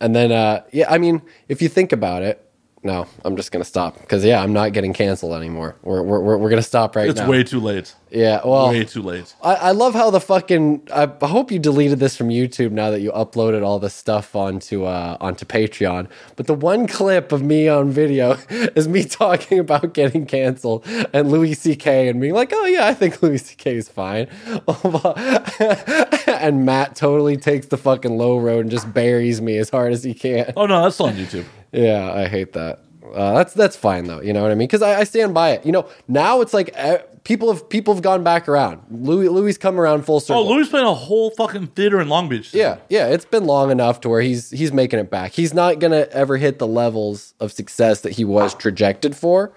And 0.00 0.14
then 0.14 0.32
uh 0.32 0.64
yeah, 0.72 0.92
I 0.92 0.98
mean, 0.98 1.22
if 1.48 1.62
you 1.62 1.68
think 1.70 1.92
about 1.92 2.22
it, 2.22 2.45
no, 2.86 3.06
I'm 3.24 3.36
just 3.36 3.50
gonna 3.50 3.64
stop 3.64 4.00
because 4.00 4.24
yeah, 4.24 4.40
I'm 4.40 4.52
not 4.52 4.72
getting 4.72 4.92
canceled 4.92 5.34
anymore. 5.34 5.74
We're 5.82 6.02
we're 6.02 6.20
we're, 6.20 6.36
we're 6.38 6.50
gonna 6.50 6.62
stop 6.62 6.94
right 6.94 7.08
it's 7.08 7.16
now. 7.16 7.24
It's 7.24 7.30
way 7.30 7.42
too 7.42 7.60
late. 7.60 7.94
yeah, 8.10 8.40
well, 8.44 8.68
way 8.68 8.84
too 8.84 9.02
late. 9.02 9.34
I, 9.42 9.54
I 9.54 9.70
love 9.72 9.94
how 9.94 10.10
the 10.10 10.20
fucking. 10.20 10.88
I 10.94 11.10
hope 11.26 11.50
you 11.50 11.58
deleted 11.58 11.98
this 11.98 12.16
from 12.16 12.28
YouTube 12.28 12.70
now 12.70 12.90
that 12.92 13.00
you 13.00 13.10
uploaded 13.10 13.64
all 13.64 13.80
this 13.80 13.92
stuff 13.92 14.36
onto 14.36 14.84
uh, 14.84 15.16
onto 15.20 15.44
Patreon. 15.44 16.08
But 16.36 16.46
the 16.46 16.54
one 16.54 16.86
clip 16.86 17.32
of 17.32 17.42
me 17.42 17.68
on 17.68 17.90
video 17.90 18.38
is 18.50 18.86
me 18.86 19.02
talking 19.04 19.58
about 19.58 19.92
getting 19.92 20.24
canceled 20.24 20.86
and 21.12 21.30
Louis 21.30 21.54
C.K. 21.54 22.08
and 22.08 22.20
being 22.20 22.34
like, 22.34 22.52
"Oh 22.54 22.66
yeah, 22.66 22.86
I 22.86 22.94
think 22.94 23.20
Louis 23.20 23.38
C.K. 23.38 23.74
is 23.74 23.88
fine," 23.88 24.28
and 26.28 26.64
Matt 26.64 26.94
totally 26.94 27.36
takes 27.36 27.66
the 27.66 27.76
fucking 27.76 28.16
low 28.16 28.38
road 28.38 28.60
and 28.60 28.70
just 28.70 28.94
buries 28.94 29.42
me 29.42 29.58
as 29.58 29.70
hard 29.70 29.92
as 29.92 30.04
he 30.04 30.14
can. 30.14 30.52
Oh 30.56 30.66
no, 30.66 30.84
that's 30.84 31.00
on 31.00 31.14
YouTube. 31.14 31.46
Yeah, 31.76 32.12
I 32.12 32.26
hate 32.26 32.54
that. 32.54 32.80
Uh, 33.14 33.34
that's 33.34 33.54
that's 33.54 33.76
fine 33.76 34.06
though. 34.06 34.20
You 34.20 34.32
know 34.32 34.42
what 34.42 34.50
I 34.50 34.54
mean? 34.54 34.66
Because 34.66 34.82
I, 34.82 35.00
I 35.00 35.04
stand 35.04 35.32
by 35.34 35.50
it. 35.50 35.64
You 35.64 35.72
know, 35.72 35.88
now 36.08 36.40
it's 36.40 36.52
like 36.52 36.70
uh, 36.76 36.98
people 37.24 37.52
have 37.52 37.68
people 37.68 37.94
have 37.94 38.02
gone 38.02 38.24
back 38.24 38.48
around. 38.48 38.82
Louis 38.90 39.28
Louis 39.28 39.56
come 39.56 39.78
around 39.78 40.04
full 40.04 40.20
circle. 40.20 40.42
Oh. 40.42 40.54
Louis 40.54 40.68
playing 40.68 40.86
a 40.86 40.94
whole 40.94 41.30
fucking 41.30 41.68
theater 41.68 42.00
in 42.00 42.08
Long 42.08 42.28
Beach. 42.28 42.52
Yeah, 42.52 42.78
yeah, 42.88 43.06
it's 43.06 43.24
been 43.24 43.44
long 43.44 43.70
enough 43.70 44.00
to 44.00 44.08
where 44.08 44.20
he's 44.20 44.50
he's 44.50 44.72
making 44.72 44.98
it 44.98 45.10
back. 45.10 45.32
He's 45.32 45.54
not 45.54 45.78
gonna 45.78 46.08
ever 46.10 46.36
hit 46.36 46.58
the 46.58 46.66
levels 46.66 47.34
of 47.38 47.52
success 47.52 48.00
that 48.00 48.12
he 48.12 48.24
was 48.24 48.54
trajected 48.54 49.16
for, 49.16 49.52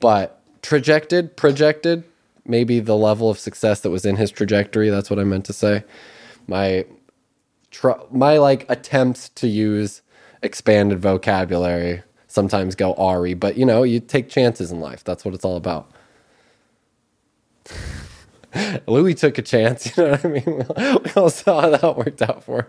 but 0.00 0.40
trajected, 0.62 1.36
projected, 1.36 2.04
maybe 2.46 2.80
the 2.80 2.96
level 2.96 3.28
of 3.30 3.38
success 3.38 3.80
that 3.80 3.90
was 3.90 4.04
in 4.04 4.16
his 4.16 4.30
trajectory. 4.30 4.88
That's 4.90 5.10
what 5.10 5.18
I 5.18 5.24
meant 5.24 5.44
to 5.46 5.52
say. 5.52 5.84
My 6.46 6.84
tr- 7.70 7.90
my 8.10 8.38
like 8.38 8.66
attempts 8.70 9.28
to 9.30 9.48
use 9.48 10.02
expanded 10.42 11.00
vocabulary 11.00 12.02
sometimes 12.28 12.76
go 12.76 12.94
Ari, 12.94 13.34
but 13.34 13.56
you 13.56 13.66
know, 13.66 13.82
you 13.82 13.98
take 13.98 14.28
chances 14.28 14.70
in 14.70 14.80
life. 14.80 15.02
That's 15.02 15.24
what 15.24 15.34
it's 15.34 15.44
all 15.44 15.56
about. 15.56 15.90
Louis 18.86 19.14
took 19.14 19.38
a 19.38 19.42
chance, 19.42 19.86
you 19.96 20.04
know 20.04 20.10
what 20.12 20.24
I 20.24 20.28
mean? 20.28 20.44
We 21.04 21.10
all 21.16 21.30
saw 21.30 21.62
how 21.62 21.70
that 21.70 21.96
worked 21.96 22.22
out 22.22 22.44
for 22.44 22.60
him. 22.60 22.66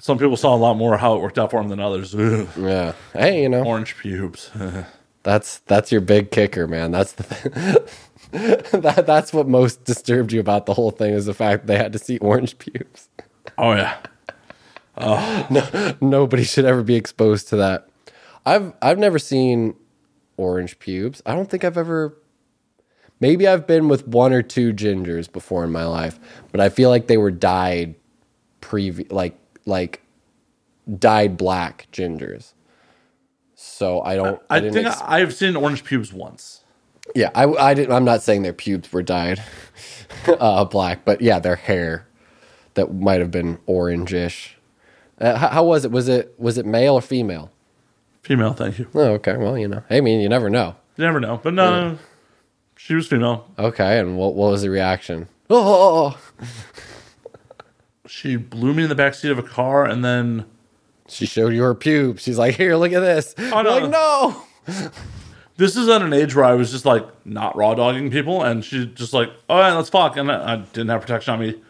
Some 0.00 0.18
people 0.18 0.36
saw 0.36 0.54
a 0.54 0.58
lot 0.58 0.76
more 0.76 0.98
how 0.98 1.14
it 1.14 1.22
worked 1.22 1.38
out 1.38 1.50
for 1.50 1.60
him 1.60 1.68
than 1.68 1.80
others. 1.80 2.14
Ugh. 2.14 2.48
Yeah. 2.58 2.92
Hey, 3.14 3.42
you 3.42 3.48
know, 3.48 3.64
Orange 3.64 3.96
pubes. 3.96 4.50
that's 5.22 5.58
that's 5.60 5.90
your 5.90 6.02
big 6.02 6.30
kicker, 6.30 6.66
man. 6.66 6.90
That's 6.90 7.12
the 7.12 7.22
thing. 7.22 8.82
that 8.82 9.04
that's 9.06 9.32
what 9.32 9.48
most 9.48 9.84
disturbed 9.84 10.32
you 10.32 10.40
about 10.40 10.66
the 10.66 10.74
whole 10.74 10.90
thing 10.90 11.14
is 11.14 11.24
the 11.24 11.32
fact 11.32 11.66
they 11.66 11.78
had 11.78 11.92
to 11.94 11.98
see 11.98 12.18
orange 12.18 12.58
pubes. 12.58 13.08
oh 13.56 13.72
yeah. 13.72 13.96
Nobody 16.00 16.44
should 16.44 16.64
ever 16.64 16.82
be 16.82 16.94
exposed 16.94 17.48
to 17.48 17.56
that. 17.56 17.88
I've 18.44 18.72
I've 18.80 18.98
never 18.98 19.18
seen 19.18 19.74
orange 20.36 20.78
pubes. 20.78 21.22
I 21.26 21.34
don't 21.34 21.50
think 21.50 21.64
I've 21.64 21.76
ever 21.76 22.16
maybe 23.20 23.46
I've 23.46 23.66
been 23.66 23.88
with 23.88 24.06
one 24.06 24.32
or 24.32 24.42
two 24.42 24.72
gingers 24.72 25.30
before 25.30 25.64
in 25.64 25.72
my 25.72 25.84
life, 25.84 26.18
but 26.52 26.60
I 26.60 26.68
feel 26.68 26.90
like 26.90 27.06
they 27.06 27.16
were 27.16 27.30
dyed 27.30 27.94
previ 28.60 29.10
like 29.10 29.38
like 29.64 30.02
dyed 30.98 31.36
black 31.36 31.88
gingers. 31.92 32.52
So 33.54 34.02
I 34.02 34.16
don't 34.16 34.40
I, 34.48 34.56
I, 34.56 34.60
didn't 34.60 34.74
think 34.74 34.86
ex- 34.86 35.00
I, 35.00 35.20
I've 35.20 35.34
seen 35.34 35.56
orange 35.56 35.84
pubes 35.84 36.12
once. 36.12 36.62
Yeah, 37.14 37.30
I, 37.34 37.44
I 37.46 37.74
didn't, 37.74 37.94
I'm 37.94 38.04
not 38.04 38.22
saying 38.22 38.42
their 38.42 38.52
pubes 38.52 38.92
were 38.92 39.02
dyed 39.02 39.42
uh, 40.26 40.64
black, 40.64 41.04
but 41.04 41.20
yeah, 41.20 41.38
their 41.38 41.56
hair 41.56 42.06
that 42.74 42.92
might 42.92 43.20
have 43.20 43.30
been 43.30 43.58
orangish. 43.68 44.55
Uh, 45.20 45.36
how, 45.36 45.48
how 45.48 45.64
was 45.64 45.84
it? 45.84 45.90
Was 45.90 46.08
it 46.08 46.34
was 46.38 46.58
it 46.58 46.66
male 46.66 46.94
or 46.94 47.02
female? 47.02 47.50
Female, 48.22 48.52
thank 48.54 48.78
you. 48.78 48.88
Oh, 48.94 49.12
okay. 49.12 49.36
Well, 49.36 49.56
you 49.56 49.68
know, 49.68 49.82
I 49.88 50.00
mean, 50.00 50.20
you 50.20 50.28
never 50.28 50.50
know. 50.50 50.74
You 50.96 51.04
never 51.04 51.20
know. 51.20 51.40
But 51.42 51.54
no, 51.54 51.98
she 52.76 52.94
was 52.94 53.06
female. 53.06 53.48
Okay, 53.58 53.98
and 53.98 54.18
what 54.18 54.34
what 54.34 54.50
was 54.50 54.62
the 54.62 54.70
reaction? 54.70 55.28
Oh, 55.48 56.18
She 58.08 58.36
blew 58.36 58.72
me 58.72 58.84
in 58.84 58.88
the 58.88 58.94
backseat 58.94 59.30
of 59.30 59.38
a 59.38 59.42
car 59.42 59.84
and 59.84 60.04
then 60.04 60.46
she 61.08 61.26
showed 61.26 61.52
you 61.52 61.62
her 61.62 61.74
pubes. 61.74 62.22
She's 62.22 62.38
like, 62.38 62.54
here, 62.56 62.76
look 62.76 62.92
at 62.92 63.00
this. 63.00 63.34
Oh, 63.38 63.62
no. 63.62 63.70
like, 63.70 63.90
no. 64.68 64.90
this 65.56 65.76
is 65.76 65.88
at 65.88 66.02
an 66.02 66.12
age 66.12 66.34
where 66.34 66.44
I 66.44 66.54
was 66.54 66.70
just 66.70 66.84
like 66.84 67.04
not 67.24 67.56
raw 67.56 67.74
dogging 67.74 68.10
people, 68.10 68.42
and 68.42 68.64
she 68.64 68.86
just 68.86 69.12
like, 69.12 69.30
all 69.48 69.58
right, 69.58 69.72
let's 69.72 69.88
fuck, 69.88 70.16
and 70.16 70.30
I, 70.30 70.54
I 70.54 70.56
didn't 70.56 70.88
have 70.88 71.00
protection 71.00 71.34
on 71.34 71.40
me. 71.40 71.60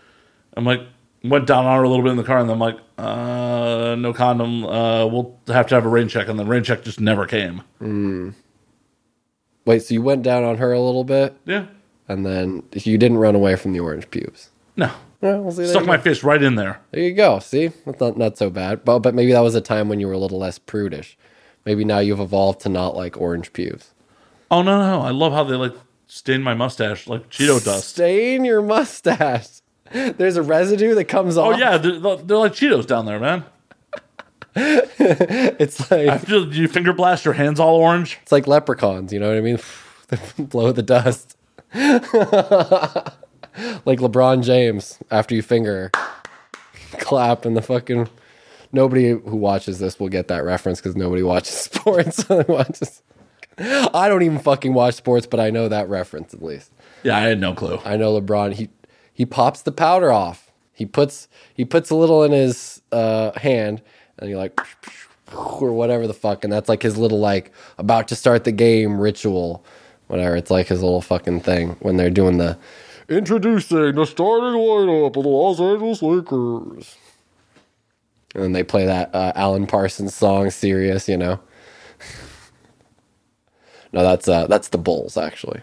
I'm 0.57 0.65
like, 0.65 0.81
went 1.29 1.47
down 1.47 1.65
on 1.67 1.77
her 1.79 1.83
a 1.83 1.89
little 1.89 2.03
bit 2.05 2.11
in 2.13 2.17
the 2.17 2.23
car, 2.25 2.39
and 2.39 2.49
then 2.49 2.55
I'm 2.55 2.61
like, 2.61 2.79
uh, 2.99 3.95
no 3.99 4.13
condom. 4.13 4.65
Uh, 4.65 5.07
we'll 5.07 5.39
have 5.49 5.67
to 5.69 5.75
have 5.75 5.85
a 5.87 5.89
rain 5.89 6.09
check, 6.09 6.29
and 6.29 6.39
then 6.39 6.47
rain 6.49 6.65
check 6.65 6.83
just 6.85 7.01
never 7.01 7.27
came. 7.27 7.63
Wait, 9.65 9.83
so 9.83 9.95
you 9.95 10.03
went 10.03 10.23
down 10.23 10.45
on 10.45 10.59
her 10.59 10.73
a 10.73 10.81
little 10.81 11.05
bit, 11.05 11.37
Yeah, 11.45 11.67
and 12.09 12.25
then 12.25 12.63
you 12.73 12.97
didn't 12.99 13.19
run 13.19 13.35
away 13.35 13.57
from 13.57 13.73
the 13.73 13.81
orange 13.81 14.11
pubes. 14.11 14.51
no, 14.77 14.91
Well, 15.21 15.43
we'll 15.43 15.67
stuck 15.67 15.87
my 15.87 15.99
face 15.99 16.23
right 16.23 16.43
in 16.43 16.55
there. 16.55 16.81
there 16.93 17.03
you 17.03 17.13
go. 17.15 17.39
See, 17.41 17.69
that's 17.85 18.01
not 18.01 18.17
not 18.17 18.39
so 18.39 18.49
bad. 18.51 18.85
But 18.85 19.01
but 19.01 19.15
maybe 19.15 19.33
that 19.33 19.41
was 19.41 19.55
a 19.55 19.61
time 19.61 19.89
when 19.89 19.99
you 20.01 20.07
were 20.07 20.13
a 20.13 20.19
little 20.19 20.39
less 20.39 20.59
prudish. 20.59 21.19
Maybe 21.65 21.85
now 21.85 21.99
you've 21.99 22.21
evolved 22.21 22.61
to 22.61 22.69
not 22.69 22.95
like 22.95 23.21
orange 23.21 23.53
pubes. 23.53 23.93
Oh 24.51 24.63
no, 24.63 24.79
no, 24.79 25.01
I 25.03 25.11
love 25.11 25.33
how 25.33 25.43
they 25.43 25.57
like 25.57 25.75
stain 26.07 26.43
my 26.43 26.55
mustache 26.55 27.09
like 27.09 27.29
Cheeto 27.29 27.63
dust. 27.65 27.89
Stain 27.89 28.45
your 28.45 28.63
mustache. 28.63 29.49
There's 29.93 30.37
a 30.37 30.43
residue 30.43 30.95
that 30.95 31.05
comes 31.05 31.37
oh, 31.37 31.45
off. 31.45 31.55
Oh 31.55 31.59
yeah, 31.59 31.79
they're, 31.79 31.99
they're 31.99 32.37
like 32.37 32.53
Cheetos 32.53 32.87
down 32.87 33.07
there, 33.07 33.21
man. 33.21 33.45
It's 34.59 35.91
like 35.91 36.09
After 36.09 36.39
you 36.39 36.67
finger 36.67 36.95
blast, 36.95 37.27
your 37.27 37.35
hands 37.35 37.61
all 37.61 37.77
orange. 37.77 38.19
it's 38.23 38.33
like 38.33 38.47
leprechauns. 38.47 39.13
You 39.13 39.21
know 39.21 39.29
what 39.29 39.37
I 39.37 39.43
mean? 39.43 39.59
They 40.09 40.19
Blow 40.45 40.73
the 40.73 40.83
dust. 40.83 41.37
like 41.75 42.03
LeBron 43.99 44.43
James 44.43 44.99
after 45.11 45.35
you 45.35 45.43
finger 45.43 45.91
clap 46.99 47.45
and 47.45 47.55
the 47.55 47.61
fucking 47.61 48.09
nobody 48.73 49.11
who 49.11 49.37
watches 49.37 49.79
this 49.79 50.01
will 50.01 50.09
get 50.09 50.29
that 50.29 50.43
reference 50.43 50.81
because 50.81 50.97
nobody 50.97 51.23
watches 51.23 51.53
sports. 51.55 52.27
watches. 52.29 53.03
I 53.59 54.09
don't 54.09 54.23
even 54.23 54.39
fucking 54.39 54.75
watch 54.75 54.95
sports, 54.95 55.27
but 55.27 55.41
I 55.41 55.51
know 55.51 55.69
that 55.69 55.89
reference 55.89 56.35
at 56.35 56.43
least. 56.43 56.71
Yeah, 57.03 57.17
I 57.17 57.21
had 57.21 57.41
no 57.41 57.55
clue. 57.55 57.81
I 57.85 57.97
know 57.97 58.21
LeBron. 58.21 58.55
He 58.55 58.69
he 59.17 59.25
pops 59.25 59.63
the 59.63 59.73
powder 59.73 60.13
off. 60.13 60.53
He 60.75 60.85
puts 60.85 61.27
he 61.55 61.65
puts 61.65 61.89
a 61.89 61.95
little 61.95 62.23
in 62.23 62.33
his 62.33 62.83
uh, 62.93 63.33
hand, 63.39 63.81
and 64.19 64.29
he 64.29 64.37
like 64.37 64.61
or 65.33 65.73
whatever 65.73 66.07
the 66.07 66.13
fuck, 66.13 66.45
and 66.45 66.53
that's 66.53 66.69
like 66.69 66.83
his 66.83 66.99
little 66.99 67.19
like 67.19 67.51
about 67.79 68.09
to 68.09 68.15
start 68.15 68.45
the 68.45 68.53
game 68.53 69.01
ritual, 69.01 69.65
whatever. 70.09 70.37
It's 70.37 70.51
like 70.51 70.67
his 70.67 70.83
little 70.83 71.01
fucking 71.01 71.41
thing 71.41 71.77
when 71.81 71.97
they're 71.97 72.11
doing 72.11 72.37
the 72.37 72.59
introducing 73.09 73.95
the 73.95 74.05
starting 74.05 74.61
lineup 74.61 75.17
of 75.17 75.23
the 75.23 75.29
Los 75.31 75.61
Angeles 75.61 76.03
Lakers, 76.03 76.99
and 78.35 78.45
then 78.45 78.53
they 78.53 78.65
play 78.65 78.85
that 78.85 79.15
uh, 79.15 79.33
Alan 79.35 79.67
Parsons 79.67 80.15
song, 80.15 80.51
"Sirius," 80.51 81.09
you 81.09 81.17
know. 81.17 81.41
no, 83.95 84.03
that's 84.03 84.29
uh, 84.29 84.47
that's 84.47 84.69
the 84.69 84.77
Bulls 84.77 85.17
actually. 85.17 85.63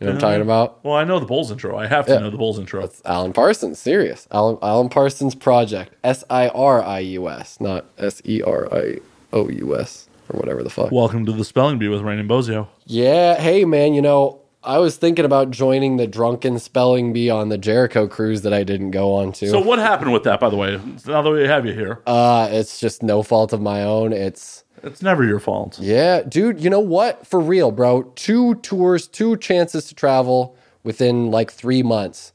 You 0.00 0.06
know 0.06 0.12
what 0.14 0.24
I'm 0.24 0.30
talking 0.30 0.42
about? 0.42 0.82
Well, 0.82 0.94
I 0.94 1.04
know 1.04 1.20
the 1.20 1.26
Bulls 1.26 1.50
intro. 1.50 1.76
I 1.76 1.86
have 1.86 2.06
to 2.06 2.12
Yeah. 2.14 2.18
know 2.20 2.30
the 2.30 2.38
Bulls 2.38 2.58
intro. 2.58 2.82
It's 2.82 3.02
Alan 3.04 3.34
Parsons, 3.34 3.78
Sirius. 3.78 4.26
Alan, 4.32 4.56
Alan 4.62 4.88
Parsons 4.88 5.34
Project. 5.34 5.92
S 6.02 6.24
I 6.30 6.48
R 6.48 6.82
I 6.82 7.00
U 7.00 7.28
S, 7.28 7.58
not 7.60 7.84
S 7.98 8.22
E 8.24 8.40
R 8.40 8.66
I 8.72 8.96
O 9.34 9.50
U 9.50 9.78
S 9.78 10.08
or 10.32 10.38
whatever 10.40 10.62
the 10.62 10.70
fuck. 10.70 10.90
Welcome 10.90 11.26
to 11.26 11.32
the 11.32 11.44
spelling 11.44 11.78
bee 11.78 11.88
with 11.88 12.00
Rain 12.00 12.18
and 12.18 12.30
Bozio. 12.30 12.68
Yeah, 12.86 13.34
hey 13.38 13.66
man, 13.66 13.92
you 13.92 14.00
know, 14.00 14.38
I 14.64 14.78
was 14.78 14.96
thinking 14.96 15.26
about 15.26 15.50
joining 15.50 15.98
the 15.98 16.06
drunken 16.06 16.58
spelling 16.58 17.12
bee 17.12 17.28
on 17.28 17.50
the 17.50 17.58
Jericho 17.58 18.08
cruise 18.08 18.40
that 18.40 18.54
I 18.54 18.64
didn't 18.64 18.92
go 18.92 19.12
on 19.12 19.32
to. 19.32 19.48
So 19.48 19.60
what 19.60 19.78
happened 19.80 20.14
with 20.14 20.22
that, 20.24 20.40
by 20.40 20.48
the 20.48 20.56
way? 20.56 20.80
Now 21.06 21.20
that 21.20 21.30
we 21.30 21.42
have 21.46 21.66
you 21.66 21.74
here, 21.74 22.00
uh, 22.06 22.48
it's 22.50 22.80
just 22.80 23.02
no 23.02 23.22
fault 23.22 23.52
of 23.52 23.60
my 23.60 23.82
own. 23.82 24.14
It's 24.14 24.64
it's 24.82 25.02
never 25.02 25.24
your 25.24 25.40
fault. 25.40 25.78
yeah, 25.78 26.22
dude, 26.22 26.60
you 26.60 26.70
know 26.70 26.80
what? 26.80 27.26
For 27.26 27.40
real, 27.40 27.70
bro. 27.70 28.02
Two 28.14 28.56
tours, 28.56 29.06
two 29.08 29.36
chances 29.36 29.86
to 29.86 29.94
travel 29.94 30.56
within 30.82 31.30
like 31.30 31.50
3 31.50 31.82
months 31.82 32.32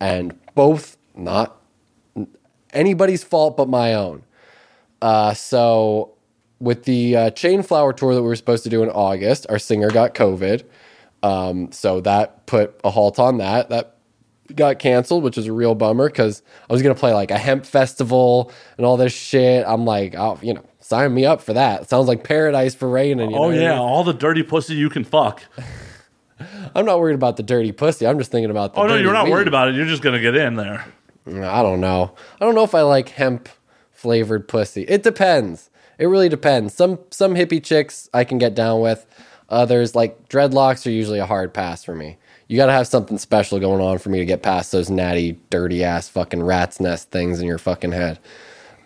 and 0.00 0.38
both 0.54 0.96
not 1.14 1.60
anybody's 2.72 3.22
fault 3.22 3.56
but 3.56 3.68
my 3.68 3.94
own. 3.94 4.24
Uh, 5.00 5.34
so 5.34 6.14
with 6.60 6.84
the 6.84 7.16
uh, 7.16 7.30
chain 7.30 7.62
flower 7.62 7.92
tour 7.92 8.14
that 8.14 8.22
we 8.22 8.28
were 8.28 8.36
supposed 8.36 8.64
to 8.64 8.70
do 8.70 8.82
in 8.82 8.90
August, 8.90 9.46
our 9.48 9.58
singer 9.58 9.90
got 9.90 10.14
COVID. 10.14 10.64
Um, 11.22 11.72
so 11.72 12.00
that 12.00 12.46
put 12.46 12.78
a 12.84 12.90
halt 12.90 13.18
on 13.18 13.38
that. 13.38 13.68
That 13.70 13.96
got 14.54 14.78
canceled, 14.78 15.22
which 15.22 15.38
is 15.38 15.46
a 15.46 15.52
real 15.52 15.74
bummer 15.74 16.08
because 16.08 16.42
I 16.68 16.72
was 16.72 16.82
gonna 16.82 16.94
play 16.94 17.14
like 17.14 17.30
a 17.30 17.38
hemp 17.38 17.64
festival 17.64 18.52
and 18.76 18.84
all 18.84 18.96
this 18.96 19.12
shit. 19.12 19.64
I'm 19.66 19.84
like, 19.84 20.14
oh, 20.16 20.38
you 20.42 20.54
know, 20.54 20.64
sign 20.84 21.14
me 21.14 21.24
up 21.24 21.40
for 21.40 21.54
that. 21.54 21.88
sounds 21.88 22.08
like 22.08 22.24
paradise 22.24 22.74
for 22.74 22.88
Rain. 22.88 23.18
And 23.18 23.30
you 23.32 23.38
oh, 23.38 23.50
know 23.50 23.56
Oh 23.56 23.58
I 23.58 23.62
yeah, 23.62 23.78
all 23.78 24.04
the 24.04 24.12
dirty 24.12 24.42
pussy 24.42 24.74
you 24.74 24.90
can 24.90 25.02
fuck. 25.02 25.42
I'm 26.74 26.84
not 26.84 27.00
worried 27.00 27.14
about 27.14 27.36
the 27.36 27.42
dirty 27.42 27.72
pussy. 27.72 28.06
I'm 28.06 28.18
just 28.18 28.30
thinking 28.30 28.50
about 28.50 28.74
the. 28.74 28.80
Oh 28.80 28.86
no, 28.86 28.96
you're 28.96 29.12
not 29.12 29.24
weed. 29.24 29.32
worried 29.32 29.48
about 29.48 29.68
it. 29.68 29.76
You're 29.76 29.86
just 29.86 30.02
gonna 30.02 30.20
get 30.20 30.36
in 30.36 30.56
there. 30.56 30.84
Mm, 31.26 31.46
I 31.46 31.62
don't 31.62 31.80
know. 31.80 32.14
I 32.40 32.44
don't 32.44 32.54
know 32.54 32.64
if 32.64 32.74
I 32.74 32.82
like 32.82 33.08
hemp 33.10 33.48
flavored 33.92 34.46
pussy. 34.46 34.82
It 34.82 35.02
depends. 35.02 35.70
It 35.98 36.06
really 36.06 36.28
depends. 36.28 36.74
Some 36.74 36.98
some 37.10 37.34
hippie 37.34 37.62
chicks 37.62 38.10
I 38.12 38.24
can 38.24 38.38
get 38.38 38.54
down 38.54 38.80
with. 38.80 39.06
Others 39.48 39.94
like 39.94 40.28
dreadlocks 40.28 40.86
are 40.86 40.90
usually 40.90 41.18
a 41.18 41.26
hard 41.26 41.54
pass 41.54 41.84
for 41.84 41.94
me. 41.94 42.18
You 42.48 42.58
got 42.58 42.66
to 42.66 42.72
have 42.72 42.86
something 42.86 43.16
special 43.16 43.58
going 43.58 43.80
on 43.80 43.98
for 43.98 44.10
me 44.10 44.18
to 44.18 44.26
get 44.26 44.42
past 44.42 44.70
those 44.70 44.90
natty, 44.90 45.38
dirty 45.48 45.82
ass 45.82 46.10
fucking 46.10 46.42
rat's 46.42 46.78
nest 46.78 47.10
things 47.10 47.40
in 47.40 47.46
your 47.46 47.56
fucking 47.56 47.92
head. 47.92 48.18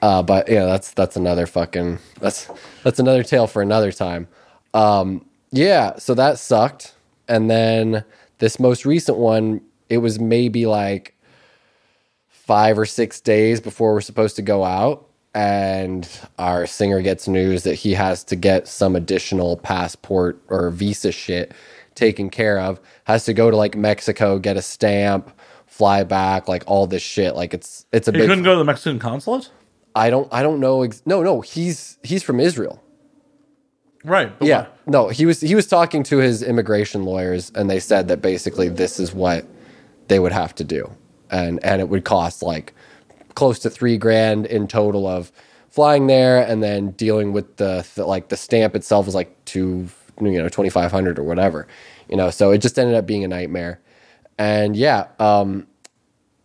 Uh, 0.00 0.22
but 0.22 0.48
yeah, 0.48 0.64
that's 0.64 0.92
that's 0.92 1.16
another 1.16 1.46
fucking 1.46 1.98
that's 2.20 2.48
that's 2.84 2.98
another 2.98 3.22
tale 3.22 3.46
for 3.46 3.62
another 3.62 3.90
time. 3.92 4.28
Um, 4.74 5.24
yeah, 5.50 5.96
so 5.98 6.14
that 6.14 6.38
sucked. 6.38 6.94
And 7.26 7.50
then 7.50 8.04
this 8.38 8.60
most 8.60 8.86
recent 8.86 9.18
one, 9.18 9.60
it 9.88 9.98
was 9.98 10.18
maybe 10.20 10.66
like 10.66 11.14
five 12.28 12.78
or 12.78 12.86
six 12.86 13.20
days 13.20 13.60
before 13.60 13.92
we're 13.92 14.00
supposed 14.00 14.36
to 14.36 14.42
go 14.42 14.64
out. 14.64 15.04
And 15.34 16.08
our 16.38 16.66
singer 16.66 17.02
gets 17.02 17.28
news 17.28 17.62
that 17.64 17.74
he 17.74 17.92
has 17.94 18.24
to 18.24 18.36
get 18.36 18.66
some 18.66 18.96
additional 18.96 19.56
passport 19.58 20.40
or 20.48 20.70
visa 20.70 21.12
shit 21.12 21.52
taken 21.94 22.30
care 22.30 22.58
of. 22.58 22.80
Has 23.04 23.24
to 23.26 23.34
go 23.34 23.50
to 23.50 23.56
like 23.56 23.76
Mexico, 23.76 24.38
get 24.38 24.56
a 24.56 24.62
stamp, 24.62 25.30
fly 25.66 26.02
back, 26.04 26.48
like 26.48 26.64
all 26.66 26.86
this 26.86 27.02
shit. 27.02 27.36
Like 27.36 27.52
it's 27.52 27.84
it's 27.92 28.08
a 28.08 28.10
You 28.12 28.18
big. 28.20 28.28
couldn't 28.28 28.44
go 28.44 28.52
to 28.54 28.58
the 28.58 28.64
Mexican 28.64 28.98
consulate, 28.98 29.50
I 29.98 30.10
don't 30.10 30.28
I 30.32 30.42
don't 30.42 30.60
know. 30.60 30.82
Ex- 30.82 31.02
no, 31.06 31.22
no, 31.22 31.40
he's 31.40 31.98
he's 32.02 32.22
from 32.22 32.38
Israel. 32.40 32.82
right? 34.04 34.32
Yeah, 34.40 34.62
why- 34.62 34.68
no, 34.86 35.08
he 35.08 35.26
was 35.26 35.40
he 35.40 35.54
was 35.54 35.66
talking 35.66 36.02
to 36.04 36.18
his 36.18 36.42
immigration 36.42 37.04
lawyers, 37.04 37.50
and 37.54 37.68
they 37.68 37.80
said 37.80 38.08
that 38.08 38.22
basically 38.22 38.68
this 38.68 38.98
is 39.00 39.12
what 39.14 39.44
they 40.08 40.18
would 40.18 40.32
have 40.32 40.54
to 40.56 40.64
do, 40.64 40.90
and 41.30 41.62
and 41.64 41.80
it 41.80 41.88
would 41.88 42.04
cost 42.04 42.42
like 42.42 42.74
close 43.34 43.58
to 43.60 43.70
three 43.70 43.96
grand 43.98 44.46
in 44.46 44.66
total 44.68 45.06
of 45.06 45.30
flying 45.68 46.06
there, 46.06 46.42
and 46.42 46.62
then 46.62 46.90
dealing 46.92 47.32
with 47.32 47.56
the, 47.56 47.86
the 47.94 48.04
like 48.06 48.28
the 48.28 48.36
stamp 48.36 48.74
itself 48.76 49.06
was 49.06 49.14
like 49.14 49.30
two 49.44 49.88
you 50.20 50.38
know 50.42 50.48
twenty 50.48 50.70
five 50.70 50.90
hundred 50.92 51.18
or 51.18 51.22
whatever, 51.24 51.66
you 52.08 52.16
know. 52.16 52.30
So 52.30 52.50
it 52.52 52.58
just 52.58 52.78
ended 52.78 52.94
up 52.96 53.06
being 53.06 53.24
a 53.24 53.28
nightmare, 53.28 53.80
and 54.38 54.76
yeah, 54.76 55.08
um, 55.18 55.66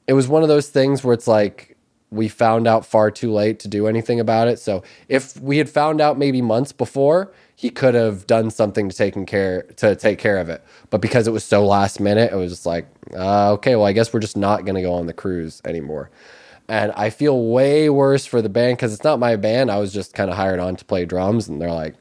it 0.08 0.14
was 0.14 0.28
one 0.28 0.42
of 0.44 0.50
those 0.50 0.70
things 0.70 1.04
where 1.04 1.14
it's 1.14 1.28
like 1.28 1.73
we 2.14 2.28
found 2.28 2.68
out 2.68 2.86
far 2.86 3.12
too 3.12 3.32
late 3.32 3.60
to 3.60 3.68
do 3.68 3.88
anything 3.88 4.20
about 4.20 4.48
it. 4.48 4.60
So 4.60 4.84
if 5.08 5.40
we 5.42 5.58
had 5.58 5.70
found 5.70 6.00
out 6.02 6.18
maybe 6.18 6.42
months 6.42 6.72
before, 6.72 7.32
he 7.56 7.70
could 7.70 7.94
have 7.96 8.28
done 8.28 8.52
something 8.52 8.90
to 8.90 8.96
taking 8.96 9.26
care 9.26 9.64
to 9.78 9.96
take 9.96 10.20
care 10.20 10.38
of 10.38 10.50
it. 10.50 10.64
But 10.90 11.02
because 11.02 11.28
it 11.28 11.32
was 11.32 11.44
so 11.44 11.66
last 11.66 12.00
minute, 12.00 12.32
it 12.32 12.36
was 12.36 12.52
just 12.52 12.66
like, 12.66 12.88
uh, 13.16 13.54
okay, 13.54 13.76
well, 13.76 13.86
I 13.86 13.94
guess 13.94 14.14
we're 14.14 14.20
just 14.20 14.38
not 14.38 14.66
going 14.66 14.76
to 14.76 14.82
go 14.82 14.94
on 14.94 15.06
the 15.06 15.14
cruise 15.14 15.62
anymore. 15.66 16.10
And 16.68 16.92
I 16.94 17.10
feel 17.10 17.48
way 17.48 17.90
worse 17.90 18.26
for 18.26 18.42
the 18.42 18.50
band 18.50 18.78
because 18.78 18.94
it's 18.94 19.04
not 19.04 19.20
my 19.20 19.36
band. 19.36 19.70
I 19.70 19.80
was 19.80 19.92
just 19.94 20.14
kind 20.14 20.30
of 20.30 20.38
hired 20.38 20.60
on 20.60 20.76
to 20.78 20.86
play 20.86 21.06
drums, 21.06 21.48
and 21.48 21.62
they're 21.62 21.72
like, 21.72 21.96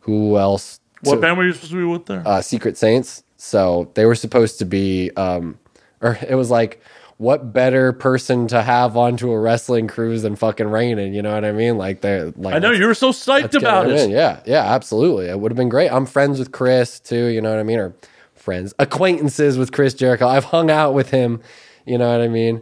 who 0.00 0.36
else? 0.36 0.80
What 1.02 1.16
to- 1.16 1.20
band 1.20 1.38
were 1.38 1.44
you 1.46 1.52
supposed 1.52 1.72
to 1.72 1.78
be 1.78 1.84
with 1.84 2.06
there? 2.06 2.22
uh, 2.26 2.42
Secret 2.42 2.76
Saints. 2.76 3.22
So 3.36 3.90
they 3.94 4.04
were 4.04 4.14
supposed 4.14 4.58
to 4.60 4.64
be, 4.64 5.10
um, 5.16 5.58
or 6.00 6.18
it 6.28 6.36
was 6.36 6.50
like, 6.50 6.80
what 7.22 7.52
better 7.52 7.92
person 7.92 8.48
to 8.48 8.60
have 8.60 8.96
onto 8.96 9.30
a 9.30 9.38
wrestling 9.38 9.86
cruise 9.86 10.22
than 10.22 10.34
fucking 10.34 10.66
Rainin? 10.66 11.14
You 11.14 11.22
know 11.22 11.32
what 11.32 11.44
I 11.44 11.52
mean? 11.52 11.78
Like 11.78 12.00
they're 12.00 12.32
like, 12.32 12.52
I 12.52 12.58
know 12.58 12.72
you 12.72 12.84
were 12.84 12.94
so 12.94 13.12
psyched 13.12 13.54
about 13.54 13.88
it. 13.88 13.96
in. 13.96 14.10
Yeah, 14.10 14.40
yeah, 14.44 14.64
absolutely. 14.74 15.26
It 15.26 15.38
would 15.38 15.52
have 15.52 15.56
been 15.56 15.68
great. 15.68 15.88
I'm 15.88 16.04
friends 16.04 16.40
with 16.40 16.50
Chris 16.50 16.98
too. 16.98 17.26
You 17.26 17.40
know 17.40 17.50
what 17.50 17.60
I 17.60 17.62
mean? 17.62 17.78
Or 17.78 17.94
friends, 18.34 18.74
acquaintances 18.80 19.56
with 19.56 19.70
Chris 19.70 19.94
Jericho. 19.94 20.26
I've 20.26 20.46
hung 20.46 20.68
out 20.68 20.94
with 20.94 21.10
him. 21.10 21.40
You 21.86 21.96
know 21.96 22.10
what 22.10 22.20
I 22.20 22.26
mean? 22.26 22.60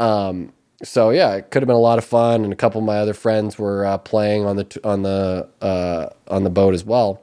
Um, 0.00 0.52
so 0.82 1.10
yeah, 1.10 1.36
it 1.36 1.52
could 1.52 1.62
have 1.62 1.68
been 1.68 1.76
a 1.76 1.78
lot 1.78 1.98
of 1.98 2.04
fun, 2.04 2.42
and 2.42 2.52
a 2.52 2.56
couple 2.56 2.80
of 2.80 2.84
my 2.84 2.98
other 2.98 3.14
friends 3.14 3.60
were 3.60 3.86
uh, 3.86 3.98
playing 3.98 4.44
on 4.44 4.56
the 4.56 4.64
t- 4.64 4.80
on 4.82 5.02
the 5.02 5.48
uh, 5.60 6.08
on 6.26 6.42
the 6.42 6.50
boat 6.50 6.74
as 6.74 6.82
well. 6.84 7.22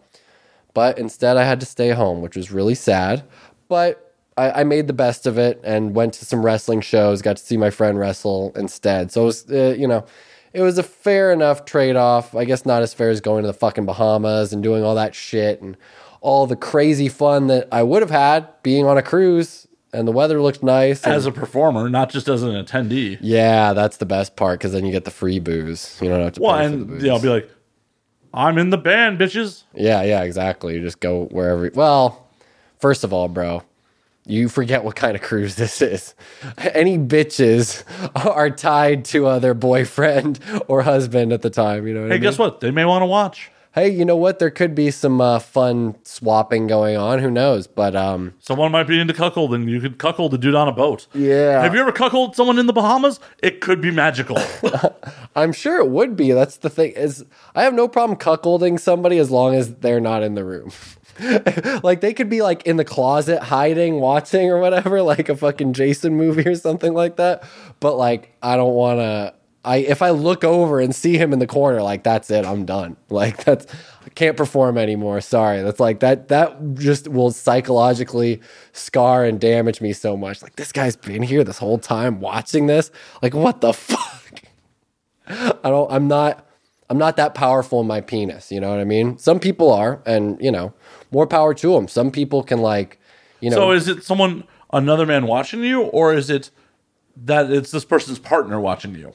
But 0.73 0.97
instead, 0.97 1.35
I 1.35 1.43
had 1.43 1.59
to 1.59 1.65
stay 1.65 1.89
home, 1.89 2.21
which 2.21 2.37
was 2.37 2.49
really 2.49 2.75
sad. 2.75 3.23
But 3.67 4.06
I, 4.37 4.61
I 4.61 4.63
made 4.63 4.87
the 4.87 4.93
best 4.93 5.25
of 5.25 5.37
it 5.37 5.59
and 5.63 5.95
went 5.95 6.13
to 6.15 6.25
some 6.25 6.45
wrestling 6.45 6.81
shows. 6.81 7.21
Got 7.21 7.37
to 7.37 7.43
see 7.43 7.57
my 7.57 7.69
friend 7.69 7.97
wrestle 7.99 8.51
instead. 8.55 9.11
So 9.11 9.23
it 9.23 9.25
was, 9.25 9.51
uh, 9.51 9.75
you 9.77 9.87
know, 9.87 10.05
it 10.53 10.61
was 10.61 10.77
a 10.77 10.83
fair 10.83 11.31
enough 11.31 11.65
trade 11.65 11.95
off. 11.95 12.35
I 12.35 12.45
guess 12.45 12.65
not 12.65 12.81
as 12.81 12.93
fair 12.93 13.09
as 13.09 13.21
going 13.21 13.43
to 13.43 13.47
the 13.47 13.53
fucking 13.53 13.85
Bahamas 13.85 14.53
and 14.53 14.61
doing 14.63 14.83
all 14.83 14.95
that 14.95 15.15
shit 15.15 15.61
and 15.61 15.75
all 16.21 16.47
the 16.47 16.55
crazy 16.55 17.09
fun 17.09 17.47
that 17.47 17.67
I 17.71 17.83
would 17.83 18.01
have 18.01 18.11
had 18.11 18.47
being 18.63 18.85
on 18.85 18.97
a 18.97 19.01
cruise. 19.03 19.67
And 19.93 20.05
the 20.07 20.11
weather 20.11 20.41
looked 20.41 20.61
nice. 20.61 21.03
and- 21.05 21.13
As 21.13 21.25
a 21.25 21.31
performer, 21.31 21.89
not 21.89 22.09
just 22.09 22.27
as 22.27 22.43
an 22.43 22.51
attendee. 22.51 23.17
yeah, 23.21 23.73
that's 23.73 23.97
the 23.97 24.05
best 24.05 24.35
part 24.35 24.59
because 24.59 24.73
then 24.73 24.85
you 24.85 24.91
get 24.91 25.05
the 25.05 25.11
free 25.11 25.39
booze. 25.39 25.97
You 26.01 26.09
don't 26.09 26.21
have 26.21 26.33
to 26.33 26.41
Well, 26.41 26.57
pay 26.57 26.69
for 26.69 26.75
the 26.85 26.93
and 26.93 27.01
yeah, 27.01 27.13
I'll 27.13 27.21
be 27.21 27.29
like, 27.29 27.49
I'm 28.33 28.57
in 28.57 28.69
the 28.69 28.77
band, 28.77 29.17
bitches. 29.17 29.63
Yeah, 29.73 30.03
yeah, 30.03 30.23
exactly. 30.23 30.75
You 30.75 30.81
just 30.81 30.99
go 30.99 31.25
wherever. 31.31 31.71
Well, 31.73 32.27
first 32.79 33.03
of 33.05 33.13
all, 33.13 33.29
bro, 33.29 33.63
you 34.27 34.49
forget 34.49 34.83
what 34.83 34.95
kind 34.95 35.15
of 35.15 35.21
cruise 35.21 35.55
this 35.55 35.81
is. 35.81 36.13
Any 36.57 36.97
bitches 36.97 37.83
are 38.25 38.49
tied 38.49 39.05
to 39.05 39.25
uh, 39.27 39.39
their 39.39 39.53
boyfriend 39.53 40.39
or 40.67 40.81
husband 40.83 41.31
at 41.33 41.41
the 41.41 41.49
time. 41.49 41.87
You 41.87 41.93
know 41.93 42.01
what 42.01 42.05
I 42.11 42.15
Hey, 42.15 42.19
mean? 42.19 42.21
guess 42.23 42.37
what? 42.37 42.59
They 42.59 42.71
may 42.71 42.85
want 42.85 43.01
to 43.01 43.05
watch. 43.07 43.51
Hey, 43.73 43.89
you 43.89 44.05
know 44.05 44.15
what? 44.17 44.39
There 44.39 44.49
could 44.49 44.73
be 44.73 44.89
some 44.89 45.21
uh, 45.21 45.37
fun 45.37 45.93
swapping 46.03 46.65
going 46.65 46.97
on. 46.97 47.19
Who 47.19 47.29
knows? 47.29 47.67
But 47.67 47.95
um, 47.95 48.33
Someone 48.39 48.71
might 48.71 48.87
be 48.87 48.99
into 48.99 49.13
cuckold, 49.13 49.53
and 49.53 49.69
you 49.69 49.79
could 49.79 49.99
cuckold 49.99 50.33
a 50.33 50.37
dude 50.39 50.55
on 50.55 50.67
a 50.67 50.71
boat. 50.71 51.05
Yeah. 51.13 51.61
Have 51.61 51.75
you 51.75 51.81
ever 51.81 51.91
cuckolded 51.91 52.33
someone 52.33 52.57
in 52.57 52.65
the 52.65 52.73
Bahamas? 52.73 53.19
It 53.43 53.61
could 53.61 53.79
be 53.79 53.91
magical. 53.91 54.37
I'm 55.35 55.53
sure 55.53 55.77
it 55.79 55.89
would 55.89 56.15
be. 56.15 56.31
That's 56.31 56.57
the 56.57 56.71
thing. 56.71 56.93
Is 56.93 57.23
I 57.53 57.61
have 57.63 57.75
no 57.75 57.87
problem 57.87 58.17
cuckolding 58.17 58.79
somebody 58.79 59.19
as 59.19 59.29
long 59.29 59.53
as 59.53 59.75
they're 59.75 59.99
not 59.99 60.23
in 60.23 60.33
the 60.33 60.43
room. 60.43 60.71
like 61.83 62.01
they 62.01 62.13
could 62.13 62.29
be 62.29 62.41
like 62.41 62.65
in 62.65 62.77
the 62.77 62.85
closet 62.85 63.41
hiding, 63.41 63.99
watching 63.99 64.49
or 64.49 64.59
whatever, 64.59 65.01
like 65.01 65.29
a 65.29 65.35
fucking 65.35 65.73
Jason 65.73 66.15
movie 66.15 66.47
or 66.47 66.55
something 66.55 66.93
like 66.93 67.17
that. 67.17 67.43
But 67.79 67.95
like 67.95 68.35
I 68.41 68.55
don't 68.55 68.73
want 68.73 68.99
to. 68.99 69.33
I 69.65 69.77
if 69.77 70.01
I 70.01 70.11
look 70.11 70.43
over 70.43 70.79
and 70.79 70.93
see 70.93 71.17
him 71.17 71.33
in 71.33 71.39
the 71.39 71.47
corner, 71.47 71.81
like 71.81 72.03
that's 72.03 72.29
it. 72.29 72.45
I'm 72.45 72.65
done. 72.65 72.97
Like 73.09 73.43
that's 73.43 73.65
I 74.05 74.09
can't 74.09 74.37
perform 74.37 74.77
anymore. 74.77 75.21
Sorry. 75.21 75.61
That's 75.61 75.79
like 75.79 76.01
that. 76.01 76.27
That 76.27 76.75
just 76.75 77.07
will 77.07 77.31
psychologically 77.31 78.41
scar 78.73 79.25
and 79.25 79.39
damage 79.39 79.81
me 79.81 79.93
so 79.93 80.15
much. 80.15 80.41
Like 80.41 80.55
this 80.55 80.71
guy's 80.71 80.95
been 80.95 81.23
here 81.23 81.43
this 81.43 81.57
whole 81.57 81.79
time 81.79 82.19
watching 82.19 82.67
this. 82.67 82.91
Like 83.21 83.33
what 83.33 83.61
the 83.61 83.73
fuck. 83.73 84.41
I 85.27 85.69
don't 85.69 85.91
I'm 85.91 86.07
not 86.07 86.47
I'm 86.89 86.97
not 86.97 87.17
that 87.17 87.33
powerful 87.33 87.81
in 87.81 87.87
my 87.87 88.01
penis, 88.01 88.51
you 88.51 88.59
know 88.59 88.69
what 88.69 88.79
I 88.79 88.85
mean? 88.85 89.17
Some 89.17 89.39
people 89.39 89.71
are 89.71 90.01
and, 90.05 90.41
you 90.41 90.51
know, 90.51 90.73
more 91.11 91.27
power 91.27 91.53
to 91.53 91.73
them. 91.73 91.87
Some 91.87 92.11
people 92.11 92.43
can 92.43 92.59
like, 92.59 92.99
you 93.39 93.49
know, 93.49 93.55
so 93.57 93.71
is 93.71 93.87
it 93.87 94.03
someone, 94.03 94.43
another 94.73 95.05
man 95.05 95.27
watching 95.27 95.63
you, 95.63 95.83
or 95.83 96.13
is 96.13 96.29
it 96.29 96.49
that 97.25 97.51
it's 97.51 97.71
this 97.71 97.85
person's 97.85 98.19
partner 98.19 98.59
watching 98.59 98.95
you? 98.95 99.13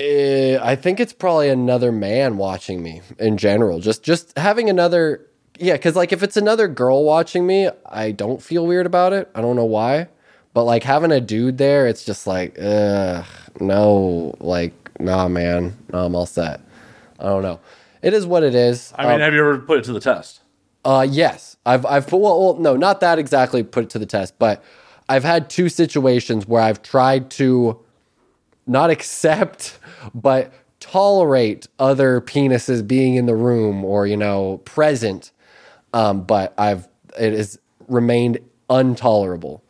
eh, 0.00 0.58
I 0.60 0.76
think 0.76 1.00
it's 1.00 1.12
probably 1.12 1.48
another 1.48 1.92
man 1.92 2.36
watching 2.36 2.82
me 2.82 3.02
in 3.18 3.36
general. 3.36 3.80
Just 3.80 4.02
just 4.02 4.36
having 4.36 4.68
another 4.68 5.26
yeah, 5.58 5.74
because 5.74 5.96
like 5.96 6.12
if 6.12 6.22
it's 6.22 6.36
another 6.36 6.68
girl 6.68 7.04
watching 7.04 7.46
me, 7.46 7.68
I 7.86 8.10
don't 8.10 8.42
feel 8.42 8.66
weird 8.66 8.86
about 8.86 9.12
it. 9.12 9.30
I 9.34 9.40
don't 9.40 9.56
know 9.56 9.64
why, 9.64 10.08
but 10.52 10.64
like 10.64 10.82
having 10.82 11.12
a 11.12 11.20
dude 11.20 11.58
there, 11.58 11.86
it's 11.86 12.04
just 12.04 12.26
like, 12.26 12.58
ugh, 12.60 13.24
no, 13.60 14.34
like, 14.40 14.72
nah, 15.00 15.28
man, 15.28 15.76
no, 15.92 16.06
I'm 16.06 16.16
all 16.16 16.26
set. 16.26 16.60
I 17.20 17.24
don't 17.24 17.42
know. 17.42 17.60
It 18.02 18.12
is 18.12 18.26
what 18.26 18.42
it 18.42 18.54
is. 18.54 18.92
I 18.96 19.04
mean, 19.04 19.14
Um, 19.14 19.20
have 19.20 19.32
you 19.32 19.40
ever 19.40 19.58
put 19.58 19.78
it 19.78 19.84
to 19.84 19.92
the 19.92 20.00
test? 20.00 20.40
Uh, 20.84 21.06
yes, 21.08 21.56
I've 21.66 21.84
I've 21.86 22.06
put 22.06 22.18
well, 22.18 22.40
well, 22.40 22.54
no, 22.56 22.76
not 22.76 23.00
that 23.00 23.18
exactly 23.18 23.62
put 23.62 23.84
it 23.84 23.90
to 23.90 23.98
the 23.98 24.06
test, 24.06 24.38
but 24.38 24.62
I've 25.08 25.24
had 25.24 25.48
two 25.50 25.68
situations 25.68 26.46
where 26.46 26.62
I've 26.62 26.82
tried 26.82 27.30
to 27.32 27.78
not 28.66 28.90
accept, 28.96 29.78
but 30.14 30.52
tolerate 30.80 31.66
other 31.78 32.20
penises 32.20 32.86
being 32.86 33.14
in 33.14 33.26
the 33.26 33.34
room 33.34 33.84
or 33.84 34.06
you 34.06 34.16
know 34.16 34.58
present, 34.64 35.32
um, 35.92 36.22
but 36.22 36.52
I've 36.58 36.88
it 37.18 37.32
has 37.32 37.58
remained 37.88 38.38
intolerable, 38.68 39.62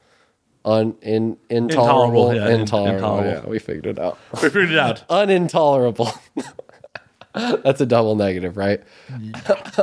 un 0.64 0.96
in 1.02 1.36
intolerable, 1.50 2.30
Intolerable, 2.30 2.34
yeah, 2.34 2.48
in- 2.54 2.60
intolerable. 2.62 2.98
intolerable. 2.98 3.42
Yeah, 3.44 3.50
we 3.50 3.58
figured 3.58 3.86
it 3.86 3.98
out. 3.98 4.18
We 4.34 4.48
figured 4.48 4.70
it 4.72 4.78
out. 4.78 5.06
Unintolerable. 5.10 6.16
That's 7.34 7.80
a 7.80 7.86
double 7.86 8.14
negative, 8.14 8.56
right? 8.56 8.80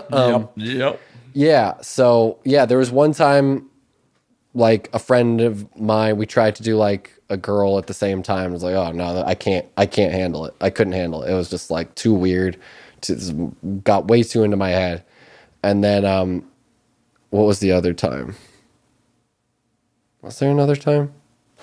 Um, 0.09 0.47
yep. 0.55 1.01
Yeah. 1.33 1.75
So 1.81 2.39
yeah, 2.43 2.65
there 2.65 2.77
was 2.77 2.91
one 2.91 3.13
time, 3.13 3.67
like 4.53 4.89
a 4.93 4.99
friend 4.99 5.41
of 5.41 5.65
mine, 5.79 6.17
we 6.17 6.25
tried 6.25 6.55
to 6.57 6.63
do 6.63 6.75
like 6.77 7.13
a 7.29 7.37
girl 7.37 7.77
at 7.77 7.87
the 7.87 7.93
same 7.93 8.21
time. 8.23 8.51
It 8.51 8.53
was 8.53 8.63
like, 8.63 8.75
oh 8.75 8.91
no, 8.91 9.23
I 9.25 9.35
can't, 9.35 9.65
I 9.77 9.85
can't 9.85 10.13
handle 10.13 10.45
it. 10.45 10.53
I 10.61 10.69
couldn't 10.69 10.93
handle 10.93 11.23
it. 11.23 11.31
It 11.31 11.35
was 11.35 11.49
just 11.49 11.71
like 11.71 11.93
too 11.95 12.13
weird. 12.13 12.57
Just 13.01 13.33
got 13.83 14.07
way 14.09 14.23
too 14.23 14.43
into 14.43 14.57
my 14.57 14.69
head. 14.69 15.03
And 15.63 15.83
then, 15.83 16.05
um, 16.05 16.47
what 17.29 17.43
was 17.43 17.59
the 17.59 17.71
other 17.71 17.93
time? 17.93 18.35
Was 20.21 20.39
there 20.39 20.51
another 20.51 20.75
time? 20.75 21.13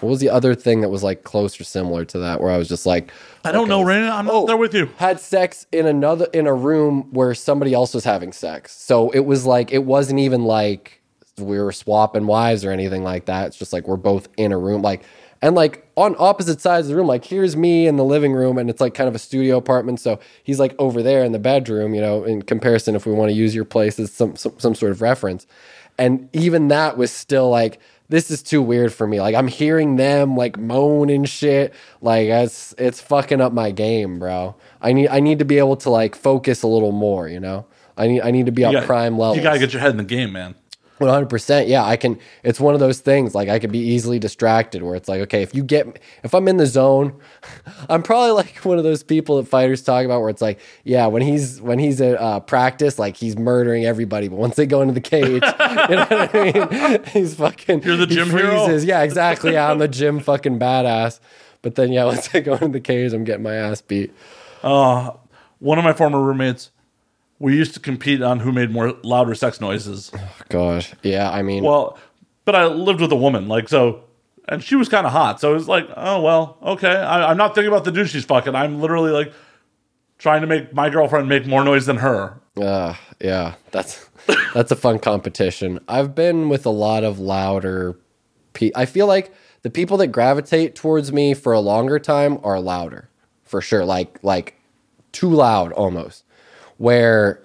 What 0.01 0.11
was 0.11 0.21
the 0.21 0.31
other 0.31 0.55
thing 0.55 0.81
that 0.83 0.89
was 0.89 1.03
like 1.03 1.25
close 1.25 1.61
or 1.61 1.65
similar 1.65 2.05
to 2.07 2.19
that 2.21 2.41
where 2.41 2.51
I 2.51 2.57
was 2.57 2.69
just 2.69 2.87
like, 2.87 3.11
I 3.45 3.53
don't 3.53 3.69
know, 3.69 3.83
Raina. 3.85 4.11
I'm 4.13 4.27
not 4.27 4.35
Oh. 4.35 4.47
there 4.47 4.57
with 4.57 4.75
you. 4.75 4.89
had 4.97 5.19
sex 5.21 5.67
in 5.73 5.87
another 5.87 6.27
in 6.33 6.47
a 6.47 6.55
room 6.55 7.09
where 7.13 7.35
somebody 7.35 7.75
else 7.75 7.95
was 7.95 8.05
having 8.05 8.33
sex. 8.33 8.73
So 8.77 9.11
it 9.11 9.21
was 9.21 9.45
like 9.47 9.73
it 9.73 9.85
wasn't 9.85 10.21
even 10.21 10.45
like 10.45 11.01
we 11.39 11.59
were 11.61 11.73
swapping 11.73 12.27
wives 12.27 12.65
or 12.65 12.71
anything 12.73 13.03
like 13.05 13.27
that. 13.27 13.49
It's 13.49 13.57
just 13.57 13.73
like 13.73 13.87
we're 13.89 13.97
both 13.97 14.29
in 14.37 14.53
a 14.53 14.59
room 14.59 14.83
like 14.83 15.03
and 15.41 15.55
like 15.55 15.89
on 15.97 16.17
opposite 16.19 16.61
sides 16.61 16.87
of 16.87 16.91
the 16.91 16.97
room 16.97 17.07
like 17.07 17.25
here's 17.25 17.57
me 17.57 17.87
in 17.87 17.97
the 17.97 18.05
living 18.05 18.33
room 18.33 18.59
and 18.59 18.69
it's 18.69 18.81
like 18.81 18.93
kind 18.95 19.07
of 19.09 19.15
a 19.15 19.21
studio 19.21 19.57
apartment 19.57 20.01
so 20.01 20.19
he's 20.43 20.59
like 20.59 20.75
over 20.81 21.01
there 21.01 21.23
in 21.25 21.31
the 21.31 21.39
bedroom, 21.39 21.95
you 21.95 22.01
know, 22.01 22.25
in 22.25 22.43
comparison 22.43 22.97
if 22.97 23.07
we 23.07 23.13
want 23.13 23.31
to 23.31 23.35
use 23.37 23.55
your 23.55 23.65
place 23.65 24.01
as 24.01 24.11
some 24.13 24.35
some, 24.35 24.59
some 24.59 24.75
sort 24.75 24.91
of 24.91 25.01
reference. 25.01 25.47
And 25.97 26.29
even 26.33 26.69
that 26.69 26.97
was 26.97 27.13
still 27.13 27.51
like 27.51 27.79
this 28.09 28.31
is 28.31 28.43
too 28.43 28.63
weird 28.63 28.93
for 28.93 29.07
me. 29.07 29.21
Like 29.21 29.35
I'm 29.35 29.49
hearing 29.49 29.97
them 29.97 30.37
like 30.37 30.59
moan 30.59 31.11
and 31.11 31.29
shit. 31.29 31.75
Like 32.01 32.29
it's 32.29 32.75
it's 32.79 33.01
fucking 33.01 33.41
up 33.41 33.53
my 33.53 33.71
game, 33.71 34.19
bro. 34.19 34.55
I 34.81 34.93
need 34.93 35.09
I 35.09 35.21
need 35.21 35.39
to 35.41 35.45
be 35.45 35.59
able 35.59 35.77
to 35.79 35.91
like 35.91 36.15
focus 36.15 36.63
a 36.63 36.67
little 36.69 36.93
more. 36.93 37.29
You 37.29 37.41
know, 37.41 37.67
I 37.97 38.07
need 38.07 38.21
I 38.23 38.31
need 38.31 38.47
to 38.47 38.53
be 38.53 38.63
You 38.63 38.69
on 38.69 38.73
got- 38.75 38.85
prime 38.87 39.19
level. 39.19 39.37
You 39.37 39.43
gotta 39.43 39.59
get 39.59 39.73
your 39.73 39.81
head 39.83 39.91
in 39.91 39.97
the 39.99 40.05
game, 40.05 40.33
man. 40.33 40.55
One 40.99 41.11
hundred 41.11 41.31
percent. 41.31 41.69
Yeah, 41.69 41.85
I 41.85 41.97
can. 41.97 42.19
It's 42.43 42.59
one 42.59 42.75
of 42.75 42.81
those 42.81 43.01
things. 43.01 43.35
Like 43.35 43.49
I 43.49 43.59
could 43.59 43.73
be 43.73 43.79
easily 43.79 44.19
distracted. 44.19 44.83
Where 44.83 44.97
it's 44.97 45.09
like, 45.09 45.21
okay, 45.23 45.43
if 45.43 45.55
you 45.55 45.63
get, 45.63 46.01
if 46.25 46.35
I'm 46.35 46.49
in 46.49 46.57
the 46.57 46.67
zone, 46.67 47.19
I'm 47.89 48.03
probably 48.03 48.33
like 48.33 48.57
one 48.65 48.79
of 48.79 48.85
those 48.85 49.03
people 49.03 49.37
that 49.37 49.49
fighters 49.49 49.83
talk 49.83 50.05
about. 50.05 50.21
Where 50.21 50.31
it's 50.31 50.43
like, 50.43 50.59
yeah, 50.85 51.07
when 51.07 51.23
he's 51.23 51.61
when 51.61 51.79
he's 51.79 52.01
at 52.01 52.21
uh, 52.21 52.41
practice, 52.41 52.99
like 52.99 53.17
he's 53.17 53.37
murdering 53.37 53.85
everybody. 53.85 54.29
But 54.29 54.37
once 54.37 54.57
they 54.57 54.67
go 54.67 54.83
into 54.83 54.95
the 54.95 55.01
cage, 55.01 55.25
you 55.31 55.97
know 55.97 56.07
what 56.09 56.35
I 56.35 56.53
mean? 56.53 57.05
He's 57.05 57.35
fucking. 57.37 57.83
You're 57.83 57.97
the 57.97 58.07
he 58.07 58.15
gym 58.17 58.31
hero? 58.31 58.67
Yeah, 58.79 59.03
exactly. 59.03 59.53
Yeah, 59.53 59.71
I'm 59.71 59.79
the 59.79 59.89
gym 59.89 60.21
fucking 60.21 60.59
badass. 60.59 61.21
But 61.63 61.75
then 61.77 61.93
yeah, 61.93 62.05
once 62.05 62.35
I 62.35 62.41
go 62.41 62.55
into 62.55 62.69
the 62.69 62.81
cage, 62.81 63.13
I'm 63.13 63.25
getting 63.25 63.43
my 63.43 63.55
ass 63.55 63.81
beat. 63.81 64.13
One 65.61 65.79
of 65.79 65.85
my 65.85 65.93
former 65.93 66.21
roommates, 66.21 66.71
we 67.39 67.57
used 67.57 67.75
to 67.75 67.81
compete 67.81 68.23
on 68.23 68.41
who 68.41 68.53
made 68.53 68.71
more 68.71 68.95
louder 69.03 69.35
sex 69.35 69.61
noises. 69.61 70.11
Gosh. 70.49 70.93
Yeah, 71.03 71.31
I 71.31 71.43
mean, 71.43 71.65
Well, 71.65 71.99
but 72.45 72.55
I 72.55 72.67
lived 72.67 73.01
with 73.01 73.13
a 73.13 73.17
woman, 73.17 73.49
like 73.49 73.69
so, 73.69 74.05
and 74.49 74.63
she 74.63 74.75
was 74.75 74.89
kind 74.89 75.07
of 75.07 75.13
hot. 75.13 75.41
So 75.41 75.51
it 75.51 75.55
was 75.55 75.69
like, 75.69 75.89
oh 75.97 76.21
well, 76.23 76.59
okay. 76.63 76.95
I, 76.97 77.31
I'm 77.31 77.37
not 77.37 77.55
thinking 77.55 77.69
about 77.69 77.85
the 77.85 77.93
dude 77.93 78.09
she's 78.09 78.25
fucking. 78.25 78.55
I'm 78.55 78.81
literally 78.81 79.11
like 79.11 79.33
trying 80.19 80.41
to 80.41 80.47
make 80.47 80.73
my 80.73 80.91
girlfriend 80.91 81.29
make 81.29 81.47
more 81.47 81.63
noise 81.65 81.87
than 81.87 81.99
her. 81.99 82.41
Uh, 82.61 82.95
yeah, 83.21 83.55
that's 83.71 84.09
that's 84.55 84.71
a 84.73 84.77
fun 84.77 84.99
competition. 84.99 85.79
I've 85.89 86.15
been 86.15 86.49
with 86.49 86.67
a 86.67 86.71
lot 86.71 87.05
of 87.05 87.19
louder. 87.19 87.99
Pe- 88.55 88.73
I 88.75 88.87
feel 88.87 89.07
like 89.07 89.33
the 89.63 89.71
people 89.71 89.97
that 89.99 90.09
gravitate 90.09 90.75
towards 90.75 91.13
me 91.13 91.35
for 91.35 91.53
a 91.53 91.61
longer 91.61 91.99
time 91.99 92.39
are 92.43 92.59
louder, 92.59 93.11
for 93.45 93.61
sure. 93.61 93.85
Like 93.85 94.19
like 94.23 94.55
too 95.13 95.31
loud 95.31 95.73
almost. 95.73 96.25
Where 96.79 97.45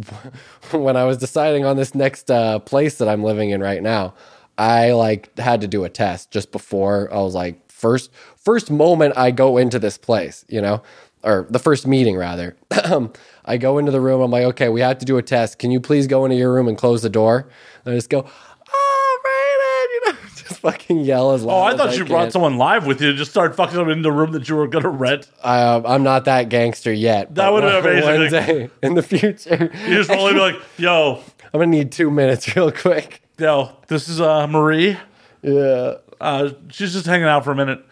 when 0.72 0.96
I 0.96 1.04
was 1.04 1.18
deciding 1.18 1.64
on 1.64 1.76
this 1.76 1.94
next 1.94 2.30
uh, 2.30 2.58
place 2.60 2.98
that 2.98 3.08
I'm 3.08 3.22
living 3.22 3.50
in 3.50 3.60
right 3.60 3.82
now, 3.82 4.14
I 4.56 4.92
like 4.92 5.36
had 5.38 5.60
to 5.62 5.68
do 5.68 5.84
a 5.84 5.88
test 5.88 6.30
just 6.30 6.52
before. 6.52 7.12
I 7.12 7.18
was 7.18 7.34
like, 7.34 7.70
first 7.70 8.10
first 8.36 8.70
moment 8.70 9.16
I 9.16 9.30
go 9.30 9.58
into 9.58 9.78
this 9.78 9.98
place, 9.98 10.44
you 10.48 10.60
know, 10.60 10.82
or 11.22 11.46
the 11.50 11.58
first 11.58 11.86
meeting 11.86 12.16
rather. 12.16 12.56
I 13.44 13.56
go 13.56 13.78
into 13.78 13.90
the 13.90 14.00
room. 14.00 14.20
I'm 14.20 14.30
like, 14.30 14.44
okay, 14.44 14.68
we 14.68 14.80
have 14.80 14.98
to 14.98 15.04
do 15.04 15.18
a 15.18 15.22
test. 15.22 15.58
Can 15.58 15.70
you 15.70 15.80
please 15.80 16.06
go 16.06 16.24
into 16.24 16.36
your 16.36 16.52
room 16.52 16.68
and 16.68 16.76
close 16.76 17.02
the 17.02 17.10
door? 17.10 17.48
And 17.84 17.94
I 17.94 17.96
just 17.96 18.10
go, 18.10 18.26
oh, 18.72 19.20
Raymond, 19.24 19.90
you 19.92 20.12
know, 20.12 20.28
just 20.36 20.49
fucking 20.60 21.00
yell 21.00 21.32
as 21.32 21.42
loud. 21.44 21.54
Oh, 21.54 21.62
I 21.62 21.72
as 21.72 21.76
thought 21.78 21.96
you 21.98 22.04
brought 22.04 22.24
can. 22.24 22.30
someone 22.32 22.58
live 22.58 22.86
with 22.86 23.00
you 23.00 23.12
to 23.12 23.16
just 23.18 23.30
start 23.30 23.54
fucking 23.56 23.76
them 23.76 23.88
in 23.90 24.02
the 24.02 24.12
room 24.12 24.32
that 24.32 24.48
you 24.48 24.56
were 24.56 24.66
gonna 24.68 24.88
rent. 24.88 25.28
I, 25.42 25.60
uh, 25.62 25.82
I'm 25.86 26.02
not 26.02 26.24
that 26.26 26.48
gangster 26.48 26.92
yet. 26.92 27.34
That 27.34 27.52
would 27.52 27.64
have 27.64 27.82
been 27.84 28.02
one 28.02 28.14
amazing. 28.16 28.46
day 28.46 28.70
in 28.82 28.94
the 28.94 29.02
future. 29.02 29.70
You 29.86 29.94
just 29.96 30.10
only 30.10 30.34
be 30.34 30.38
like, 30.40 30.56
yo, 30.78 31.22
I'm 31.52 31.60
gonna 31.60 31.66
need 31.66 31.92
two 31.92 32.10
minutes 32.10 32.54
real 32.56 32.70
quick. 32.70 33.22
yo, 33.38 33.70
this 33.88 34.08
is 34.08 34.20
uh 34.20 34.46
Marie. 34.46 34.96
Yeah. 35.42 35.94
Uh, 36.20 36.50
she's 36.70 36.92
just 36.92 37.06
hanging 37.06 37.26
out 37.26 37.44
for 37.44 37.50
a 37.52 37.56
minute. 37.56 37.82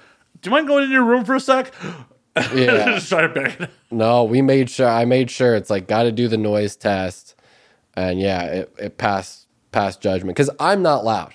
Do 0.43 0.51
you 0.51 0.53
mind 0.55 0.69
going 0.69 0.85
in 0.85 0.90
your 0.90 1.05
room 1.05 1.24
for 1.24 1.35
a 1.35 1.40
sec? 1.40 1.73
Yeah. 2.55 2.93
just 2.95 3.09
try 3.09 3.23
to 3.23 3.28
bang 3.31 3.51
it. 3.59 3.70
No, 3.90 4.23
we 4.23 4.43
made 4.43 4.70
sure. 4.70 4.86
I 4.86 5.05
made 5.07 5.28
sure 5.28 5.57
it's 5.57 5.70
like 5.70 5.89
got 5.89 6.05
to 6.05 6.12
do 6.12 6.28
the 6.28 6.36
noise 6.36 6.77
test, 6.77 7.35
and 7.95 8.20
yeah, 8.20 8.43
it, 8.45 8.74
it 8.78 8.97
passed 8.99 9.49
passed 9.73 10.01
judgment 10.01 10.36
because 10.36 10.49
I'm 10.61 10.81
not 10.81 11.05
loud. 11.05 11.35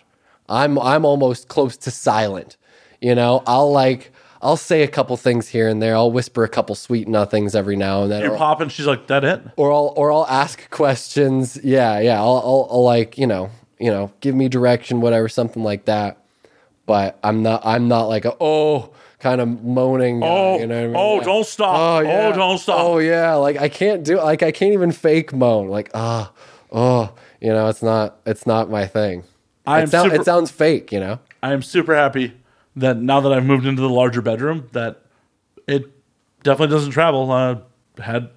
I'm 0.53 0.77
I'm 0.79 1.05
almost 1.05 1.47
close 1.47 1.77
to 1.77 1.91
silent. 1.91 2.57
You 3.01 3.15
know, 3.15 3.43
I'll 3.47 3.71
like 3.71 4.11
I'll 4.41 4.57
say 4.57 4.83
a 4.83 4.87
couple 4.87 5.15
things 5.17 5.47
here 5.47 5.67
and 5.69 5.81
there. 5.81 5.95
I'll 5.95 6.11
whisper 6.11 6.43
a 6.43 6.49
couple 6.49 6.75
sweet 6.75 7.07
nothings 7.07 7.55
every 7.55 7.75
now 7.77 8.03
and 8.03 8.11
then, 8.11 8.23
You 8.23 8.37
pop 8.37 8.59
and 8.61 8.71
she's 8.71 8.85
like, 8.85 9.07
that 9.07 9.23
it? 9.23 9.41
or 9.57 9.71
I'll 9.71 9.93
or 9.95 10.11
I'll 10.11 10.27
ask 10.27 10.69
questions. 10.69 11.57
Yeah, 11.63 11.99
yeah. 11.99 12.19
I'll, 12.21 12.37
I'll 12.45 12.67
I'll 12.71 12.83
like 12.83 13.17
you 13.17 13.27
know 13.27 13.49
you 13.79 13.89
know 13.91 14.11
give 14.21 14.35
me 14.35 14.47
direction, 14.49 15.01
whatever, 15.01 15.27
something 15.29 15.63
like 15.63 15.85
that. 15.85 16.17
But 16.85 17.17
I'm 17.23 17.41
not 17.43 17.61
I'm 17.65 17.87
not 17.87 18.03
like 18.07 18.25
a 18.25 18.35
oh 18.41 18.91
kind 19.19 19.39
of 19.39 19.63
moaning. 19.63 20.19
guy, 20.19 20.27
Oh, 20.27 20.59
you 20.59 20.67
know 20.67 20.83
I 20.83 20.87
mean? 20.87 20.95
oh, 20.97 21.15
Yeah. 21.19 21.23
don't 21.23 21.45
stop. 21.45 21.75
Oh, 22.03 22.33
don't 22.35 22.57
stop. 22.57 22.77
Oh 22.79 22.97
yeah, 22.97 23.35
like 23.35 23.55
I 23.57 23.69
can't 23.69 24.03
do 24.03 24.17
like 24.17 24.43
I 24.43 24.51
can't 24.51 24.73
even 24.73 24.91
fake 24.91 25.31
moan. 25.33 25.69
Like 25.69 25.89
ah, 25.93 26.31
oh, 26.73 27.13
you 27.39 27.49
know, 27.49 27.69
it's 27.69 27.81
not 27.81 28.17
it's 28.25 28.45
not 28.45 28.69
my 28.69 28.85
thing. 28.85 29.23
I'm 29.65 29.83
it, 29.83 29.89
sound, 29.89 30.11
super- 30.11 30.21
it 30.21 30.25
sounds 30.25 30.51
fake, 30.51 30.91
you 30.91 30.99
know. 30.99 31.19
I 31.41 31.53
am 31.53 31.61
super 31.61 31.95
happy 31.95 32.33
that 32.75 32.97
now 32.97 33.21
that 33.21 33.31
I've 33.31 33.45
moved 33.45 33.65
into 33.65 33.81
the 33.81 33.89
larger 33.89 34.21
bedroom, 34.21 34.69
that 34.71 35.01
it 35.67 35.85
definitely 36.43 36.73
doesn't 36.75 36.91
travel. 36.91 37.31
Uh, 37.31 37.59
had 38.01 38.29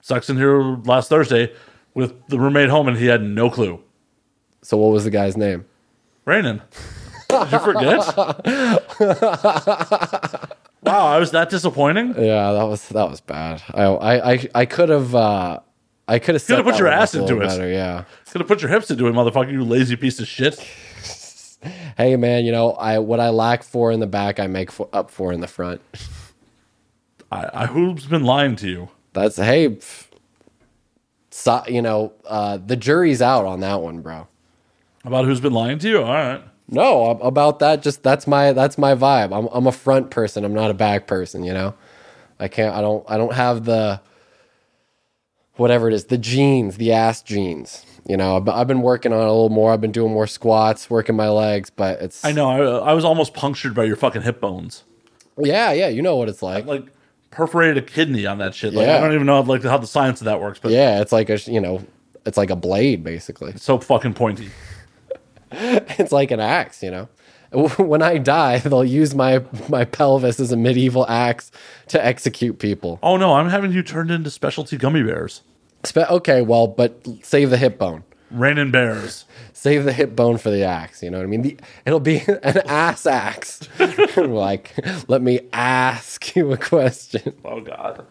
sex 0.00 0.28
in 0.28 0.36
here 0.36 0.60
last 0.84 1.08
Thursday 1.08 1.52
with 1.94 2.14
the 2.28 2.38
roommate 2.38 2.68
home, 2.68 2.88
and 2.88 2.96
he 2.96 3.06
had 3.06 3.22
no 3.22 3.50
clue. 3.50 3.82
So 4.62 4.76
what 4.76 4.92
was 4.92 5.04
the 5.04 5.10
guy's 5.10 5.36
name? 5.36 5.64
Raining. 6.24 6.60
Did 7.28 7.52
you 7.52 7.58
forget? 7.58 7.98
wow, 10.82 11.06
I 11.06 11.18
was 11.18 11.30
that 11.32 11.48
disappointing. 11.50 12.08
Yeah, 12.18 12.52
that 12.52 12.64
was 12.64 12.88
that 12.88 13.08
was 13.08 13.20
bad. 13.20 13.62
I 13.72 13.84
I 13.84 14.32
I, 14.32 14.48
I 14.54 14.66
could 14.66 14.88
have 14.88 15.14
uh 15.14 15.60
I 16.08 16.18
could 16.18 16.34
have 16.34 16.64
put 16.64 16.78
your 16.78 16.88
ass 16.88 17.14
into 17.14 17.36
it. 17.36 17.46
Better, 17.46 17.68
yeah. 17.68 18.04
It's 18.22 18.32
gonna 18.32 18.46
put 18.46 18.62
your 18.62 18.70
hips 18.70 18.90
into 18.90 19.06
it, 19.06 19.12
motherfucker. 19.12 19.52
You 19.52 19.62
lazy 19.62 19.94
piece 19.96 20.18
of 20.20 20.26
shit. 20.26 20.58
Hey 21.96 22.14
man, 22.14 22.44
you 22.44 22.52
know 22.52 22.70
I 22.74 23.00
what 23.00 23.18
I 23.18 23.30
lack 23.30 23.64
for 23.64 23.90
in 23.90 23.98
the 23.98 24.06
back, 24.06 24.38
I 24.38 24.46
make 24.46 24.70
for, 24.70 24.88
up 24.92 25.10
for 25.10 25.32
in 25.32 25.40
the 25.40 25.48
front. 25.48 25.80
I, 27.32 27.50
I 27.52 27.66
who's 27.66 28.06
been 28.06 28.22
lying 28.22 28.54
to 28.56 28.68
you? 28.68 28.90
That's 29.12 29.34
hey, 29.34 29.70
pff, 29.70 30.06
so, 31.30 31.62
you 31.66 31.82
know 31.82 32.12
uh, 32.26 32.58
the 32.58 32.76
jury's 32.76 33.20
out 33.20 33.44
on 33.44 33.58
that 33.60 33.80
one, 33.80 34.02
bro. 34.02 34.28
About 35.04 35.24
who's 35.24 35.40
been 35.40 35.52
lying 35.52 35.78
to 35.80 35.88
you? 35.88 35.98
All 35.98 36.12
right. 36.12 36.42
No, 36.68 37.10
about 37.10 37.60
that. 37.60 37.82
Just 37.82 38.02
that's 38.02 38.26
my 38.26 38.52
that's 38.52 38.76
my 38.76 38.94
vibe. 38.94 39.36
I'm 39.36 39.48
I'm 39.52 39.66
a 39.66 39.72
front 39.72 40.10
person. 40.10 40.44
I'm 40.44 40.54
not 40.54 40.70
a 40.70 40.74
back 40.74 41.06
person. 41.06 41.42
You 41.42 41.54
know, 41.54 41.74
I 42.38 42.48
can't. 42.48 42.74
I 42.74 42.80
don't. 42.80 43.04
I 43.08 43.16
don't 43.16 43.32
have 43.32 43.64
the. 43.64 44.00
Whatever 45.58 45.88
it 45.88 45.94
is, 45.94 46.04
the 46.06 46.18
jeans, 46.18 46.76
the 46.78 46.92
ass 46.92 47.22
jeans. 47.22 47.84
You 48.06 48.16
know, 48.16 48.36
I've, 48.38 48.48
I've 48.48 48.66
been 48.66 48.80
working 48.80 49.12
on 49.12 49.18
it 49.20 49.24
a 49.26 49.30
little 49.30 49.50
more. 49.50 49.72
I've 49.72 49.80
been 49.82 49.92
doing 49.92 50.12
more 50.12 50.26
squats, 50.26 50.88
working 50.88 51.14
my 51.14 51.28
legs, 51.28 51.68
but 51.68 52.00
it's 52.00 52.24
I 52.24 52.32
know. 52.32 52.48
I, 52.48 52.90
I 52.90 52.92
was 52.94 53.04
almost 53.04 53.34
punctured 53.34 53.74
by 53.74 53.84
your 53.84 53.96
fucking 53.96 54.22
hip 54.22 54.40
bones. 54.40 54.84
yeah, 55.36 55.72
yeah. 55.72 55.88
You 55.88 56.00
know 56.00 56.16
what 56.16 56.28
it's 56.30 56.42
like. 56.42 56.64
Like 56.64 56.86
perforated 57.30 57.76
a 57.76 57.82
kidney 57.82 58.24
on 58.24 58.38
that 58.38 58.54
shit. 58.54 58.72
Like 58.72 58.88
I 58.88 58.98
don't 59.00 59.12
even 59.12 59.26
know 59.26 59.40
like 59.42 59.62
how 59.62 59.76
the 59.76 59.86
science 59.86 60.20
of 60.20 60.24
that 60.24 60.40
works, 60.40 60.58
but 60.58 60.72
Yeah, 60.72 61.00
it's 61.02 61.12
like 61.12 61.28
a 61.28 61.36
you 61.50 61.60
know, 61.60 61.84
it's 62.24 62.38
like 62.38 62.48
a 62.50 62.56
blade 62.56 63.04
basically. 63.04 63.52
so 63.56 63.78
fucking 63.78 64.14
pointy. 64.14 64.50
It's 65.50 66.12
like 66.12 66.30
an 66.30 66.40
axe, 66.40 66.82
you 66.82 66.90
know. 66.90 67.08
When 67.78 68.02
I 68.02 68.18
die, 68.18 68.58
they'll 68.58 68.84
use 68.84 69.14
my 69.14 69.42
my 69.70 69.84
pelvis 69.86 70.38
as 70.40 70.52
a 70.52 70.56
medieval 70.56 71.06
axe 71.08 71.50
to 71.88 72.04
execute 72.04 72.58
people. 72.58 72.98
Oh 73.02 73.16
no, 73.16 73.32
I'm 73.34 73.48
having 73.48 73.72
you 73.72 73.82
turned 73.82 74.10
into 74.10 74.30
specialty 74.30 74.76
gummy 74.76 75.02
bears. 75.02 75.40
Spe- 75.84 76.10
okay, 76.10 76.42
well, 76.42 76.66
but 76.66 77.06
save 77.22 77.50
the 77.50 77.56
hip 77.56 77.78
bone. 77.78 78.04
Raining 78.30 78.70
bears. 78.70 79.24
Save 79.54 79.84
the 79.84 79.92
hip 79.92 80.14
bone 80.14 80.38
for 80.38 80.50
the 80.50 80.62
axe. 80.62 81.02
You 81.02 81.10
know 81.10 81.18
what 81.18 81.24
I 81.24 81.26
mean? 81.26 81.42
The, 81.42 81.56
it'll 81.84 81.98
be 81.98 82.18
an 82.44 82.58
ass 82.68 83.06
axe. 83.06 83.60
like, 84.16 84.72
let 85.08 85.20
me 85.20 85.40
ask 85.52 86.36
you 86.36 86.52
a 86.52 86.56
question. 86.56 87.32
Oh 87.44 87.60
god. 87.60 88.06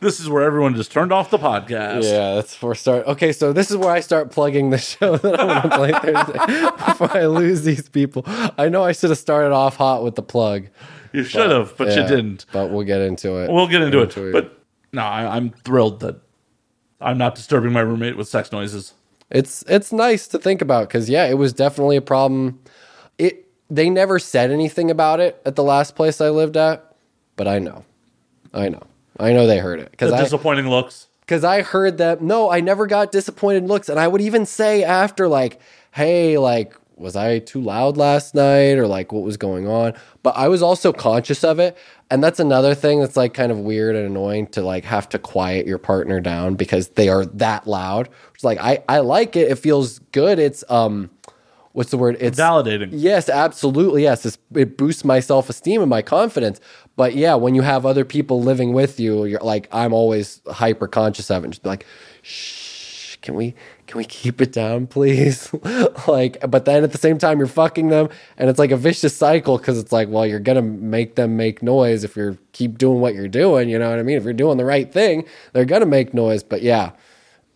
This 0.00 0.20
is 0.20 0.28
where 0.28 0.42
everyone 0.42 0.74
just 0.74 0.92
turned 0.92 1.12
off 1.12 1.30
the 1.30 1.38
podcast. 1.38 2.02
Yeah, 2.04 2.34
that's 2.34 2.60
where 2.60 2.74
start. 2.74 3.06
Okay, 3.06 3.32
so 3.32 3.54
this 3.54 3.70
is 3.70 3.78
where 3.78 3.88
I 3.90 4.00
start 4.00 4.30
plugging 4.30 4.68
the 4.68 4.76
show 4.78 5.16
that 5.16 5.40
I'm 5.40 5.70
going 5.70 5.92
to 5.92 6.00
play 6.00 6.12
Thursday 6.12 6.70
before 6.86 7.16
I 7.16 7.26
lose 7.26 7.62
these 7.62 7.88
people. 7.88 8.22
I 8.26 8.68
know 8.68 8.84
I 8.84 8.92
should 8.92 9.08
have 9.08 9.18
started 9.18 9.52
off 9.54 9.76
hot 9.76 10.04
with 10.04 10.14
the 10.16 10.22
plug. 10.22 10.66
You 11.14 11.24
should 11.24 11.50
have, 11.50 11.74
but 11.78 11.88
you 11.88 12.02
Yeah, 12.02 12.08
didn't. 12.08 12.44
But 12.52 12.70
we'll 12.70 12.84
get 12.84 13.00
into 13.00 13.42
it. 13.42 13.50
We'll 13.50 13.68
get 13.68 13.80
into 13.80 14.00
it. 14.00 14.02
Into 14.02 14.28
it. 14.28 14.32
But 14.32 14.58
no, 14.92 15.02
I, 15.02 15.36
I'm 15.36 15.50
thrilled 15.50 16.00
that 16.00 16.20
I'm 17.00 17.18
not 17.18 17.34
disturbing 17.34 17.72
my 17.72 17.80
roommate 17.80 18.16
with 18.16 18.28
sex 18.28 18.52
noises. 18.52 18.94
It's 19.30 19.64
it's 19.68 19.92
nice 19.92 20.28
to 20.28 20.38
think 20.38 20.62
about 20.62 20.88
because 20.88 21.10
yeah, 21.10 21.26
it 21.26 21.34
was 21.34 21.52
definitely 21.52 21.96
a 21.96 22.02
problem. 22.02 22.60
It 23.18 23.46
they 23.68 23.90
never 23.90 24.18
said 24.18 24.50
anything 24.50 24.90
about 24.90 25.20
it 25.20 25.40
at 25.44 25.56
the 25.56 25.64
last 25.64 25.96
place 25.96 26.20
I 26.20 26.30
lived 26.30 26.56
at, 26.56 26.94
but 27.34 27.48
I 27.48 27.58
know, 27.58 27.84
I 28.54 28.68
know, 28.68 28.82
I 29.18 29.32
know 29.32 29.46
they 29.46 29.58
heard 29.58 29.80
it 29.80 29.90
because 29.90 30.12
disappointing 30.12 30.68
looks. 30.68 31.08
because 31.20 31.42
I 31.42 31.62
heard 31.62 31.98
that. 31.98 32.22
No, 32.22 32.50
I 32.50 32.60
never 32.60 32.86
got 32.86 33.10
disappointed 33.10 33.64
looks, 33.66 33.88
and 33.88 33.98
I 33.98 34.06
would 34.06 34.20
even 34.20 34.46
say 34.46 34.84
after 34.84 35.28
like, 35.28 35.60
hey, 35.92 36.38
like. 36.38 36.74
Was 36.96 37.14
I 37.14 37.40
too 37.40 37.60
loud 37.60 37.98
last 37.98 38.34
night 38.34 38.78
or 38.78 38.86
like 38.86 39.12
what 39.12 39.22
was 39.22 39.36
going 39.36 39.68
on? 39.68 39.92
But 40.22 40.34
I 40.36 40.48
was 40.48 40.62
also 40.62 40.94
conscious 40.94 41.44
of 41.44 41.58
it. 41.58 41.76
And 42.10 42.24
that's 42.24 42.40
another 42.40 42.74
thing 42.74 43.00
that's 43.00 43.16
like 43.16 43.34
kind 43.34 43.52
of 43.52 43.58
weird 43.58 43.94
and 43.96 44.06
annoying 44.06 44.46
to 44.48 44.62
like 44.62 44.84
have 44.84 45.08
to 45.10 45.18
quiet 45.18 45.66
your 45.66 45.76
partner 45.76 46.20
down 46.20 46.54
because 46.54 46.88
they 46.88 47.10
are 47.10 47.26
that 47.26 47.66
loud. 47.66 48.08
It's 48.34 48.44
like 48.44 48.58
I, 48.58 48.82
I 48.88 49.00
like 49.00 49.36
it. 49.36 49.50
It 49.50 49.56
feels 49.58 49.98
good. 50.12 50.38
It's 50.38 50.64
um 50.70 51.10
what's 51.72 51.90
the 51.90 51.98
word? 51.98 52.16
It's 52.18 52.38
Validating. 52.38 52.88
Yes, 52.92 53.28
absolutely. 53.28 54.02
Yes, 54.04 54.24
it's, 54.24 54.38
it 54.54 54.78
boosts 54.78 55.04
my 55.04 55.20
self 55.20 55.50
esteem 55.50 55.82
and 55.82 55.90
my 55.90 56.00
confidence. 56.00 56.60
But 56.96 57.14
yeah, 57.14 57.34
when 57.34 57.54
you 57.54 57.60
have 57.60 57.84
other 57.84 58.06
people 58.06 58.40
living 58.40 58.72
with 58.72 58.98
you, 58.98 59.26
you're 59.26 59.40
like, 59.40 59.68
I'm 59.70 59.92
always 59.92 60.40
hyper 60.46 60.88
conscious 60.88 61.30
of 61.30 61.42
it. 61.42 61.46
And 61.46 61.52
just 61.52 61.62
be 61.62 61.68
like, 61.68 61.84
shh, 62.22 63.16
can 63.20 63.34
we 63.34 63.54
can 63.86 63.98
we 63.98 64.04
keep 64.04 64.40
it 64.40 64.52
down, 64.52 64.86
please? 64.86 65.52
like, 66.08 66.38
but 66.48 66.64
then 66.64 66.82
at 66.82 66.92
the 66.92 66.98
same 66.98 67.18
time, 67.18 67.38
you're 67.38 67.46
fucking 67.46 67.88
them, 67.88 68.08
and 68.36 68.50
it's 68.50 68.58
like 68.58 68.70
a 68.70 68.76
vicious 68.76 69.16
cycle 69.16 69.58
because 69.58 69.78
it's 69.78 69.92
like, 69.92 70.08
well, 70.08 70.26
you're 70.26 70.40
gonna 70.40 70.62
make 70.62 71.14
them 71.14 71.36
make 71.36 71.62
noise 71.62 72.04
if 72.04 72.16
you 72.16 72.38
keep 72.52 72.78
doing 72.78 73.00
what 73.00 73.14
you're 73.14 73.28
doing. 73.28 73.68
You 73.68 73.78
know 73.78 73.90
what 73.90 73.98
I 73.98 74.02
mean? 74.02 74.16
If 74.16 74.24
you're 74.24 74.32
doing 74.32 74.58
the 74.58 74.64
right 74.64 74.92
thing, 74.92 75.24
they're 75.52 75.64
gonna 75.64 75.86
make 75.86 76.12
noise. 76.14 76.42
But 76.42 76.62
yeah, 76.62 76.92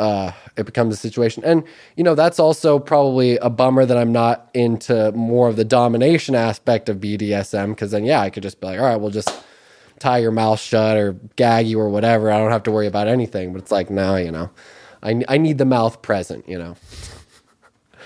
uh, 0.00 0.32
it 0.56 0.64
becomes 0.64 0.94
a 0.94 0.96
situation. 0.96 1.44
And, 1.44 1.62
you 1.94 2.02
know, 2.02 2.14
that's 2.14 2.38
also 2.38 2.78
probably 2.78 3.36
a 3.36 3.50
bummer 3.50 3.84
that 3.84 3.98
I'm 3.98 4.12
not 4.12 4.48
into 4.54 5.12
more 5.12 5.48
of 5.48 5.56
the 5.56 5.64
domination 5.64 6.34
aspect 6.34 6.88
of 6.88 6.98
BDSM 6.98 7.70
because 7.70 7.90
then, 7.90 8.06
yeah, 8.06 8.20
I 8.20 8.30
could 8.30 8.42
just 8.42 8.60
be 8.60 8.68
like, 8.68 8.80
all 8.80 8.86
right, 8.86 8.96
we'll 8.96 9.10
just 9.10 9.30
tie 9.98 10.16
your 10.16 10.30
mouth 10.30 10.58
shut 10.58 10.96
or 10.96 11.12
gag 11.36 11.66
you 11.66 11.78
or 11.78 11.90
whatever. 11.90 12.30
I 12.30 12.38
don't 12.38 12.50
have 12.50 12.62
to 12.62 12.70
worry 12.70 12.86
about 12.86 13.08
anything. 13.08 13.52
But 13.52 13.60
it's 13.60 13.70
like, 13.70 13.90
no, 13.90 14.16
you 14.16 14.30
know, 14.30 14.48
I, 15.02 15.22
I 15.28 15.38
need 15.38 15.58
the 15.58 15.64
mouth 15.64 16.02
present, 16.02 16.48
you 16.48 16.58
know. 16.58 16.76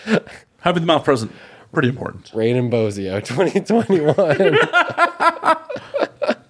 Having 0.61 0.83
the 0.83 0.87
mouth 0.87 1.05
present, 1.05 1.33
pretty 1.73 1.89
important. 1.89 2.31
Rain 2.35 2.57
and 2.57 2.73
Bozio 2.73 3.25
2021. 3.25 4.59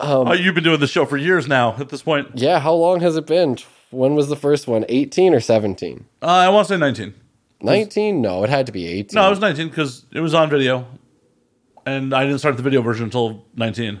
Um, 0.00 0.28
oh, 0.28 0.32
you've 0.32 0.54
been 0.54 0.64
doing 0.64 0.80
the 0.80 0.86
show 0.88 1.06
for 1.06 1.16
years 1.16 1.46
now 1.46 1.76
at 1.78 1.88
this 1.88 2.02
point. 2.02 2.28
yeah, 2.34 2.58
how 2.58 2.72
long 2.74 3.00
has 3.00 3.16
it 3.16 3.26
been? 3.26 3.56
When 3.90 4.14
was 4.16 4.28
the 4.28 4.36
first 4.36 4.66
one? 4.66 4.84
18 4.88 5.32
or 5.32 5.40
17? 5.40 6.04
Uh, 6.20 6.26
I 6.26 6.48
want 6.48 6.66
to 6.66 6.74
say 6.74 6.78
19. 6.78 7.14
19? 7.60 8.20
No, 8.20 8.42
it 8.42 8.50
had 8.50 8.66
to 8.66 8.72
be 8.72 8.86
18. 8.86 9.14
No, 9.14 9.26
it 9.26 9.30
was 9.30 9.38
19 9.40 9.68
because 9.68 10.04
it 10.12 10.20
was 10.20 10.34
on 10.34 10.50
video. 10.50 10.86
And 11.86 12.12
I 12.12 12.24
didn't 12.24 12.38
start 12.40 12.56
the 12.56 12.62
video 12.64 12.82
version 12.82 13.04
until 13.04 13.44
19. 13.56 14.00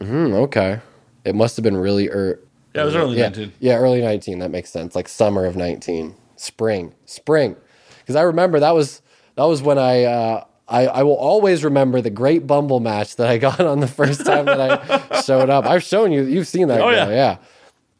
Hmm, 0.00 0.32
okay. 0.34 0.80
It 1.24 1.34
must 1.34 1.56
have 1.56 1.64
been 1.64 1.76
really 1.76 2.08
er- 2.08 2.40
Yeah, 2.74 2.82
it 2.82 2.84
was 2.86 2.96
early 2.96 3.16
yeah, 3.16 3.28
19. 3.28 3.52
Yeah, 3.60 3.76
early 3.76 4.00
19. 4.00 4.40
That 4.40 4.50
makes 4.50 4.70
sense. 4.70 4.94
Like 4.94 5.08
summer 5.08 5.46
of 5.46 5.56
19. 5.56 6.14
Spring. 6.36 6.94
Spring. 7.06 7.56
Because 7.98 8.16
I 8.16 8.22
remember 8.22 8.60
that 8.60 8.74
was 8.74 9.00
that 9.36 9.44
was 9.44 9.62
when 9.62 9.78
I 9.78 10.04
uh 10.04 10.44
I, 10.66 10.86
I 10.86 11.02
will 11.02 11.16
always 11.16 11.62
remember 11.62 12.00
the 12.00 12.10
great 12.10 12.46
Bumble 12.46 12.80
match 12.80 13.16
that 13.16 13.28
I 13.28 13.38
got 13.38 13.60
on 13.60 13.80
the 13.80 13.86
first 13.86 14.24
time 14.24 14.46
that 14.46 14.60
I 14.60 15.20
showed 15.20 15.50
up. 15.50 15.66
I've 15.66 15.82
shown 15.82 16.10
you, 16.10 16.24
you've 16.24 16.48
seen 16.48 16.68
that. 16.68 16.80
Oh, 16.80 16.90
girl, 16.90 16.92
yeah. 16.92 17.08
yeah. 17.10 17.36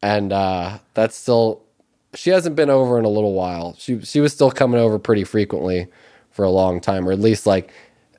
And 0.03 0.33
uh, 0.33 0.79
that's 0.95 1.15
still, 1.15 1.63
she 2.15 2.31
hasn't 2.31 2.57
been 2.57 2.71
over 2.71 2.99
in 2.99 3.05
a 3.05 3.09
little 3.09 3.35
while. 3.35 3.75
She 3.79 4.01
she 4.01 4.21
was 4.21 4.33
still 4.33 4.51
coming 4.51 4.81
over 4.81 4.99
pretty 4.99 5.25
frequently 5.25 5.89
for 6.31 6.45
a 6.45 6.51
long 6.51 6.81
time, 6.81 7.09
or 7.09 7.13
at 7.13 7.21
least 7.21 7.47
like 7.47 7.73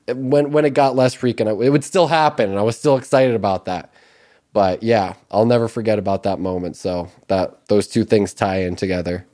when 0.07 0.51
when 0.51 0.65
it 0.65 0.73
got 0.73 0.95
less 0.95 1.13
frequent, 1.13 1.49
it 1.61 1.69
would 1.69 1.83
still 1.83 2.07
happen, 2.07 2.49
and 2.49 2.59
I 2.59 2.63
was 2.63 2.77
still 2.77 2.97
excited 2.97 3.35
about 3.35 3.65
that. 3.65 3.93
But 4.55 4.83
yeah, 4.83 5.15
I'll 5.29 5.45
never 5.45 5.67
forget 5.67 5.99
about 5.99 6.23
that 6.23 6.39
moment. 6.39 6.77
So 6.77 7.11
that 7.27 7.67
those 7.67 7.89
two 7.89 8.05
things 8.05 8.33
tie 8.33 8.61
in 8.61 8.77
together. 8.77 9.27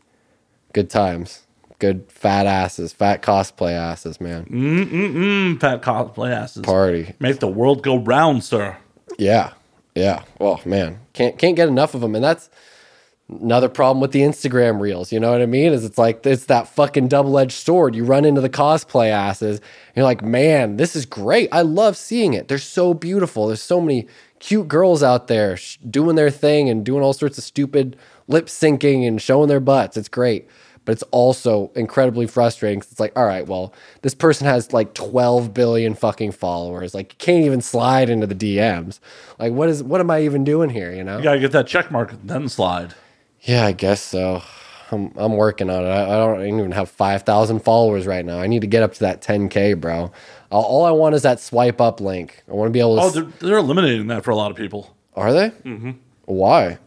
Good 0.74 0.90
times. 0.90 1.44
Good 1.78 2.12
fat 2.12 2.48
asses, 2.48 2.92
fat 2.92 3.22
cosplay 3.22 3.74
asses, 3.74 4.20
man. 4.20 4.46
Mm, 4.46 4.86
mm 4.86 5.14
mm. 5.14 5.62
fat 5.62 5.84
cosplay 5.84 6.32
asses. 6.32 6.64
Party. 6.64 7.14
Make 7.20 7.40
the 7.40 7.48
world 7.48 7.84
go 7.84 8.00
round, 8.00 8.44
sir. 8.44 8.78
Yeah. 9.20 9.54
Yeah. 9.94 10.24
Oh 10.40 10.60
man. 10.66 11.00
Can't 11.14 11.38
can't 11.38 11.56
get 11.56 11.68
enough 11.68 11.94
of 11.94 12.02
them. 12.02 12.16
And 12.16 12.24
that's 12.24 12.50
another 13.30 13.70
problem 13.70 14.02
with 14.02 14.14
the 14.14 14.22
Instagram 14.22 14.82
reels. 14.82 15.12
You 15.12 15.20
know 15.20 15.32
what 15.32 15.44
I 15.44 15.46
mean? 15.46 15.72
Is 15.72 15.86
it's 15.86 16.00
like 16.00 16.26
it's 16.26 16.46
that 16.46 16.68
fucking 16.68 17.10
double-edged 17.10 17.52
sword. 17.52 17.94
You 17.94 18.06
run 18.06 18.26
into 18.26 18.42
the 18.42 18.50
cosplay 18.50 19.10
asses, 19.10 19.60
and 19.60 19.96
you're 19.96 20.06
like, 20.06 20.24
man, 20.24 20.78
this 20.78 20.96
is 20.96 21.06
great. 21.06 21.48
I 21.52 21.62
love 21.62 21.96
seeing 21.96 22.34
it. 22.34 22.48
They're 22.48 22.58
so 22.58 22.96
beautiful. 22.96 23.46
There's 23.46 23.62
so 23.62 23.80
many 23.80 24.08
cute 24.42 24.68
girls 24.68 25.02
out 25.02 25.28
there 25.28 25.56
sh- 25.56 25.78
doing 25.90 26.18
their 26.18 26.30
thing 26.30 26.68
and 26.70 26.84
doing 26.84 27.02
all 27.02 27.14
sorts 27.14 27.38
of 27.38 27.44
stupid 27.46 27.96
lip 28.28 28.48
syncing 28.48 29.08
and 29.08 29.22
showing 29.22 29.48
their 29.48 29.60
butts. 29.62 29.96
It's 29.96 30.10
great. 30.10 30.50
But 30.84 30.94
it's 30.94 31.04
also 31.12 31.72
incredibly 31.76 32.26
frustrating 32.26 32.80
'cause 32.80 32.92
it's 32.92 33.00
like, 33.00 33.14
all 33.16 33.26
right, 33.26 33.48
well, 33.48 33.72
this 34.02 34.16
person 34.16 34.48
has 34.48 34.74
like 34.74 34.96
12 34.96 35.54
billion 35.54 35.94
fucking 35.94 36.32
followers. 36.32 36.96
Like, 36.96 37.14
you 37.14 37.18
can't 37.20 37.46
even 37.46 37.62
slide 37.62 38.10
into 38.10 38.26
the 38.26 38.34
DMs. 38.36 39.00
Like, 39.38 39.54
what 39.54 39.70
is, 39.70 39.84
what 39.84 40.02
am 40.02 40.10
I 40.10 40.22
even 40.24 40.44
doing 40.44 40.72
here? 40.72 40.92
You 40.92 41.04
know? 41.04 41.18
You 41.18 41.24
gotta 41.24 41.40
get 41.40 41.52
that 41.52 41.68
check 41.68 41.92
mark, 41.92 42.16
then 42.24 42.50
slide. 42.50 42.96
Yeah, 43.42 43.66
I 43.68 43.72
guess 43.74 44.02
so. 44.02 44.42
I'm 44.92 45.12
I'm 45.16 45.38
working 45.38 45.70
on 45.70 45.86
it. 45.86 45.88
I, 45.90 46.04
I 46.04 46.18
don't 46.18 46.46
even 46.46 46.72
have 46.74 46.90
five 46.90 47.24
thousand 47.24 47.60
followers 47.60 48.06
right 48.06 48.26
now. 48.26 48.40
I 48.40 48.48
need 48.48 48.60
to 48.62 48.68
get 48.68 48.84
up 48.84 48.94
to 48.96 49.00
that 49.02 49.22
10k, 49.22 49.80
bro. 49.80 50.12
All, 50.52 50.64
all 50.64 50.86
I 50.86 50.92
want 50.92 51.16
is 51.16 51.22
that 51.24 51.40
swipe 51.40 51.80
up 51.82 52.00
link. 52.02 52.44
I 52.50 52.54
want 52.54 52.68
to 52.68 52.72
be 52.72 52.80
able 52.80 52.98
to. 52.98 53.02
Oh, 53.02 53.08
s- 53.08 53.14
they're, 53.14 53.24
they're 53.50 53.58
eliminating 53.58 54.08
that 54.08 54.24
for 54.24 54.32
a 54.32 54.36
lot 54.36 54.52
of 54.52 54.58
people. 54.58 54.96
are 55.16 55.32
they? 55.34 55.50
Mm-hmm. 55.50 55.92
Why? 56.26 56.78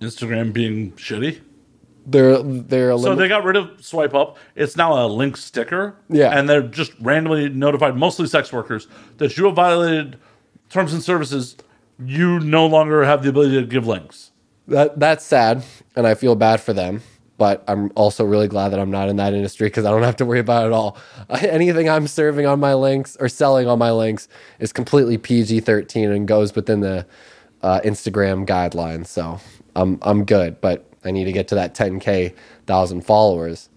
Instagram 0.00 0.52
being 0.52 0.92
shitty. 0.92 1.40
They're 2.04 2.42
they're 2.42 2.98
So 2.98 3.14
they 3.14 3.28
got 3.28 3.44
rid 3.44 3.54
of 3.56 3.84
swipe 3.84 4.12
up. 4.14 4.36
It's 4.56 4.76
now 4.76 5.04
a 5.04 5.06
link 5.06 5.36
sticker. 5.36 5.94
Yeah. 6.08 6.36
And 6.36 6.48
they're 6.48 6.62
just 6.62 6.92
randomly 7.00 7.48
notified, 7.48 7.96
mostly 7.96 8.26
sex 8.26 8.52
workers, 8.52 8.88
that 9.18 9.36
you 9.36 9.44
have 9.46 9.54
violated 9.54 10.16
terms 10.68 10.92
and 10.92 11.02
services. 11.02 11.56
You 12.04 12.40
no 12.40 12.66
longer 12.66 13.04
have 13.04 13.22
the 13.22 13.28
ability 13.28 13.60
to 13.60 13.66
give 13.66 13.86
links. 13.86 14.32
that 14.66 14.98
that's 14.98 15.24
sad, 15.24 15.62
and 15.94 16.04
I 16.06 16.14
feel 16.14 16.34
bad 16.34 16.60
for 16.60 16.72
them. 16.72 17.02
But 17.42 17.64
I'm 17.66 17.90
also 17.96 18.24
really 18.24 18.46
glad 18.46 18.68
that 18.68 18.78
I'm 18.78 18.92
not 18.92 19.08
in 19.08 19.16
that 19.16 19.34
industry 19.34 19.66
because 19.66 19.84
I 19.84 19.90
don't 19.90 20.04
have 20.04 20.14
to 20.18 20.24
worry 20.24 20.38
about 20.38 20.62
it 20.62 20.66
at 20.66 20.72
all. 20.72 20.96
Anything 21.40 21.88
I'm 21.88 22.06
serving 22.06 22.46
on 22.46 22.60
my 22.60 22.74
links 22.74 23.16
or 23.18 23.28
selling 23.28 23.66
on 23.66 23.80
my 23.80 23.90
links 23.90 24.28
is 24.60 24.72
completely 24.72 25.18
PG-13 25.18 26.14
and 26.14 26.28
goes 26.28 26.54
within 26.54 26.78
the 26.82 27.04
uh, 27.60 27.80
Instagram 27.80 28.46
guidelines. 28.46 29.08
So 29.08 29.40
I'm 29.74 29.98
I'm 30.02 30.24
good. 30.24 30.60
But 30.60 30.88
I 31.04 31.10
need 31.10 31.24
to 31.24 31.32
get 31.32 31.48
to 31.48 31.56
that 31.56 31.74
10k 31.74 32.32
thousand 32.66 33.00
followers. 33.04 33.68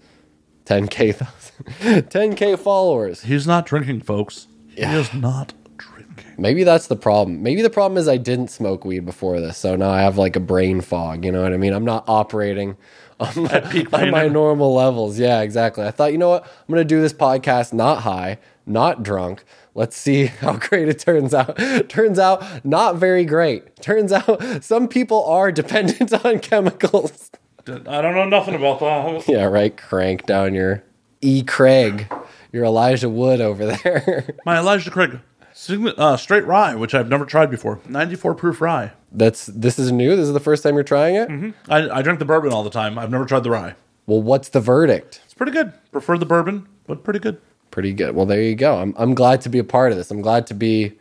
10k 0.66 1.16
thousand, 1.82 2.10
10k 2.12 2.60
followers. 2.60 3.24
He's 3.24 3.48
not 3.48 3.66
drinking, 3.66 4.02
folks. 4.02 4.46
He 4.70 4.84
is 4.84 5.12
not 5.12 5.56
drinking. 5.78 6.36
Maybe 6.38 6.64
that's 6.64 6.86
the 6.86 6.96
problem. 6.96 7.42
Maybe 7.42 7.64
the 7.64 7.72
problem 7.72 7.98
is 7.98 8.08
I 8.08 8.18
didn't 8.18 8.50
smoke 8.50 8.86
weed 8.86 9.08
before 9.08 9.42
this, 9.42 9.58
so 9.58 9.76
now 9.76 9.90
I 9.90 10.02
have 10.02 10.20
like 10.20 10.36
a 10.36 10.40
brain 10.40 10.82
fog. 10.82 11.26
You 11.26 11.32
know 11.32 11.42
what 11.42 11.52
I 11.52 11.58
mean? 11.58 11.74
I'm 11.74 11.84
not 11.84 12.04
operating 12.08 12.78
on 13.20 13.44
my, 13.44 13.60
peak 13.62 13.94
on 13.94 14.12
my 14.12 14.28
normal 14.28 14.74
levels. 14.74 15.18
Yeah, 15.20 15.42
exactly. 15.42 15.86
I 15.86 15.92
thought, 15.92 16.12
you 16.12 16.18
know 16.18 16.30
what? 16.30 16.44
I'm 16.44 16.74
gonna 16.74 16.84
do 16.84 17.02
this 17.02 17.14
podcast 17.14 17.74
not 17.74 18.02
high, 18.04 18.40
not 18.66 19.04
drunk. 19.04 19.44
Let's 19.74 19.98
see 19.98 20.26
how 20.42 20.54
great 20.54 20.88
it 20.88 21.00
turns 21.00 21.34
out. 21.34 21.58
turns 21.90 22.20
out 22.20 22.66
not 22.66 22.96
very 22.96 23.26
great. 23.26 23.76
Turns 23.78 24.12
out 24.12 24.42
some 24.64 24.88
people 24.88 25.24
are 25.26 25.52
dependent 25.52 26.14
on 26.26 26.40
chemicals. 26.40 27.32
I 27.68 28.02
don't 28.02 28.14
know 28.14 28.26
nothing 28.26 28.56
about 28.56 28.80
that. 28.80 29.28
yeah, 29.28 29.46
right. 29.46 29.76
Crank 29.76 30.26
down 30.26 30.54
your 30.54 30.84
E. 31.22 31.42
Craig, 31.42 32.08
your 32.52 32.64
Elijah 32.66 33.10
Wood 33.10 33.42
over 33.42 33.66
there. 33.66 34.36
My 34.46 34.60
Elijah 34.60 34.92
Craig 34.92 35.20
sign- 35.56 35.88
uh, 35.98 36.18
straight 36.18 36.46
rye, 36.46 36.76
which 36.76 36.94
I've 36.94 37.10
never 37.10 37.26
tried 37.26 37.50
before. 37.50 37.80
94 37.88 38.36
proof 38.36 38.62
rye. 38.62 38.92
That's 39.12 39.46
this 39.48 39.80
is 39.80 39.92
new. 39.92 40.16
This 40.16 40.28
is 40.28 40.34
the 40.34 40.40
first 40.40 40.62
time 40.62 40.76
you're 40.76 40.84
trying 40.84 41.16
it. 41.16 41.54
I, 41.70 41.90
I 41.90 42.02
drink 42.02 42.20
the 42.20 42.26
bourbon 42.26 42.52
all 42.54 42.64
the 42.64 42.70
time. 42.70 43.00
I've 43.00 43.10
never 43.10 43.26
tried 43.26 43.44
the 43.44 43.50
rye. 43.52 43.76
Well, 44.06 44.22
what's 44.22 44.50
the 44.50 44.60
verdict? 44.60 45.22
It's 45.26 45.34
pretty 45.34 45.52
good. 45.54 45.74
Prefer 45.92 46.18
the 46.18 46.26
bourbon, 46.26 46.68
but 46.86 47.04
pretty 47.04 47.20
good. 47.20 47.40
Pretty 47.72 47.94
good. 47.94 48.14
Well, 48.16 48.26
there 48.26 48.42
you 48.42 48.56
go. 48.56 48.78
I'm 48.78 48.94
I'm 48.98 49.16
glad 49.16 49.42
to 49.42 49.50
be 49.50 49.58
a 49.60 49.64
part 49.64 49.92
of 49.92 49.98
this. 49.98 50.12
I'm 50.12 50.22
glad 50.22 50.46
to 50.48 50.54
be, 50.54 50.94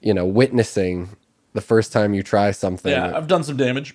you 0.00 0.12
know, 0.12 0.26
witnessing 0.26 1.08
the 1.54 1.60
first 1.60 1.92
time 1.92 2.14
you 2.14 2.22
try 2.22 2.50
something. 2.50 2.90
Yeah, 2.92 3.16
I've 3.16 3.26
done 3.28 3.44
some 3.44 3.56
damage. 3.56 3.94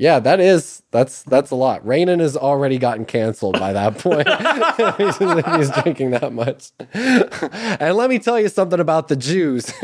Yeah, 0.00 0.18
that 0.20 0.40
is 0.40 0.82
that's 0.92 1.24
that's 1.24 1.50
a 1.50 1.54
lot. 1.54 1.86
Rainin 1.86 2.20
has 2.20 2.34
already 2.34 2.78
gotten 2.78 3.04
canceled 3.04 3.60
by 3.60 3.74
that 3.74 3.98
point. 3.98 4.26
if 4.30 5.18
he's 5.58 5.70
drinking 5.82 6.12
that 6.12 6.32
much. 6.32 6.70
and 6.94 7.96
let 7.98 8.08
me 8.08 8.18
tell 8.18 8.40
you 8.40 8.48
something 8.48 8.80
about 8.80 9.08
the 9.08 9.16
Jews. 9.16 9.72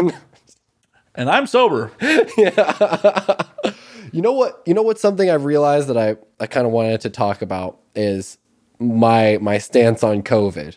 And 1.18 1.30
I'm 1.30 1.46
sober. 1.46 1.92
Yeah. 2.36 3.36
you 4.12 4.20
know 4.20 4.32
what? 4.32 4.62
You 4.66 4.74
know 4.74 4.82
what? 4.82 4.98
Something 4.98 5.30
I've 5.30 5.46
realized 5.46 5.88
that 5.88 5.96
I, 5.96 6.16
I 6.38 6.46
kind 6.46 6.66
of 6.66 6.74
wanted 6.74 7.00
to 7.00 7.08
talk 7.08 7.40
about 7.40 7.78
is 7.94 8.36
my 8.78 9.38
my 9.40 9.56
stance 9.56 10.02
on 10.02 10.22
COVID, 10.22 10.76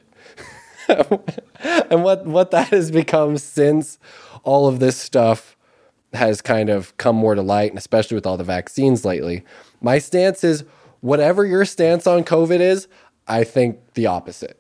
and 1.90 2.06
what 2.06 2.26
what 2.26 2.52
that 2.52 2.70
has 2.70 2.90
become 2.90 3.38
since 3.38 4.00
all 4.46 4.70
of 4.70 4.80
this 4.80 4.96
stuff 4.96 5.58
has 6.14 6.42
kind 6.42 6.70
of 6.70 6.96
come 6.98 7.16
more 7.16 7.36
to 7.36 7.42
light, 7.42 7.72
and 7.72 7.78
especially 7.78 8.16
with 8.16 8.26
all 8.26 8.38
the 8.38 8.44
vaccines 8.44 9.06
lately. 9.06 9.44
My 9.82 10.00
stance 10.00 10.44
is 10.44 10.64
whatever 11.02 11.46
your 11.46 11.66
stance 11.66 12.08
on 12.08 12.24
COVID 12.24 12.60
is, 12.60 12.88
I 13.28 13.44
think 13.44 13.94
the 13.94 14.08
opposite 14.08 14.59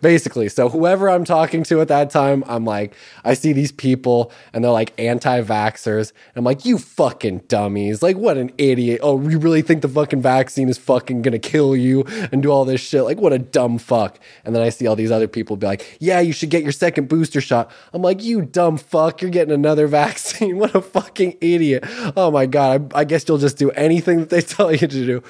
basically. 0.00 0.48
So 0.48 0.68
whoever 0.68 1.08
I'm 1.08 1.24
talking 1.24 1.62
to 1.64 1.80
at 1.80 1.88
that 1.88 2.10
time, 2.10 2.44
I'm 2.46 2.64
like, 2.64 2.94
I 3.24 3.34
see 3.34 3.52
these 3.52 3.72
people 3.72 4.32
and 4.52 4.64
they're 4.64 4.72
like 4.72 4.92
anti-vaxxers. 4.98 6.10
And 6.10 6.36
I'm 6.36 6.44
like, 6.44 6.64
you 6.64 6.78
fucking 6.78 7.38
dummies. 7.48 8.02
Like, 8.02 8.16
what 8.16 8.36
an 8.36 8.52
idiot. 8.58 9.00
Oh, 9.02 9.20
you 9.28 9.38
really 9.38 9.62
think 9.62 9.82
the 9.82 9.88
fucking 9.88 10.22
vaccine 10.22 10.68
is 10.68 10.78
fucking 10.78 11.22
gonna 11.22 11.38
kill 11.38 11.76
you 11.76 12.04
and 12.32 12.42
do 12.42 12.50
all 12.50 12.64
this 12.64 12.80
shit? 12.80 13.04
Like, 13.04 13.18
what 13.18 13.32
a 13.32 13.38
dumb 13.38 13.78
fuck. 13.78 14.18
And 14.44 14.54
then 14.54 14.62
I 14.62 14.68
see 14.68 14.86
all 14.86 14.96
these 14.96 15.10
other 15.10 15.28
people 15.28 15.56
be 15.56 15.66
like, 15.66 15.96
yeah, 16.00 16.20
you 16.20 16.32
should 16.32 16.50
get 16.50 16.62
your 16.62 16.72
second 16.72 17.08
booster 17.08 17.40
shot. 17.40 17.70
I'm 17.92 18.02
like, 18.02 18.22
you 18.22 18.42
dumb 18.42 18.76
fuck. 18.76 19.22
You're 19.22 19.30
getting 19.30 19.54
another 19.54 19.86
vaccine. 19.96 20.58
What 20.58 20.74
a 20.74 20.80
fucking 20.80 21.38
idiot. 21.40 21.84
Oh 22.16 22.30
my 22.30 22.46
God. 22.46 22.92
I, 22.94 23.00
I 23.00 23.04
guess 23.04 23.26
you'll 23.28 23.38
just 23.38 23.58
do 23.58 23.70
anything 23.72 24.20
that 24.20 24.30
they 24.30 24.40
tell 24.40 24.72
you 24.72 24.78
to 24.78 24.88
do. 24.88 25.22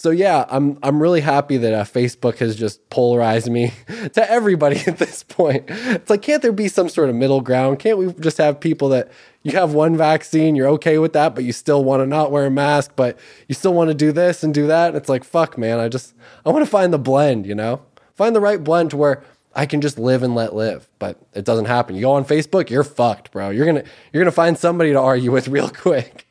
So 0.00 0.08
yeah, 0.08 0.46
I'm 0.48 0.78
I'm 0.82 0.98
really 0.98 1.20
happy 1.20 1.58
that 1.58 1.74
uh, 1.74 1.84
Facebook 1.84 2.38
has 2.38 2.56
just 2.56 2.88
polarized 2.88 3.50
me 3.50 3.74
to 4.14 4.30
everybody 4.30 4.78
at 4.86 4.96
this 4.96 5.22
point. 5.22 5.64
It's 5.68 6.08
like, 6.08 6.22
can't 6.22 6.40
there 6.40 6.52
be 6.52 6.68
some 6.68 6.88
sort 6.88 7.10
of 7.10 7.16
middle 7.16 7.42
ground? 7.42 7.80
Can't 7.80 7.98
we 7.98 8.10
just 8.14 8.38
have 8.38 8.60
people 8.60 8.88
that 8.88 9.10
you 9.42 9.52
have 9.52 9.74
one 9.74 9.98
vaccine, 9.98 10.56
you're 10.56 10.68
okay 10.68 10.96
with 10.96 11.12
that, 11.12 11.34
but 11.34 11.44
you 11.44 11.52
still 11.52 11.84
want 11.84 12.00
to 12.00 12.06
not 12.06 12.30
wear 12.30 12.46
a 12.46 12.50
mask, 12.50 12.92
but 12.96 13.18
you 13.46 13.54
still 13.54 13.74
want 13.74 13.88
to 13.88 13.94
do 13.94 14.10
this 14.10 14.42
and 14.42 14.54
do 14.54 14.66
that? 14.68 14.88
And 14.88 14.96
it's 14.96 15.10
like, 15.10 15.22
fuck, 15.22 15.58
man, 15.58 15.78
I 15.78 15.90
just 15.90 16.14
I 16.46 16.48
want 16.48 16.64
to 16.64 16.70
find 16.70 16.94
the 16.94 16.98
blend, 16.98 17.44
you 17.44 17.54
know, 17.54 17.82
find 18.14 18.34
the 18.34 18.40
right 18.40 18.64
blend 18.64 18.92
to 18.92 18.96
where 18.96 19.22
I 19.54 19.66
can 19.66 19.82
just 19.82 19.98
live 19.98 20.22
and 20.22 20.34
let 20.34 20.54
live. 20.54 20.88
But 20.98 21.18
it 21.34 21.44
doesn't 21.44 21.66
happen. 21.66 21.94
You 21.94 22.00
go 22.00 22.12
on 22.12 22.24
Facebook, 22.24 22.70
you're 22.70 22.84
fucked, 22.84 23.32
bro. 23.32 23.50
You're 23.50 23.66
gonna 23.66 23.84
you're 24.14 24.22
gonna 24.22 24.32
find 24.32 24.56
somebody 24.56 24.92
to 24.92 24.98
argue 24.98 25.30
with 25.30 25.46
real 25.56 25.68
quick. 25.68 26.26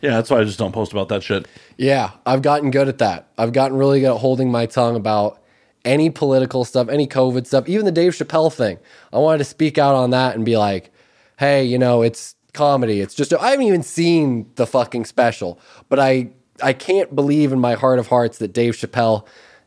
Yeah, 0.00 0.10
that's 0.10 0.30
why 0.30 0.40
I 0.40 0.44
just 0.44 0.58
don't 0.58 0.72
post 0.72 0.92
about 0.92 1.08
that 1.08 1.22
shit. 1.22 1.46
Yeah, 1.76 2.12
I've 2.24 2.42
gotten 2.42 2.70
good 2.70 2.88
at 2.88 2.98
that. 2.98 3.28
I've 3.36 3.52
gotten 3.52 3.76
really 3.76 4.00
good 4.00 4.14
at 4.14 4.20
holding 4.20 4.50
my 4.50 4.66
tongue 4.66 4.96
about 4.96 5.40
any 5.84 6.10
political 6.10 6.64
stuff, 6.64 6.88
any 6.88 7.06
COVID 7.06 7.46
stuff, 7.46 7.68
even 7.68 7.84
the 7.84 7.92
Dave 7.92 8.12
Chappelle 8.12 8.52
thing. 8.52 8.78
I 9.12 9.18
wanted 9.18 9.38
to 9.38 9.44
speak 9.44 9.78
out 9.78 9.94
on 9.94 10.10
that 10.10 10.34
and 10.34 10.44
be 10.44 10.56
like, 10.56 10.90
hey, 11.38 11.64
you 11.64 11.78
know, 11.78 12.02
it's 12.02 12.34
comedy. 12.52 13.00
It's 13.00 13.14
just 13.14 13.32
I 13.32 13.50
haven't 13.50 13.66
even 13.66 13.82
seen 13.82 14.50
the 14.56 14.66
fucking 14.66 15.04
special, 15.04 15.58
but 15.88 15.98
I 15.98 16.30
I 16.62 16.72
can't 16.72 17.14
believe 17.14 17.52
in 17.52 17.58
my 17.58 17.74
heart 17.74 17.98
of 17.98 18.08
hearts 18.08 18.38
that 18.38 18.52
Dave 18.52 18.74
Chappelle 18.74 19.26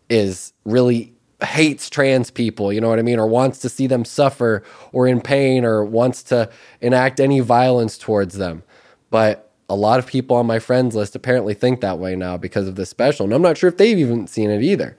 is 0.09 0.53
really 0.65 1.13
hates 1.43 1.89
trans 1.89 2.31
people, 2.31 2.71
you 2.71 2.79
know 2.79 2.89
what 2.89 2.99
I 2.99 3.01
mean, 3.01 3.19
or 3.19 3.27
wants 3.27 3.59
to 3.59 3.69
see 3.69 3.87
them 3.87 4.05
suffer 4.05 4.63
or 4.91 5.07
in 5.07 5.19
pain 5.21 5.65
or 5.65 5.83
wants 5.83 6.23
to 6.23 6.49
enact 6.81 7.19
any 7.19 7.39
violence 7.39 7.97
towards 7.97 8.35
them. 8.37 8.63
But 9.09 9.51
a 9.73 9.75
lot 9.75 9.99
of 9.99 10.05
people 10.07 10.37
on 10.37 10.45
my 10.45 10.59
friends 10.59 10.95
list 10.95 11.15
apparently 11.15 11.53
think 11.53 11.81
that 11.81 11.99
way 11.99 12.15
now 12.15 12.37
because 12.37 12.67
of 12.67 12.75
this 12.75 12.89
special. 12.89 13.25
And 13.25 13.33
I'm 13.33 13.41
not 13.41 13.57
sure 13.57 13.67
if 13.69 13.77
they've 13.77 13.97
even 13.97 14.27
seen 14.27 14.49
it 14.49 14.61
either. 14.61 14.95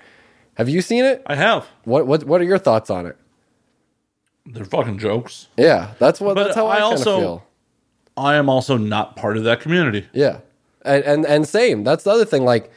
Have 0.54 0.68
you 0.68 0.82
seen 0.82 1.04
it? 1.04 1.22
I 1.26 1.34
have. 1.36 1.66
What 1.84 2.06
what 2.06 2.24
what 2.24 2.40
are 2.40 2.44
your 2.44 2.58
thoughts 2.58 2.90
on 2.90 3.06
it? 3.06 3.16
They're 4.46 4.64
fucking 4.64 4.98
jokes. 4.98 5.48
Yeah, 5.56 5.94
that's 5.98 6.20
what 6.20 6.34
But 6.34 6.44
that's 6.44 6.56
how 6.56 6.66
I, 6.66 6.76
I 6.78 6.80
also- 6.80 7.18
feel. 7.18 7.46
I 8.16 8.36
am 8.36 8.48
also 8.48 8.76
not 8.76 9.16
part 9.16 9.36
of 9.36 9.42
that 9.44 9.60
community. 9.60 10.06
Yeah. 10.12 10.38
And, 10.84 11.02
and 11.04 11.26
and 11.26 11.48
same. 11.48 11.82
That's 11.82 12.04
the 12.04 12.10
other 12.10 12.24
thing. 12.24 12.44
Like, 12.44 12.70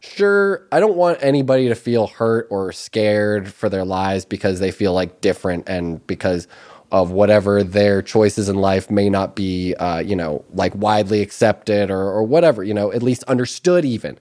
sure, 0.00 0.66
I 0.72 0.80
don't 0.80 0.96
want 0.96 1.18
anybody 1.20 1.68
to 1.68 1.74
feel 1.76 2.06
hurt 2.08 2.48
or 2.50 2.72
scared 2.72 3.52
for 3.52 3.68
their 3.68 3.84
lives 3.84 4.24
because 4.24 4.58
they 4.58 4.70
feel 4.72 4.92
like 4.92 5.20
different 5.20 5.68
and 5.68 6.04
because 6.08 6.48
of 6.90 7.10
whatever 7.10 7.62
their 7.62 8.00
choices 8.00 8.48
in 8.48 8.56
life 8.56 8.90
may 8.90 9.10
not 9.10 9.36
be, 9.36 9.74
uh, 9.74 9.98
you 9.98 10.16
know, 10.16 10.44
like 10.54 10.74
widely 10.74 11.20
accepted 11.20 11.90
or 11.90 12.10
or 12.10 12.22
whatever. 12.22 12.64
You 12.64 12.74
know, 12.74 12.92
at 12.92 13.02
least 13.02 13.24
understood 13.24 13.84
even. 13.84 14.18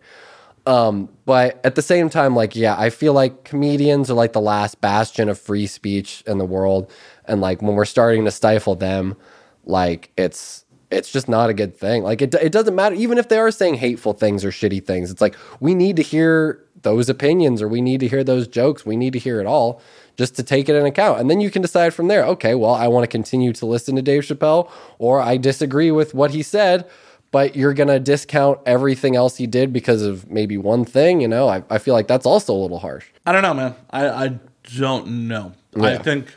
Um, 0.68 1.07
but 1.26 1.61
at 1.64 1.76
the 1.76 1.81
same 1.81 2.10
time, 2.10 2.35
like, 2.35 2.53
yeah, 2.53 2.76
I 2.77 2.89
feel 2.89 3.14
like 3.14 3.45
comedians 3.45 4.11
are 4.11 4.15
like 4.15 4.34
the 4.34 4.41
last 4.41 4.81
bastion 4.81 5.30
of 5.30 5.39
free 5.39 5.65
speech 5.65 6.23
in 6.27 6.39
the 6.39 6.45
world. 6.45 6.91
And 7.23 7.39
like 7.39 7.61
when 7.61 7.76
we're 7.76 7.85
starting 7.85 8.26
to 8.26 8.31
stifle 8.31 8.76
them, 8.76 9.15
like 9.64 10.11
it's 10.18 10.65
it's 10.91 11.11
just 11.11 11.30
not 11.30 11.49
a 11.49 11.53
good 11.53 11.76
thing. 11.77 12.03
Like 12.03 12.22
it 12.22 12.34
it 12.35 12.52
doesn't 12.52 12.76
matter 12.76 12.95
even 12.95 13.18
if 13.18 13.30
they 13.30 13.38
are 13.38 13.49
saying 13.49 13.76
hateful 13.76 14.11
things 14.11 14.44
or 14.44 14.49
shitty 14.49 14.85
things. 14.85 15.10
It's 15.10 15.22
like 15.22 15.38
we 15.61 15.73
need 15.73 15.95
to 15.95 16.03
hear 16.03 16.65
those 16.81 17.07
opinions 17.07 17.61
or 17.61 17.69
we 17.69 17.81
need 17.81 18.02
to 18.02 18.07
hear 18.07 18.23
those 18.23 18.48
jokes. 18.48 18.85
We 18.85 18.98
need 18.98 19.14
to 19.14 19.19
hear 19.19 19.39
it 19.39 19.48
all 19.48 19.81
just 20.18 20.35
to 20.35 20.44
take 20.44 20.68
it 20.68 20.76
in 20.76 20.85
account. 20.85 21.19
And 21.19 21.30
then 21.30 21.39
you 21.39 21.49
can 21.49 21.61
decide 21.61 21.94
from 21.94 22.07
there, 22.07 22.26
okay, 22.26 22.56
well, 22.56 22.73
I 22.73 22.88
want 22.88 23.03
to 23.03 23.07
continue 23.07 23.53
to 23.53 23.65
listen 23.65 23.95
to 23.95 24.02
Dave 24.02 24.23
Chappelle 24.23 24.69
or 24.98 25.22
I 25.22 25.38
disagree 25.38 25.91
with 25.91 26.14
what 26.14 26.31
he 26.31 26.41
said, 26.41 26.89
but 27.31 27.56
you're 27.56 27.73
going 27.73 27.89
to 27.89 27.99
discount 27.99 28.60
everything 28.65 29.15
else 29.15 29.38
he 29.38 29.48
did 29.48 29.72
because 29.72 30.02
of 30.02 30.30
maybe 30.30 30.57
one 30.57 30.85
thing, 30.85 31.22
you 31.22 31.27
know? 31.27 31.48
I, 31.48 31.64
I 31.69 31.77
feel 31.77 31.94
like 31.94 32.07
that's 32.07 32.26
also 32.26 32.53
a 32.53 32.57
little 32.57 32.80
harsh. 32.80 33.06
I 33.26 33.31
don't 33.31 33.44
know, 33.44 33.53
man. 33.53 33.76
I, 33.91 34.07
I 34.10 34.39
don't 34.76 35.27
know. 35.27 35.53
I 35.80 35.98
think 35.98 36.34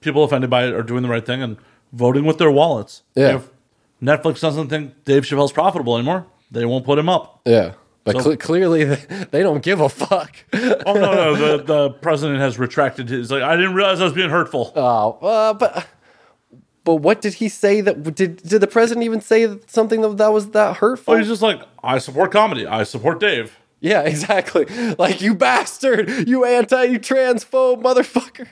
people 0.00 0.24
offended 0.24 0.48
by 0.48 0.66
it 0.66 0.72
are 0.72 0.82
doing 0.82 1.02
the 1.02 1.08
right 1.08 1.24
thing 1.24 1.42
and 1.42 1.58
voting 1.92 2.24
with 2.24 2.38
their 2.38 2.50
wallets. 2.50 3.02
Yeah. 3.14 3.36
If 3.36 3.50
Netflix 4.02 4.40
doesn't 4.40 4.68
think 4.68 5.04
Dave 5.04 5.24
Chappelle's 5.24 5.52
profitable 5.52 5.96
anymore, 5.96 6.26
they 6.50 6.64
won't 6.64 6.86
put 6.86 6.98
him 6.98 7.10
up. 7.10 7.42
Yeah. 7.44 7.74
But 8.04 8.16
So- 8.16 8.22
cle 8.22 8.36
clearly 8.36 8.84
they, 8.84 9.26
they 9.30 9.42
don't 9.42 9.62
give 9.62 9.80
a 9.80 9.88
fuck. 9.88 10.34
Oh 10.52 10.94
no, 10.94 11.14
no, 11.14 11.34
the 11.36 11.62
the 11.72 11.90
president 11.90 12.38
has 12.40 12.58
retracted 12.58 13.08
his. 13.08 13.30
Like 13.30 13.42
I 13.42 13.56
didn't 13.56 13.74
realize 13.74 14.00
I 14.00 14.04
was 14.04 14.12
being 14.12 14.30
hurtful. 14.30 14.72
Oh, 14.76 15.18
uh, 15.26 15.54
but 15.54 15.86
but 16.84 16.96
what 16.96 17.20
did 17.20 17.34
he 17.34 17.48
say 17.50 17.80
that 17.82 18.14
did 18.14 18.36
did 18.42 18.60
the 18.60 18.66
president 18.66 19.04
even 19.04 19.20
say 19.20 19.46
something 19.66 20.00
that, 20.00 20.16
that 20.16 20.32
was 20.32 20.50
that 20.50 20.76
hurtful? 20.78 21.14
Oh, 21.14 21.16
he's 21.18 21.28
just 21.28 21.42
like 21.42 21.60
I 21.84 21.98
support 21.98 22.32
comedy. 22.32 22.66
I 22.66 22.84
support 22.84 23.20
Dave. 23.20 23.58
yeah, 23.80 24.00
exactly. 24.12 24.64
Like 24.98 25.20
you 25.20 25.34
bastard, 25.34 26.26
you 26.28 26.44
anti, 26.46 26.84
you 26.84 26.98
transphobe 26.98 27.82
motherfucker. 27.82 28.46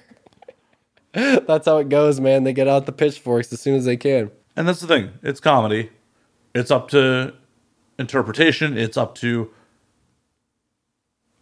That's 1.13 1.65
how 1.65 1.79
it 1.79 1.89
goes, 1.89 2.21
man. 2.21 2.45
They 2.45 2.53
get 2.53 2.69
out 2.69 2.85
the 2.85 2.93
pitchforks 2.93 3.51
as 3.53 3.61
soon 3.61 3.75
as 3.77 3.87
they 3.87 3.97
can. 3.97 4.31
And 4.55 4.69
that's 4.69 4.81
the 4.81 4.87
thing. 4.87 5.13
It's 5.23 5.41
comedy. 5.41 5.91
It's 6.55 6.71
up 6.71 6.91
to 6.91 7.33
interpretation. 7.99 8.77
It's 8.77 8.97
up 8.97 9.15
to. 9.17 9.51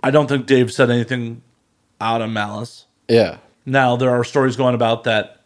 I 0.02 0.10
don't 0.10 0.28
think 0.28 0.46
Dave 0.46 0.72
said 0.72 0.90
anything 0.90 1.42
out 2.00 2.20
of 2.20 2.30
malice. 2.30 2.86
Yeah. 3.08 3.38
Now 3.64 3.96
there 3.96 4.10
are 4.10 4.24
stories 4.24 4.56
going 4.56 4.74
about 4.74 5.04
that 5.04 5.40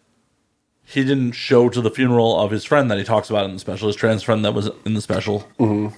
he 0.85 1.05
didn't 1.05 1.33
show 1.33 1.69
to 1.69 1.81
the 1.81 1.91
funeral 1.91 2.41
of 2.41 2.51
his 2.51 2.65
friend 2.65 2.91
that 2.91 2.99
he 2.99 3.05
talks 3.05 3.31
about 3.31 3.45
in 3.45 3.53
the 3.53 3.59
special, 3.59 3.89
his 3.89 3.97
trans 3.97 4.23
friend 4.23 4.45
that 4.45 4.55
was 4.55 4.71
in 4.85 4.95
the 4.95 5.03
special. 5.03 5.41
Mm-hmm. 5.59 5.95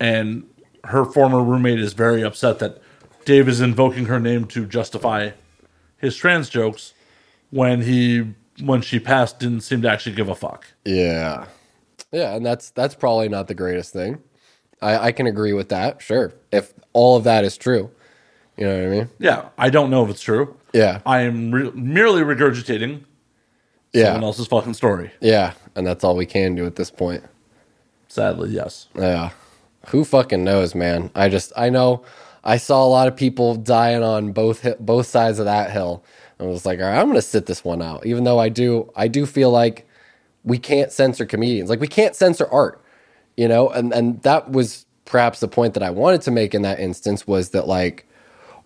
And 0.00 0.48
her 0.84 1.04
former 1.04 1.42
roommate 1.42 1.78
is 1.78 1.92
very 1.92 2.22
upset 2.22 2.58
that 2.58 2.80
Dave 3.24 3.48
is 3.48 3.60
invoking 3.60 4.06
her 4.06 4.18
name 4.18 4.46
to 4.46 4.66
justify 4.66 5.32
his 5.98 6.16
trans 6.16 6.48
jokes 6.48 6.94
when 7.50 7.82
he 7.82 8.34
when 8.60 8.80
she 8.80 8.98
passed, 8.98 9.38
didn't 9.38 9.60
seem 9.60 9.82
to 9.82 9.90
actually 9.90 10.14
give 10.14 10.28
a 10.28 10.34
fuck. 10.34 10.66
Yeah. 10.84 11.46
Yeah, 12.12 12.34
and 12.34 12.44
that's 12.44 12.70
that's 12.70 12.94
probably 12.94 13.28
not 13.28 13.48
the 13.48 13.54
greatest 13.54 13.92
thing. 13.92 14.18
I, 14.80 15.08
I 15.08 15.12
can 15.12 15.26
agree 15.26 15.52
with 15.52 15.68
that, 15.70 16.00
sure. 16.00 16.32
If 16.52 16.72
all 16.92 17.16
of 17.16 17.24
that 17.24 17.44
is 17.44 17.56
true. 17.56 17.90
You 18.56 18.66
know 18.66 18.76
what 18.76 18.86
I 18.86 18.90
mean? 18.90 19.08
Yeah, 19.18 19.48
I 19.58 19.70
don't 19.70 19.90
know 19.90 20.04
if 20.04 20.10
it's 20.10 20.20
true. 20.22 20.56
Yeah. 20.72 21.00
I 21.06 21.20
am 21.22 21.50
re- 21.52 21.70
merely 21.72 22.22
regurgitating 22.22 23.04
Yeah. 23.92 24.06
someone 24.06 24.24
else's 24.24 24.46
fucking 24.48 24.74
story. 24.74 25.10
Yeah. 25.20 25.52
And 25.76 25.86
that's 25.86 26.02
all 26.04 26.16
we 26.16 26.26
can 26.26 26.54
do 26.54 26.66
at 26.66 26.76
this 26.76 26.90
point. 26.90 27.22
Sadly, 28.08 28.50
yes. 28.50 28.88
Yeah. 28.96 29.30
Who 29.88 30.04
fucking 30.04 30.42
knows, 30.44 30.74
man? 30.74 31.10
I 31.14 31.28
just 31.28 31.52
I 31.56 31.70
know 31.70 32.02
I 32.44 32.56
saw 32.56 32.84
a 32.84 32.88
lot 32.88 33.08
of 33.08 33.16
people 33.16 33.54
dying 33.54 34.02
on 34.02 34.32
both 34.32 34.66
both 34.80 35.06
sides 35.06 35.38
of 35.38 35.44
that 35.44 35.70
hill. 35.70 36.04
I 36.40 36.44
was 36.44 36.64
like, 36.66 36.78
all 36.80 36.86
right, 36.86 36.98
I'm 36.98 37.06
gonna 37.08 37.22
sit 37.22 37.46
this 37.46 37.64
one 37.64 37.80
out. 37.82 38.06
Even 38.06 38.24
though 38.24 38.38
I 38.38 38.48
do 38.48 38.90
I 38.96 39.08
do 39.08 39.24
feel 39.26 39.50
like 39.50 39.87
we 40.48 40.58
can't 40.58 40.90
censor 40.90 41.26
comedians. 41.26 41.70
Like 41.70 41.80
we 41.80 41.88
can't 41.88 42.16
censor 42.16 42.48
art. 42.48 42.82
You 43.36 43.46
know, 43.46 43.68
and 43.68 43.92
and 43.92 44.20
that 44.22 44.50
was 44.50 44.84
perhaps 45.04 45.40
the 45.40 45.48
point 45.48 45.74
that 45.74 45.82
I 45.82 45.90
wanted 45.90 46.22
to 46.22 46.30
make 46.30 46.54
in 46.54 46.62
that 46.62 46.80
instance 46.80 47.26
was 47.26 47.50
that 47.50 47.68
like, 47.68 48.06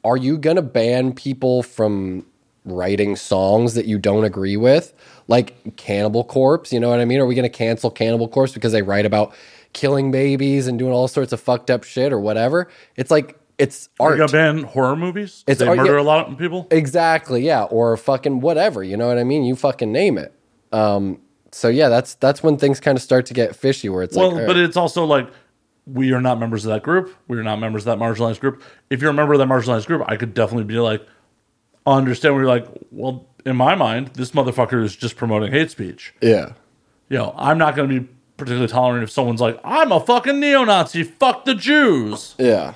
are 0.03 0.17
you 0.17 0.39
gonna 0.39 0.63
ban 0.63 1.13
people 1.13 1.63
from 1.63 2.27
writing 2.65 3.17
songs 3.17 3.75
that 3.75 3.85
you 3.85 3.99
don't 3.99 4.25
agree 4.25 4.57
with? 4.57 4.95
Like 5.29 5.77
Cannibal 5.77 6.25
Corpse, 6.25 6.73
you 6.73 6.81
know 6.81 6.89
what 6.89 7.01
I 7.01 7.05
mean? 7.05 7.21
Are 7.21 7.27
we 7.27 7.35
gonna 7.35 7.51
cancel 7.51 7.91
Cannibal 7.91 8.29
Corpse 8.29 8.53
because 8.53 8.73
they 8.73 8.83
write 8.83 9.05
about 9.05 9.35
killing 9.75 10.11
babies 10.11 10.67
and 10.67 10.79
doing 10.79 10.93
all 10.93 11.09
sorts 11.09 11.33
of 11.33 11.41
fucked 11.41 11.71
up 11.71 11.85
shit 11.85 12.11
or 12.13 12.19
whatever? 12.19 12.69
It's 12.97 13.11
like 13.11 13.39
it's 13.59 13.91
art. 14.01 14.19
you 14.19 14.27
ban 14.27 14.63
horror 14.63 14.97
movies? 14.97 15.45
It's 15.47 15.61
they 15.61 15.67
art- 15.67 15.77
murder 15.77 15.97
yeah. 15.97 16.01
a 16.01 16.03
lot 16.03 16.29
of 16.29 16.39
people. 16.39 16.67
Exactly, 16.71 17.45
yeah, 17.45 17.65
or 17.65 17.97
fucking 17.99 18.41
whatever, 18.41 18.83
you 18.83 18.97
know 18.97 19.07
what 19.07 19.19
I 19.19 19.25
mean? 19.25 19.45
You 19.45 19.55
fucking 19.55 19.93
name 19.93 20.17
it. 20.17 20.35
Um, 20.73 21.21
so 21.53 21.69
yeah, 21.69 21.89
that's 21.89 22.15
that's 22.15 22.43
when 22.43 22.57
things 22.57 22.81
kind 22.81 22.97
of 22.97 23.03
start 23.03 23.27
to 23.27 23.35
get 23.35 23.55
fishy, 23.55 23.89
where 23.89 24.03
it's 24.03 24.17
Well, 24.17 24.33
like, 24.33 24.41
all 24.43 24.47
but 24.47 24.57
it's 24.57 24.77
also 24.77 25.05
like 25.05 25.29
we 25.87 26.13
are 26.13 26.21
not 26.21 26.39
members 26.39 26.65
of 26.65 26.73
that 26.73 26.83
group. 26.83 27.15
We 27.29 27.37
are 27.39 27.43
not 27.43 27.59
members 27.59 27.87
of 27.87 27.99
that 27.99 28.05
marginalized 28.05 28.41
group. 28.41 28.63
If 28.91 29.01
you're 29.01 29.11
a 29.11 29.15
member 29.15 29.33
of 29.35 29.39
that 29.39 29.49
marginalized 29.49 29.87
group, 29.87 30.03
I 30.07 30.17
could 30.17 30.33
definitely 30.35 30.65
be 30.65 30.79
like, 30.79 31.07
understand 31.87 32.35
where 32.35 32.45
you're 32.45 32.53
like, 32.53 32.67
well, 32.91 33.27
in 33.45 33.57
my 33.57 33.75
mind, 33.75 34.09
this 34.15 34.31
motherfucker 34.31 34.83
is 34.85 34.95
just 34.95 35.17
promoting 35.17 35.51
hate 35.51 35.71
speech. 35.71 36.15
yeah, 36.21 36.53
You 37.09 37.19
know, 37.19 37.35
I'm 37.37 37.59
not 37.59 37.75
going 37.75 37.89
to 37.89 38.01
be 38.01 38.09
particularly 38.37 38.69
tolerant 38.69 39.03
if 39.03 39.11
someone's 39.11 39.41
like, 39.41 39.59
I'm 39.65 39.91
a 39.93 39.99
fucking 40.01 40.39
neo-Nazi. 40.39 41.03
Fuck 41.03 41.45
the 41.45 41.55
Jews. 41.55 42.35
yeah. 42.39 42.75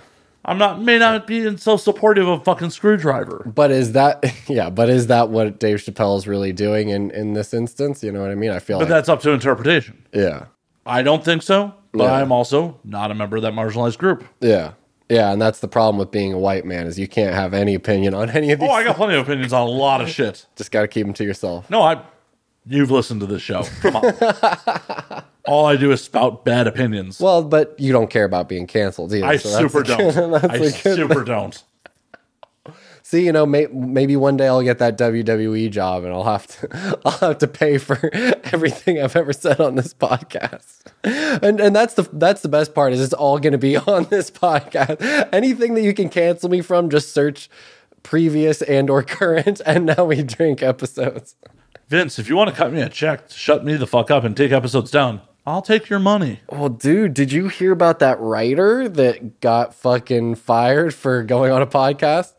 I'm 0.48 0.58
not 0.58 0.80
may 0.80 0.96
not 0.98 1.26
be 1.26 1.56
so 1.56 1.76
supportive 1.76 2.28
of 2.28 2.40
a 2.40 2.44
fucking 2.44 2.70
screwdriver. 2.70 3.50
But 3.52 3.70
is 3.72 3.92
that 3.92 4.24
yeah? 4.48 4.70
But 4.70 4.88
is 4.88 5.08
that 5.08 5.28
what 5.28 5.58
Dave 5.58 5.78
Chappelle 5.78 6.16
is 6.16 6.26
really 6.28 6.52
doing 6.52 6.88
in 6.90 7.10
in 7.10 7.32
this 7.32 7.52
instance? 7.52 8.02
You 8.04 8.12
know 8.12 8.20
what 8.22 8.30
I 8.30 8.36
mean? 8.36 8.50
I 8.50 8.60
feel 8.60 8.78
But 8.78 8.84
like 8.84 8.90
that's 8.90 9.08
up 9.08 9.20
to 9.22 9.30
interpretation. 9.32 10.04
yeah, 10.12 10.46
I 10.86 11.02
don't 11.02 11.24
think 11.24 11.42
so, 11.42 11.74
but 11.92 12.04
Yeah. 12.04 12.12
I'm 12.12 12.30
also 12.32 12.78
not 12.84 13.10
a 13.10 13.14
member 13.14 13.36
of 13.36 13.42
that 13.42 13.54
marginalized 13.54 13.98
group. 13.98 14.24
yeah, 14.40 14.74
yeah. 15.08 15.32
And 15.32 15.42
that's 15.42 15.58
the 15.58 15.68
problem 15.68 15.98
with 15.98 16.12
being 16.12 16.32
a 16.32 16.38
white 16.38 16.64
man 16.64 16.86
is 16.86 16.96
you 16.96 17.08
can't 17.08 17.34
have 17.34 17.52
any 17.52 17.74
opinion 17.74 18.14
on 18.14 18.30
any 18.30 18.52
of 18.52 18.60
these. 18.60 18.68
Oh, 18.68 18.72
I 18.72 18.84
got 18.84 18.94
plenty 18.96 19.14
of 19.16 19.26
opinions 19.26 19.52
on 19.52 19.62
a 19.66 19.70
lot 19.70 20.00
of 20.00 20.08
shit. 20.08 20.46
Just 20.56 20.70
got 20.70 20.82
to 20.82 20.88
keep 20.88 21.06
them 21.06 21.14
to 21.14 21.24
yourself. 21.24 21.68
No, 21.70 21.82
I. 21.82 22.00
You've 22.68 22.90
listened 22.90 23.20
to 23.20 23.26
this 23.26 23.42
show. 23.42 23.62
Come 23.80 23.94
on. 23.96 25.22
All 25.46 25.66
I 25.66 25.76
do 25.76 25.92
is 25.92 26.02
spout 26.02 26.44
bad 26.44 26.66
opinions. 26.66 27.20
Well, 27.20 27.42
but 27.42 27.78
you 27.78 27.92
don't 27.92 28.10
care 28.10 28.24
about 28.24 28.48
being 28.48 28.66
canceled 28.66 29.12
either. 29.14 29.26
I 29.26 29.36
so 29.36 29.48
super 29.50 29.82
good- 29.82 30.14
don't. 30.14 30.44
I 30.50 30.68
super 30.68 31.24
don't. 31.24 31.62
See, 33.02 33.24
you 33.24 33.30
know, 33.30 33.46
may, 33.46 33.68
maybe 33.68 34.16
one 34.16 34.36
day 34.36 34.48
I'll 34.48 34.64
get 34.64 34.80
that 34.80 34.98
WWE 34.98 35.70
job, 35.70 36.02
and 36.02 36.12
I'll 36.12 36.24
have 36.24 36.48
to, 36.48 36.98
I'll 37.04 37.18
have 37.18 37.38
to 37.38 37.46
pay 37.46 37.78
for 37.78 38.10
everything 38.52 39.00
I've 39.00 39.14
ever 39.14 39.32
said 39.32 39.60
on 39.60 39.76
this 39.76 39.94
podcast. 39.94 40.80
And 41.04 41.60
and 41.60 41.76
that's 41.76 41.94
the 41.94 42.02
that's 42.12 42.42
the 42.42 42.48
best 42.48 42.74
part 42.74 42.92
is 42.92 43.00
it's 43.00 43.14
all 43.14 43.38
going 43.38 43.52
to 43.52 43.58
be 43.58 43.76
on 43.76 44.06
this 44.10 44.28
podcast. 44.28 45.28
Anything 45.32 45.74
that 45.74 45.82
you 45.82 45.94
can 45.94 46.08
cancel 46.08 46.50
me 46.50 46.62
from, 46.62 46.90
just 46.90 47.14
search 47.14 47.48
previous 48.02 48.60
and 48.62 48.90
or 48.90 49.04
current, 49.04 49.60
and 49.64 49.86
now 49.86 50.06
we 50.06 50.24
drink 50.24 50.60
episodes. 50.60 51.36
Vince, 51.88 52.18
if 52.18 52.28
you 52.28 52.34
want 52.34 52.50
to 52.50 52.56
cut 52.56 52.72
me 52.72 52.80
a 52.80 52.88
check 52.88 53.30
shut 53.30 53.64
me 53.64 53.76
the 53.76 53.86
fuck 53.86 54.10
up 54.10 54.24
and 54.24 54.36
take 54.36 54.50
episodes 54.50 54.90
down, 54.90 55.20
I'll 55.46 55.62
take 55.62 55.88
your 55.88 56.00
money. 56.00 56.40
Well, 56.50 56.68
dude, 56.68 57.14
did 57.14 57.30
you 57.30 57.48
hear 57.48 57.70
about 57.70 58.00
that 58.00 58.18
writer 58.20 58.88
that 58.88 59.40
got 59.40 59.74
fucking 59.74 60.34
fired 60.36 60.92
for 60.92 61.22
going 61.22 61.52
on 61.52 61.62
a 61.62 61.66
podcast? 61.66 62.32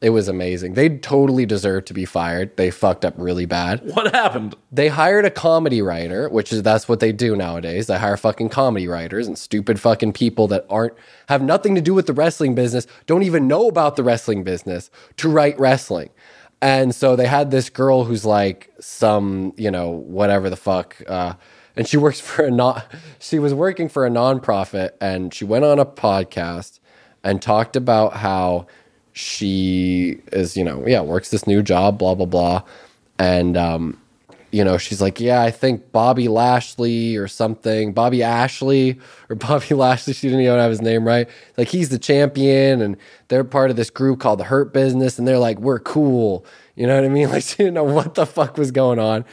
It 0.00 0.10
was 0.10 0.28
amazing. 0.28 0.74
They 0.74 0.90
totally 0.90 1.46
deserved 1.46 1.86
to 1.88 1.94
be 1.94 2.04
fired. 2.04 2.56
They 2.56 2.70
fucked 2.70 3.04
up 3.04 3.14
really 3.16 3.46
bad. 3.46 3.80
What 3.94 4.14
happened? 4.14 4.54
they 4.70 4.88
hired 4.88 5.24
a 5.24 5.30
comedy 5.30 5.80
writer, 5.82 6.28
which 6.28 6.52
is 6.52 6.62
that's 6.62 6.88
what 6.88 7.00
they 7.00 7.12
do 7.12 7.34
nowadays. 7.34 7.86
They 7.86 7.98
hire 7.98 8.16
fucking 8.16 8.50
comedy 8.50 8.86
writers 8.86 9.26
and 9.26 9.36
stupid 9.36 9.80
fucking 9.80 10.12
people 10.12 10.46
that 10.48 10.66
aren't 10.68 10.94
have 11.28 11.42
nothing 11.42 11.74
to 11.74 11.80
do 11.80 11.94
with 11.94 12.06
the 12.06 12.12
wrestling 12.12 12.54
business, 12.54 12.86
don't 13.06 13.22
even 13.22 13.48
know 13.48 13.68
about 13.68 13.96
the 13.96 14.04
wrestling 14.04 14.44
business 14.44 14.90
to 15.16 15.28
write 15.28 15.58
wrestling. 15.58 16.10
And 16.60 16.94
so 16.94 17.16
they 17.16 17.26
had 17.26 17.50
this 17.50 17.70
girl 17.70 18.04
who's 18.04 18.24
like 18.24 18.72
some, 18.80 19.52
you 19.56 19.70
know, 19.70 19.90
whatever 19.90 20.50
the 20.50 20.56
fuck, 20.56 20.96
uh, 21.06 21.34
and 21.78 21.88
she 21.88 21.96
works 21.96 22.20
for 22.20 22.44
a 22.44 22.50
not. 22.50 22.84
She 23.20 23.38
was 23.38 23.54
working 23.54 23.88
for 23.88 24.04
a 24.04 24.10
nonprofit, 24.10 24.90
and 25.00 25.32
she 25.32 25.44
went 25.44 25.64
on 25.64 25.78
a 25.78 25.86
podcast 25.86 26.80
and 27.22 27.40
talked 27.40 27.76
about 27.76 28.14
how 28.14 28.66
she 29.12 30.20
is, 30.32 30.56
you 30.56 30.64
know, 30.64 30.84
yeah, 30.86 31.00
works 31.00 31.30
this 31.30 31.46
new 31.46 31.62
job, 31.62 31.98
blah 31.98 32.16
blah 32.16 32.26
blah, 32.26 32.62
and 33.18 33.56
um, 33.56 34.00
you 34.50 34.64
know, 34.64 34.78
she's 34.78 35.00
like, 35.00 35.20
yeah, 35.20 35.42
I 35.42 35.50
think 35.50 35.92
Bobby 35.92 36.26
Lashley 36.26 37.16
or 37.16 37.28
something, 37.28 37.92
Bobby 37.92 38.22
Ashley 38.22 38.98
or 39.28 39.36
Bobby 39.36 39.74
Lashley. 39.74 40.14
She 40.14 40.28
didn't 40.28 40.42
even 40.42 40.58
have 40.58 40.70
his 40.70 40.82
name 40.82 41.06
right. 41.06 41.28
Like 41.56 41.68
he's 41.68 41.90
the 41.90 41.98
champion, 41.98 42.82
and 42.82 42.96
they're 43.28 43.44
part 43.44 43.70
of 43.70 43.76
this 43.76 43.90
group 43.90 44.18
called 44.20 44.40
the 44.40 44.44
Hurt 44.44 44.72
Business, 44.72 45.18
and 45.18 45.28
they're 45.28 45.38
like, 45.38 45.58
we're 45.60 45.78
cool. 45.78 46.44
You 46.74 46.86
know 46.86 46.94
what 46.94 47.04
I 47.04 47.08
mean? 47.08 47.28
Like 47.30 47.44
she 47.44 47.56
didn't 47.56 47.74
know 47.74 47.84
what 47.84 48.14
the 48.14 48.26
fuck 48.26 48.56
was 48.56 48.70
going 48.70 48.98
on. 48.98 49.24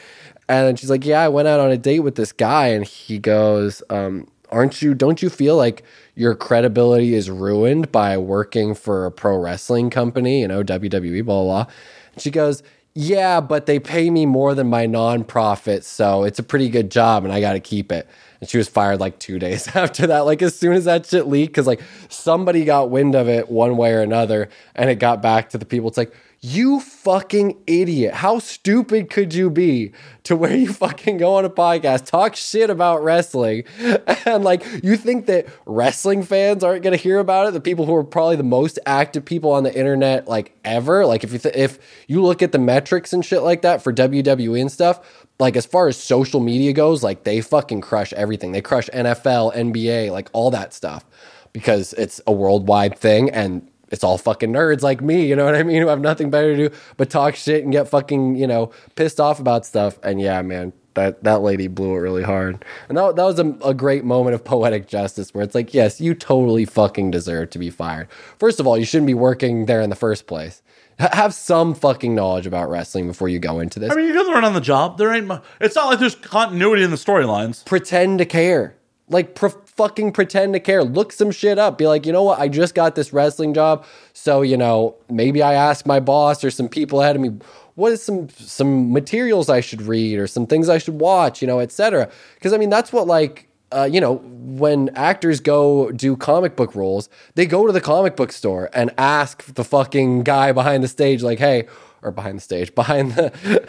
And 0.48 0.78
she's 0.78 0.90
like, 0.90 1.04
yeah, 1.04 1.22
I 1.22 1.28
went 1.28 1.48
out 1.48 1.60
on 1.60 1.70
a 1.70 1.76
date 1.76 2.00
with 2.00 2.14
this 2.14 2.32
guy, 2.32 2.68
and 2.68 2.84
he 2.84 3.18
goes, 3.18 3.82
um, 3.90 4.28
aren't 4.50 4.80
you? 4.80 4.94
Don't 4.94 5.22
you 5.22 5.28
feel 5.28 5.56
like 5.56 5.82
your 6.14 6.34
credibility 6.34 7.14
is 7.14 7.30
ruined 7.30 7.90
by 7.90 8.16
working 8.16 8.74
for 8.74 9.06
a 9.06 9.10
pro 9.10 9.36
wrestling 9.36 9.90
company? 9.90 10.40
You 10.40 10.48
know, 10.48 10.62
WWE, 10.62 11.24
blah 11.24 11.42
blah. 11.42 11.64
blah. 11.64 11.72
And 12.14 12.22
she 12.22 12.30
goes, 12.30 12.62
yeah, 12.98 13.42
but 13.42 13.66
they 13.66 13.78
pay 13.78 14.08
me 14.08 14.24
more 14.24 14.54
than 14.54 14.68
my 14.68 14.86
nonprofit, 14.86 15.82
so 15.82 16.24
it's 16.24 16.38
a 16.38 16.42
pretty 16.42 16.70
good 16.70 16.90
job, 16.90 17.24
and 17.24 17.32
I 17.32 17.40
got 17.40 17.52
to 17.52 17.60
keep 17.60 17.92
it. 17.92 18.08
And 18.40 18.48
she 18.48 18.56
was 18.56 18.68
fired 18.68 19.00
like 19.00 19.18
two 19.18 19.38
days 19.40 19.68
after 19.76 20.06
that. 20.06 20.20
Like 20.20 20.40
as 20.40 20.58
soon 20.58 20.72
as 20.72 20.86
that 20.86 21.04
shit 21.04 21.26
leaked, 21.26 21.52
because 21.52 21.66
like 21.66 21.82
somebody 22.08 22.64
got 22.64 22.88
wind 22.88 23.14
of 23.14 23.28
it 23.28 23.50
one 23.50 23.76
way 23.76 23.92
or 23.92 24.00
another, 24.00 24.48
and 24.74 24.88
it 24.88 24.94
got 24.94 25.20
back 25.20 25.50
to 25.50 25.58
the 25.58 25.66
people. 25.66 25.88
It's 25.88 25.98
like 25.98 26.14
you 26.40 26.80
fucking 26.80 27.56
idiot. 27.66 28.14
How 28.14 28.38
stupid 28.38 29.10
could 29.10 29.34
you 29.34 29.50
be 29.50 29.92
to 30.24 30.36
where 30.36 30.54
you 30.54 30.72
fucking 30.72 31.16
go 31.16 31.34
on 31.34 31.44
a 31.44 31.50
podcast, 31.50 32.06
talk 32.06 32.36
shit 32.36 32.70
about 32.70 33.02
wrestling, 33.02 33.64
and 34.26 34.44
like 34.44 34.64
you 34.82 34.96
think 34.96 35.26
that 35.26 35.46
wrestling 35.64 36.22
fans 36.22 36.62
aren't 36.62 36.82
going 36.82 36.96
to 36.96 37.02
hear 37.02 37.18
about 37.18 37.48
it? 37.48 37.52
The 37.52 37.60
people 37.60 37.86
who 37.86 37.94
are 37.94 38.04
probably 38.04 38.36
the 38.36 38.42
most 38.42 38.78
active 38.86 39.24
people 39.24 39.52
on 39.52 39.62
the 39.64 39.76
internet, 39.76 40.28
like 40.28 40.56
ever. 40.64 41.06
Like 41.06 41.24
if 41.24 41.32
you 41.32 41.38
th- 41.38 41.56
if 41.56 41.78
you 42.06 42.22
look 42.22 42.42
at 42.42 42.52
the 42.52 42.58
metrics 42.58 43.12
and 43.12 43.24
shit 43.24 43.42
like 43.42 43.62
that 43.62 43.82
for 43.82 43.92
WWE 43.92 44.60
and 44.60 44.70
stuff, 44.70 45.26
like 45.38 45.56
as 45.56 45.66
far 45.66 45.88
as 45.88 45.96
social 45.96 46.40
media 46.40 46.72
goes, 46.72 47.02
like 47.02 47.24
they 47.24 47.40
fucking 47.40 47.80
crush 47.80 48.12
everything. 48.12 48.52
They 48.52 48.62
crush 48.62 48.88
NFL, 48.90 49.54
NBA, 49.54 50.10
like 50.10 50.28
all 50.32 50.50
that 50.50 50.72
stuff 50.72 51.04
because 51.52 51.94
it's 51.94 52.20
a 52.26 52.32
worldwide 52.32 52.98
thing 52.98 53.30
and 53.30 53.66
it's 53.90 54.02
all 54.04 54.18
fucking 54.18 54.52
nerds 54.52 54.82
like 54.82 55.00
me, 55.00 55.26
you 55.26 55.36
know 55.36 55.44
what 55.44 55.54
I 55.54 55.62
mean, 55.62 55.80
who 55.82 55.88
have 55.88 56.00
nothing 56.00 56.30
better 56.30 56.56
to 56.56 56.68
do 56.68 56.74
but 56.96 57.10
talk 57.10 57.34
shit 57.36 57.62
and 57.64 57.72
get 57.72 57.88
fucking, 57.88 58.36
you 58.36 58.46
know, 58.46 58.70
pissed 58.96 59.20
off 59.20 59.38
about 59.40 59.64
stuff. 59.66 59.98
And 60.02 60.20
yeah, 60.20 60.42
man, 60.42 60.72
that 60.94 61.22
that 61.24 61.42
lady 61.42 61.66
blew 61.68 61.94
it 61.94 61.98
really 61.98 62.22
hard. 62.22 62.64
And 62.88 62.96
that, 62.98 63.16
that 63.16 63.22
was 63.24 63.38
a, 63.38 63.46
a 63.64 63.74
great 63.74 64.04
moment 64.04 64.34
of 64.34 64.44
poetic 64.54 64.86
justice 64.88 65.32
where 65.34 65.44
it's 65.44 65.54
like, 65.54 65.74
yes, 65.74 66.00
you 66.00 66.14
totally 66.14 66.64
fucking 66.64 67.10
deserve 67.10 67.50
to 67.50 67.58
be 67.58 67.70
fired. 67.70 68.08
First 68.38 68.60
of 68.60 68.66
all, 68.66 68.78
you 68.78 68.84
shouldn't 68.86 69.06
be 69.06 69.14
working 69.14 69.66
there 69.66 69.80
in 69.82 69.90
the 69.90 69.96
first 69.96 70.26
place. 70.26 70.62
H- 70.98 71.10
have 71.12 71.34
some 71.34 71.74
fucking 71.74 72.14
knowledge 72.14 72.46
about 72.46 72.70
wrestling 72.70 73.06
before 73.06 73.28
you 73.28 73.38
go 73.38 73.60
into 73.60 73.78
this. 73.78 73.92
I 73.92 73.94
mean, 73.94 74.06
you 74.06 74.14
can 74.14 74.26
learn 74.26 74.44
on 74.44 74.54
the 74.54 74.60
job. 74.60 74.96
There 74.96 75.12
ain't. 75.12 75.26
mu- 75.26 75.38
It's 75.60 75.76
not 75.76 75.86
like 75.88 75.98
there's 75.98 76.14
continuity 76.14 76.82
in 76.82 76.90
the 76.90 76.96
storylines. 76.96 77.64
pretend 77.66 78.18
to 78.20 78.24
care. 78.24 78.74
Like 79.08 79.34
pre- 79.34 79.50
fucking 79.76 80.12
pretend 80.12 80.54
to 80.54 80.60
care. 80.60 80.82
Look 80.82 81.12
some 81.12 81.30
shit 81.30 81.58
up. 81.58 81.78
Be 81.78 81.86
like, 81.86 82.06
you 82.06 82.12
know 82.12 82.24
what? 82.24 82.40
I 82.40 82.48
just 82.48 82.74
got 82.74 82.94
this 82.94 83.12
wrestling 83.12 83.54
job, 83.54 83.84
so 84.12 84.42
you 84.42 84.56
know 84.56 84.96
maybe 85.08 85.42
I 85.42 85.54
ask 85.54 85.86
my 85.86 86.00
boss 86.00 86.42
or 86.42 86.50
some 86.50 86.68
people 86.68 87.00
ahead 87.02 87.14
of 87.14 87.22
me. 87.22 87.38
What 87.76 87.92
is 87.92 88.02
some 88.02 88.28
some 88.30 88.92
materials 88.92 89.48
I 89.48 89.60
should 89.60 89.82
read 89.82 90.18
or 90.18 90.26
some 90.26 90.46
things 90.46 90.68
I 90.68 90.78
should 90.78 91.00
watch? 91.00 91.40
You 91.40 91.46
know, 91.46 91.60
etc. 91.60 92.10
Because 92.34 92.52
I 92.52 92.58
mean, 92.58 92.70
that's 92.70 92.92
what 92.92 93.06
like 93.06 93.48
uh, 93.70 93.88
you 93.90 94.00
know 94.00 94.16
when 94.16 94.88
actors 94.96 95.40
go 95.40 95.90
do 95.92 96.16
comic 96.16 96.56
book 96.56 96.74
roles, 96.74 97.08
they 97.34 97.46
go 97.46 97.66
to 97.66 97.72
the 97.72 97.80
comic 97.80 98.16
book 98.16 98.32
store 98.32 98.70
and 98.72 98.90
ask 98.96 99.44
the 99.54 99.64
fucking 99.64 100.22
guy 100.22 100.52
behind 100.52 100.82
the 100.82 100.88
stage, 100.88 101.22
like, 101.22 101.38
hey, 101.38 101.66
or 102.02 102.10
behind 102.10 102.38
the 102.38 102.42
stage, 102.42 102.74
behind 102.74 103.12
the 103.12 103.68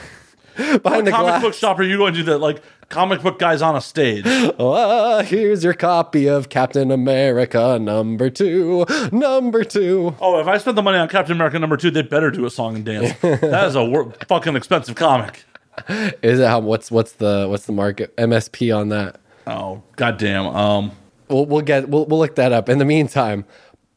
behind 0.84 1.08
the 1.08 1.12
comic 1.12 1.28
glass. 1.28 1.42
book 1.42 1.54
shop 1.54 1.80
are 1.80 1.84
you 1.84 1.98
going 1.98 2.14
to 2.14 2.20
do 2.20 2.24
that 2.26 2.40
like 2.40 2.62
comic 2.90 3.22
book 3.22 3.38
guys 3.40 3.62
on 3.62 3.76
a 3.76 3.82
stage? 3.82 4.24
Ah, 4.60 5.22
here's 5.26 5.64
your 5.64 5.74
copy 5.74 6.28
of 6.28 6.50
Captain 6.50 6.92
America 6.92 7.78
number 7.80 8.30
two. 8.30 8.86
Number 9.12 9.64
two. 9.64 10.16
Oh, 10.20 10.40
if 10.40 10.48
I 10.48 10.58
spent 10.58 10.76
the 10.76 10.82
money 10.82 10.98
on 10.98 11.08
Captain 11.10 11.36
America 11.36 11.60
number 11.60 11.78
two, 11.78 11.92
they'd 11.92 12.10
better 12.10 12.32
do 12.32 12.46
a 12.46 12.50
song 12.50 12.76
and 12.76 12.86
dance. 12.86 13.18
that 13.22 13.68
is 13.68 13.76
a 13.76 13.84
wor- 13.86 14.14
fucking 14.28 14.56
expensive 14.56 14.96
comic. 14.96 15.44
Is 15.90 16.40
it 16.40 16.48
how? 16.48 16.60
What's 16.60 16.90
what's 16.90 17.12
the 17.14 17.48
what's 17.48 17.66
the 17.66 17.72
market 17.74 18.16
MSP 18.18 18.76
on 18.76 18.90
that? 18.90 19.20
Oh 19.46 19.84
goddamn. 19.96 20.48
Um, 20.48 20.92
We'll 21.30 21.46
we'll 21.46 21.62
get 21.62 21.90
we'll 21.90 22.06
we'll 22.06 22.20
look 22.20 22.36
that 22.36 22.54
up. 22.54 22.70
In 22.70 22.78
the 22.78 22.86
meantime, 22.86 23.44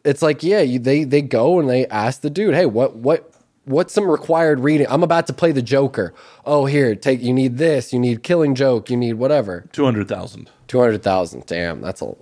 it's 0.05 0.21
like 0.21 0.43
yeah, 0.43 0.61
you, 0.61 0.79
they 0.81 1.05
they 1.05 1.23
go 1.23 1.61
and 1.61 1.71
they 1.71 1.87
ask 1.87 2.23
the 2.23 2.31
dude, 2.31 2.55
hey, 2.55 2.67
what 2.67 2.97
what 2.97 3.30
what's 3.65 3.95
some 3.95 4.09
required 4.09 4.61
reading? 4.61 4.87
I'm 4.91 5.03
about 5.03 5.27
to 5.29 5.33
play 5.33 5.53
the 5.53 5.63
Joker. 5.63 6.15
Oh, 6.45 6.67
here, 6.67 6.95
take 6.95 7.23
you 7.23 7.33
need 7.33 7.59
this, 7.59 7.93
you 7.93 7.99
need 7.99 8.23
Killing 8.23 8.55
Joke, 8.55 8.91
you 8.91 8.97
need 8.97 9.15
whatever. 9.15 9.69
two 9.73 9.85
hundred 9.85 10.09
thousand. 10.09 10.51
Two 10.69 10.81
hundred 10.81 11.03
thousand. 11.03 11.47
Damn, 11.47 11.81
that's 11.81 12.03
a 12.03 12.15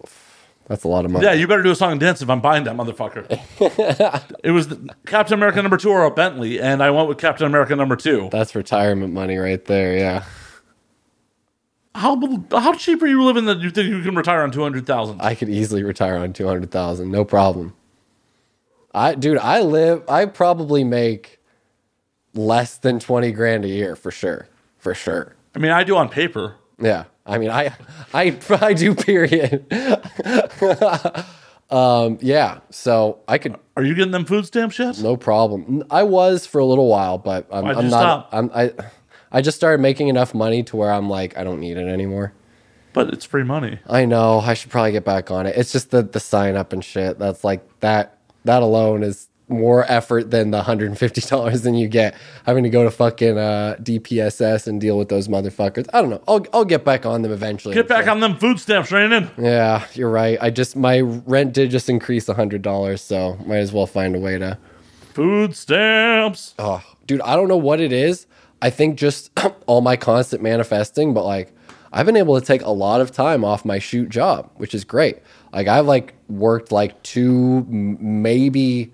that's 0.69 0.85
a 0.85 0.89
lot 0.89 1.05
of 1.05 1.10
money. 1.10 1.24
Yeah, 1.24 1.32
you 1.32 1.47
better 1.47 1.62
do 1.62 1.70
a 1.70 1.77
song 1.77 1.93
and 1.93 2.01
dance 2.01 2.20
if 2.20 2.28
I'm 2.28 2.40
buying 2.40 2.65
that 2.65 2.77
motherfucker. 2.77 3.27
it 4.44 4.51
was 4.51 4.69
the, 4.69 4.94
Captain 5.06 5.35
America 5.35 5.62
number 5.62 5.78
two 5.78 5.90
or 5.90 6.05
a 6.05 6.10
Bentley, 6.10 6.60
and 6.60 6.82
I 6.82 6.90
went 6.90 7.09
with 7.09 7.19
Captain 7.19 7.47
America 7.47 7.74
number 7.74 7.97
two. 7.97 8.28
That's 8.31 8.55
retirement 8.55 9.15
money 9.15 9.39
right 9.39 9.65
there. 9.65 9.97
Yeah. 9.97 10.24
How 11.94 12.20
how 12.52 12.74
cheap 12.74 13.02
are 13.02 13.06
you 13.06 13.24
living 13.24 13.47
that 13.47 13.59
you 13.59 13.70
think 13.70 13.89
you 13.89 14.02
can 14.02 14.15
retire 14.15 14.43
on 14.43 14.51
two 14.51 14.62
hundred 14.62 14.86
thousand? 14.86 15.20
I 15.20 15.35
could 15.35 15.48
easily 15.48 15.82
retire 15.82 16.16
on 16.16 16.32
200,000, 16.32 17.10
no 17.10 17.24
problem. 17.24 17.74
I 18.99 19.15
dude, 19.15 19.39
I 19.39 19.61
live 19.61 20.03
I 20.09 20.27
probably 20.27 20.83
make 20.85 21.39
less 22.35 22.79
than 22.79 22.99
20 22.99 23.31
grand 23.33 23.65
a 23.65 23.69
year 23.69 23.95
for 23.97 24.11
sure. 24.11 24.49
For 24.79 24.95
sure. 24.95 25.37
I 25.55 25.59
mean, 25.59 25.70
I 25.70 25.85
do 25.85 25.97
on 25.97 26.09
paper. 26.09 26.57
Yeah. 26.81 27.05
I 27.25 27.39
mean, 27.39 27.51
I 27.51 27.75
I 28.12 28.37
I 28.61 28.73
do 28.73 28.95
period. 28.95 29.66
um 31.70 32.19
yeah, 32.20 32.61
so 32.70 33.20
I 33.29 33.39
could 33.39 33.57
Are 33.77 33.85
you 33.85 33.95
getting 33.95 34.12
them 34.12 34.25
food 34.25 34.47
stamps 34.47 34.79
yet? 34.79 34.99
no 35.01 35.16
problem. 35.16 35.85
I 35.91 36.03
was 36.03 36.47
for 36.47 36.59
a 36.59 36.65
little 36.65 36.89
while, 36.89 37.19
but 37.19 37.47
I'm, 37.53 37.65
Why'd 37.65 37.77
I'm 37.77 37.85
you 37.85 37.91
not 37.91 38.01
stop? 38.01 38.29
I'm 38.33 38.51
I 38.55 38.73
I 39.31 39.43
just 39.43 39.57
started 39.57 39.81
making 39.81 40.09
enough 40.09 40.35
money 40.35 40.62
to 40.65 40.77
where 40.77 40.91
I'm 40.91 41.09
like 41.09 41.37
I 41.39 41.45
don't 41.45 41.61
need 41.61 41.77
it 41.77 41.87
anymore. 41.87 42.33
But 42.95 43.12
it's 43.12 43.25
free 43.25 43.45
money. 43.45 43.79
I 43.87 44.07
know. 44.07 44.41
I 44.41 44.55
should 44.55 44.70
probably 44.73 44.93
get 44.93 45.05
back 45.05 45.31
on 45.31 45.47
it. 45.47 45.57
It's 45.57 45.70
just 45.70 45.91
the 45.91 46.03
the 46.03 46.19
sign 46.20 46.57
up 46.57 46.73
and 46.73 46.85
shit. 46.85 47.19
That's 47.19 47.45
like 47.45 47.62
that. 47.81 48.18
That 48.49 48.62
alone 48.62 49.03
is 49.03 49.29
more 49.51 49.85
effort 49.91 50.31
than 50.31 50.53
the 50.53 50.62
hundred 50.62 50.87
and 50.87 50.99
fifty 50.99 51.20
dollars 51.20 51.61
than 51.62 51.75
you 51.75 51.87
get 51.87 52.15
having 52.47 52.65
to 52.65 52.70
go 52.70 52.83
to 52.83 52.91
fucking 52.91 53.37
uh, 53.37 53.77
DPSS 53.79 54.66
and 54.66 54.81
deal 54.81 54.97
with 54.97 55.11
those 55.11 55.29
motherfuckers. 55.29 55.87
I 55.93 56.01
don't 56.01 56.09
know. 56.09 56.23
I'll 56.27 56.47
I'll 56.55 56.65
get 56.65 56.83
back 56.83 57.05
on 57.05 57.20
them 57.20 57.31
eventually. 57.31 57.75
Get 57.75 57.89
back 57.89 58.07
on 58.07 58.20
them 58.20 58.39
food 58.39 58.59
stamps, 58.59 58.91
Raanen. 58.91 59.31
Yeah, 59.37 59.85
you're 59.93 60.09
right. 60.09 60.39
I 60.41 60.49
just 60.49 60.77
my 60.77 61.01
rent 61.01 61.53
did 61.53 61.70
just 61.70 61.91
increase 61.91 62.27
hundred 62.27 62.62
dollars, 62.62 63.03
so 63.03 63.37
might 63.45 63.59
as 63.59 63.70
well 63.70 63.87
find 63.87 64.16
a 64.16 64.19
way 64.19 64.39
to. 64.39 64.57
Food 65.12 65.55
stamps. 65.55 66.55
Oh, 66.59 66.83
dude, 67.07 67.20
I 67.20 67.37
don't 67.37 67.49
know 67.49 67.57
what 67.59 67.81
it 67.81 67.93
is. 67.93 68.27
I 68.62 68.70
think 68.70 68.99
just 68.99 69.31
all 69.66 69.83
my 69.83 69.97
constant 69.97 70.43
manifesting, 70.43 71.12
but 71.12 71.25
like 71.25 71.53
I've 71.93 72.07
been 72.07 72.16
able 72.16 72.39
to 72.39 72.45
take 72.45 72.62
a 72.62 72.70
lot 72.70 73.01
of 73.01 73.12
time 73.12 73.45
off 73.45 73.65
my 73.65 73.79
shoot 73.79 74.09
job, 74.09 74.51
which 74.57 74.75
is 74.75 74.85
great. 74.85 75.19
Like 75.53 75.69
I've 75.69 75.87
like 75.87 76.15
worked 76.29 76.73
like 76.73 77.03
two, 77.03 77.65
maybe 77.69 78.93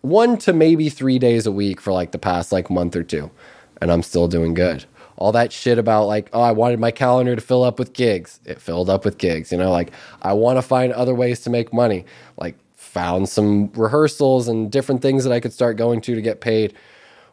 one 0.00 0.36
to 0.38 0.52
maybe 0.52 0.88
three 0.88 1.18
days 1.18 1.46
a 1.46 1.52
week 1.52 1.80
for 1.80 1.92
like 1.92 2.12
the 2.12 2.18
past 2.18 2.52
like 2.52 2.70
month 2.70 2.96
or 2.96 3.02
two, 3.02 3.30
and 3.80 3.90
I'm 3.90 4.02
still 4.02 4.28
doing 4.28 4.54
good. 4.54 4.84
All 5.16 5.32
that 5.32 5.52
shit 5.52 5.78
about 5.78 6.06
like, 6.06 6.30
oh, 6.32 6.40
I 6.40 6.52
wanted 6.52 6.80
my 6.80 6.90
calendar 6.90 7.36
to 7.36 7.40
fill 7.40 7.62
up 7.62 7.78
with 7.78 7.92
gigs. 7.92 8.40
It 8.44 8.60
filled 8.60 8.90
up 8.90 9.04
with 9.04 9.18
gigs. 9.18 9.52
You 9.52 9.58
know, 9.58 9.70
like 9.70 9.92
I 10.22 10.32
want 10.32 10.58
to 10.58 10.62
find 10.62 10.92
other 10.92 11.14
ways 11.14 11.40
to 11.40 11.50
make 11.50 11.72
money. 11.72 12.04
Like 12.36 12.56
found 12.74 13.28
some 13.28 13.70
rehearsals 13.72 14.48
and 14.48 14.70
different 14.70 15.00
things 15.00 15.24
that 15.24 15.32
I 15.32 15.40
could 15.40 15.52
start 15.52 15.76
going 15.76 16.00
to 16.02 16.14
to 16.14 16.22
get 16.22 16.40
paid, 16.40 16.74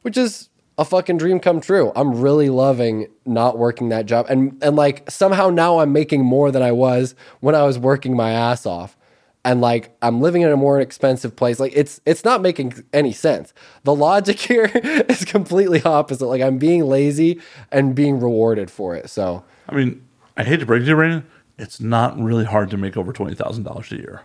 which 0.04 0.18
is 0.18 0.48
a 0.80 0.85
fucking 0.85 1.18
dream 1.18 1.41
come 1.41 1.60
true. 1.60 1.91
I'm 1.93 2.22
really 2.22 2.49
loving 2.49 3.07
not 3.26 3.57
working 3.57 3.89
that 3.89 4.06
job. 4.06 4.27
And 4.30 4.57
and 4.64 4.77
like 4.77 5.11
somehow 5.11 5.49
now 5.49 5.80
I'm 5.80 5.91
making 5.91 6.23
more 6.23 6.51
than 6.51 6.64
I 6.64 6.72
was 6.72 7.15
when 7.41 7.53
I 7.53 7.64
was 7.64 7.77
working 7.77 8.15
my 8.15 8.31
ass 8.31 8.65
off. 8.65 8.95
And 9.43 9.60
like 9.60 9.95
I'm 10.01 10.22
living 10.22 10.41
in 10.41 10.51
a 10.51 10.57
more 10.57 10.80
expensive 10.80 11.35
place. 11.35 11.60
Like 11.60 11.73
it's 11.76 11.99
it's 12.06 12.23
not 12.23 12.41
making 12.41 12.81
any 12.93 13.11
sense. 13.11 13.53
The 13.84 13.93
logic 13.93 14.39
here 14.39 14.72
is 14.73 15.26
completely 15.26 15.84
opposite. 15.84 16.26
Like 16.26 16.41
I'm 16.41 16.57
being 16.57 16.85
lazy 16.85 17.41
and 17.72 17.93
being 17.93 18.22
rewarded 18.22 18.72
for 18.72 18.95
it. 18.95 19.10
So 19.10 19.43
I 19.68 19.76
mean, 19.76 20.01
I 20.38 20.45
hate 20.45 20.61
to 20.61 20.65
break 20.65 20.84
it 20.84 20.85
to 20.85 20.91
you, 20.91 20.95
Raanen. 20.95 21.23
It's 21.57 21.81
not 21.81 22.18
really 22.18 22.45
hard 22.45 22.69
to 22.69 22.77
make 22.77 22.95
over 22.95 23.11
twenty 23.11 23.35
thousand 23.35 23.64
dollars 23.64 23.91
a 23.91 23.97
year. 23.97 24.22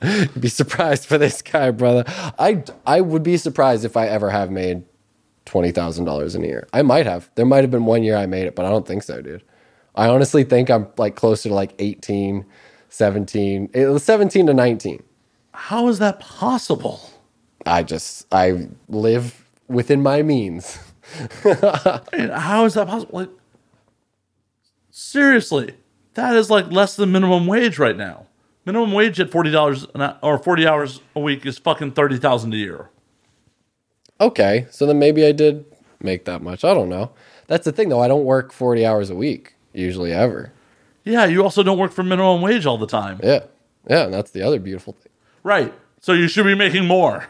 be 0.40 0.48
surprised 0.48 1.06
for 1.06 1.18
this 1.18 1.40
guy, 1.40 1.70
brother. 1.70 2.02
I 2.36 2.64
I 2.84 3.00
would 3.00 3.22
be 3.22 3.36
surprised 3.36 3.84
if 3.84 3.96
I 3.96 4.08
ever 4.08 4.30
have 4.30 4.50
made 4.50 4.82
twenty 5.48 5.72
thousand 5.72 6.04
dollars 6.04 6.34
in 6.34 6.44
a 6.44 6.46
year. 6.46 6.68
I 6.72 6.82
might 6.82 7.06
have. 7.06 7.30
There 7.34 7.46
might 7.46 7.64
have 7.64 7.70
been 7.70 7.86
one 7.86 8.02
year 8.02 8.16
I 8.16 8.26
made 8.26 8.46
it, 8.46 8.54
but 8.54 8.64
I 8.64 8.70
don't 8.70 8.86
think 8.86 9.02
so, 9.02 9.20
dude. 9.20 9.42
I 9.94 10.08
honestly 10.08 10.44
think 10.44 10.70
I'm 10.70 10.86
like 10.96 11.16
closer 11.16 11.48
to 11.48 11.54
like 11.54 11.74
18, 11.80 12.46
17, 12.88 13.70
it 13.74 13.86
was 13.86 14.04
17 14.04 14.46
to 14.46 14.54
19. 14.54 15.02
How 15.52 15.88
is 15.88 15.98
that 15.98 16.20
possible? 16.20 17.00
I 17.66 17.82
just 17.82 18.26
I 18.32 18.68
live 18.88 19.44
within 19.66 20.02
my 20.02 20.22
means. 20.22 20.78
How 21.42 22.64
is 22.64 22.74
that 22.74 22.86
possible? 22.86 23.18
Like, 23.18 23.30
seriously, 24.90 25.74
that 26.14 26.36
is 26.36 26.50
like 26.50 26.70
less 26.70 26.96
than 26.96 27.10
minimum 27.10 27.46
wage 27.46 27.78
right 27.78 27.96
now. 27.96 28.26
Minimum 28.64 28.92
wage 28.92 29.18
at 29.18 29.30
forty 29.30 29.50
dollars 29.50 29.86
or 30.22 30.38
forty 30.38 30.66
hours 30.66 31.00
a 31.16 31.20
week 31.20 31.44
is 31.44 31.58
fucking 31.58 31.92
thirty 31.92 32.18
thousand 32.18 32.54
a 32.54 32.56
year. 32.56 32.90
Okay, 34.20 34.66
so 34.70 34.86
then 34.86 34.98
maybe 34.98 35.24
I 35.24 35.32
did 35.32 35.64
make 36.00 36.24
that 36.24 36.42
much. 36.42 36.64
I 36.64 36.74
don't 36.74 36.88
know. 36.88 37.10
That's 37.46 37.64
the 37.64 37.72
thing 37.72 37.88
though. 37.88 38.00
I 38.00 38.08
don't 38.08 38.24
work 38.24 38.52
40 38.52 38.84
hours 38.84 39.10
a 39.10 39.14
week 39.14 39.54
usually 39.72 40.12
ever. 40.12 40.52
Yeah, 41.04 41.24
you 41.26 41.42
also 41.42 41.62
don't 41.62 41.78
work 41.78 41.92
for 41.92 42.02
minimum 42.02 42.42
wage 42.42 42.66
all 42.66 42.78
the 42.78 42.86
time, 42.86 43.20
Yeah. 43.22 43.44
Yeah, 43.88 44.04
and 44.04 44.12
that's 44.12 44.32
the 44.32 44.42
other 44.42 44.58
beautiful 44.58 44.92
thing. 44.92 45.12
right? 45.42 45.72
So 46.00 46.12
you 46.12 46.28
should 46.28 46.44
be 46.44 46.54
making 46.54 46.84
more. 46.86 47.26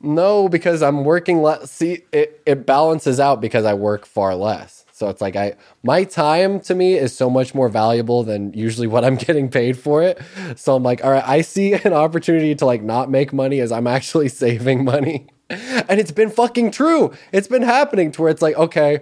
No, 0.00 0.48
because 0.48 0.82
I'm 0.82 1.04
working 1.04 1.42
less. 1.42 1.70
See, 1.70 2.04
it, 2.12 2.40
it 2.46 2.66
balances 2.66 3.18
out 3.18 3.40
because 3.40 3.64
I 3.64 3.74
work 3.74 4.06
far 4.06 4.34
less. 4.34 4.84
So 4.92 5.08
it's 5.08 5.20
like 5.20 5.36
I 5.36 5.56
my 5.82 6.04
time 6.04 6.60
to 6.60 6.74
me 6.74 6.94
is 6.94 7.14
so 7.16 7.28
much 7.28 7.54
more 7.54 7.68
valuable 7.68 8.22
than 8.22 8.52
usually 8.54 8.86
what 8.86 9.04
I'm 9.04 9.16
getting 9.26 9.48
paid 9.50 9.76
for 9.78 10.02
it. 10.02 10.20
So 10.56 10.76
I'm 10.76 10.82
like, 10.82 11.04
all 11.04 11.10
right, 11.10 11.26
I 11.26 11.40
see 11.40 11.72
an 11.72 11.92
opportunity 11.92 12.54
to 12.54 12.64
like 12.66 12.82
not 12.82 13.10
make 13.10 13.32
money 13.32 13.60
as 13.60 13.72
I'm 13.72 13.86
actually 13.86 14.28
saving 14.44 14.84
money. 14.84 15.26
And 15.48 16.00
it's 16.00 16.10
been 16.10 16.30
fucking 16.30 16.72
true. 16.72 17.12
It's 17.32 17.48
been 17.48 17.62
happening 17.62 18.10
to 18.12 18.22
where 18.22 18.30
it's 18.30 18.42
like, 18.42 18.56
okay, 18.56 19.00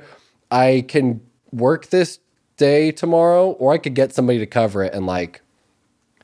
I 0.51 0.85
can 0.89 1.21
work 1.53 1.87
this 1.87 2.19
day 2.57 2.93
tomorrow, 2.93 3.51
or 3.53 3.73
I 3.73 3.79
could 3.79 3.95
get 3.95 4.12
somebody 4.12 4.39
to 4.39 4.47
cover 4.47 4.83
it 4.83 4.95
and 4.95 5.07
like 5.07 5.41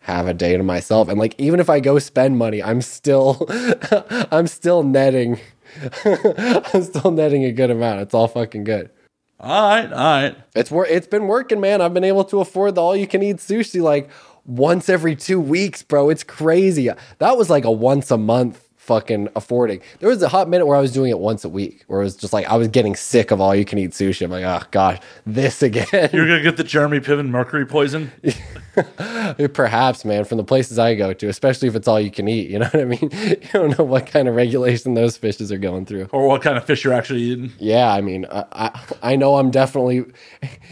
have 0.02 0.26
a 0.26 0.34
day 0.34 0.56
to 0.56 0.62
myself. 0.62 1.08
And 1.08 1.18
like 1.18 1.34
even 1.38 1.60
if 1.60 1.70
I 1.70 1.80
go 1.80 1.98
spend 1.98 2.38
money, 2.38 2.62
I'm 2.62 2.82
still 2.82 3.46
I'm 4.30 4.46
still 4.46 4.82
netting 4.82 5.40
I'm 6.04 6.82
still 6.82 7.10
netting 7.10 7.44
a 7.44 7.52
good 7.52 7.70
amount. 7.70 8.00
It's 8.00 8.14
all 8.14 8.28
fucking 8.28 8.64
good. 8.64 8.90
All 9.38 9.70
right, 9.70 9.90
all 9.90 10.22
right. 10.22 10.36
It's 10.54 10.70
wor- 10.70 10.86
it's 10.86 11.06
been 11.06 11.26
working, 11.26 11.60
man. 11.60 11.80
I've 11.80 11.94
been 11.94 12.04
able 12.04 12.24
to 12.24 12.40
afford 12.40 12.74
the 12.74 12.82
all 12.82 12.94
you 12.94 13.06
can 13.06 13.22
eat 13.22 13.36
sushi 13.36 13.80
like 13.80 14.10
once 14.44 14.88
every 14.88 15.16
2 15.16 15.40
weeks, 15.40 15.82
bro. 15.82 16.10
It's 16.10 16.24
crazy. 16.24 16.90
That 17.18 17.38
was 17.38 17.48
like 17.48 17.64
a 17.64 17.70
once 17.70 18.10
a 18.10 18.18
month 18.18 18.68
fucking 18.90 19.28
affording. 19.36 19.80
There 20.00 20.08
was 20.08 20.20
a 20.20 20.28
hot 20.28 20.48
minute 20.48 20.66
where 20.66 20.76
I 20.76 20.80
was 20.80 20.90
doing 20.90 21.12
it 21.12 21.20
once 21.20 21.44
a 21.44 21.48
week, 21.48 21.84
where 21.86 22.00
it 22.00 22.04
was 22.04 22.16
just 22.16 22.32
like 22.32 22.44
I 22.48 22.56
was 22.56 22.66
getting 22.66 22.96
sick 22.96 23.30
of 23.30 23.40
all 23.40 23.54
you 23.54 23.64
can 23.64 23.78
eat 23.78 23.92
sushi. 23.92 24.24
I'm 24.24 24.32
like, 24.32 24.42
oh 24.42 24.66
gosh, 24.72 24.98
this 25.24 25.62
again. 25.62 25.86
You're 26.12 26.26
gonna 26.26 26.42
get 26.50 26.56
the 26.56 26.64
Jeremy 26.64 26.98
Piven 26.98 27.28
mercury 27.28 27.64
poison. 27.64 28.10
Perhaps, 29.54 30.04
man, 30.04 30.24
from 30.24 30.38
the 30.38 30.44
places 30.44 30.76
I 30.76 30.96
go 30.96 31.12
to, 31.12 31.28
especially 31.28 31.68
if 31.68 31.76
it's 31.76 31.86
all 31.86 32.00
you 32.00 32.10
can 32.10 32.26
eat. 32.26 32.50
You 32.50 32.58
know 32.58 32.66
what 32.66 32.80
I 32.80 32.84
mean? 32.84 33.10
You 33.40 33.48
don't 33.52 33.78
know 33.78 33.84
what 33.84 34.06
kind 34.06 34.26
of 34.28 34.34
regulation 34.34 34.94
those 34.94 35.16
fishes 35.16 35.52
are 35.52 35.58
going 35.58 35.86
through. 35.86 36.08
or 36.10 36.26
what 36.26 36.42
kind 36.42 36.56
of 36.56 36.64
fish 36.64 36.82
you're 36.84 36.92
actually 36.92 37.22
eating. 37.22 37.52
Yeah, 37.58 37.92
I 37.92 38.00
mean, 38.00 38.26
I, 38.30 38.44
I 38.52 38.80
I 39.12 39.16
know 39.16 39.36
I'm 39.36 39.50
definitely. 39.52 40.04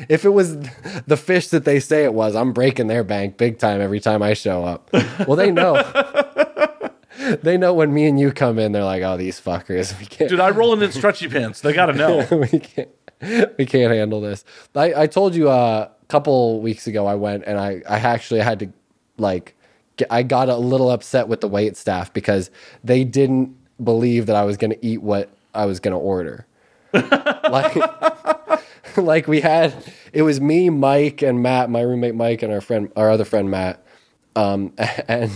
If 0.09 0.25
it 0.25 0.31
was 0.31 0.57
the 1.07 1.17
fish 1.17 1.49
that 1.49 1.65
they 1.65 1.79
say 1.79 2.03
it 2.05 2.15
was, 2.15 2.35
I'm 2.35 2.53
breaking 2.53 2.89
their 2.89 3.05
bank 3.05 3.37
big 3.37 3.59
time 3.59 3.81
every 3.81 4.01
time 4.01 4.23
I 4.23 4.35
show 4.35 4.65
up. 4.65 4.91
Well, 5.27 5.37
they 5.37 5.51
know. 5.53 5.75
They 7.43 7.57
know 7.57 7.75
when 7.75 7.93
me 7.93 8.07
and 8.07 8.19
you 8.19 8.33
come 8.33 8.59
in, 8.59 8.73
they're 8.73 8.85
like, 8.85 9.03
"Oh, 9.03 9.17
these 9.17 9.41
fuckers, 9.41 9.99
we 9.99 10.07
can't, 10.07 10.31
Dude, 10.31 10.41
I 10.41 10.51
roll 10.51 10.73
in 10.73 10.83
in 10.83 10.93
stretchy 10.93 11.29
pants. 11.29 11.61
They 11.61 11.73
gotta 11.73 11.93
know. 11.93 12.27
we 12.53 12.59
can't, 12.59 12.89
we 13.59 13.67
can't 13.67 13.93
handle 13.93 14.21
this." 14.21 14.45
I, 14.75 15.03
I 15.03 15.07
told 15.07 15.35
you 15.35 15.49
uh, 15.51 15.89
a 16.01 16.07
couple 16.07 16.61
weeks 16.61 16.87
ago, 16.87 17.07
I 17.07 17.15
went 17.15 17.45
and 17.47 17.59
I 17.59 17.83
I 17.89 17.99
actually 17.99 18.41
had 18.41 18.59
to 18.61 18.73
like, 19.17 19.57
get, 19.97 20.09
I 20.11 20.23
got 20.23 20.49
a 20.49 20.57
little 20.57 20.91
upset 20.91 21.29
with 21.29 21.41
the 21.41 21.49
wait 21.49 21.77
staff 21.77 22.13
because 22.13 22.51
they 22.83 23.05
didn't 23.05 23.57
believe 23.83 24.27
that 24.27 24.37
I 24.37 24.45
was 24.45 24.57
going 24.57 24.71
to 24.71 24.87
eat 24.87 25.03
what 25.03 25.31
I 25.55 25.67
was 25.67 25.81
going 25.81 25.93
to 25.93 25.99
order. 25.99 26.47
like, 26.93 27.77
like 28.97 29.29
we 29.29 29.41
had 29.41 29.75
it 30.13 30.23
was 30.23 30.41
me, 30.41 30.71
Mike, 30.71 31.23
and 31.23 31.43
Matt, 31.43 31.71
my 31.71 31.81
roommate 31.81 32.15
Mike, 32.15 32.43
and 32.43 32.53
our 32.53 32.61
friend, 32.61 32.91
our 32.97 33.11
other 33.11 33.25
friend 33.25 33.51
Matt, 33.51 33.85
um, 34.37 34.73
and 35.09 35.31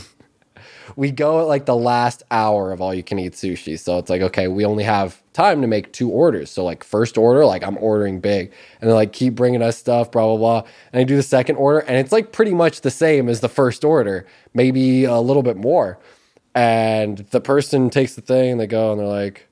we 0.96 1.10
go 1.10 1.40
at 1.40 1.46
like 1.46 1.66
the 1.66 1.76
last 1.76 2.22
hour 2.30 2.72
of 2.72 2.80
all 2.80 2.94
you 2.94 3.02
can 3.02 3.18
eat 3.18 3.32
sushi. 3.32 3.78
So 3.78 3.98
it's 3.98 4.10
like, 4.10 4.22
okay, 4.22 4.48
we 4.48 4.64
only 4.64 4.84
have 4.84 5.22
time 5.32 5.60
to 5.62 5.66
make 5.66 5.92
two 5.92 6.10
orders. 6.10 6.50
So 6.50 6.64
like 6.64 6.84
first 6.84 7.16
order, 7.16 7.44
like 7.44 7.62
I'm 7.62 7.78
ordering 7.78 8.20
big, 8.20 8.52
and 8.80 8.90
they 8.90 8.94
like 8.94 9.12
keep 9.12 9.34
bringing 9.34 9.62
us 9.62 9.76
stuff, 9.76 10.10
blah 10.10 10.26
blah 10.26 10.36
blah. 10.36 10.68
And 10.92 11.00
I 11.00 11.04
do 11.04 11.16
the 11.16 11.22
second 11.22 11.56
order, 11.56 11.80
and 11.80 11.96
it's 11.96 12.12
like 12.12 12.32
pretty 12.32 12.54
much 12.54 12.82
the 12.82 12.90
same 12.90 13.28
as 13.28 13.40
the 13.40 13.48
first 13.48 13.84
order, 13.84 14.26
maybe 14.54 15.04
a 15.04 15.18
little 15.18 15.42
bit 15.42 15.56
more. 15.56 15.98
And 16.54 17.18
the 17.18 17.40
person 17.40 17.88
takes 17.88 18.14
the 18.14 18.20
thing, 18.20 18.52
and 18.52 18.60
they 18.60 18.66
go, 18.66 18.92
and 18.92 19.00
they're 19.00 19.06
like, 19.06 19.48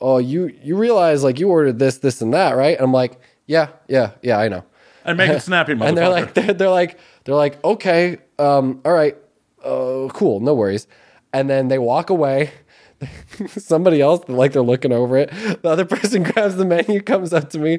"Oh, 0.00 0.18
you 0.18 0.54
you 0.62 0.76
realize 0.76 1.24
like 1.24 1.38
you 1.38 1.48
ordered 1.48 1.78
this, 1.78 1.98
this, 1.98 2.20
and 2.20 2.34
that, 2.34 2.52
right?" 2.52 2.76
And 2.76 2.84
I'm 2.84 2.92
like, 2.92 3.18
"Yeah, 3.46 3.68
yeah, 3.88 4.10
yeah, 4.22 4.38
I 4.38 4.48
know." 4.48 4.64
And 5.06 5.16
make 5.16 5.30
it 5.30 5.40
snappy, 5.42 5.72
and 5.72 5.96
they're 5.96 6.10
like 6.10 6.34
they're, 6.34 6.52
they're 6.52 6.68
like 6.68 6.98
they're 7.24 7.34
like 7.34 7.62
okay 7.64 8.18
um 8.38 8.80
all 8.84 8.92
right 8.92 9.16
uh 9.64 10.08
cool 10.12 10.40
no 10.40 10.54
worries 10.54 10.86
and 11.32 11.48
then 11.48 11.68
they 11.68 11.78
walk 11.78 12.10
away 12.10 12.52
somebody 13.48 14.00
else 14.00 14.26
like 14.28 14.52
they're 14.52 14.62
looking 14.62 14.92
over 14.92 15.16
it 15.16 15.30
the 15.62 15.68
other 15.68 15.84
person 15.94 16.22
grabs 16.22 16.56
the 16.56 16.64
menu 16.64 17.00
comes 17.00 17.32
up 17.32 17.50
to 17.50 17.58
me 17.58 17.78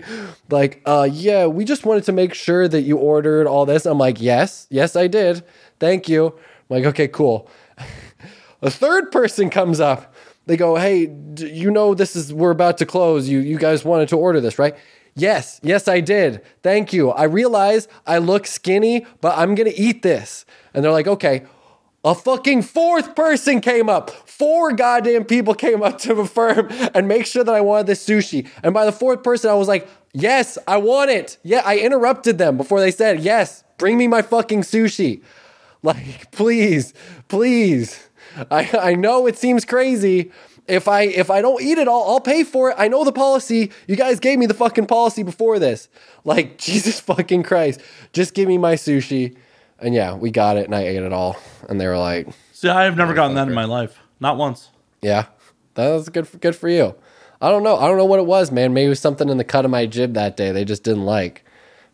like 0.49 0.82
uh 0.86 1.07
yeah 1.10 1.45
we 1.45 1.64
just 1.64 1.86
wanted 1.86 2.03
to 2.03 2.12
make 2.12 2.34
sure 2.34 2.68
that 2.68 2.82
you 2.82 2.98
ordered 2.98 3.48
all 3.48 3.66
this 3.66 3.86
i'm 3.86 3.98
like 3.98 4.22
yes 4.22 4.68
yes 4.70 4.95
i 4.95 5.07
did 5.07 5.44
thank 5.80 6.10
you 6.10 6.28
i'm 6.28 6.34
like 6.70 6.86
okay 6.86 7.07
cool 7.07 7.49
a 8.62 8.70
third 8.70 9.12
person 9.12 9.49
comes 9.49 9.80
up. 9.80 10.14
They 10.48 10.57
go, 10.57 10.76
"Hey, 10.76 11.10
you 11.38 11.72
know 11.72 11.94
this 11.94 12.16
is 12.16 12.34
we're 12.34 12.52
about 12.52 12.78
to 12.80 12.86
close. 12.86 13.28
You 13.28 13.40
you 13.40 13.57
guys 13.57 13.84
wanted 13.84 14.10
to 14.10 14.18
order 14.18 14.40
this, 14.40 14.60
right?" 14.60 14.76
Yes, 15.16 15.60
yes, 15.64 15.88
I 15.88 16.02
did. 16.02 16.41
Thank 16.62 16.91
you. 16.91 17.10
I 17.12 17.24
realize 17.24 17.88
I 18.06 18.18
look 18.18 18.45
skinny, 18.45 19.06
but 19.22 19.38
I'm 19.38 19.56
gonna 19.56 19.72
eat 19.76 20.02
this. 20.02 20.45
And 20.74 20.84
they're 20.84 20.91
like, 20.91 21.07
"Okay." 21.07 21.44
A 22.06 22.14
fucking 22.14 22.61
fourth 22.61 23.15
person 23.15 23.61
came 23.61 23.90
up. 23.90 24.11
Four 24.11 24.73
goddamn 24.73 25.26
people 25.26 25.56
came 25.56 25.82
up 25.82 25.98
to 26.02 26.14
affirm 26.19 26.68
and 26.94 27.07
make 27.07 27.26
sure 27.26 27.44
that 27.44 27.56
I 27.56 27.61
wanted 27.61 27.88
this 27.88 28.06
sushi. 28.07 28.48
And 28.61 28.76
by 28.76 28.86
the 28.86 28.91
fourth 28.91 29.23
person, 29.23 29.49
I 29.49 29.56
was 29.56 29.68
like, 29.68 29.90
"Yes, 30.14 30.60
I 30.68 30.77
want 30.77 31.10
it." 31.10 31.40
Yeah, 31.41 31.64
I 31.65 31.80
interrupted 31.80 32.38
them 32.38 32.57
before 32.57 32.80
they 32.80 32.91
said, 32.91 33.22
"Yes, 33.22 33.64
bring 33.80 33.98
me 33.98 34.07
my 34.07 34.22
fucking 34.22 34.61
sushi." 34.61 35.23
Like, 35.82 36.30
please, 36.32 36.94
please. 37.27 38.07
I, 38.52 38.69
I 38.80 38.94
know 38.94 39.26
it 39.26 39.38
seems 39.40 39.65
crazy. 39.65 40.32
If 40.68 40.88
I 40.88 41.02
if 41.03 41.32
I 41.32 41.41
don't 41.41 41.61
eat 41.64 41.80
it 41.80 41.88
all, 41.88 42.11
I'll 42.11 42.19
pay 42.19 42.44
for 42.44 42.69
it. 42.69 42.76
I 42.77 42.88
know 42.88 43.03
the 43.03 43.11
policy. 43.11 43.72
You 43.88 43.95
guys 43.95 44.19
gave 44.19 44.38
me 44.38 44.45
the 44.45 44.53
fucking 44.53 44.86
policy 44.86 45.23
before 45.23 45.57
this. 45.57 45.90
Like, 46.23 46.57
Jesus 46.60 46.99
fucking 46.99 47.41
Christ. 47.41 47.82
Just 48.14 48.36
give 48.36 48.48
me 48.48 48.60
my 48.60 48.76
sushi. 48.76 49.38
And 49.80 49.94
yeah, 49.94 50.14
we 50.16 50.32
got 50.32 50.58
it 50.58 50.66
and 50.66 50.76
I 50.76 50.82
ate 50.84 51.02
it 51.04 51.12
all. 51.14 51.38
And 51.70 51.80
they 51.80 51.88
were 51.88 51.98
like, 51.98 52.28
See, 52.54 52.70
I 52.70 52.84
have 52.86 52.96
never 52.98 53.14
gotten 53.14 53.36
that 53.36 53.48
in 53.48 53.54
my 53.54 53.66
life. 53.66 54.00
Not 54.20 54.38
once. 54.38 54.70
Yeah. 55.02 55.26
That 55.76 55.90
was 55.92 56.08
good 56.10 56.28
for, 56.28 56.38
good 56.38 56.56
for 56.56 56.70
you. 56.70 56.96
I 57.42 57.50
don't 57.50 57.64
know. 57.64 57.78
I 57.78 57.88
don't 57.88 57.98
know 57.98 58.06
what 58.06 58.20
it 58.20 58.26
was, 58.26 58.52
man. 58.52 58.74
Maybe 58.74 58.86
it 58.86 58.90
was 58.90 59.00
something 59.02 59.28
in 59.28 59.38
the 59.38 59.44
cut 59.44 59.66
of 59.66 59.72
my 59.72 59.86
jib 59.86 60.14
that 60.14 60.38
day 60.38 60.52
they 60.52 60.64
just 60.66 60.84
didn't 60.84 61.06
like. 61.06 61.44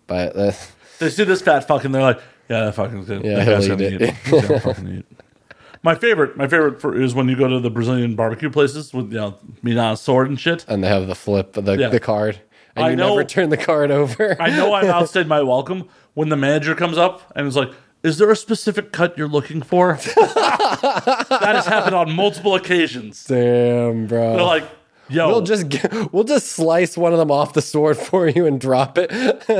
But 0.07 0.35
uh, 0.35 0.51
They 0.99 1.09
see 1.09 1.23
this 1.23 1.41
fat 1.41 1.67
fuck 1.67 1.83
and 1.83 1.93
they're 1.95 2.01
like, 2.03 2.21
yeah, 2.47 2.65
that 2.65 2.75
fucking 2.75 3.05
good. 3.05 3.23
Yeah, 3.25 3.43
that 3.43 3.63
he'll 3.63 3.81
eat 3.81 3.93
it. 3.93 4.01
eat. 4.01 4.13
He's 4.25 4.41
gonna 4.47 4.59
fucking 4.59 4.97
eat. 4.99 5.05
My 5.83 5.95
favorite, 5.95 6.37
my 6.37 6.47
favorite 6.47 6.79
for, 6.79 6.95
is 7.01 7.15
when 7.15 7.27
you 7.27 7.35
go 7.35 7.47
to 7.47 7.59
the 7.59 7.71
Brazilian 7.71 8.15
barbecue 8.15 8.51
places 8.51 8.93
with 8.93 9.11
you 9.11 9.17
know 9.17 9.39
meat 9.63 9.79
on 9.79 9.93
a 9.93 9.97
sword 9.97 10.29
and 10.29 10.39
shit. 10.39 10.63
and 10.67 10.83
they 10.83 10.87
have 10.87 11.07
the 11.07 11.15
flip 11.15 11.53
the, 11.53 11.73
Yeah. 11.75 11.89
the 11.89 11.99
card. 11.99 12.39
And 12.75 12.85
I 12.85 12.89
you 12.91 12.95
know- 12.95 13.09
never 13.09 13.23
turn 13.23 13.49
the 13.49 13.57
card 13.57 13.91
over. 13.91 14.35
I 14.41 14.49
know 14.49 14.73
I've 14.73 14.85
outstayed 14.89 15.27
my 15.27 15.41
welcome 15.41 15.89
when 16.13 16.29
the 16.29 16.37
manager 16.37 16.75
comes 16.75 16.97
up 16.97 17.21
and 17.35 17.47
is 17.47 17.55
like, 17.55 17.71
"Is 18.03 18.17
there 18.17 18.29
a 18.31 18.35
specific 18.35 18.91
cut 18.91 19.17
you're 19.17 19.27
looking 19.27 19.61
for?" 19.61 19.93
that 20.15 21.51
has 21.55 21.65
happened 21.65 21.95
on 21.95 22.11
multiple 22.11 22.55
occasions. 22.55 23.23
Damn, 23.25 24.07
bro. 24.07 24.35
They're 24.35 24.43
like, 24.43 24.63
"Yo, 25.09 25.27
We'll 25.27 25.41
just 25.41 25.69
get, 25.69 26.13
we'll 26.13 26.23
just 26.23 26.47
slice 26.47 26.97
one 26.97 27.11
of 27.13 27.19
them 27.19 27.31
off 27.31 27.53
the 27.53 27.61
sword 27.61 27.97
for 27.97 28.27
you 28.27 28.45
and 28.45 28.59
drop 28.59 28.97
it 28.97 29.11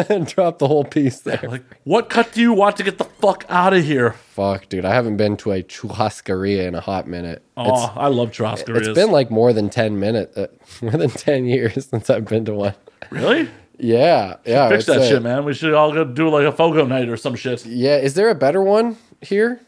and 0.10 0.26
drop 0.28 0.60
the 0.60 0.68
whole 0.68 0.84
piece 0.86 1.20
there. 1.22 1.40
like, 1.48 1.64
what 1.84 2.10
cut 2.10 2.32
do 2.32 2.42
you 2.42 2.54
want 2.54 2.78
to 2.78 2.84
get 2.84 2.98
the 2.98 3.04
fuck 3.06 3.46
out 3.50 3.74
of 3.74 3.84
here?" 3.84 4.14
Fuck, 4.14 4.70
dude, 4.70 4.86
I 4.86 4.94
haven't 4.94 5.18
been 5.18 5.38
to 5.38 5.52
a 5.52 5.62
churrascaria 5.64 6.66
in 6.66 6.76
a 6.76 6.82
hot 6.82 7.08
minute. 7.08 7.44
Oh, 7.58 7.94
I 7.96 8.08
love 8.08 8.32
churrascarias. 8.32 8.88
It's 8.88 8.96
been 8.96 9.12
like 9.12 9.30
more 9.30 9.52
than 9.54 9.70
ten 9.70 10.00
minutes, 10.00 10.38
uh, 10.38 10.48
more 10.82 10.92
than 10.92 11.10
ten 11.10 11.46
years 11.46 11.86
since 11.88 12.10
I've 12.10 12.26
been 12.26 12.46
to 12.46 12.54
one. 12.54 12.74
Really 13.10 13.50
Yeah, 13.78 14.38
yeah. 14.46 14.70
Fix 14.70 14.86
that 14.86 15.08
shit, 15.08 15.22
man. 15.24 15.44
We 15.44 15.54
should 15.54 15.74
all 15.74 15.92
go 15.92 16.04
do 16.04 16.30
like 16.30 16.46
a 16.46 16.52
Fogo 16.52 16.86
night 16.86 17.10
or 17.10 17.18
some 17.18 17.36
shit. 17.36 17.66
Yeah, 17.66 17.98
is 17.98 18.14
there 18.14 18.30
a 18.30 18.36
better 18.36 18.62
one 18.62 18.98
here? 19.22 19.60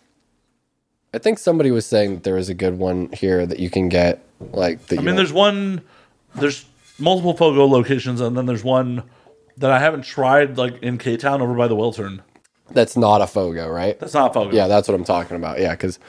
I 1.14 1.20
think 1.20 1.38
somebody 1.40 1.72
was 1.72 1.86
saying 1.86 2.16
that 2.16 2.24
there 2.24 2.38
is 2.38 2.50
a 2.50 2.54
good 2.54 2.78
one 2.78 3.10
here 3.12 3.46
that 3.46 3.60
you 3.60 3.70
can 3.70 3.90
get. 3.90 4.24
Like, 4.40 4.86
that 4.88 5.00
I 5.00 5.02
mean, 5.02 5.16
there's 5.16 5.32
one, 5.34 5.82
there's 6.36 6.66
multiple 7.00 7.36
Fogo 7.36 7.66
locations, 7.68 8.20
and 8.20 8.36
then 8.36 8.46
there's 8.46 8.64
one 8.64 9.04
that 9.58 9.70
I 9.72 9.80
haven't 9.80 10.02
tried, 10.04 10.58
like 10.58 10.82
in 10.82 10.98
K 10.98 11.18
Town 11.18 11.42
over 11.42 11.54
by 11.54 11.68
the 11.68 11.76
Wiltern. 11.76 12.22
that's 12.72 12.98
not 12.98 13.22
a 13.22 13.28
fogo, 13.28 13.70
right? 13.70 14.00
That's 14.00 14.14
not 14.16 14.34
Fogo. 14.34 14.56
Yeah, 14.56 14.68
that's 14.68 14.88
what 14.88 14.96
I'm 14.96 15.04
talking 15.04 15.38
about. 15.38 15.60
Yeah, 15.60 15.72
because 15.72 16.00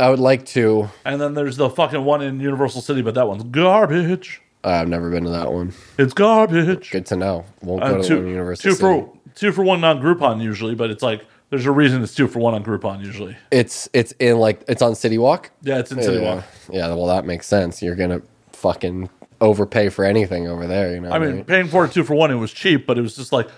I 0.00 0.10
would 0.10 0.18
like 0.18 0.44
to. 0.46 0.88
And 1.04 1.20
then 1.20 1.34
there's 1.34 1.56
the 1.56 1.70
fucking 1.70 2.04
one 2.04 2.22
in 2.22 2.40
Universal 2.40 2.82
City, 2.82 3.02
but 3.02 3.14
that 3.14 3.28
one's 3.28 3.44
garbage. 3.44 4.42
I've 4.64 4.88
never 4.88 5.10
been 5.10 5.24
to 5.24 5.30
that 5.30 5.52
one. 5.52 5.72
It's 5.98 6.12
garbage. 6.14 6.90
Good 6.90 7.06
to 7.06 7.16
know. 7.16 7.44
Won't 7.62 7.82
Uh, 7.82 7.92
go 7.94 8.02
to 8.02 8.08
two, 8.08 8.16
one 8.18 8.26
Universal 8.28 8.70
two 8.70 8.76
for 8.76 9.10
two 9.34 9.52
for 9.52 9.62
one 9.64 9.82
on 9.84 10.00
Groupon 10.00 10.40
usually, 10.42 10.74
but 10.74 10.90
it's 10.90 11.02
like 11.02 11.24
there's 11.50 11.66
a 11.66 11.72
reason 11.72 12.02
it's 12.02 12.14
two 12.14 12.28
for 12.28 12.38
one 12.38 12.54
on 12.54 12.64
Groupon 12.64 13.04
usually. 13.04 13.36
It's 13.50 13.88
it's 13.92 14.12
in 14.20 14.38
like 14.38 14.62
it's 14.68 14.82
on 14.82 14.94
City 14.94 15.18
Walk. 15.18 15.50
Yeah, 15.62 15.78
it's 15.78 15.90
in 15.92 16.02
City. 16.02 16.20
Walk. 16.24 16.44
Yeah, 16.70 16.88
well 16.94 17.06
that 17.06 17.24
makes 17.24 17.46
sense. 17.46 17.82
You're 17.82 17.96
gonna 17.96 18.22
fucking 18.52 19.10
overpay 19.40 19.88
for 19.88 20.04
anything 20.04 20.46
over 20.46 20.66
there. 20.66 20.94
You 20.94 21.00
know. 21.00 21.10
I 21.10 21.18
mean, 21.18 21.44
paying 21.44 21.66
for 21.66 21.84
it 21.84 21.92
two 21.92 22.04
for 22.04 22.14
one, 22.14 22.30
it 22.30 22.36
was 22.36 22.52
cheap, 22.52 22.86
but 22.86 22.96
it 22.98 23.02
was 23.02 23.16
just 23.16 23.32
like, 23.32 23.48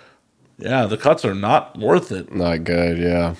yeah, 0.58 0.86
the 0.86 0.96
cuts 0.96 1.24
are 1.24 1.34
not 1.34 1.78
worth 1.78 2.10
it. 2.12 2.34
not 2.34 2.64
good. 2.64 2.96
Yeah. 2.98 3.34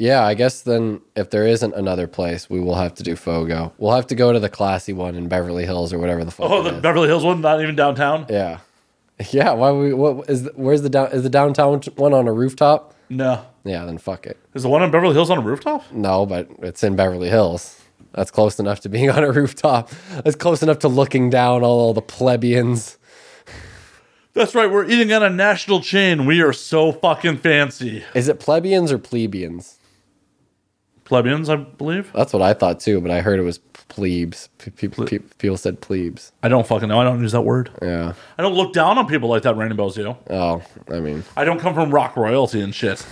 Yeah, 0.00 0.24
I 0.24 0.34
guess 0.34 0.60
then 0.60 1.00
if 1.16 1.30
there 1.30 1.44
isn't 1.44 1.74
another 1.74 2.06
place, 2.06 2.48
we 2.48 2.60
will 2.60 2.76
have 2.76 2.94
to 2.94 3.02
do 3.02 3.16
Fogo. 3.16 3.72
We'll 3.78 3.96
have 3.96 4.06
to 4.06 4.14
go 4.14 4.32
to 4.32 4.38
the 4.38 4.48
classy 4.48 4.92
one 4.92 5.16
in 5.16 5.26
Beverly 5.26 5.64
Hills 5.64 5.92
or 5.92 5.98
whatever 5.98 6.24
the 6.24 6.30
fuck. 6.30 6.48
Oh, 6.48 6.62
the 6.62 6.76
is. 6.76 6.80
Beverly 6.82 7.08
Hills 7.08 7.24
one, 7.24 7.40
not 7.40 7.60
even 7.60 7.74
downtown. 7.74 8.24
yeah, 8.30 8.60
yeah. 9.32 9.52
Why 9.54 9.72
we? 9.72 9.92
What 9.92 10.30
is? 10.30 10.48
Where's 10.54 10.82
the 10.82 10.88
down? 10.88 11.08
Is 11.10 11.24
the 11.24 11.28
downtown 11.28 11.80
one 11.96 12.14
on 12.14 12.28
a 12.28 12.32
rooftop? 12.32 12.94
No, 13.10 13.44
Yeah, 13.64 13.84
then 13.86 13.98
fuck 13.98 14.24
it. 14.26 14.36
is 14.54 14.62
the 14.62 14.68
one 14.68 14.82
in 14.84 14.90
Beverly 14.92 15.14
Hills 15.14 15.30
on 15.30 15.38
a 15.38 15.40
rooftop? 15.40 15.90
No, 15.90 16.26
but 16.26 16.48
it's 16.60 16.84
in 16.84 16.94
Beverly 16.94 17.28
Hills. 17.30 17.82
That's 18.12 18.30
close 18.30 18.60
enough 18.60 18.78
to 18.80 18.88
being 18.88 19.10
on 19.16 19.24
a 19.24 19.32
rooftop. 19.32 19.90
That's 20.22 20.36
close 20.36 20.62
enough 20.62 20.78
to 20.80 20.88
looking 20.88 21.28
down 21.28 21.64
all, 21.64 21.80
all 21.80 21.92
the 21.94 22.02
plebeians. 22.02 22.98
That's 24.34 24.54
right. 24.54 24.70
We're 24.70 24.84
eating 24.88 25.10
at 25.10 25.22
a 25.22 25.30
national 25.30 25.80
chain. 25.80 26.24
We 26.24 26.40
are 26.42 26.52
so 26.52 26.92
fucking 26.92 27.38
fancy. 27.38 28.04
Is 28.14 28.28
it 28.28 28.38
plebeians 28.38 28.92
or 28.92 28.98
plebeians? 28.98 29.77
Plebeians, 31.08 31.48
I 31.48 31.56
believe. 31.56 32.12
That's 32.14 32.34
what 32.34 32.42
I 32.42 32.52
thought 32.52 32.80
too, 32.80 33.00
but 33.00 33.10
I 33.10 33.22
heard 33.22 33.40
it 33.40 33.42
was 33.42 33.56
plebes. 33.88 34.50
Pe- 34.58 34.70
pe- 34.70 34.88
pe- 34.88 35.18
people 35.38 35.56
said 35.56 35.80
plebes. 35.80 36.32
I 36.42 36.48
don't 36.48 36.66
fucking 36.66 36.86
know. 36.86 37.00
I 37.00 37.04
don't 37.04 37.22
use 37.22 37.32
that 37.32 37.40
word. 37.40 37.70
Yeah. 37.80 38.12
I 38.36 38.42
don't 38.42 38.52
look 38.52 38.74
down 38.74 38.98
on 38.98 39.06
people 39.06 39.30
like 39.30 39.42
that. 39.44 39.56
Bells, 39.74 39.96
you. 39.96 40.14
Oh, 40.28 40.62
I 40.92 41.00
mean, 41.00 41.24
I 41.34 41.44
don't 41.46 41.58
come 41.58 41.72
from 41.72 41.90
rock 41.90 42.14
royalty 42.14 42.60
and 42.60 42.74
shit. 42.74 43.06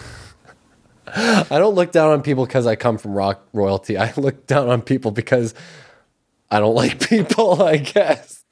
I 1.06 1.46
don't 1.48 1.74
look 1.74 1.90
down 1.90 2.10
on 2.10 2.20
people 2.20 2.44
because 2.44 2.66
I 2.66 2.76
come 2.76 2.98
from 2.98 3.14
rock 3.14 3.42
royalty. 3.54 3.96
I 3.96 4.12
look 4.18 4.46
down 4.46 4.68
on 4.68 4.82
people 4.82 5.10
because 5.10 5.54
I 6.50 6.60
don't 6.60 6.74
like 6.74 7.00
people. 7.08 7.62
I 7.62 7.78
guess. 7.78 8.44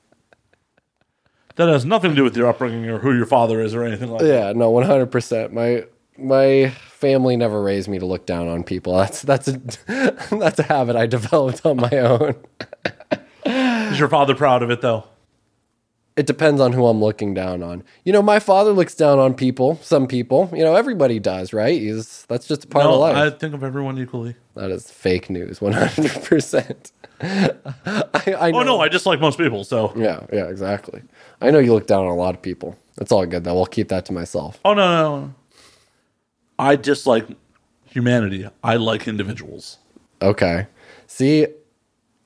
That 1.57 1.69
has 1.69 1.85
nothing 1.85 2.13
to 2.13 2.17
do 2.17 2.25
with 2.25 2.35
your 2.35 2.49
upbringing 2.49 2.89
or 2.89 2.99
who 2.99 3.15
your 3.15 3.27
father 3.27 3.61
is 3.61 3.75
or 3.75 3.85
anything 3.85 4.11
like 4.11 4.23
that. 4.23 4.27
Yeah. 4.27 4.53
No. 4.55 4.71
One 4.71 4.85
hundred 4.85 5.11
percent. 5.13 5.53
My 5.53 5.85
my 6.19 6.71
family 6.71 7.37
never 7.37 7.63
raised 7.63 7.89
me 7.89 7.99
to 7.99 8.07
look 8.07 8.27
down 8.27 8.49
on 8.49 8.65
people. 8.65 8.97
That's 8.97 9.23
that's 9.23 9.49
a 9.49 9.59
that's 10.31 10.59
a 10.59 10.65
habit 10.65 10.97
I 10.97 11.07
developed 11.07 11.65
on 11.65 11.77
my 11.77 11.91
own. 11.99 12.37
Is 13.47 13.99
your 13.99 14.09
father 14.09 14.35
proud 14.35 14.63
of 14.63 14.71
it 14.71 14.81
though? 14.81 15.05
it 16.17 16.27
depends 16.27 16.61
on 16.61 16.73
who 16.73 16.87
I'm 16.87 17.01
looking 17.01 17.35
down 17.35 17.63
on. 17.63 17.83
You 18.05 18.13
know, 18.13 18.23
my 18.23 18.39
father 18.39 18.71
looks 18.73 18.95
down 18.95 19.19
on 19.19 19.35
people, 19.35 19.81
some 19.83 20.07
people. 20.07 20.49
You 20.53 20.63
know, 20.63 20.77
everybody 20.77 21.19
does, 21.19 21.53
right? 21.53 21.81
He's 21.81 22.25
that's 22.27 22.47
just 22.47 22.65
a 22.65 22.69
part 22.69 22.87
of 22.87 23.01
life. 23.01 23.17
I 23.17 23.31
think 23.31 23.55
of 23.55 23.65
everyone 23.65 23.99
equally. 23.99 24.37
that 24.55 24.71
is 24.71 24.91
fake 24.91 25.29
news, 25.29 25.59
100%. 25.61 26.93
I, 27.21 28.35
I 28.35 28.51
know. 28.51 28.61
Oh 28.61 28.63
no, 28.63 28.81
I 28.81 28.89
just 28.89 29.07
like 29.07 29.21
most 29.21 29.39
people. 29.39 29.65
So 29.65 29.93
yeah, 29.97 30.27
yeah, 30.33 30.47
exactly. 30.47 31.03
I 31.41 31.51
know 31.51 31.59
you 31.59 31.73
look 31.73 31.87
down 31.87 32.05
on 32.05 32.11
a 32.11 32.17
lot 32.17 32.35
of 32.35 32.43
people. 32.43 32.79
That's 32.97 33.11
all 33.11 33.27
good 33.27 33.45
though. 33.45 33.59
I'll 33.59 33.67
keep 33.67 33.89
that 33.89 34.05
to 34.07 34.13
myself. 34.13 34.61
oh 34.65 34.75
no, 34.75 34.87
no, 34.87 35.21
no. 35.21 35.35
I 36.59 36.77
dislike 36.77 37.27
humanity. 37.85 38.49
I 38.63 38.77
like 38.77 39.09
individuals. 39.09 39.79
Okay. 40.23 40.67
See, 41.07 41.47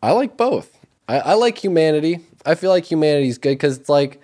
I 0.03 0.13
like 0.13 0.37
both. 0.37 0.79
I, 1.09 1.19
I 1.19 1.35
like 1.35 1.59
humanity. 1.59 2.21
I 2.47 2.55
feel 2.55 2.71
like 2.71 2.91
humanity's 2.91 3.39
good 3.39 3.51
because 3.51 3.79
it's 3.79 3.89
like 3.89 4.21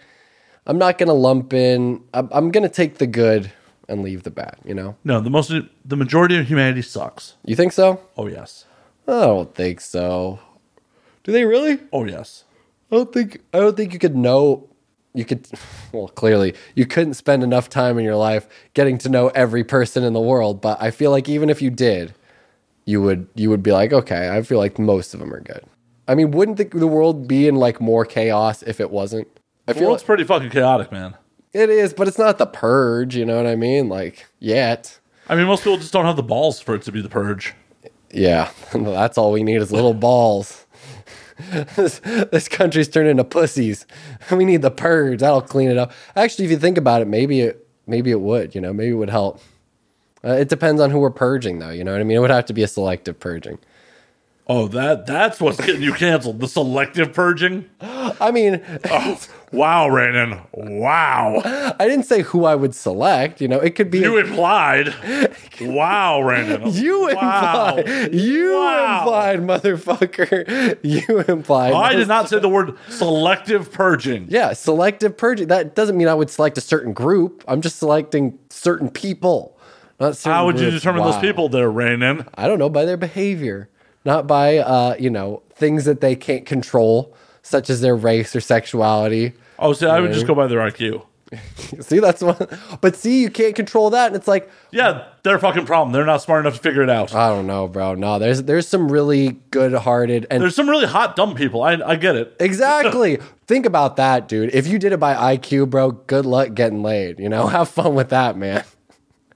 I'm 0.67 0.79
not 0.79 0.99
gonna 0.99 1.15
lump 1.15 1.53
in. 1.53 2.03
I'm, 2.15 2.29
I'm 2.33 2.51
gonna 2.51 2.69
take 2.69 2.99
the 2.99 3.07
good 3.07 3.51
and 3.89 4.03
leave 4.03 4.23
the 4.23 4.31
bad. 4.31 4.57
You 4.65 4.75
know? 4.75 4.97
No, 5.05 5.21
the 5.21 5.31
most 5.31 5.53
the 5.85 5.97
majority 5.97 6.39
of 6.39 6.47
humanity 6.47 6.83
sucks. 6.83 7.35
You 7.45 7.57
think 7.57 7.73
so? 7.73 8.01
Oh 8.17 8.27
yes. 8.27 8.65
I 9.07 9.13
don't 9.13 9.55
think 9.55 9.81
so. 9.81 10.39
Do 11.23 11.33
they 11.33 11.45
really? 11.45 11.81
Oh 11.93 12.05
yes. 12.05 12.45
I 12.91 12.97
don't 12.97 13.13
think 13.13 13.43
I 13.53 13.59
don't 13.59 13.77
think 13.77 13.93
you 13.93 13.99
could 13.99 14.17
know 14.17 14.69
you 15.15 15.25
could 15.25 15.47
well 15.93 16.09
clearly 16.09 16.55
you 16.75 16.85
couldn't 16.87 17.15
spend 17.15 17.43
enough 17.45 17.69
time 17.69 17.99
in 17.99 18.05
your 18.05 18.17
life 18.17 18.49
getting 18.75 18.99
to 18.99 19.09
know 19.09 19.29
every 19.29 19.63
person 19.65 20.03
in 20.05 20.13
the 20.13 20.21
world, 20.21 20.61
but 20.61 20.81
I 20.83 20.91
feel 20.91 21.11
like 21.11 21.29
even 21.29 21.49
if 21.51 21.63
you 21.63 21.71
did, 21.71 22.15
you 22.85 23.01
would 23.01 23.29
you 23.35 23.49
would 23.51 23.63
be 23.63 23.73
like, 23.73 23.93
okay, 23.93 24.29
I 24.31 24.43
feel 24.43 24.59
like 24.59 24.79
most 24.79 25.15
of 25.15 25.21
them 25.21 25.33
are 25.33 25.41
good. 25.41 25.63
I 26.07 26.15
mean, 26.15 26.33
wouldn't 26.33 26.59
the, 26.59 26.65
the 26.65 26.87
world 26.87 27.27
be 27.27 27.49
in 27.49 27.55
like 27.57 27.81
more 27.81 28.05
chaos 28.05 28.63
if 28.63 28.81
it 28.81 28.91
wasn't? 28.91 29.29
I 29.67 29.73
The 29.73 29.79
feel 29.79 29.89
world's 29.89 30.03
like 30.03 30.07
pretty 30.07 30.25
fucking 30.25 30.51
chaotic, 30.51 30.93
man. 30.93 31.15
it 31.55 31.71
is, 31.71 31.95
but 31.95 32.09
it's 32.09 32.19
not 32.19 32.37
the 32.39 32.47
purge, 32.47 33.17
you 33.17 33.25
know 33.25 33.37
what 33.37 33.47
I 33.47 33.57
mean? 33.57 33.89
Like 33.89 34.27
yet. 34.39 34.99
I 35.29 35.37
mean, 35.37 35.47
most 35.47 35.65
people 35.65 35.79
just 35.79 35.93
don't 35.93 36.05
have 36.05 36.17
the 36.17 36.23
balls 36.23 36.61
for 36.61 36.75
it 36.75 36.83
to 36.83 36.93
be 36.93 37.01
the 37.01 37.09
purge. 37.09 37.55
Yeah, 38.11 38.51
that's 38.75 39.17
all 39.17 39.33
we 39.33 39.43
need 39.43 39.57
is 39.63 39.73
little 39.73 39.95
balls. 39.95 40.64
This, 41.77 42.01
this 42.01 42.49
country's 42.49 42.89
turning 42.89 43.13
into 43.13 43.25
pussies. 43.25 43.87
We 44.31 44.45
need 44.45 44.63
the 44.63 44.71
purge. 44.71 45.21
That'll 45.21 45.41
clean 45.43 45.71
it 45.71 45.77
up. 45.79 45.93
Actually, 46.17 46.47
if 46.47 46.51
you 46.51 46.59
think 46.59 46.79
about 46.79 47.03
it, 47.03 47.09
maybe 47.09 47.41
it 47.43 47.69
maybe 47.87 48.11
it 48.11 48.21
would. 48.21 48.55
You 48.55 48.61
know, 48.61 48.73
maybe 48.73 48.91
it 48.91 48.95
would 48.95 49.11
help. 49.11 49.41
Uh, 50.25 50.33
it 50.33 50.49
depends 50.49 50.81
on 50.81 50.91
who 50.91 50.99
we're 50.99 51.11
purging, 51.11 51.59
though. 51.59 51.71
You 51.71 51.85
know 51.85 51.93
what 51.93 52.01
I 52.01 52.05
mean? 52.05 52.17
It 52.17 52.21
would 52.21 52.31
have 52.31 52.47
to 52.47 52.55
be 52.55 52.63
a 52.63 52.69
selective 52.69 53.21
purging. 53.21 53.59
Oh, 54.47 54.69
that 54.69 55.07
that's 55.07 55.41
what's 55.41 55.57
getting 55.65 55.81
you 55.83 55.95
canceled. 55.95 56.39
The 56.41 56.49
selective 56.49 57.15
purging. 57.15 57.65
I 57.81 58.31
mean, 58.31 58.61
oh, 58.91 59.19
Wow, 59.53 59.89
Raanen. 59.89 60.45
Wow. 60.53 61.41
I 61.79 61.89
didn't 61.89 62.05
say 62.07 62.23
who 62.23 62.45
I 62.45 62.55
would 62.55 62.75
select. 62.75 63.41
You 63.41 63.49
know, 63.49 63.59
it 63.61 63.71
could 63.77 63.91
be 63.91 64.01
You 64.01 64.19
implied. 64.19 64.89
Wow, 65.61 66.21
Raanen. 66.21 66.75
you 66.83 67.09
Wow. 67.15 67.77
implied. 67.79 68.13
You 68.13 68.53
Wow. 68.53 68.99
implied, 68.99 69.41
motherfucker. 69.41 70.79
You 70.83 71.21
implied. 71.21 71.73
I 71.73 71.95
did 71.95 72.09
not 72.09 72.29
say 72.29 72.39
the 72.39 72.49
word 72.49 72.75
selective 72.89 73.73
purging. 73.73 74.27
Yeah, 74.29 74.53
selective 74.53 75.17
purging. 75.17 75.49
That 75.49 75.75
doesn't 75.75 75.97
mean 75.97 76.09
I 76.09 76.15
would 76.15 76.31
select 76.31 76.59
a 76.59 76.61
certain 76.61 76.93
group. 76.93 77.45
I'm 77.49 77.61
just 77.61 77.79
selecting 77.79 78.39
certain 78.51 78.91
people. 78.91 79.57
Not 80.01 80.17
certain 80.17 80.33
How 80.37 80.47
would 80.47 80.59
you 80.61 80.71
determine 80.71 81.03
Wow. 81.03 81.13
those 81.13 81.21
people 81.21 81.49
there, 81.49 81.71
Raanen? 81.71 82.27
I 82.35 82.47
don't 82.49 82.59
know 82.59 82.69
by 82.69 82.85
their 82.85 82.97
behavior, 82.97 83.71
not 84.05 84.27
by 84.27 84.59
uh, 84.59 84.97
you 84.99 85.11
know 85.11 85.43
things 85.55 85.85
that 85.85 86.01
they 86.01 86.17
can't 86.17 86.47
control, 86.47 87.15
such 87.43 87.71
as 87.71 87.81
their 87.81 87.97
race 87.97 88.35
or 88.35 88.41
sexuality. 88.41 89.33
Oh, 89.59 89.73
see, 89.73 89.87
I 89.87 90.01
would 90.01 90.13
just 90.13 90.27
go 90.27 90.35
by 90.35 90.47
their 90.47 90.59
IQ. 90.61 91.05
See, 91.81 91.99
that's 91.99 92.23
one. 92.23 92.47
But 92.81 92.95
see, 92.95 93.23
you 93.23 93.31
can't 93.31 93.57
control 93.57 93.91
that, 93.91 94.09
and 94.09 94.15
it's 94.17 94.29
like 94.29 94.49
Yeah, 94.71 95.07
their 95.25 95.39
fucking 95.39 95.67
problem. 95.67 95.93
They're 95.93 96.05
not 96.05 96.23
smart 96.23 96.45
enough 96.45 96.55
to 96.55 96.61
figure 96.61 96.83
it 96.83 96.91
out. 96.91 97.13
I 97.15 97.29
don't 97.29 97.47
know, 97.49 97.67
bro. 97.67 97.95
No, 97.95 98.19
there's 98.21 98.45
there's 98.45 98.69
some 98.69 98.91
really 98.93 99.41
good-hearted 99.51 100.27
and 100.31 100.41
There's 100.43 100.55
some 100.55 100.69
really 100.69 100.87
hot, 100.87 101.17
dumb 101.17 101.35
people. 101.35 101.63
I, 101.63 101.73
I 101.85 101.97
get 101.97 102.15
it. 102.15 102.37
exactly. 102.39 103.19
Think 103.47 103.67
about 103.67 103.97
that, 103.97 104.29
dude. 104.29 104.55
If 104.55 104.67
you 104.69 104.79
did 104.79 104.93
it 104.93 105.01
by 105.01 105.37
IQ, 105.37 105.71
bro, 105.71 105.91
good 105.93 106.25
luck 106.25 106.55
getting 106.55 106.83
laid. 106.83 107.19
You 107.19 107.29
know, 107.29 107.47
have 107.49 107.69
fun 107.69 107.95
with 107.97 108.11
that, 108.11 108.37
man. 108.37 108.63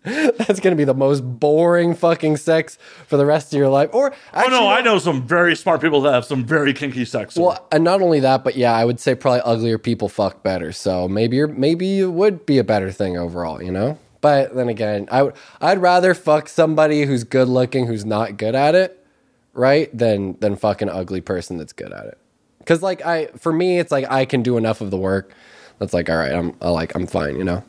That's 0.05 0.61
gonna 0.61 0.77
be 0.77 0.85
the 0.85 0.95
most 0.95 1.20
boring 1.20 1.95
fucking 1.95 2.37
sex 2.37 2.79
for 3.07 3.16
the 3.16 3.27
rest 3.27 3.53
of 3.53 3.59
your 3.59 3.69
life. 3.69 3.91
Or 3.93 4.12
Oh, 4.12 4.16
actually, 4.33 4.51
no, 4.53 4.69
I 4.69 4.81
know 4.81 4.99
some 4.99 5.27
very 5.27 5.57
smart 5.57 5.81
people 5.81 6.01
that 6.03 6.12
have 6.12 6.25
some 6.25 6.45
very 6.45 6.73
kinky 6.73 7.05
sex. 7.05 7.37
Well, 7.37 7.66
and 7.73 7.85
not 7.85 8.01
only 8.01 8.20
that, 8.20 8.45
but 8.45 8.57
yeah, 8.57 8.73
I 8.73 8.85
would 8.85 9.01
say 9.01 9.15
probably 9.15 9.41
uglier 9.41 9.77
people 9.79 10.09
fuck 10.09 10.43
better. 10.43 10.73
So 10.73 11.09
maybe 11.09 11.37
you're, 11.37 11.49
maybe 11.49 11.99
it 12.01 12.12
would 12.12 12.47
be 12.47 12.59
a 12.59 12.65
better 12.65 12.91
thing 12.93 13.19
overall, 13.19 13.62
you 13.62 13.73
know. 13.73 13.99
But 14.20 14.55
then 14.55 14.69
again, 14.69 15.09
I 15.11 15.25
would 15.25 15.35
I'd 15.61 15.79
rather 15.79 16.15
fuck 16.15 16.49
somebody 16.49 17.03
who's 17.05 17.25
good 17.25 17.49
looking 17.49 17.87
who's 17.87 18.05
not 18.05 18.37
good 18.37 18.55
at 18.55 18.75
it, 18.75 19.05
right? 19.53 19.97
Than 19.97 20.39
than 20.41 20.57
fucking 20.57 20.89
ugly 20.89 21.20
person 21.20 21.57
that's 21.59 21.73
good 21.73 21.93
at 21.93 22.07
it. 22.07 22.19
Because 22.61 22.83
like 22.83 23.05
I, 23.05 23.27
for 23.39 23.53
me, 23.53 23.79
it's 23.79 23.91
like 23.93 24.11
I 24.11 24.25
can 24.25 24.43
do 24.43 24.57
enough 24.57 24.81
of 24.81 24.91
the 24.91 24.97
work. 24.97 25.33
That's 25.79 25.93
like 25.93 26.09
all 26.09 26.16
right, 26.16 26.33
I'm 26.33 26.55
I 26.61 26.70
like 26.70 26.95
I'm 26.95 27.07
fine, 27.07 27.37
you 27.37 27.45
know. 27.45 27.65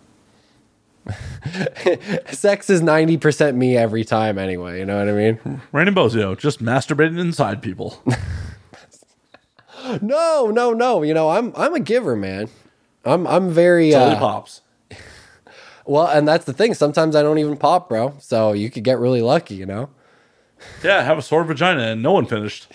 Sex 2.31 2.69
is 2.69 2.81
ninety 2.81 3.17
percent 3.17 3.57
me 3.57 3.77
every 3.77 4.03
time, 4.03 4.38
anyway. 4.38 4.80
You 4.80 4.85
know 4.85 4.99
what 4.99 5.09
I 5.09 5.13
mean? 5.13 5.61
Raanen 5.73 5.95
Bozzio 5.95 6.38
just 6.38 6.63
masturbating 6.63 7.19
inside 7.19 7.61
people. 7.61 8.01
No, 10.01 10.51
no, 10.53 10.73
no. 10.73 11.01
You 11.03 11.13
know, 11.13 11.30
I'm 11.30 11.53
I'm 11.55 11.73
a 11.73 11.80
giver, 11.80 12.15
man. 12.15 12.49
I'm 13.05 13.26
I'm 13.26 13.49
very 13.49 13.93
uh, 13.93 13.99
Lollipops. 14.01 14.61
well, 15.85 16.07
and 16.07 16.27
that's 16.27 16.45
the 16.45 16.53
thing. 16.53 16.73
Sometimes 16.73 17.15
I 17.15 17.23
don't 17.23 17.39
even 17.39 17.57
pop, 17.57 17.89
bro. 17.89 18.15
So 18.19 18.53
you 18.53 18.69
could 18.69 18.84
get 18.84 18.99
really 18.99 19.21
lucky, 19.21 19.55
you 19.55 19.65
know. 19.65 19.89
Yeah, 20.84 21.03
have 21.03 21.17
a 21.17 21.21
sore 21.21 21.43
vagina 21.43 21.81
and 21.84 22.03
no 22.03 22.11
one 22.11 22.26
finished. 22.26 22.71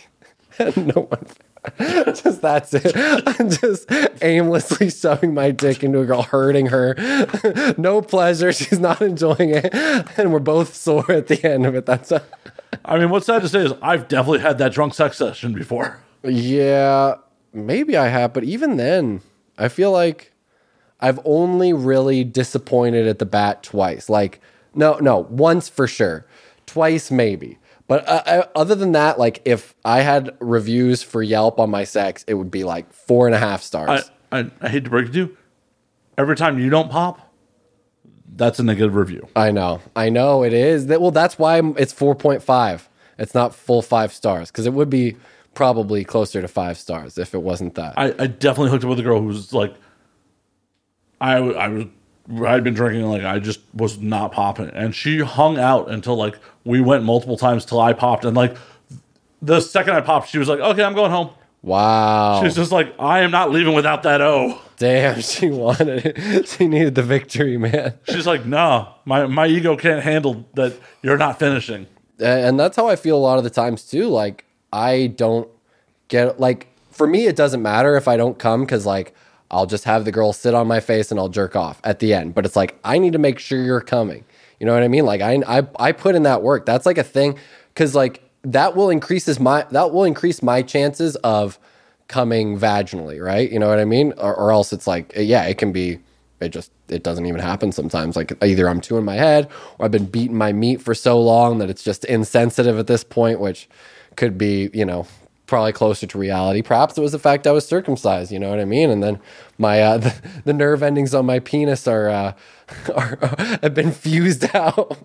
no 0.59 1.03
one. 1.09 1.27
just 1.79 2.43
that's 2.43 2.75
it. 2.75 2.93
I'm 2.95 3.49
just 3.49 3.91
aimlessly 4.23 4.91
shoving 4.91 5.35
my 5.35 5.51
dick 5.51 5.83
into 5.83 6.01
a 6.01 6.05
girl, 6.07 6.23
hurting 6.23 6.67
her. 6.67 6.95
no 7.79 8.03
pleasure. 8.03 8.53
She's 8.53 8.79
not 8.79 9.01
enjoying 9.01 9.51
it, 9.51 9.75
and 10.19 10.33
we're 10.33 10.41
both 10.41 10.75
sore 10.75 11.11
at 11.11 11.29
the 11.29 11.43
end 11.45 11.67
of 11.67 11.75
it. 11.75 11.87
That's 11.87 12.13
a, 12.13 12.23
I 12.85 12.99
mean, 12.99 13.11
what's 13.11 13.27
sad 13.27 13.43
to 13.43 13.49
say 13.49 13.61
is 13.61 13.73
I've 13.81 14.09
definitely 14.09 14.41
had 14.41 14.59
that 14.59 14.73
drunk 14.73 14.95
sex 14.95 15.17
session 15.17 15.53
before. 15.53 16.01
yeah. 16.23 17.17
Maybe 17.53 17.97
I 17.97 18.09
have, 18.09 18.33
but 18.33 18.43
even 18.43 18.79
then, 18.79 19.21
I 19.57 19.69
feel 19.69 19.93
like 19.93 20.33
I've 21.01 21.21
only 21.25 21.73
really 21.73 22.25
disappointed 22.25 23.07
at 23.07 23.21
the 23.21 23.27
bat 23.27 23.63
twice. 23.63 24.09
Like, 24.09 24.41
no, 24.75 24.99
no, 24.99 25.19
once 25.31 25.69
for 25.69 25.87
sure, 25.87 26.27
twice 26.67 27.13
maybe. 27.13 27.59
But 27.87 28.09
uh, 28.09 28.23
uh, 28.27 28.47
other 28.57 28.75
than 28.75 28.93
that, 28.93 29.19
like 29.19 29.43
if 29.45 29.75
I 29.85 30.01
had 30.01 30.37
reviews 30.41 31.03
for 31.03 31.23
Yelp 31.23 31.61
on 31.61 31.71
my 31.71 31.85
sex, 31.85 32.25
it 32.27 32.35
would 32.35 32.51
be 32.51 32.65
like 32.65 32.93
four 32.93 33.27
and 33.27 33.35
a 33.35 33.39
half 33.39 33.63
stars. 33.63 34.11
I, 34.33 34.51
I 34.61 34.69
hate 34.69 34.85
to 34.85 34.91
break 34.91 35.09
it 35.09 35.13
to 35.13 35.19
you. 35.19 35.37
Every 36.17 36.37
time 36.37 36.59
you 36.59 36.71
don't 36.71 36.91
pop, 36.91 37.33
that's 38.37 38.59
a 38.59 38.63
negative 38.63 38.95
review. 38.95 39.29
I, 39.37 39.51
know, 39.51 39.81
I 39.95 40.09
know 40.09 40.43
it 40.43 40.53
is. 40.53 40.87
That 40.87 41.01
well, 41.01 41.11
that's 41.11 41.39
why 41.39 41.61
it's 41.77 41.93
four 41.93 42.15
point 42.15 42.43
five. 42.43 42.89
It's 43.19 43.35
not 43.35 43.55
full 43.55 43.83
five 43.83 44.13
stars 44.13 44.51
because 44.51 44.67
it 44.67 44.73
would 44.73 44.91
be 44.91 45.17
probably 45.55 46.05
closer 46.05 46.41
to 46.41 46.49
five 46.49 46.79
stars 46.79 47.19
if 47.19 47.35
it 47.35 47.43
wasn't 47.43 47.75
that. 47.75 47.95
I, 47.97 48.15
I 48.19 48.27
definitely 48.27 48.71
hooked 48.71 48.85
up 48.85 48.91
with 48.91 48.99
a 48.99 49.03
girl 49.03 49.21
who 49.21 49.27
was 49.27 49.53
like, 49.53 49.75
I 51.21 51.39
was, 51.41 51.87
I'd 52.47 52.65
been 52.65 52.75
drinking, 52.75 53.05
like, 53.05 53.23
I 53.23 53.39
just 53.39 53.61
was 53.75 53.99
not 53.99 54.33
popping. 54.33 54.69
And 54.71 54.95
she 54.95 55.19
hung 55.21 55.59
out 55.59 55.91
until, 55.91 56.17
like, 56.17 56.39
we 56.65 56.81
went 56.81 57.05
multiple 57.05 57.37
times 57.37 57.65
till 57.65 57.81
I 57.81 57.93
popped. 57.93 58.25
And, 58.25 58.37
like, 58.37 58.57
the 59.43 59.61
second 59.61 59.95
I 59.95 60.01
popped, 60.01 60.29
she 60.31 60.39
was 60.39 60.49
like, 60.49 60.61
okay, 60.61 60.83
I'm 60.83 60.95
going 60.95 61.11
home. 61.11 61.31
wow. 61.63 62.43
She's 62.43 62.55
just 62.55 62.73
like, 62.73 62.95
I 62.99 63.21
am 63.21 63.31
not 63.31 63.51
leaving 63.51 63.75
without 63.75 64.03
that 64.05 64.21
O. 64.23 64.61
Damn, 64.79 65.21
she 65.21 65.51
wanted 65.51 66.05
it. 66.07 66.49
She 66.49 66.67
needed 66.67 66.95
the 66.95 67.03
victory, 67.03 67.57
man. 67.59 67.95
She's 68.09 68.27
like, 68.27 68.45
no, 68.47 68.95
my, 69.05 69.27
my 69.27 69.47
ego 69.47 69.77
can't 69.77 70.03
handle 70.03 70.47
that 70.55 70.75
you're 71.03 71.19
not 71.19 71.39
finishing. 71.39 71.87
and 72.19 72.59
that's 72.59 72.77
how 72.77 72.89
I 72.89 72.97
feel 72.97 73.17
a 73.17 73.19
lot 73.19 73.39
of 73.39 73.45
the 73.45 73.51
times 73.51 73.85
too. 73.85 74.09
Like 74.09 74.45
I 74.73 75.09
don't 75.17 75.49
get 76.09 76.41
like 76.41 76.69
for 76.91 77.07
me, 77.07 77.27
it 77.27 77.37
doesn't 77.37 77.63
matter 77.63 77.97
if 77.97 78.09
I 78.09 78.17
don't 78.17 78.39
come 78.39 78.63
because 78.63 78.87
like 78.87 79.15
I'll 79.55 79.67
just 79.67 79.85
have 79.85 80.05
the 80.05 80.13
girl 80.13 80.33
sit 80.33 80.53
on 80.53 80.67
my 80.67 80.81
face 80.81 81.11
and 81.11 81.21
I'll 81.21 81.29
jerk 81.29 81.55
off 81.55 81.81
at 81.85 82.01
the 82.01 82.13
end. 82.13 82.35
But 82.35 82.45
it's 82.45 82.57
like 82.57 82.79
I 82.85 82.99
need 82.99 83.13
to 83.13 83.19
make 83.19 83.39
sure 83.39 83.63
you're 83.63 83.81
coming. 83.81 84.25
You 84.59 84.67
know 84.67 84.75
what 84.75 84.83
I 84.83 84.89
mean? 84.89 85.07
Like 85.07 85.21
I 85.21 85.41
I, 85.47 85.67
I 85.79 85.93
put 85.93 86.15
in 86.15 86.25
that 86.25 86.43
work. 86.43 86.67
That's 86.67 86.87
like 86.87 86.99
a 86.99 87.05
thing 87.05 87.39
because 87.73 87.95
like 87.95 88.23
that 88.43 88.75
will 88.75 88.91
increases 88.91 89.39
my 89.39 89.65
that 89.71 89.93
will 89.93 90.05
increase 90.05 90.43
my 90.43 90.63
chances 90.63 91.15
of 91.17 91.59
coming 92.09 92.59
vaginally, 92.59 93.25
right? 93.25 93.51
You 93.51 93.59
know 93.59 93.69
what 93.69 93.79
I 93.79 93.85
mean? 93.85 94.13
Or, 94.19 94.35
or 94.35 94.51
else 94.51 94.73
it's 94.73 94.87
like 94.87 95.13
eh, 95.17 95.23
yeah, 95.23 95.45
it 95.45 95.57
can 95.57 95.73
be 95.73 96.01
it 96.41 96.51
just 96.51 96.73
it 96.89 97.03
doesn't 97.03 97.27
even 97.27 97.41
happen 97.41 97.73
sometimes 97.73 98.17
like 98.17 98.33
either 98.43 98.69
i'm 98.69 98.81
too 98.81 98.99
in 98.99 99.05
my 99.05 99.15
head 99.15 99.49
or 99.79 99.87
i've 99.87 99.91
been 99.93 100.05
beating 100.05 100.37
my 100.37 100.53
meat 100.53 100.83
for 100.83 100.95
so 100.95 101.19
long 101.19 101.59
that 101.59 101.71
it's 101.71 101.83
just 101.83 102.05
insensitive 102.05 102.79
at 102.79 102.87
this 102.87 103.03
point 103.03 103.41
which 103.41 103.69
could 104.17 104.37
be 104.37 104.69
you 104.75 104.85
know 104.85 105.07
probably 105.47 105.73
closer 105.73 106.07
to 106.07 106.19
reality. 106.19 106.63
Perhaps 106.63 106.97
it 106.97 107.01
was 107.01 107.13
the 107.13 107.19
fact 107.19 107.47
i 107.47 107.53
was 107.53 107.67
circumcised 107.67 108.33
you 108.33 108.39
know 108.39 108.51
what 108.51 108.61
i 108.61 108.65
mean? 108.65 108.91
And 108.91 109.03
then 109.03 109.21
my 109.59 109.81
uh 109.83 109.99
the, 110.05 110.15
the 110.45 110.53
nerve 110.53 110.83
endings 110.83 111.15
on 111.15 111.27
my 111.27 111.39
penis 111.39 111.87
are 111.87 112.09
uh 112.09 112.33
are, 112.95 113.19
have 113.63 113.75
been 113.75 113.93
fused 113.93 114.45
out 114.55 114.97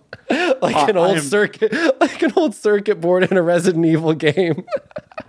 like 0.61 0.89
an 0.89 0.95
old 0.97 1.17
am- 1.17 1.23
circuit 1.23 1.73
like 2.01 2.21
an 2.21 2.31
old 2.35 2.55
circuit 2.55 3.01
board 3.01 3.23
in 3.29 3.35
a 3.37 3.41
resident 3.41 3.85
evil 3.85 4.13
game 4.13 4.63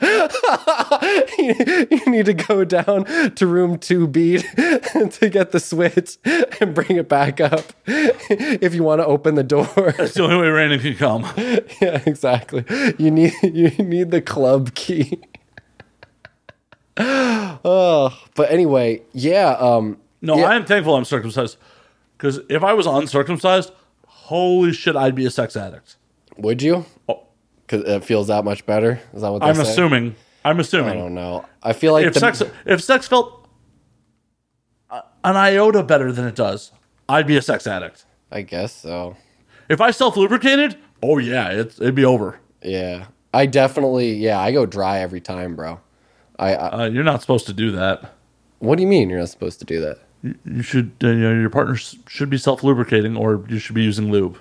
you, 0.00 1.86
you 1.90 2.06
need 2.06 2.26
to 2.26 2.34
go 2.34 2.64
down 2.64 3.04
to 3.34 3.46
room 3.46 3.76
2B 3.78 5.12
to 5.18 5.28
get 5.28 5.50
the 5.50 5.60
switch 5.60 6.18
and 6.60 6.74
bring 6.74 6.96
it 6.96 7.08
back 7.08 7.40
up 7.40 7.72
if 7.86 8.74
you 8.74 8.82
want 8.82 9.00
to 9.00 9.06
open 9.06 9.34
the 9.34 9.42
door. 9.42 9.66
That's 9.98 10.14
the 10.14 10.22
only 10.22 10.36
way 10.36 10.44
Raanen 10.46 10.80
can 10.80 10.94
come. 10.96 11.26
yeah, 11.82 12.02
exactly. 12.06 12.64
You 12.98 13.10
need 13.10 13.32
you 13.42 13.70
need 13.70 14.10
the 14.10 14.22
club 14.22 14.74
key. 14.74 15.20
Oh, 16.96 18.16
but 18.34 18.50
anyway, 18.50 19.02
yeah. 19.12 19.50
Um, 19.58 19.98
No, 20.22 20.38
Yeah. 20.38 20.46
I 20.46 20.56
am 20.56 20.64
thankful 20.64 20.94
I'm 20.96 21.04
circumcised. 21.04 21.56
Because 22.20 22.40
if 22.50 22.62
I 22.62 22.74
was 22.74 22.84
uncircumcised, 22.84 23.72
holy 24.06 24.74
shit, 24.74 24.94
I'd 24.94 25.14
be 25.14 25.24
a 25.24 25.30
sex 25.30 25.56
addict. 25.56 25.96
would 26.36 26.60
you? 26.60 26.84
Oh. 27.08 27.22
Because 27.66 27.88
it 27.88 28.04
feels 28.04 28.26
that 28.26 28.44
much 28.44 28.66
better. 28.66 29.00
Is 29.14 29.22
that 29.22 29.30
what 29.32 29.42
I'm 29.42 29.54
saying? 29.54 29.66
assuming. 29.66 30.16
I'm 30.44 30.60
assuming. 30.60 30.90
I 30.90 30.94
don't 30.94 31.14
know. 31.14 31.46
I 31.62 31.72
feel 31.72 31.94
like 31.94 32.04
if 32.04 32.12
the, 32.12 32.20
sex 32.20 32.42
if 32.66 32.82
sex 32.82 33.08
felt 33.08 33.48
an 34.90 35.36
iota 35.36 35.82
better 35.82 36.12
than 36.12 36.26
it 36.26 36.34
does, 36.34 36.72
I'd 37.08 37.26
be 37.26 37.38
a 37.38 37.42
sex 37.42 37.66
addict. 37.66 38.04
I 38.30 38.42
guess 38.42 38.74
so. 38.74 39.16
If 39.70 39.80
I 39.80 39.90
self 39.90 40.16
lubricated, 40.16 40.76
oh 41.02 41.16
yeah, 41.18 41.48
it's, 41.48 41.80
it'd 41.80 41.94
be 41.94 42.04
over. 42.04 42.38
Yeah, 42.62 43.06
I 43.32 43.46
definitely. 43.46 44.14
Yeah, 44.14 44.40
I 44.40 44.52
go 44.52 44.66
dry 44.66 44.98
every 44.98 45.20
time, 45.22 45.56
bro. 45.56 45.80
I, 46.38 46.54
I 46.54 46.84
Uh, 46.84 46.88
you're 46.90 47.04
not 47.04 47.22
supposed 47.22 47.46
to 47.46 47.54
do 47.54 47.70
that. 47.72 48.12
what 48.58 48.76
do 48.76 48.82
you 48.82 48.88
mean 48.88 49.08
you're 49.08 49.20
not 49.20 49.30
supposed 49.30 49.58
to 49.60 49.64
do 49.64 49.80
that? 49.80 49.98
You 50.22 50.62
should, 50.62 50.92
uh, 51.02 51.08
you 51.08 51.14
know, 51.16 51.40
your 51.40 51.50
partner 51.50 51.76
should 51.76 52.28
be 52.30 52.36
self 52.38 52.62
lubricating, 52.62 53.16
or 53.16 53.44
you 53.48 53.58
should 53.58 53.74
be 53.74 53.82
using 53.82 54.10
lube. 54.12 54.38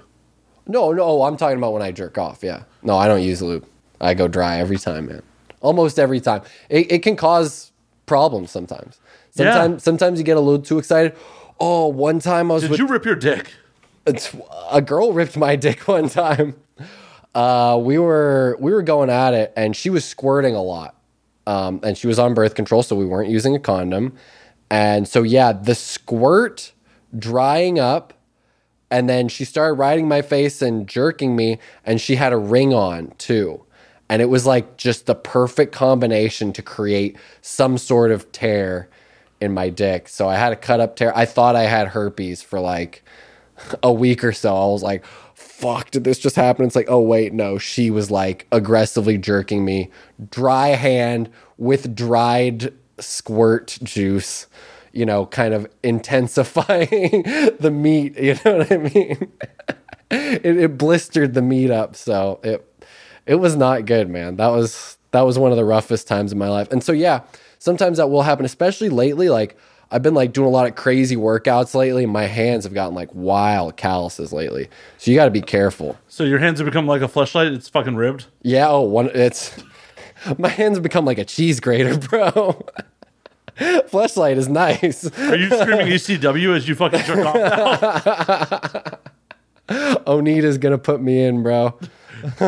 No, 0.68 0.92
no, 0.92 1.24
I'm 1.24 1.38
talking 1.38 1.58
about 1.58 1.74
when 1.74 1.82
I 1.82 1.92
jerk 1.92 2.18
off. 2.18 2.44
Yeah, 2.44 2.64
no, 2.84 2.98
I 2.98 3.08
don't 3.08 3.24
use 3.24 3.42
lube. 3.42 3.66
I 4.02 4.14
go 4.14 4.28
dry 4.28 4.60
every 4.60 4.78
time, 4.78 5.08
man. 5.08 5.22
Almost 5.62 6.00
every 6.00 6.20
time. 6.20 6.42
It, 6.70 6.92
it 6.92 7.00
can 7.00 7.16
cause 7.16 7.72
problems 8.06 8.52
sometimes. 8.52 9.00
Yeah. 9.34 9.54
Sometimes, 9.54 9.84
sometimes 9.84 10.20
you 10.20 10.26
get 10.26 10.38
a 10.38 10.42
little 10.42 10.62
too 10.62 10.80
excited. 10.80 11.16
Oh, 11.60 11.88
one 11.88 12.20
time 12.20 12.52
I 12.52 12.56
was 12.56 12.64
Did 12.64 12.72
with 12.72 12.80
you 12.80 12.88
rip 12.88 13.06
your 13.06 13.16
dick? 13.16 13.54
a 14.72 14.82
girl 14.82 15.14
ripped 15.14 15.38
my 15.38 15.56
dick 15.56 15.82
one 15.88 16.10
time. 16.10 16.56
Uh, 17.36 17.80
we 17.82 17.98
were 17.98 18.58
we 18.60 18.72
were 18.72 18.82
going 18.82 19.10
at 19.10 19.34
it, 19.34 19.54
and 19.56 19.76
she 19.76 19.90
was 19.90 20.04
squirting 20.04 20.56
a 20.56 20.62
lot, 20.64 20.96
um, 21.46 21.80
and 21.84 21.98
she 21.98 22.08
was 22.08 22.18
on 22.18 22.34
birth 22.34 22.56
control, 22.56 22.82
so 22.82 22.96
we 22.96 23.06
weren't 23.06 23.30
using 23.30 23.56
a 23.56 23.60
condom, 23.60 24.16
and 24.70 25.08
so 25.08 25.24
yeah, 25.24 25.52
the 25.52 25.76
squirt 25.76 26.74
drying 27.18 27.80
up, 27.80 28.14
and 28.92 29.10
then 29.10 29.28
she 29.28 29.46
started 29.46 29.74
riding 29.74 30.08
my 30.08 30.22
face 30.22 30.62
and 30.62 30.88
jerking 30.88 31.36
me, 31.36 31.60
and 31.86 32.00
she 32.02 32.16
had 32.16 32.34
a 32.34 32.38
ring 32.38 32.74
on 32.74 33.14
too. 33.18 33.64
And 34.10 34.22
it 34.22 34.26
was 34.26 34.46
like 34.46 34.78
just 34.78 35.06
the 35.06 35.14
perfect 35.14 35.72
combination 35.72 36.52
to 36.54 36.64
create 36.64 37.16
some 37.42 37.78
sort 37.78 38.12
of 38.12 38.32
tear 38.32 38.90
in 39.40 39.54
my 39.54 39.70
dick. 39.70 40.08
So 40.08 40.28
I 40.28 40.36
had 40.36 40.52
a 40.52 40.56
cut 40.56 40.80
up 40.80 40.96
tear. 40.96 41.16
I 41.16 41.26
thought 41.26 41.56
I 41.56 41.64
had 41.64 41.90
herpes 41.90 42.42
for 42.42 42.60
like 42.60 43.04
a 43.84 43.94
week 43.94 44.24
or 44.24 44.34
so. 44.34 44.56
I 44.56 44.66
was 44.66 44.82
like, 44.82 45.06
fuck, 45.36 45.92
did 45.92 46.04
this 46.04 46.18
just 46.18 46.36
happen? 46.36 46.66
It's 46.66 46.76
like, 46.76 46.90
oh, 46.90 47.02
wait, 47.02 47.34
no. 47.34 47.58
She 47.58 47.92
was 47.92 48.10
like 48.10 48.48
aggressively 48.52 49.18
jerking 49.18 49.64
me, 49.64 49.92
dry 50.32 50.70
hand 50.70 51.30
with 51.58 51.96
dried 51.96 52.74
squirt 53.02 53.78
juice, 53.84 54.48
you 54.92 55.06
know, 55.06 55.26
kind 55.26 55.54
of 55.54 55.68
intensifying 55.84 56.90
the 57.60 57.72
meat. 57.74 58.18
You 58.18 58.36
know 58.46 58.58
what 58.58 58.72
I 58.72 58.78
mean? 58.78 59.32
it, 60.12 60.46
it 60.46 60.78
blistered 60.78 61.34
the 61.34 61.42
meat 61.42 61.72
up. 61.72 61.96
So 61.96 62.40
it, 62.44 62.66
it 63.26 63.36
was 63.36 63.56
not 63.56 63.86
good, 63.86 64.10
man. 64.10 64.38
That 64.38 64.48
was, 64.48 64.98
that 65.12 65.22
was 65.22 65.38
one 65.38 65.52
of 65.52 65.58
the 65.58 65.66
roughest 65.66 66.08
times 66.08 66.32
in 66.32 66.38
my 66.38 66.50
life. 66.50 66.72
And 66.72 66.84
so, 66.84 66.92
yeah, 66.92 67.22
sometimes 67.60 67.98
that 67.98 68.10
will 68.10 68.24
happen, 68.24 68.46
especially 68.46 68.90
lately. 68.90 69.30
Like, 69.30 69.58
I've 69.92 70.04
been 70.04 70.14
like 70.14 70.34
doing 70.34 70.48
a 70.48 70.52
lot 70.52 70.68
of 70.68 70.76
crazy 70.76 71.16
workouts 71.16 71.74
lately. 71.74 72.06
My 72.06 72.26
hands 72.26 72.64
have 72.64 72.74
gotten 72.74 72.94
like 72.94 73.10
wild 73.14 73.76
calluses 73.76 74.32
lately. 74.32 74.70
So 74.98 75.10
you 75.10 75.18
got 75.18 75.26
to 75.26 75.32
be 75.32 75.42
careful. 75.42 75.98
So 76.08 76.24
your 76.24 76.40
hands 76.40 76.60
have 76.60 76.66
become 76.66 76.86
like 76.86 77.02
a 77.02 77.08
fleshlight. 77.08 77.54
It's 77.54 77.70
fucking 77.70 77.96
ribbed. 77.96 78.26
Yeah. 78.44 78.68
Oh, 78.70 78.82
one. 78.82 79.10
It's 79.14 79.56
my 80.38 80.50
hands 80.50 80.78
have 80.78 80.84
become 80.84 81.06
like 81.06 81.18
a 81.18 81.26
cheese 81.26 81.60
grater, 81.60 81.98
bro. 82.10 82.64
Fleshlight 83.60 84.38
is 84.38 84.48
nice. 84.48 85.06
Are 85.20 85.36
you 85.36 85.50
screaming 85.50 85.88
ECW 85.94 86.56
as 86.56 86.68
you 86.68 86.76
fucking 86.76 87.02
jerk 87.02 87.26
off? 87.26 87.36
now? 89.70 89.96
Onita's 90.08 90.58
gonna 90.58 90.78
put 90.78 91.02
me 91.02 91.24
in, 91.24 91.44
bro. 91.44 91.78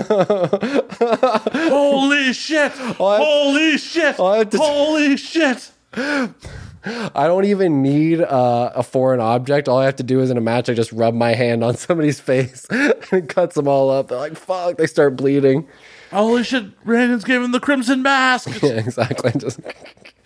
Holy 1.70 2.34
shit! 2.34 2.72
Holy 2.74 3.78
shit! 3.78 4.16
Holy 4.16 5.18
shit! 5.18 5.72
I 5.94 7.28
don't 7.28 7.46
even 7.46 7.82
need 7.84 8.22
uh, 8.22 8.72
a 8.74 8.82
foreign 8.84 9.20
object. 9.20 9.70
All 9.70 9.78
I 9.78 9.86
have 9.86 9.98
to 9.98 10.04
do 10.04 10.20
is 10.22 10.32
in 10.32 10.38
a 10.38 10.42
match, 10.42 10.68
I 10.70 10.74
just 10.74 10.92
rub 10.92 11.14
my 11.14 11.34
hand 11.36 11.64
on 11.64 11.76
somebody's 11.78 12.20
face 12.20 12.66
and 12.70 12.96
it 13.12 13.30
cuts 13.30 13.56
them 13.56 13.68
all 13.68 13.90
up. 13.92 14.08
They're 14.08 14.18
like, 14.18 14.36
"Fuck!" 14.36 14.78
They 14.78 14.88
start 14.88 15.16
bleeding. 15.16 15.68
Holy 16.10 16.44
shit! 16.44 16.84
Brandon's 16.84 17.24
giving 17.24 17.52
the 17.52 17.60
crimson 17.60 18.02
mask. 18.02 18.62
Yeah, 18.64 18.72
exactly. 18.72 19.32
Just 19.38 19.60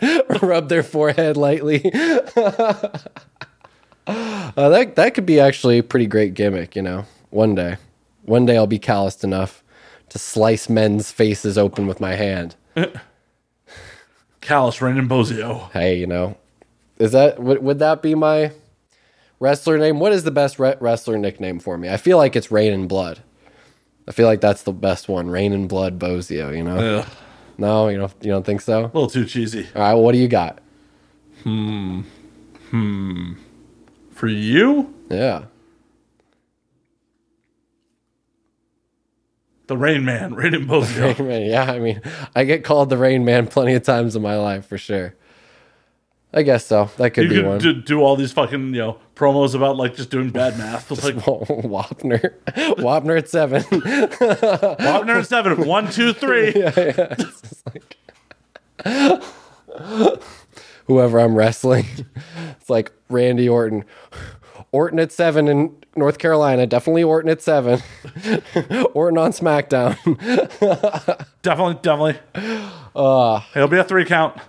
rub 0.41 0.69
their 0.69 0.83
forehead 0.83 1.37
lightly. 1.37 1.91
uh, 2.35 2.89
that 4.55 4.95
that 4.95 5.13
could 5.13 5.25
be 5.25 5.39
actually 5.39 5.79
a 5.79 5.83
pretty 5.83 6.07
great 6.07 6.33
gimmick, 6.33 6.75
you 6.75 6.81
know. 6.81 7.05
One 7.29 7.55
day, 7.55 7.77
one 8.23 8.45
day 8.45 8.57
I'll 8.57 8.67
be 8.67 8.79
calloused 8.79 9.23
enough 9.23 9.63
to 10.09 10.19
slice 10.19 10.69
men's 10.69 11.11
faces 11.11 11.57
open 11.57 11.87
with 11.87 11.99
my 11.99 12.15
hand. 12.15 12.55
Callus 14.41 14.77
Brandon 14.77 15.07
Bozzio. 15.09 15.71
Hey, 15.71 15.97
you 15.97 16.07
know, 16.07 16.37
is 16.99 17.11
that 17.13 17.41
would, 17.41 17.63
would 17.63 17.79
that 17.79 18.01
be 18.01 18.15
my 18.15 18.51
wrestler 19.39 19.77
name? 19.77 19.99
What 19.99 20.11
is 20.11 20.23
the 20.23 20.31
best 20.31 20.59
re- 20.59 20.75
wrestler 20.79 21.17
nickname 21.17 21.59
for 21.59 21.77
me? 21.77 21.89
I 21.89 21.97
feel 21.97 22.17
like 22.17 22.35
it's 22.35 22.51
Rain 22.51 22.73
and 22.73 22.87
Blood. 22.87 23.21
I 24.07 24.11
feel 24.11 24.27
like 24.27 24.39
that's 24.41 24.61
the 24.63 24.71
best 24.71 25.09
one, 25.09 25.29
Rain 25.29 25.51
and 25.51 25.67
Blood 25.67 25.97
Bozzio. 25.97 26.55
You 26.55 26.63
know? 26.63 26.99
Ugh, 26.99 27.07
No, 27.57 27.87
you 27.89 27.97
don't. 27.97 28.13
You 28.21 28.31
don't 28.31 28.45
think 28.45 28.61
so? 28.61 28.81
a 28.81 28.85
little 28.85 29.09
too 29.09 29.25
cheesy. 29.25 29.67
All 29.75 29.81
right, 29.81 29.93
what 29.93 30.11
do 30.11 30.17
you 30.17 30.27
got? 30.27 30.59
Hmm. 31.43 32.01
Hmm. 32.69 33.33
For 34.11 34.27
you, 34.27 34.93
Yeah. 35.09 35.45
the 39.67 39.75
Rain 39.77 40.05
Man, 40.05 40.33
Brandon 40.33 40.67
Bozzio. 40.67 41.17
Rain 41.19 41.27
Man, 41.27 41.41
yeah, 41.49 41.71
I 41.71 41.79
mean, 41.79 42.01
I 42.35 42.43
get 42.43 42.63
called 42.63 42.89
the 42.89 42.97
Rain 42.97 43.25
Man 43.25 43.47
plenty 43.47 43.73
of 43.73 43.83
times 43.83 44.15
in 44.15 44.21
my 44.21 44.37
life 44.37 44.65
for 44.67 44.77
sure. 44.77 45.15
I 46.37 46.43
guess 46.43 46.65
so. 46.65 46.89
That 46.97 47.11
could 47.11 47.23
You 47.23 47.29
be 47.29 47.35
could 47.37 47.45
one. 47.45 47.57
do, 47.59 47.73
do 47.73 48.01
all 48.01 48.17
these 48.17 48.33
fucking 48.33 48.73
you 48.73 48.81
know 48.81 48.97
promos 49.15 49.55
about 49.55 49.77
like 49.77 49.95
just 49.95 50.09
doing 50.09 50.31
bad 50.31 50.57
math. 50.57 50.91
It's 50.91 51.05
like 51.05 51.15
Wapner, 51.25 52.33
Wapner 52.77 53.17
at 53.17 53.29
seven. 53.29 53.61
Wapner 53.63 55.19
at 55.19 55.27
seven, 55.27 55.65
one, 55.65 55.89
two, 55.89 56.11
three. 56.11 56.51
Whoever 60.87 61.19
I'm 61.19 61.35
wrestling, 61.35 61.85
it's 62.59 62.69
like 62.69 62.91
Randy 63.09 63.49
Orton. 63.49 63.85
Orton 64.71 64.99
at 64.99 65.11
seven 65.11 65.47
in 65.47 65.75
North 65.95 66.19
Carolina. 66.19 66.67
Definitely 66.67 67.03
Orton 67.03 67.31
at 67.31 67.41
seven. 67.41 67.81
Orton 68.93 69.17
on 69.17 69.31
SmackDown. 69.31 69.95
Definitely, 71.41 71.79
definitely. 71.81 72.19
Uh. 72.95 73.41
It'll 73.55 73.67
be 73.67 73.77
a 73.77 73.83
three 73.83 74.05
count. 74.05 74.39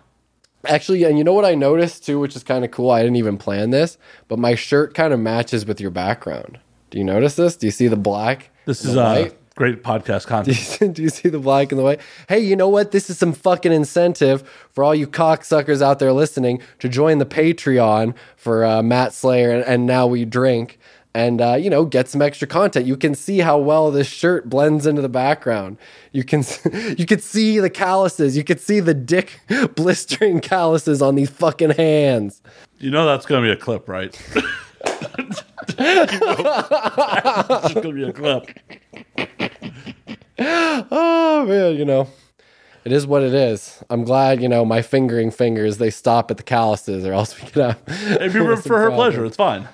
Actually, 0.69 1.05
and 1.05 1.19
you 1.19 1.25
know 1.25 1.33
what 1.33 1.45
I 1.45 1.55
noticed 1.55 2.05
too, 2.05 2.19
which 2.19 2.37
is 2.37 2.43
kind 2.43 2.65
of 2.65 2.71
cool. 2.71 2.91
I 2.91 3.03
didn't 3.03 3.17
even 3.17 3.39
plan 3.39 3.71
this, 3.71 3.99
but 4.29 4.39
my 4.39 4.55
shirt 4.55 4.95
kind 4.95 5.13
of 5.13 5.21
matches 5.21 5.67
with 5.67 5.81
your 5.81 5.91
background. 5.91 6.59
Do 6.91 6.99
you 6.99 7.05
notice 7.05 7.37
this? 7.37 7.57
Do 7.57 7.67
you 7.67 7.71
see 7.71 7.89
the 7.89 7.97
black? 7.97 8.51
This 8.65 8.85
is 8.85 8.97
uh, 8.97 9.23
white? 9.23 9.39
great 9.57 9.83
podcast 9.83 10.27
content. 10.27 10.95
Do 10.95 11.03
you 11.03 11.09
see 11.09 11.31
the 11.31 11.39
black 11.39 11.73
and 11.73 11.79
the 11.79 11.83
white? 11.83 12.01
Hey, 12.29 12.41
you 12.41 12.55
know 12.55 12.69
what? 12.69 12.93
This 12.93 13.11
is 13.11 13.19
some 13.19 13.33
fucking 13.33 13.73
incentive 13.73 14.49
for 14.71 14.85
all 14.85 14.95
you 14.95 15.07
cocksuckers 15.07 15.83
out 15.83 15.99
there 15.99 16.13
listening 16.13 16.61
to 16.79 16.89
join 16.89 17.19
the 17.19 17.27
Patreon 17.27 18.15
for 18.37 18.65
uh, 18.65 18.83
Matt 18.83 19.15
Slayer 19.15 19.51
and, 19.51 19.65
and 19.65 19.87
Now 19.87 20.07
We 20.07 20.25
Drink 20.25 20.79
and, 21.17 21.41
uh, 21.41 21.55
you 21.55 21.71
know, 21.71 21.87
get 21.87 22.09
some 22.09 22.21
extra 22.21 22.47
content. 22.47 22.85
You 22.85 22.99
can 22.99 23.15
see 23.15 23.39
how 23.39 23.57
well 23.57 23.91
this 23.91 24.07
shirt 24.07 24.51
blends 24.51 24.87
into 24.87 25.01
the 25.01 25.09
background. 25.09 25.79
You 26.13 26.25
can, 26.25 26.45
you 26.99 27.07
can 27.07 27.21
see 27.21 27.59
the 27.59 27.71
calluses. 27.71 28.37
You 28.37 28.45
can 28.45 28.59
see 28.59 28.81
the 28.81 28.93
dick 28.93 29.41
blistering 29.75 30.41
calluses 30.41 31.01
on 31.01 31.15
these 31.15 31.31
fucking 31.31 31.71
hands. 31.71 32.43
You 32.79 32.91
know 32.91 33.07
that's 33.07 33.25
gonna 33.25 33.47
be 33.47 33.51
a 33.51 33.57
clip, 33.57 33.89
right? 33.89 34.15
it's 34.85 35.43
gonna 37.75 37.93
be 37.93 38.05
a 38.05 38.13
clip. 38.13 38.51
Oh 40.39 41.47
man, 41.49 41.77
you 41.77 41.87
know, 41.87 42.09
it 42.85 42.93
is 42.93 43.07
what 43.07 43.23
it 43.23 43.33
is. 43.33 43.83
I'm 43.89 44.05
glad, 44.05 44.43
you 44.43 44.51
know, 44.51 44.67
my 44.67 44.83
fingering 44.83 45.31
fingers 45.31 45.79
they 45.79 45.89
stop 45.89 46.31
at 46.31 46.37
the 46.37 46.43
calluses, 46.43 47.07
or 47.07 47.15
else 47.15 47.41
we 47.41 47.49
could 47.49 47.63
have. 47.63 47.83
If 48.21 48.35
you 48.35 48.47
rib 48.47 48.59
some 48.59 48.69
for 48.69 48.79
her 48.81 48.89
problems. 48.89 49.15
pleasure, 49.15 49.25
it's 49.25 49.37
fine. 49.37 49.67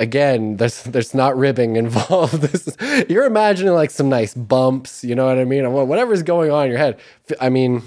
Again, 0.00 0.56
there's 0.56 0.82
there's 0.84 1.14
not 1.14 1.36
ribbing 1.36 1.76
involved. 1.84 2.40
This 2.40 2.66
is, 2.66 3.06
you're 3.08 3.26
imagining 3.26 3.74
like 3.74 3.90
some 3.90 4.08
nice 4.08 4.34
bumps. 4.34 5.04
You 5.04 5.14
know 5.14 5.26
what 5.26 5.38
I 5.38 5.44
mean? 5.44 5.70
Whatever's 5.70 6.22
going 6.22 6.50
on 6.50 6.64
in 6.64 6.70
your 6.70 6.78
head. 6.78 6.98
I 7.40 7.50
mean, 7.50 7.82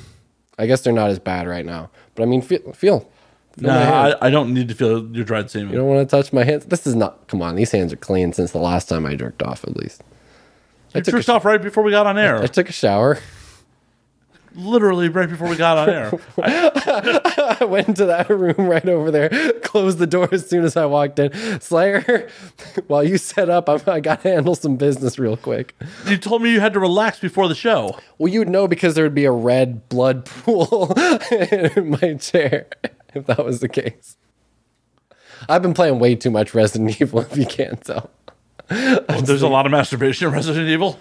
I 0.58 0.68
guess 0.68 0.82
they're 0.82 0.94
not 0.94 1.10
as 1.10 1.20
bad 1.20 1.48
right 1.48 1.66
now, 1.66 1.90
but 2.16 2.24
I 2.24 2.26
mean, 2.28 2.42
feel 2.42 2.72
feel. 2.74 3.10
No, 3.58 3.70
my. 3.70 4.12
I, 4.14 4.28
I 4.28 4.30
don't 4.30 4.54
need 4.54 4.68
to 4.70 4.76
feel 4.76 5.06
your 5.08 5.26
dried 5.26 5.50
semen. 5.50 5.72
you 5.72 5.78
don't 5.78 5.88
want 5.88 6.08
to 6.08 6.16
touch 6.16 6.32
my 6.32 6.44
hands. 6.44 6.66
This 6.66 6.88
is 6.88 6.96
not. 6.96 7.28
Come 7.28 7.42
on, 7.42 7.56
these 7.56 7.72
hands 7.72 7.92
are 7.92 7.98
clean 7.98 8.32
since 8.32 8.52
the 8.52 8.60
last 8.60 8.88
time 8.88 9.06
I 9.06 9.16
jerked 9.16 9.44
off. 9.44 9.64
At 9.64 9.76
least 9.76 10.04
you 10.94 11.02
took 11.02 11.16
a 11.16 11.18
jerked 11.18 11.30
off 11.30 11.46
right 11.46 11.62
before 11.62 11.84
we 11.84 11.92
got 11.92 12.06
on 12.06 12.18
air. 12.18 12.42
I 12.42 12.48
took 12.48 12.70
a 12.70 12.74
shower. 12.74 13.20
Literally 14.56 15.10
right 15.10 15.30
before 15.30 15.50
we 15.50 15.56
got 15.56 15.78
on 15.78 15.90
air. 15.90 16.12
I, 16.42 17.58
I 17.62 17.66
went 17.66 17.88
into 17.88 18.06
that 18.06 18.30
room 18.30 18.68
right 18.68 18.88
over 18.88 19.12
there, 19.12 19.30
closed 19.64 19.98
the 19.98 20.08
door 20.08 20.30
as 20.32 20.48
soon 20.48 20.64
as 20.64 20.78
I 20.78 20.86
walked 20.86 21.20
in. 21.20 21.60
Slayer, 21.60 22.30
while 22.88 23.04
you 23.04 23.18
set 23.18 23.50
up, 23.50 23.70
I'm, 23.70 23.82
I 23.88 24.00
got 24.00 24.22
to 24.22 24.30
handle 24.30 24.56
some 24.56 24.76
business 24.76 25.18
real 25.20 25.38
quick. 25.38 25.76
you 26.08 26.18
told 26.18 26.42
me 26.42 26.52
you 26.52 26.60
had 26.60 26.74
to 26.74 26.80
relax 26.80 27.20
before 27.20 27.48
the 27.48 27.56
show. 27.56 27.98
Well, 28.18 28.32
you'd 28.32 28.50
know 28.50 28.68
because 28.68 28.96
there 28.96 29.04
would 29.04 29.16
be 29.16 29.26
a 29.26 29.32
red 29.32 29.88
blood 29.90 30.26
pool 30.26 30.94
in 31.32 31.98
my 32.02 32.16
chair 32.16 32.68
if 33.14 33.26
that 33.28 33.44
was 33.44 33.60
the 33.60 33.70
case. 33.70 34.18
I've 35.50 35.62
been 35.62 35.74
playing 35.74 36.00
way 36.00 36.16
too 36.16 36.32
much 36.32 36.54
Resident 36.54 37.02
Evil, 37.02 37.20
if 37.20 37.36
you 37.36 37.46
can't 37.46 37.84
tell. 37.84 38.10
There's 38.70 39.42
a 39.42 39.48
lot 39.48 39.66
of 39.66 39.72
masturbation 39.72 40.28
in 40.28 40.34
Resident 40.34 40.70
Evil. 40.70 41.00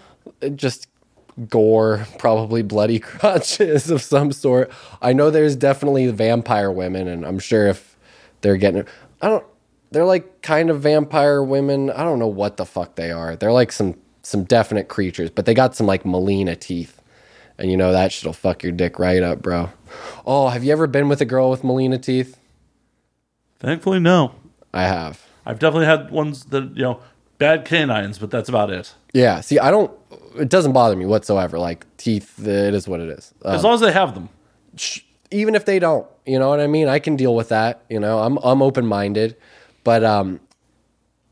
just 0.57 0.89
gore, 1.49 2.07
probably 2.19 2.63
bloody 2.63 2.99
crotches 3.01 3.91
of 3.91 4.03
some 4.03 4.33
sort. 4.33 4.71
I 5.01 5.13
know 5.13 5.31
there's 5.31 5.57
definitely 5.57 6.07
vampire 6.09 6.71
women, 6.71 7.09
and 7.09 7.25
I'm 7.25 7.39
sure 7.39 7.69
if 7.69 7.97
they're 8.41 8.57
getting, 8.57 8.85
I 9.21 9.29
don't, 9.29 9.45
they're 9.91 10.05
like 10.05 10.43
kind 10.43 10.71
of 10.71 10.81
vampire 10.81 11.43
women. 11.43 11.91
I 11.91 12.03
don't 12.03 12.19
know 12.19 12.27
what 12.27 12.57
the 12.57 12.67
fuck 12.67 12.95
they 12.97 13.11
are. 13.11 13.37
They're 13.37 13.53
like 13.53 13.73
some 13.73 13.97
some 14.25 14.45
definite 14.45 14.89
creatures, 14.89 15.31
but 15.31 15.47
they 15.47 15.55
got 15.55 15.75
some 15.75 15.87
like 15.87 16.05
Melina 16.05 16.57
teeth, 16.57 17.01
and 17.59 17.71
you 17.71 17.77
know 17.77 17.93
that 17.93 18.13
shit'll 18.13 18.33
fuck 18.33 18.63
your 18.63 18.73
dick 18.73 18.99
right 18.99 19.23
up, 19.23 19.43
bro. 19.43 19.71
Oh, 20.25 20.49
have 20.49 20.65
you 20.65 20.73
ever 20.73 20.87
been 20.87 21.09
with 21.09 21.21
a 21.21 21.25
girl 21.25 21.51
with 21.51 21.65
Melina 21.65 21.99
teeth? 21.99 22.39
Thankfully, 23.59 24.01
no. 24.01 24.35
I 24.75 24.85
have. 24.85 25.27
I've 25.45 25.59
definitely 25.59 25.87
had 25.87 26.11
ones 26.11 26.47
that 26.47 26.77
you 26.77 26.83
know 26.83 27.01
bad 27.39 27.65
canines, 27.65 28.19
but 28.19 28.31
that's 28.31 28.49
about 28.49 28.71
it. 28.71 28.95
Yeah. 29.13 29.41
See, 29.41 29.59
I 29.59 29.71
don't. 29.71 29.91
It 30.37 30.49
doesn't 30.49 30.73
bother 30.73 30.97
me 30.97 31.07
whatsoever. 31.07 31.59
Like 31.59 31.87
teeth, 31.97 32.39
it 32.47 32.75
is 32.75 32.89
what 32.89 33.01
it 33.01 33.09
is. 33.09 33.33
Uh, 33.45 33.51
As 33.51 33.65
long 33.65 33.75
as 33.75 33.81
they 33.81 33.93
have 33.93 34.15
them. 34.15 34.29
even 35.31 35.55
if 35.55 35.65
they 35.65 35.79
don't, 35.79 36.07
you 36.27 36.39
know 36.39 36.49
what 36.49 36.61
I 36.61 36.67
mean? 36.67 36.89
I 36.89 36.99
can 36.99 37.17
deal 37.17 37.35
with 37.35 37.49
that. 37.51 37.83
You 37.89 38.01
know, 38.01 38.21
I'm 38.21 38.39
I'm 38.39 38.63
open 38.63 38.87
minded, 38.87 39.37
but 39.85 40.05
um, 40.05 40.41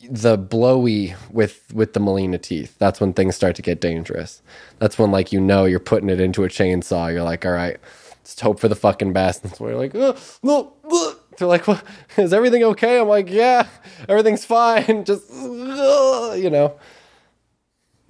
the 0.08 0.36
blowy 0.38 1.14
with 1.30 1.72
with 1.72 1.92
the 1.92 2.00
Molina 2.00 2.38
teeth, 2.38 2.76
that's 2.78 3.00
when 3.00 3.12
things 3.12 3.36
start 3.36 3.56
to 3.56 3.62
get 3.62 3.80
dangerous. 3.80 4.42
That's 4.78 4.98
when 4.98 5.10
like 5.10 5.32
you 5.32 5.40
know 5.40 5.64
you're 5.64 5.78
putting 5.80 6.08
it 6.10 6.20
into 6.20 6.44
a 6.44 6.48
chainsaw. 6.48 7.12
You're 7.12 7.22
like, 7.22 7.44
all 7.44 7.52
right, 7.52 7.78
just 8.24 8.40
hope 8.40 8.60
for 8.60 8.68
the 8.68 8.76
fucking 8.76 9.12
best. 9.12 9.42
That's 9.42 9.60
where 9.60 9.70
you're 9.72 9.80
like, 9.80 9.94
oh, 9.94 10.16
no. 10.42 10.72
uh." 10.90 11.14
They're 11.38 11.48
like, 11.48 11.66
what? 11.66 11.82
is 12.18 12.34
everything 12.34 12.62
okay? 12.64 13.00
I'm 13.00 13.08
like, 13.08 13.30
yeah, 13.30 13.66
everything's 14.10 14.44
fine. 14.44 15.04
Just 15.06 15.30
you 15.32 16.50
know. 16.50 16.74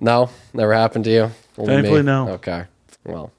No, 0.01 0.31
never 0.55 0.73
happened 0.75 1.05
to 1.05 1.11
you. 1.11 1.31
Only 1.59 1.69
me? 1.77 1.83
Thankfully, 1.83 2.03
no. 2.03 2.29
Okay, 2.31 2.65
well. 3.05 3.33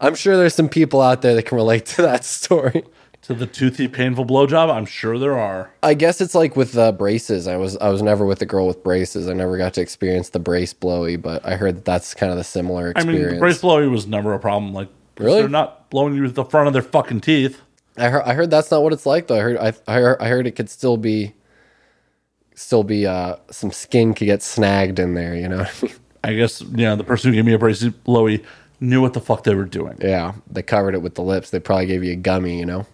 I'm 0.00 0.14
sure 0.14 0.36
there's 0.36 0.54
some 0.54 0.68
people 0.68 1.00
out 1.02 1.22
there 1.22 1.34
that 1.34 1.42
can 1.42 1.56
relate 1.56 1.84
to 1.86 2.02
that 2.02 2.24
story. 2.24 2.84
To 3.22 3.34
the 3.34 3.46
toothy, 3.46 3.88
painful 3.88 4.24
blowjob, 4.24 4.72
I'm 4.72 4.86
sure 4.86 5.18
there 5.18 5.36
are. 5.36 5.70
I 5.82 5.92
guess 5.94 6.20
it's 6.20 6.34
like 6.34 6.56
with 6.56 6.78
uh, 6.78 6.92
braces. 6.92 7.46
I 7.48 7.56
was 7.56 7.76
I 7.76 7.88
was 7.90 8.00
never 8.00 8.24
with 8.24 8.40
a 8.40 8.46
girl 8.46 8.66
with 8.66 8.82
braces. 8.82 9.28
I 9.28 9.32
never 9.34 9.58
got 9.58 9.74
to 9.74 9.80
experience 9.82 10.30
the 10.30 10.38
brace 10.38 10.72
blowy, 10.72 11.16
but 11.16 11.44
I 11.44 11.56
heard 11.56 11.76
that 11.76 11.84
that's 11.84 12.14
kind 12.14 12.30
of 12.32 12.38
the 12.38 12.44
similar 12.44 12.86
I 12.86 12.90
experience. 13.00 13.24
mean, 13.26 13.34
the 13.34 13.40
brace 13.40 13.60
blowing 13.60 13.90
was 13.90 14.06
never 14.06 14.32
a 14.34 14.38
problem. 14.38 14.72
Like, 14.72 14.88
Really? 15.18 15.40
they're 15.40 15.48
not 15.48 15.90
blowing 15.90 16.14
you 16.14 16.22
with 16.22 16.36
the 16.36 16.44
front 16.44 16.68
of 16.68 16.72
their 16.72 16.80
fucking 16.82 17.20
teeth. 17.20 17.60
I 17.98 18.08
heard 18.08 18.22
I 18.22 18.34
heard 18.34 18.50
that's 18.50 18.70
not 18.70 18.82
what 18.84 18.92
it's 18.92 19.04
like 19.04 19.26
though. 19.26 19.36
I 19.36 19.40
heard 19.40 19.56
I 19.58 19.72
I 19.88 19.94
heard, 20.00 20.22
I 20.22 20.28
heard 20.28 20.46
it 20.46 20.52
could 20.52 20.70
still 20.70 20.96
be 20.96 21.34
still 22.58 22.82
be 22.82 23.06
uh 23.06 23.36
some 23.50 23.70
skin 23.70 24.14
could 24.14 24.26
get 24.26 24.42
snagged 24.42 24.98
in 24.98 25.14
there, 25.14 25.34
you 25.34 25.48
know. 25.48 25.66
I 26.24 26.34
guess 26.34 26.60
you 26.60 26.84
know 26.84 26.96
the 26.96 27.04
person 27.04 27.30
who 27.30 27.36
gave 27.36 27.44
me 27.44 27.52
a 27.52 27.58
brace 27.58 27.84
blowy 27.84 28.44
knew 28.80 29.00
what 29.00 29.12
the 29.14 29.20
fuck 29.20 29.44
they 29.44 29.54
were 29.54 29.64
doing. 29.64 29.96
yeah, 30.00 30.34
they 30.50 30.62
covered 30.62 30.94
it 30.94 31.02
with 31.02 31.14
the 31.14 31.22
lips. 31.22 31.50
They 31.50 31.60
probably 31.60 31.86
gave 31.86 32.02
you 32.04 32.12
a 32.12 32.16
gummy, 32.16 32.58
you 32.58 32.66
know. 32.66 32.86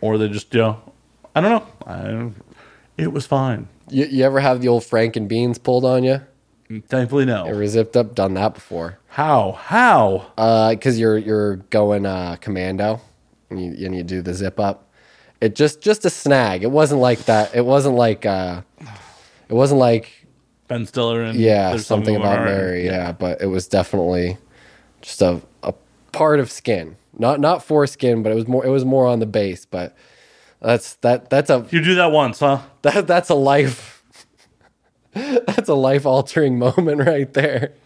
or 0.00 0.18
they 0.18 0.28
just 0.28 0.52
you 0.54 0.60
know 0.60 0.92
I 1.34 1.40
don't 1.40 1.50
know. 1.50 1.66
I, 1.86 2.30
it 2.96 3.12
was 3.12 3.26
fine. 3.26 3.68
You, 3.90 4.06
you 4.06 4.24
ever 4.24 4.40
have 4.40 4.60
the 4.60 4.68
old 4.68 4.84
Frank 4.84 5.16
and 5.16 5.28
beans 5.28 5.58
pulled 5.58 5.84
on 5.84 6.04
you? 6.04 6.20
Thankfully, 6.86 7.26
no. 7.26 7.44
Ever 7.44 7.66
zipped 7.66 7.96
up? 7.96 8.14
Done 8.14 8.34
that 8.34 8.54
before. 8.54 8.98
How? 9.08 9.52
How? 9.52 10.32
Uh, 10.38 10.70
because 10.70 10.98
you're 10.98 11.18
you're 11.18 11.56
going 11.56 12.06
uh 12.06 12.36
commando, 12.40 13.00
and 13.50 13.60
you 13.62 13.86
and 13.86 13.94
you 13.94 14.02
do 14.02 14.22
the 14.22 14.32
zip 14.32 14.58
up. 14.58 14.83
It 15.44 15.54
just 15.54 15.82
just 15.82 16.06
a 16.06 16.10
snag. 16.10 16.62
It 16.62 16.70
wasn't 16.70 17.02
like 17.02 17.26
that. 17.26 17.54
It 17.54 17.66
wasn't 17.66 17.96
like 17.96 18.24
uh, 18.24 18.62
it 19.50 19.52
wasn't 19.52 19.78
like 19.78 20.26
Ben 20.68 20.86
Stiller 20.86 21.22
and 21.22 21.38
yeah 21.38 21.68
There's 21.68 21.86
something 21.86 22.16
about. 22.16 22.46
Mary. 22.46 22.86
Yeah. 22.86 23.12
but 23.12 23.42
it 23.42 23.46
was 23.48 23.68
definitely 23.68 24.38
just 25.02 25.20
a 25.20 25.42
a 25.62 25.74
part 26.12 26.40
of 26.40 26.50
skin, 26.50 26.96
not 27.18 27.40
not 27.40 27.62
foreskin, 27.62 28.22
but 28.22 28.32
it 28.32 28.36
was 28.36 28.48
more 28.48 28.64
it 28.64 28.70
was 28.70 28.86
more 28.86 29.06
on 29.06 29.18
the 29.18 29.26
base. 29.26 29.66
But 29.66 29.94
that's 30.62 30.94
that 31.02 31.28
that's 31.28 31.50
a 31.50 31.66
You 31.68 31.82
do 31.84 31.94
that 31.96 32.10
once, 32.10 32.38
huh? 32.38 32.60
that 32.80 33.06
that's 33.06 33.28
a 33.28 33.34
life 33.34 34.02
that's 35.12 35.68
a 35.68 35.74
life 35.74 36.06
altering 36.06 36.58
moment 36.58 37.06
right 37.06 37.30
there. 37.34 37.72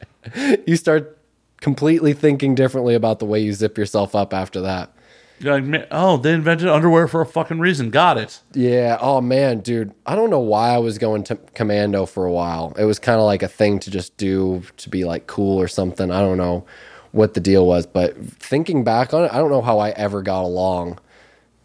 You 0.66 0.76
start 0.76 1.18
completely 1.60 2.12
thinking 2.12 2.54
differently 2.54 2.94
about 2.94 3.18
the 3.18 3.24
way 3.24 3.40
you 3.40 3.52
zip 3.52 3.78
yourself 3.78 4.14
up 4.14 4.34
after 4.34 4.60
that. 4.60 4.92
You're 5.40 5.60
like, 5.60 5.88
oh, 5.90 6.16
they 6.16 6.32
invented 6.32 6.68
underwear 6.68 7.06
for 7.06 7.20
a 7.20 7.26
fucking 7.26 7.60
reason. 7.60 7.90
Got 7.90 8.18
it. 8.18 8.40
Yeah. 8.54 8.98
Oh 9.00 9.20
man, 9.20 9.60
dude. 9.60 9.94
I 10.06 10.14
don't 10.14 10.30
know 10.30 10.40
why 10.40 10.70
I 10.70 10.78
was 10.78 10.98
going 10.98 11.24
to 11.24 11.36
commando 11.54 12.06
for 12.06 12.24
a 12.24 12.32
while. 12.32 12.72
It 12.78 12.84
was 12.84 12.98
kind 12.98 13.18
of 13.18 13.24
like 13.24 13.42
a 13.42 13.48
thing 13.48 13.78
to 13.80 13.90
just 13.90 14.16
do 14.16 14.62
to 14.78 14.88
be 14.88 15.04
like 15.04 15.26
cool 15.26 15.58
or 15.60 15.68
something. 15.68 16.10
I 16.10 16.20
don't 16.20 16.38
know 16.38 16.66
what 17.12 17.34
the 17.34 17.40
deal 17.40 17.66
was, 17.66 17.86
but 17.86 18.16
thinking 18.16 18.84
back 18.84 19.14
on 19.14 19.24
it, 19.24 19.32
I 19.32 19.38
don't 19.38 19.50
know 19.50 19.62
how 19.62 19.78
I 19.78 19.90
ever 19.90 20.22
got 20.22 20.42
along 20.42 20.98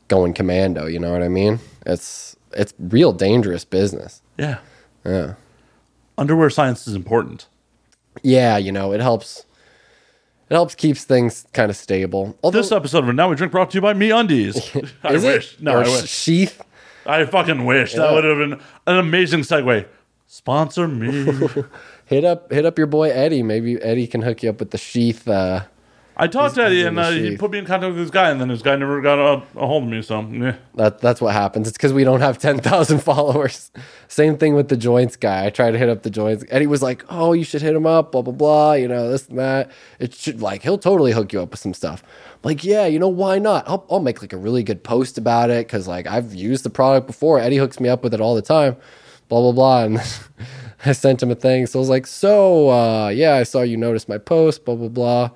going 0.08 0.34
commando. 0.34 0.86
You 0.86 1.00
know 1.00 1.12
what 1.12 1.24
I 1.24 1.30
mean? 1.30 1.60
It's 1.86 2.36
it's 2.52 2.74
real 2.78 3.12
dangerous 3.12 3.66
business. 3.66 4.22
Yeah. 4.38 4.60
Yeah. 5.06 5.34
Underwear 6.18 6.50
science 6.50 6.88
is 6.88 6.94
important. 6.94 7.48
Yeah, 8.22 8.58
you 8.58 8.72
know, 8.72 8.94
it 8.94 9.02
helps. 9.02 9.46
It 10.54 10.58
helps 10.58 10.76
keeps 10.76 11.04
things 11.04 11.48
kind 11.52 11.72
of 11.72 11.76
stable. 11.76 12.38
Although, 12.44 12.60
This 12.60 12.72
episode 12.72 13.10
of 13.10 13.16
Now 13.16 13.28
We 13.28 13.36
Drink 13.36 13.52
brought 13.52 13.72
to 13.72 13.76
you 13.78 13.82
by 13.82 13.96
MeUndies. 13.96 14.94
I 15.04 15.14
is 15.14 15.24
wish. 15.24 15.54
it? 15.56 15.62
No, 15.64 15.72
or 15.78 15.78
I 15.84 15.88
wish. 15.88 16.08
sheath? 16.08 16.62
I 17.08 17.26
fucking 17.26 17.66
wish. 17.66 17.94
That 17.94 18.14
would 18.14 18.24
have 18.24 18.38
been 18.38 18.62
an 18.86 18.98
amazing 19.00 19.40
segue. 19.40 19.88
Sponsor 20.28 20.88
me. 20.88 21.28
Hit 22.06 22.24
up, 22.24 22.52
hit 22.54 22.68
up 22.68 22.78
your 22.78 22.86
boy 22.86 23.10
Eddie. 23.10 23.42
Maybe 23.42 23.82
Eddie 23.82 24.06
can 24.06 24.22
hook 24.22 24.44
you 24.44 24.52
up 24.52 24.60
with 24.60 24.70
the 24.70 24.78
sheath. 24.78 25.28
Uh, 25.28 25.64
I 26.16 26.28
talked 26.28 26.56
to 26.56 26.64
Eddie 26.64 26.84
and 26.84 27.00
uh, 27.00 27.10
he 27.10 27.38
put 27.38 27.50
me 27.50 27.58
in 27.58 27.66
contact 27.66 27.94
with 27.94 27.98
this 27.98 28.12
guy, 28.12 28.30
and 28.30 28.40
then 28.40 28.48
this 28.48 28.62
guy 28.62 28.76
never 28.76 29.02
got 29.02 29.18
a, 29.18 29.44
a 29.58 29.66
hold 29.66 29.84
of 29.84 29.90
me. 29.90 30.02
So, 30.04 30.22
yeah. 30.22 30.58
That 30.76 31.00
that's 31.00 31.20
what 31.20 31.34
happens. 31.34 31.68
It's 31.68 31.76
because 31.78 31.92
we 31.92 32.04
don't 32.04 32.22
have 32.22 32.38
ten 32.40 32.60
thousand 32.60 33.00
followers. 33.00 33.72
Same 34.08 34.38
thing 34.38 34.54
with 34.54 34.70
the 34.70 34.78
joints 34.78 35.16
guy. 35.16 35.46
I 35.46 35.50
tried 35.50 35.72
to 35.72 35.80
hit 35.80 35.90
up 35.90 36.04
the 36.04 36.12
joints. 36.12 36.46
Eddie 36.50 36.68
was 36.68 36.84
like, 36.84 37.04
"Oh, 37.10 37.34
you 37.34 37.44
should 37.44 37.64
hit 37.64 37.76
him 37.76 37.88
up." 37.88 38.12
Blah 38.12 38.22
blah 38.22 38.34
blah. 38.34 38.74
You 38.74 38.88
know 38.88 39.10
this 39.10 39.28
and 39.28 39.40
that. 39.40 39.72
It 40.00 40.14
should 40.14 40.40
like 40.40 40.62
he'll 40.62 40.78
totally 40.78 41.14
hook 41.14 41.34
you 41.34 41.42
up 41.42 41.50
with 41.50 41.60
some 41.60 41.74
stuff. 41.74 42.04
I'm 42.06 42.40
like, 42.44 42.64
yeah, 42.64 42.86
you 42.86 43.00
know 43.00 43.08
why 43.08 43.40
not? 43.40 43.68
I'll 43.68 43.86
I'll 43.90 44.00
make 44.00 44.22
like 44.22 44.34
a 44.34 44.38
really 44.38 44.62
good 44.64 44.84
post 44.84 45.18
about 45.18 45.50
it 45.50 45.66
because 45.66 45.88
like 45.88 46.06
I've 46.06 46.36
used 46.36 46.64
the 46.64 46.70
product 46.70 47.08
before. 47.08 47.40
Eddie 47.40 47.58
hooks 47.58 47.80
me 47.80 47.90
up 47.90 48.04
with 48.04 48.14
it 48.14 48.22
all 48.22 48.36
the 48.36 48.42
time. 48.44 48.78
Blah 49.30 49.42
blah 49.42 49.52
blah. 49.52 49.84
And 49.86 49.98
I 50.86 50.92
sent 50.92 51.24
him 51.24 51.32
a 51.32 51.36
thing. 51.36 51.66
So 51.66 51.80
I 51.80 51.82
was 51.82 51.90
like, 51.90 52.06
so 52.06 52.70
uh, 52.70 53.08
yeah, 53.10 53.34
I 53.34 53.44
saw 53.44 53.62
you 53.62 53.78
notice 53.78 54.08
my 54.08 54.20
post. 54.20 54.64
Blah 54.64 54.76
blah 54.76 54.90
blah. 54.90 55.30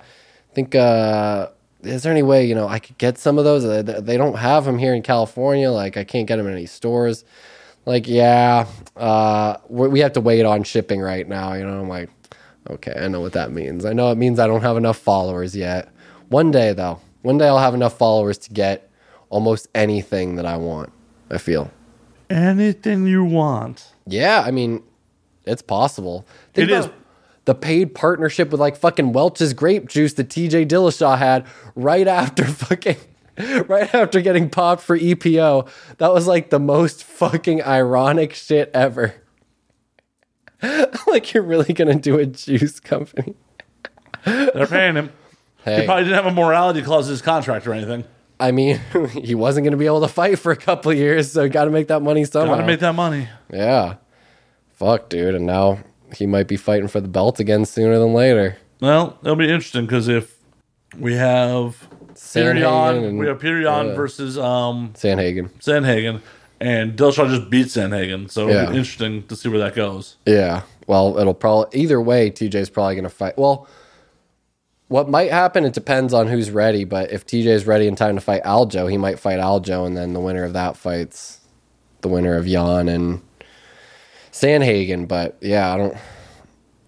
Think 0.57 0.73
uh 0.73 1.49
is 1.83 2.01
there 2.01 2.11
any 2.11 2.23
way 2.23 2.43
you 2.43 2.55
know 2.55 2.67
I 2.67 2.79
could 2.79 2.97
get 2.97 3.19
some 3.19 3.37
of 3.37 3.45
those? 3.45 3.63
They 3.63 4.17
don't 4.17 4.37
have 4.37 4.65
them 4.65 4.79
here 4.79 4.95
in 4.95 5.03
California. 5.03 5.69
Like 5.69 5.97
I 5.97 6.03
can't 6.03 6.27
get 6.27 6.37
them 6.37 6.47
in 6.47 6.53
any 6.53 6.65
stores. 6.65 7.23
Like 7.85 8.07
yeah, 8.07 8.65
uh, 8.95 9.57
we 9.69 9.87
we 9.87 9.99
have 9.99 10.13
to 10.13 10.21
wait 10.21 10.45
on 10.45 10.63
shipping 10.63 10.99
right 10.99 11.27
now. 11.27 11.53
You 11.53 11.63
know, 11.63 11.79
I'm 11.79 11.87
like, 11.87 12.09
okay, 12.71 12.93
I 12.99 13.07
know 13.07 13.21
what 13.21 13.33
that 13.33 13.51
means. 13.51 13.85
I 13.85 13.93
know 13.93 14.11
it 14.11 14.17
means 14.17 14.39
I 14.39 14.47
don't 14.47 14.63
have 14.63 14.77
enough 14.77 14.97
followers 14.97 15.55
yet. 15.55 15.89
One 16.29 16.49
day 16.49 16.73
though, 16.73 16.99
one 17.21 17.37
day 17.37 17.47
I'll 17.47 17.59
have 17.59 17.75
enough 17.75 17.95
followers 17.95 18.39
to 18.39 18.49
get 18.49 18.89
almost 19.29 19.67
anything 19.75 20.37
that 20.37 20.47
I 20.47 20.57
want. 20.57 20.91
I 21.29 21.37
feel. 21.37 21.69
Anything 22.31 23.05
you 23.05 23.23
want. 23.23 23.93
Yeah, 24.07 24.43
I 24.45 24.49
mean, 24.49 24.81
it's 25.45 25.61
possible. 25.61 26.25
Think 26.53 26.71
It 26.71 26.73
is. 26.73 26.89
The 27.47 27.55
paid 27.55 27.95
partnership 27.95 28.49
with 28.49 28.59
like 28.59 28.75
fucking 28.75 29.13
Welch's 29.13 29.53
grape 29.53 29.87
juice 29.87 30.11
that 30.15 30.27
TJ 30.27 30.67
Dillashaw 30.67 31.17
had 31.17 31.45
right 31.75 32.05
after 32.05 32.43
fucking 32.45 32.97
right 33.69 33.95
after 33.95 34.19
getting 34.19 34.49
popped 34.49 34.81
for 34.81 34.99
EPO. 34.99 35.69
That 35.97 36.13
was 36.13 36.27
like 36.27 36.49
the 36.49 36.59
most 36.59 37.05
fucking 37.05 37.63
ironic 37.63 38.33
shit 38.33 38.69
ever. 38.73 39.15
like 41.07 41.33
you're 41.33 41.41
really 41.41 41.73
gonna 41.73 41.95
do 41.95 42.19
a 42.19 42.25
juice 42.25 42.81
company? 42.81 43.35
They're 44.25 44.67
paying 44.67 44.95
him. 44.95 45.13
He 45.63 45.85
probably 45.85 46.03
didn't 46.03 46.15
have 46.15 46.25
a 46.25 46.31
morality 46.31 46.81
clause 46.81 47.07
in 47.07 47.11
his 47.11 47.21
contract 47.21 47.65
or 47.65 47.71
anything. 47.71 48.03
I 48.41 48.51
mean, 48.51 48.81
he 49.23 49.35
wasn't 49.35 49.63
gonna 49.63 49.77
be 49.77 49.85
able 49.85 50.01
to 50.01 50.09
fight 50.09 50.37
for 50.37 50.51
a 50.51 50.57
couple 50.57 50.91
of 50.91 50.97
years, 50.97 51.31
so 51.31 51.43
he 51.43 51.49
got 51.49 51.63
to 51.63 51.71
make 51.71 51.87
that 51.87 52.01
money 52.01 52.25
somehow. 52.25 52.55
Gotta 52.55 52.67
make 52.67 52.81
that 52.81 52.95
money. 52.95 53.29
Yeah. 53.49 53.95
Fuck, 54.73 55.07
dude. 55.07 55.33
And 55.33 55.45
now 55.45 55.79
he 56.15 56.25
might 56.25 56.47
be 56.47 56.57
fighting 56.57 56.87
for 56.87 57.01
the 57.01 57.07
belt 57.07 57.39
again 57.39 57.65
sooner 57.65 57.99
than 57.99 58.13
later. 58.13 58.57
Well, 58.79 59.17
it'll 59.21 59.35
be 59.35 59.45
interesting 59.49 59.85
because 59.85 60.07
if 60.07 60.37
we 60.97 61.15
have 61.15 61.87
Sandhagen 62.13 62.59
Yan, 62.59 63.17
we 63.17 63.27
have 63.27 63.43
Yan 63.43 63.87
yeah. 63.87 63.95
versus 63.95 64.37
um 64.37 64.93
Sandhagen. 64.93 65.49
Sandhagen, 65.59 66.21
and 66.59 66.97
Dillashaw 66.97 67.29
just 67.29 67.49
beat 67.49 67.67
Sandhagen, 67.67 68.29
so 68.29 68.49
it'll 68.49 68.71
be 68.71 68.77
interesting 68.77 69.25
to 69.27 69.35
see 69.35 69.49
where 69.49 69.59
that 69.59 69.75
goes. 69.75 70.15
Yeah. 70.25 70.63
Well, 70.87 71.17
it'll 71.17 71.33
probably 71.33 71.79
either 71.79 72.01
way. 72.01 72.31
TJ's 72.31 72.69
probably 72.69 72.95
going 72.95 73.03
to 73.03 73.09
fight. 73.09 73.37
Well, 73.37 73.67
what 74.87 75.09
might 75.09 75.31
happen? 75.31 75.65
It 75.65 75.73
depends 75.73 76.13
on 76.13 76.27
who's 76.27 76.49
ready. 76.49 76.85
But 76.85 77.11
if 77.11 77.25
TJ's 77.25 77.67
ready 77.67 77.87
in 77.87 77.95
time 77.95 78.15
to 78.15 78.21
fight 78.21 78.43
Aljo, 78.43 78.89
he 78.89 78.97
might 78.97 79.19
fight 79.19 79.39
Aljo, 79.39 79.85
and 79.85 79.97
then 79.97 80.13
the 80.13 80.19
winner 80.19 80.45
of 80.45 80.53
that 80.53 80.77
fights 80.77 81.41
the 82.01 82.07
winner 82.07 82.35
of 82.35 82.47
Yan 82.47 82.87
and 82.87 83.21
Sandhagen. 84.41 85.07
But 85.07 85.37
yeah, 85.41 85.73
I 85.73 85.77
don't. 85.77 85.97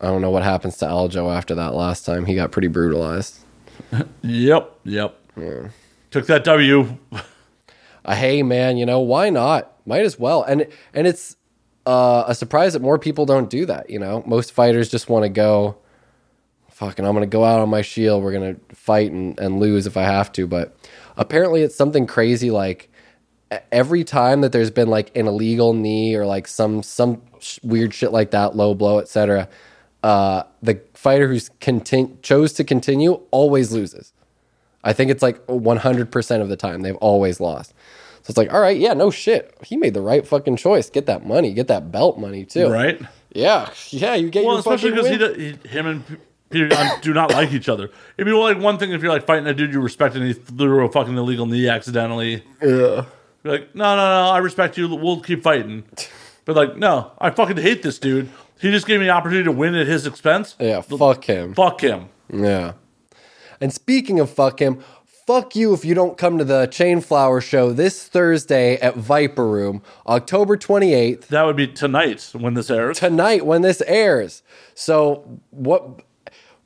I 0.02 0.08
don't 0.08 0.22
know 0.22 0.30
what 0.30 0.44
happens 0.44 0.78
to 0.78 0.86
Aljo 0.86 1.36
after 1.36 1.56
that 1.56 1.74
last 1.74 2.06
time. 2.06 2.26
He 2.26 2.34
got 2.36 2.52
pretty 2.52 2.68
brutalized. 2.68 3.38
Yep, 4.22 4.80
yep. 4.84 5.16
Took 6.12 6.28
that 6.28 6.44
W. 6.44 6.98
uh, 8.06 8.16
hey 8.16 8.44
man, 8.44 8.78
you 8.78 8.86
know 8.86 9.00
why 9.00 9.30
not? 9.30 9.74
Might 9.86 10.06
as 10.06 10.20
well. 10.20 10.44
And 10.44 10.68
and 10.94 11.08
it's 11.08 11.38
uh, 11.86 12.26
a 12.28 12.36
surprise 12.36 12.74
that 12.74 12.82
more 12.82 13.00
people 13.00 13.26
don't 13.26 13.50
do 13.50 13.66
that. 13.66 13.90
You 13.90 14.00
know, 14.00 14.24
most 14.26 14.52
fighters 14.52 14.90
just 14.90 15.10
want 15.10 15.24
to 15.24 15.30
go. 15.30 15.78
Fucking, 16.72 17.06
I'm 17.06 17.14
gonna 17.14 17.26
go 17.26 17.44
out 17.44 17.60
on 17.60 17.70
my 17.70 17.82
shield. 17.82 18.24
We're 18.24 18.34
gonna 18.34 18.58
fight 18.74 19.12
and, 19.12 19.40
and 19.40 19.60
lose 19.60 19.88
if 19.88 19.98
I 19.98 20.04
have 20.04 20.32
to. 20.34 20.46
But 20.46 20.76
apparently, 21.18 21.62
it's 21.62 21.76
something 21.76 22.06
crazy. 22.06 22.52
Like 22.52 22.92
every 23.72 24.04
time 24.04 24.42
that 24.42 24.52
there's 24.52 24.72
been 24.72 24.90
like 24.90 25.16
an 25.16 25.28
illegal 25.28 25.74
knee 25.74 26.16
or 26.16 26.26
like 26.26 26.48
some 26.48 26.84
some 26.84 27.22
weird 27.64 27.94
shit 27.94 28.12
like 28.12 28.32
that, 28.32 28.56
low 28.56 28.74
blow, 28.74 29.00
etc. 29.00 29.48
Uh, 30.04 30.44
the 30.62 30.80
fighter 30.94 31.28
who's 31.28 31.50
contin- 31.62 32.22
chose 32.22 32.54
to 32.54 32.64
continue 32.64 33.20
always 33.32 33.72
loses. 33.72 34.14
I 34.84 34.94
think 34.94 35.12
it's 35.12 35.22
like 35.22 35.46
100% 35.48 36.42
of 36.42 36.50
the 36.50 36.56
time 36.56 36.82
they've 36.82 36.96
always 36.98 37.40
lost. 37.40 37.72
So 38.22 38.32
it's 38.32 38.38
like, 38.38 38.54
all 38.54 38.62
right, 38.62 38.78
yeah, 38.78 38.94
no 38.94 39.12
shit. 39.12 39.58
He 39.64 39.76
made 39.76 39.94
the 39.94 40.02
right 40.02 40.26
fucking 40.26 40.56
choice. 40.58 40.90
Get 40.90 41.06
that 41.08 41.26
money, 41.26 41.54
get 41.54 41.68
that 41.68 41.92
belt 41.92 42.18
money 42.18 42.46
too. 42.46 42.70
Right? 42.70 43.02
Yeah, 43.34 43.70
yeah, 43.90 44.16
you 44.16 44.30
get 44.30 44.44
Well, 44.46 44.54
your 44.54 44.60
especially 44.60 44.92
because 44.92 45.10
he, 45.10 45.18
do- 45.18 45.34
he, 45.34 45.70
him 45.70 45.86
and 45.86 46.04
Peter 46.50 46.68
Yan 46.68 47.00
do 47.02 47.14
not 47.14 47.32
like 47.32 47.52
each 47.52 47.70
other. 47.70 47.92
It'd 48.18 48.26
be 48.26 48.32
like 48.32 48.58
one 48.58 48.78
thing 48.78 48.92
if 48.92 49.02
you're 49.02 49.12
like 49.12 49.26
fighting 49.26 49.48
a 49.48 49.54
dude 49.54 49.72
you 49.74 49.80
respect 49.82 50.16
and 50.16 50.24
he 50.26 50.34
threw 50.34 50.86
a 50.86 50.92
fucking 50.92 51.16
illegal 51.18 51.46
knee 51.46 51.68
accidentally. 51.68 52.44
Yeah. 52.62 53.06
You're 53.44 53.54
like, 53.54 53.76
no, 53.76 53.96
no, 53.96 54.24
no, 54.26 54.30
I 54.32 54.40
respect 54.40 54.78
you. 54.78 54.88
We'll 54.94 55.22
keep 55.22 55.44
fighting. 55.44 55.84
But 56.46 56.56
like, 56.56 56.78
no, 56.78 57.12
I 57.20 57.30
fucking 57.30 57.58
hate 57.58 57.84
this 57.84 58.00
dude. 58.00 58.30
He 58.60 58.72
just 58.72 58.88
gave 58.88 59.00
me 59.00 59.06
the 59.06 59.12
opportunity 59.12 59.46
to 59.46 59.52
win 59.52 59.76
at 59.76 59.88
his 59.88 60.06
expense. 60.06 60.56
Yeah, 60.60 60.82
fuck 60.82 61.24
him. 61.26 61.54
Fuck 61.54 61.82
him. 61.82 62.10
Yeah. 62.32 62.74
And 63.62 63.74
speaking 63.74 64.20
of 64.20 64.30
fuck 64.30 64.62
him, 64.62 64.84
fuck 65.06 65.56
you 65.56 65.74
if 65.74 65.86
you 65.86 65.94
don't 65.94 66.18
come 66.18 66.38
to 66.40 66.44
the 66.44 66.66
Chain 66.68 67.02
Flower 67.02 67.40
show 67.40 67.72
this 67.72 68.08
Thursday 68.08 68.78
at 68.78 68.96
Viper 68.96 69.48
Room, 69.48 69.82
October 70.08 70.58
28th. 70.58 71.28
That 71.28 71.44
would 71.44 71.56
be 71.56 71.68
tonight 71.68 72.32
when 72.34 72.56
this 72.56 72.70
airs. 72.70 73.00
tonight 73.00 73.46
when 73.46 73.62
this 73.62 73.82
airs. 73.82 74.44
So 74.74 75.40
what 75.52 76.02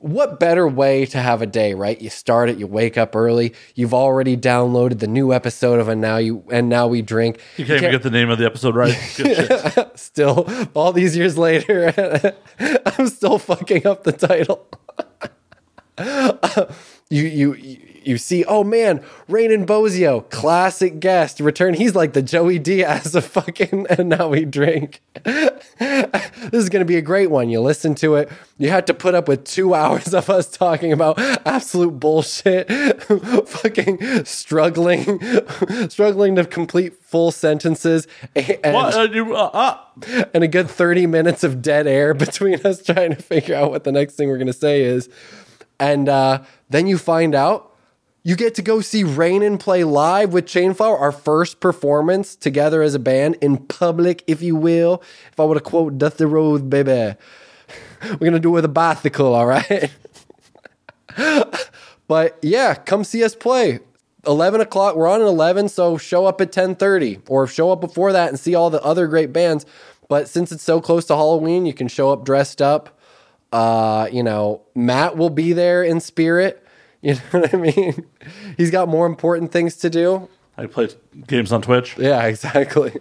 what 0.04 0.38
better 0.38 0.68
way 0.68 1.06
to 1.06 1.18
have 1.18 1.40
a 1.40 1.46
day, 1.46 1.72
right? 1.72 1.98
You 1.98 2.10
start 2.10 2.50
it, 2.50 2.58
you 2.58 2.66
wake 2.66 2.98
up 2.98 3.16
early, 3.16 3.54
you've 3.74 3.94
already 3.94 4.36
downloaded 4.36 4.98
the 4.98 5.06
new 5.06 5.32
episode 5.32 5.80
of 5.80 5.88
and 5.88 5.98
now 5.98 6.18
you 6.18 6.44
and 6.52 6.68
now 6.68 6.86
we 6.86 7.00
drink. 7.00 7.40
You 7.56 7.64
can't 7.64 7.78
even 7.78 7.90
get 7.90 8.02
the 8.02 8.10
name 8.10 8.28
of 8.28 8.36
the 8.36 8.44
episode 8.44 8.76
right. 8.76 8.94
Good 9.16 9.74
shit. 9.74 9.98
still 9.98 10.46
all 10.74 10.92
these 10.92 11.16
years 11.16 11.38
later 11.38 12.34
I'm 12.58 13.08
still 13.08 13.38
fucking 13.38 13.86
up 13.86 14.04
the 14.04 14.12
title. 14.12 14.68
you 17.08 17.22
you 17.22 17.54
you 18.06 18.18
see, 18.18 18.44
oh 18.44 18.64
man, 18.64 19.02
Raanen 19.28 19.66
Bozzio, 19.66 20.28
classic 20.30 21.00
guest, 21.00 21.40
return. 21.40 21.74
He's 21.74 21.94
like 21.94 22.12
the 22.12 22.22
Joey 22.22 22.58
Diaz 22.58 23.14
of 23.14 23.24
fucking 23.24 23.86
and 23.90 24.08
now 24.08 24.28
we 24.28 24.44
drink. 24.44 25.00
this 25.24 26.52
is 26.52 26.68
gonna 26.68 26.84
be 26.84 26.96
a 26.96 27.02
great 27.02 27.30
one. 27.30 27.48
You 27.48 27.60
listen 27.60 27.94
to 27.96 28.16
it, 28.16 28.30
you 28.58 28.70
had 28.70 28.86
to 28.86 28.94
put 28.94 29.14
up 29.14 29.28
with 29.28 29.44
two 29.44 29.74
hours 29.74 30.14
of 30.14 30.30
us 30.30 30.50
talking 30.50 30.92
about 30.92 31.18
absolute 31.46 31.98
bullshit, 31.98 32.70
fucking 33.48 34.24
struggling, 34.24 35.20
struggling 35.88 36.36
to 36.36 36.44
complete 36.44 36.94
full 37.02 37.30
sentences 37.30 38.06
and? 38.34 38.76
Uh, 38.76 39.08
you, 39.12 39.34
uh, 39.34 39.50
uh, 39.52 40.24
and 40.34 40.44
a 40.44 40.48
good 40.48 40.68
30 40.68 41.06
minutes 41.06 41.44
of 41.44 41.62
dead 41.62 41.86
air 41.86 42.14
between 42.14 42.60
us 42.66 42.82
trying 42.82 43.10
to 43.10 43.22
figure 43.22 43.54
out 43.54 43.70
what 43.70 43.84
the 43.84 43.92
next 43.92 44.14
thing 44.14 44.28
we're 44.28 44.38
going 44.38 44.46
to 44.46 44.52
say 44.52 44.82
is. 44.82 45.08
And 45.78 46.08
uh, 46.08 46.42
then 46.70 46.86
you 46.86 46.98
find 46.98 47.34
out 47.34 47.73
you 48.26 48.36
get 48.36 48.54
to 48.54 48.62
go 48.62 48.80
see 48.80 49.04
Raanen 49.04 49.60
play 49.60 49.84
live 49.84 50.32
with 50.32 50.46
Chainflower, 50.46 50.98
our 50.98 51.12
first 51.12 51.60
performance 51.60 52.34
together 52.34 52.80
as 52.80 52.94
a 52.94 52.98
band 52.98 53.36
in 53.42 53.58
public, 53.58 54.24
if 54.26 54.40
you 54.40 54.56
will. 54.56 55.02
If 55.30 55.38
I 55.38 55.44
were 55.44 55.54
to 55.54 55.60
quote 55.60 55.98
Dusty 55.98 56.24
Road, 56.24 56.70
baby, 56.70 57.16
we're 58.18 58.30
to 58.30 58.40
do 58.40 58.48
it 58.48 58.52
with 58.52 58.64
a 58.64 58.68
bicycle, 58.68 59.34
all 59.34 59.44
right? 59.44 59.90
but 62.08 62.38
yeah, 62.40 62.74
come 62.74 63.04
see 63.04 63.22
us 63.22 63.34
play. 63.34 63.80
11 64.26 64.62
o'clock 64.62 64.96
we're 64.96 65.06
on 65.06 65.20
at 65.20 65.26
11 65.26 65.68
so 65.68 65.98
show 65.98 66.24
up 66.24 66.40
at 66.40 66.50
10.30 66.50 67.20
or 67.28 67.46
show 67.46 67.70
up 67.70 67.82
before 67.82 68.10
that 68.10 68.30
and 68.30 68.40
see 68.40 68.54
all 68.54 68.70
the 68.70 68.82
other 68.82 69.06
great 69.06 69.34
bands 69.34 69.66
but 70.08 70.26
since 70.30 70.50
it's 70.50 70.62
so 70.62 70.80
close 70.80 71.04
to 71.04 71.14
halloween 71.14 71.66
you 71.66 71.74
can 71.74 71.88
show 71.88 72.10
up 72.10 72.24
dressed 72.24 72.62
up 72.62 72.98
uh, 73.52 74.08
you 74.10 74.22
know 74.22 74.62
matt 74.74 75.18
will 75.18 75.28
be 75.28 75.52
there 75.52 75.82
in 75.84 76.00
spirit 76.00 76.63
you 77.04 77.14
know 77.14 77.20
what 77.40 77.54
i 77.54 77.56
mean 77.56 78.04
he's 78.56 78.70
got 78.70 78.88
more 78.88 79.06
important 79.06 79.52
things 79.52 79.76
to 79.76 79.88
do 79.90 80.28
I 80.56 80.66
play 80.66 80.88
games 81.26 81.50
on 81.52 81.62
Twitch. 81.62 81.96
yeah 81.98 82.22
exactly 82.32 82.92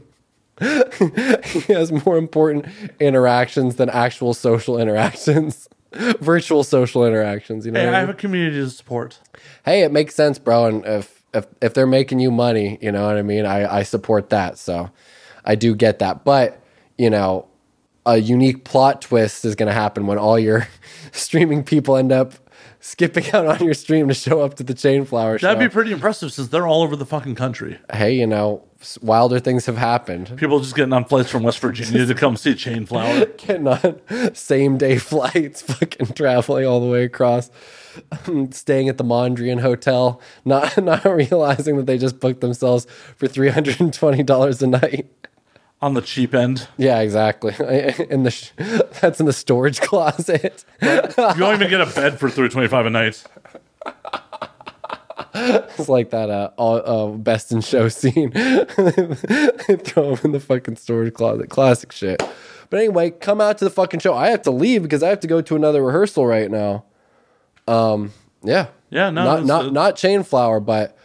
he 0.60 1.74
has 1.74 1.92
more 2.06 2.18
important 2.18 2.66
interactions 3.00 3.76
than 3.76 3.90
actual 3.90 4.34
social 4.34 4.78
interactions 4.80 5.68
virtual 6.20 6.64
social 6.64 7.06
interactions 7.06 7.66
you 7.66 7.72
know 7.72 7.80
Hey, 7.80 7.90
I 7.90 7.98
I 7.98 8.00
have 8.00 8.10
a 8.10 8.14
community 8.14 8.58
to 8.58 8.70
support. 8.70 9.20
hey, 9.66 9.82
it 9.84 9.92
makes 9.92 10.16
sense, 10.16 10.40
bro. 10.40 10.66
And 10.66 10.86
if 10.86 11.24
if 11.34 11.46
if 11.62 11.74
they're 11.76 11.86
making 11.88 12.20
you 12.20 12.32
money, 12.32 12.78
you 12.82 12.92
know 12.92 13.06
what 13.06 13.18
I 13.18 13.22
mean. 13.22 13.46
I 13.46 13.80
I 13.80 13.84
support 13.84 14.30
that. 14.32 14.58
So 14.58 14.90
I 15.46 15.54
do 15.56 15.76
get 15.76 16.00
that. 16.00 16.24
But 16.24 16.60
you 16.98 17.10
know, 17.12 17.48
a 18.08 18.18
unique 18.18 18.64
plot 18.64 19.02
twist 19.04 19.46
is 19.46 19.54
going 19.56 19.68
to 19.68 19.74
happen 19.74 20.08
when 20.08 20.18
all 20.18 20.40
your 20.40 20.68
streaming 21.12 21.64
people 21.64 21.96
end 21.96 22.12
up 22.12 22.34
skipping 22.84 23.26
out 23.32 23.48
on 23.48 23.64
your 23.64 23.74
stream 23.74 24.10
to 24.10 24.14
show 24.14 24.42
up 24.42 24.56
to 24.56 24.64
the 24.64 24.74
Chain 24.74 25.06
Flower 25.06 25.40
show. 25.40 25.48
That'd 25.48 25.60
be 25.60 25.72
pretty 25.72 25.94
impressive 25.94 26.34
since 26.34 26.50
they're 26.50 26.68
all 26.68 26.84
over 26.84 26.98
the 26.98 27.06
fucking 27.06 27.36
country. 27.36 27.80
hey, 27.94 28.14
you 28.14 28.28
know, 28.28 28.62
wilder 29.02 29.40
things 29.40 29.66
have 29.68 29.78
happened. 29.78 30.36
People 30.36 30.60
just 30.60 30.76
getting 30.76 30.92
on 30.92 31.06
flights 31.06 31.30
from 31.30 31.44
West 31.44 31.60
Virginia 31.60 32.06
to 32.06 32.14
come 32.14 32.36
see 32.36 32.54
Chain 32.56 32.86
Flower. 32.86 33.26
Getting 33.38 33.68
on 33.68 34.02
same 34.36 34.78
day 34.78 34.98
flights, 34.98 35.62
fucking 35.74 36.08
traveling 36.14 36.66
all 36.66 36.82
the 36.82 36.88
way 36.88 37.06
across, 37.06 37.50
staying 38.52 38.90
at 38.90 38.98
the 38.98 39.04
Mondrian 39.06 39.62
Hotel, 39.62 40.20
not 40.44 40.78
not 40.84 41.06
realizing 41.06 41.78
that 41.78 41.86
they 41.86 41.98
just 41.98 42.20
booked 42.20 42.42
themselves 42.42 42.86
for 43.16 43.28
three 43.28 43.50
hundred 43.50 43.80
and 43.80 43.94
twenty 43.94 44.24
dollars 44.24 44.62
a 44.62 44.68
night. 44.68 45.10
On 45.84 45.94
the 45.96 46.02
cheap 46.02 46.34
end. 46.34 46.68
Yeah, 46.78 47.02
exactly. 47.02 47.54
In 48.10 48.24
the 48.24 48.32
sh- 48.32 48.52
that's 49.02 49.20
in 49.20 49.26
the 49.26 49.34
storage 49.34 49.82
closet. 49.82 50.64
You 50.82 50.90
don't 51.18 51.56
even 51.56 51.70
get 51.70 51.82
a 51.82 51.86
bed 51.86 52.20
for 52.20 52.30
three 52.30 52.48
twenty 52.50 52.68
five 52.70 52.86
a 52.86 52.90
night. 52.90 53.24
It's 55.36 55.90
like 55.90 56.12
that 56.12 56.30
uh, 56.30 56.52
all, 56.58 56.76
uh 56.86 57.18
best 57.18 57.52
in 57.52 57.62
show 57.62 57.90
scene. 57.90 58.32
Throw 58.32 60.16
them 60.16 60.20
in 60.26 60.32
the 60.32 60.44
fucking 60.46 60.76
storage 60.78 61.14
closet. 61.14 61.50
Classic 61.50 61.92
shit. 61.92 62.22
But 62.70 62.80
anyway, 62.80 63.12
come 63.12 63.42
out 63.42 63.58
to 63.58 63.66
the 63.66 63.72
fucking 63.72 64.00
show. 64.00 64.14
I 64.14 64.30
have 64.30 64.44
to 64.44 64.52
leave 64.52 64.84
because 64.84 65.04
I 65.04 65.10
have 65.10 65.20
to 65.22 65.28
go 65.28 65.42
to 65.42 65.56
another 65.56 65.84
rehearsal 65.84 66.26
right 66.26 66.50
now. 66.50 66.86
Um, 67.68 68.12
yeah, 68.44 68.68
Yeah, 68.90 69.10
no, 69.10 69.24
not 69.24 69.46
not 69.46 69.74
not 69.74 69.96
chain 69.96 70.24
flower, 70.24 70.60
but 70.60 70.98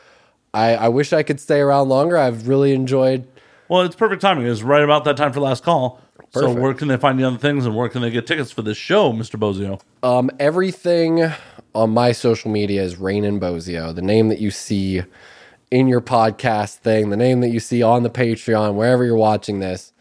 I 0.53 0.75
I 0.77 0.89
wish 0.89 1.13
I 1.13 1.23
could 1.23 1.41
stay 1.41 1.61
around 1.61 1.89
longer. 1.89 2.17
I've 2.17 2.49
really 2.49 2.73
enjoyed. 2.73 3.27
Well, 3.69 3.83
it's 3.83 3.97
perfect 3.97 4.23
timing. 4.23 4.47
It's 4.47 4.63
right 4.63 4.83
about 4.83 5.05
that 5.05 5.17
time 5.17 5.33
for 5.33 5.41
last 5.41 5.63
call. 5.63 6.01
So 6.31 6.53
where 6.53 6.75
can 6.75 6.89
they 6.89 6.97
find 6.97 7.19
the 7.19 7.25
other 7.25 7.39
things 7.39 7.65
and 7.65 7.75
where 7.75 7.89
can 7.89 8.03
they 8.03 8.11
get 8.11 8.27
tickets 8.27 8.51
for 8.51 8.63
this 8.63 8.77
show, 8.77 9.13
Mr. 9.13 9.39
Bozzio? 9.39 9.81
Um, 10.03 10.31
everything 10.39 11.31
on 11.75 11.91
my 11.91 12.13
social 12.13 12.51
media 12.51 12.83
is 12.83 12.97
Raanen 12.97 13.41
Bozzio. 13.41 13.95
The 13.95 14.03
name 14.03 14.29
that 14.29 14.39
you 14.39 14.51
see 14.51 15.03
in 15.71 15.89
your 15.89 16.01
podcast 16.01 16.77
thing, 16.77 17.11
the 17.11 17.17
name 17.17 17.41
that 17.41 17.49
you 17.49 17.61
see 17.61 17.83
on 17.83 18.03
the 18.03 18.11
Patreon, 18.11 18.75
wherever 18.75 19.05
you're 19.05 19.17
watching 19.17 19.61
this. 19.61 19.93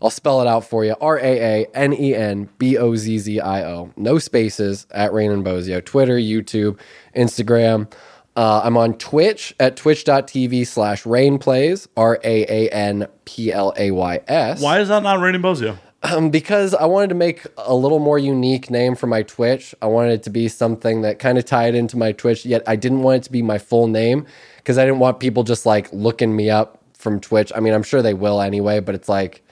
I'll 0.00 0.10
spell 0.10 0.42
it 0.42 0.46
out 0.46 0.64
for 0.64 0.84
you. 0.84 0.94
R 1.00 1.18
A 1.18 1.22
A 1.62 1.66
N 1.74 1.94
E 1.94 2.14
N 2.14 2.50
B 2.58 2.76
O 2.76 2.94
Z 2.96 3.18
Z 3.18 3.40
I 3.40 3.64
O. 3.64 3.92
No 3.96 4.18
spaces 4.18 4.86
at 4.90 5.10
Raanen 5.10 5.42
Bozzio. 5.42 5.82
Twitter, 5.82 6.16
YouTube, 6.16 6.78
Instagram. 7.14 7.90
Uh, 8.36 8.60
I'm 8.62 8.76
on 8.76 8.94
Twitch 8.98 9.54
at 9.58 9.76
twitch.tv 9.76 10.66
slash 10.66 11.04
rainplays, 11.04 11.88
R 11.96 12.20
A 12.22 12.66
A 12.66 12.68
N 12.68 13.08
P 13.24 13.50
L 13.50 13.72
A 13.78 13.90
Y 13.90 14.20
S. 14.28 14.60
Why 14.60 14.80
is 14.80 14.88
that 14.88 15.02
not 15.02 15.18
Raanen 15.20 15.40
Bozzio? 15.40 15.78
Um, 16.02 16.28
because 16.28 16.74
I 16.74 16.84
wanted 16.84 17.08
to 17.08 17.14
make 17.14 17.46
a 17.56 17.74
little 17.74 17.98
more 17.98 18.18
unique 18.18 18.70
name 18.70 18.94
for 18.94 19.06
my 19.06 19.22
Twitch. 19.22 19.74
I 19.80 19.86
wanted 19.86 20.12
it 20.12 20.22
to 20.24 20.30
be 20.30 20.48
something 20.48 21.00
that 21.00 21.18
kind 21.18 21.38
of 21.38 21.46
tied 21.46 21.74
into 21.74 21.96
my 21.96 22.12
Twitch, 22.12 22.44
yet 22.44 22.62
I 22.66 22.76
didn't 22.76 23.02
want 23.02 23.16
it 23.16 23.22
to 23.24 23.32
be 23.32 23.40
my 23.40 23.56
full 23.56 23.86
name 23.86 24.26
because 24.58 24.76
I 24.76 24.84
didn't 24.84 25.00
want 25.00 25.18
people 25.18 25.42
just 25.42 25.64
like 25.64 25.90
looking 25.92 26.36
me 26.36 26.50
up 26.50 26.82
from 26.92 27.20
Twitch. 27.20 27.50
I 27.56 27.60
mean, 27.60 27.72
I'm 27.72 27.82
sure 27.82 28.02
they 28.02 28.14
will 28.14 28.42
anyway, 28.42 28.80
but 28.80 28.94
it's 28.94 29.08
like 29.08 29.42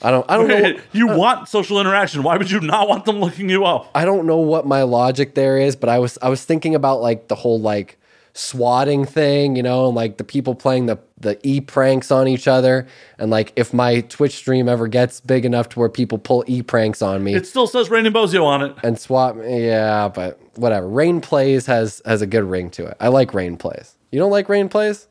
I 0.00 0.12
don't 0.12 0.24
I 0.30 0.36
don't 0.36 0.48
know 0.48 0.80
you 0.92 1.08
want 1.08 1.48
social 1.48 1.80
interaction. 1.80 2.22
Why 2.22 2.36
would 2.36 2.52
you 2.52 2.60
not 2.60 2.88
want 2.88 3.04
them 3.04 3.18
looking 3.18 3.50
you 3.50 3.64
up? 3.64 3.90
I 3.96 4.04
don't 4.04 4.26
know 4.26 4.38
what 4.38 4.64
my 4.64 4.82
logic 4.82 5.34
there 5.34 5.58
is, 5.58 5.74
but 5.74 5.88
I 5.88 5.98
was 5.98 6.18
I 6.22 6.28
was 6.28 6.44
thinking 6.44 6.76
about 6.76 7.00
like 7.00 7.26
the 7.26 7.34
whole 7.34 7.60
like 7.60 7.98
swatting 8.34 9.04
thing, 9.04 9.56
you 9.56 9.62
know, 9.62 9.86
and 9.86 9.94
like 9.94 10.16
the 10.16 10.24
people 10.24 10.54
playing 10.54 10.86
the 10.86 10.98
the 11.18 11.38
e 11.46 11.60
pranks 11.60 12.10
on 12.10 12.26
each 12.26 12.48
other, 12.48 12.86
and 13.18 13.30
like 13.30 13.52
if 13.56 13.72
my 13.72 14.00
Twitch 14.00 14.32
stream 14.32 14.68
ever 14.68 14.88
gets 14.88 15.20
big 15.20 15.44
enough 15.44 15.68
to 15.70 15.78
where 15.78 15.88
people 15.88 16.18
pull 16.18 16.42
e 16.46 16.62
pranks 16.62 17.00
on 17.02 17.22
me 17.22 17.34
It 17.34 17.46
still 17.46 17.66
says 17.66 17.88
Raanen 17.90 18.12
Bozzio 18.12 18.44
on 18.44 18.62
it. 18.62 18.74
and 18.82 18.98
swat, 18.98 19.36
me, 19.36 19.66
yeah, 19.66 20.08
but 20.08 20.40
whatever. 20.56 20.88
Rain 20.88 21.20
plays 21.20 21.66
has 21.66 22.02
has 22.04 22.22
a 22.22 22.26
good 22.26 22.44
ring 22.44 22.70
to 22.70 22.86
it. 22.86 22.96
I 23.00 23.08
like 23.08 23.34
Rain 23.34 23.56
plays. 23.56 23.96
You 24.10 24.18
don't 24.18 24.30
like 24.32 24.48
Rain 24.48 24.68
plays? 24.68 25.08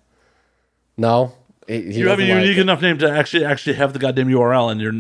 No. 0.97 1.33
You 1.67 2.09
have 2.09 2.19
a 2.19 2.23
doesn't 2.23 2.35
like 2.35 2.43
unique 2.43 2.57
enough 2.57 2.81
name 2.81 2.97
to 2.97 3.09
actually 3.09 3.45
actually 3.45 3.75
have 3.75 3.93
the 3.93 3.99
goddamn 3.99 4.27
URL, 4.27 4.71
and 4.71 4.81
you're 4.81 4.93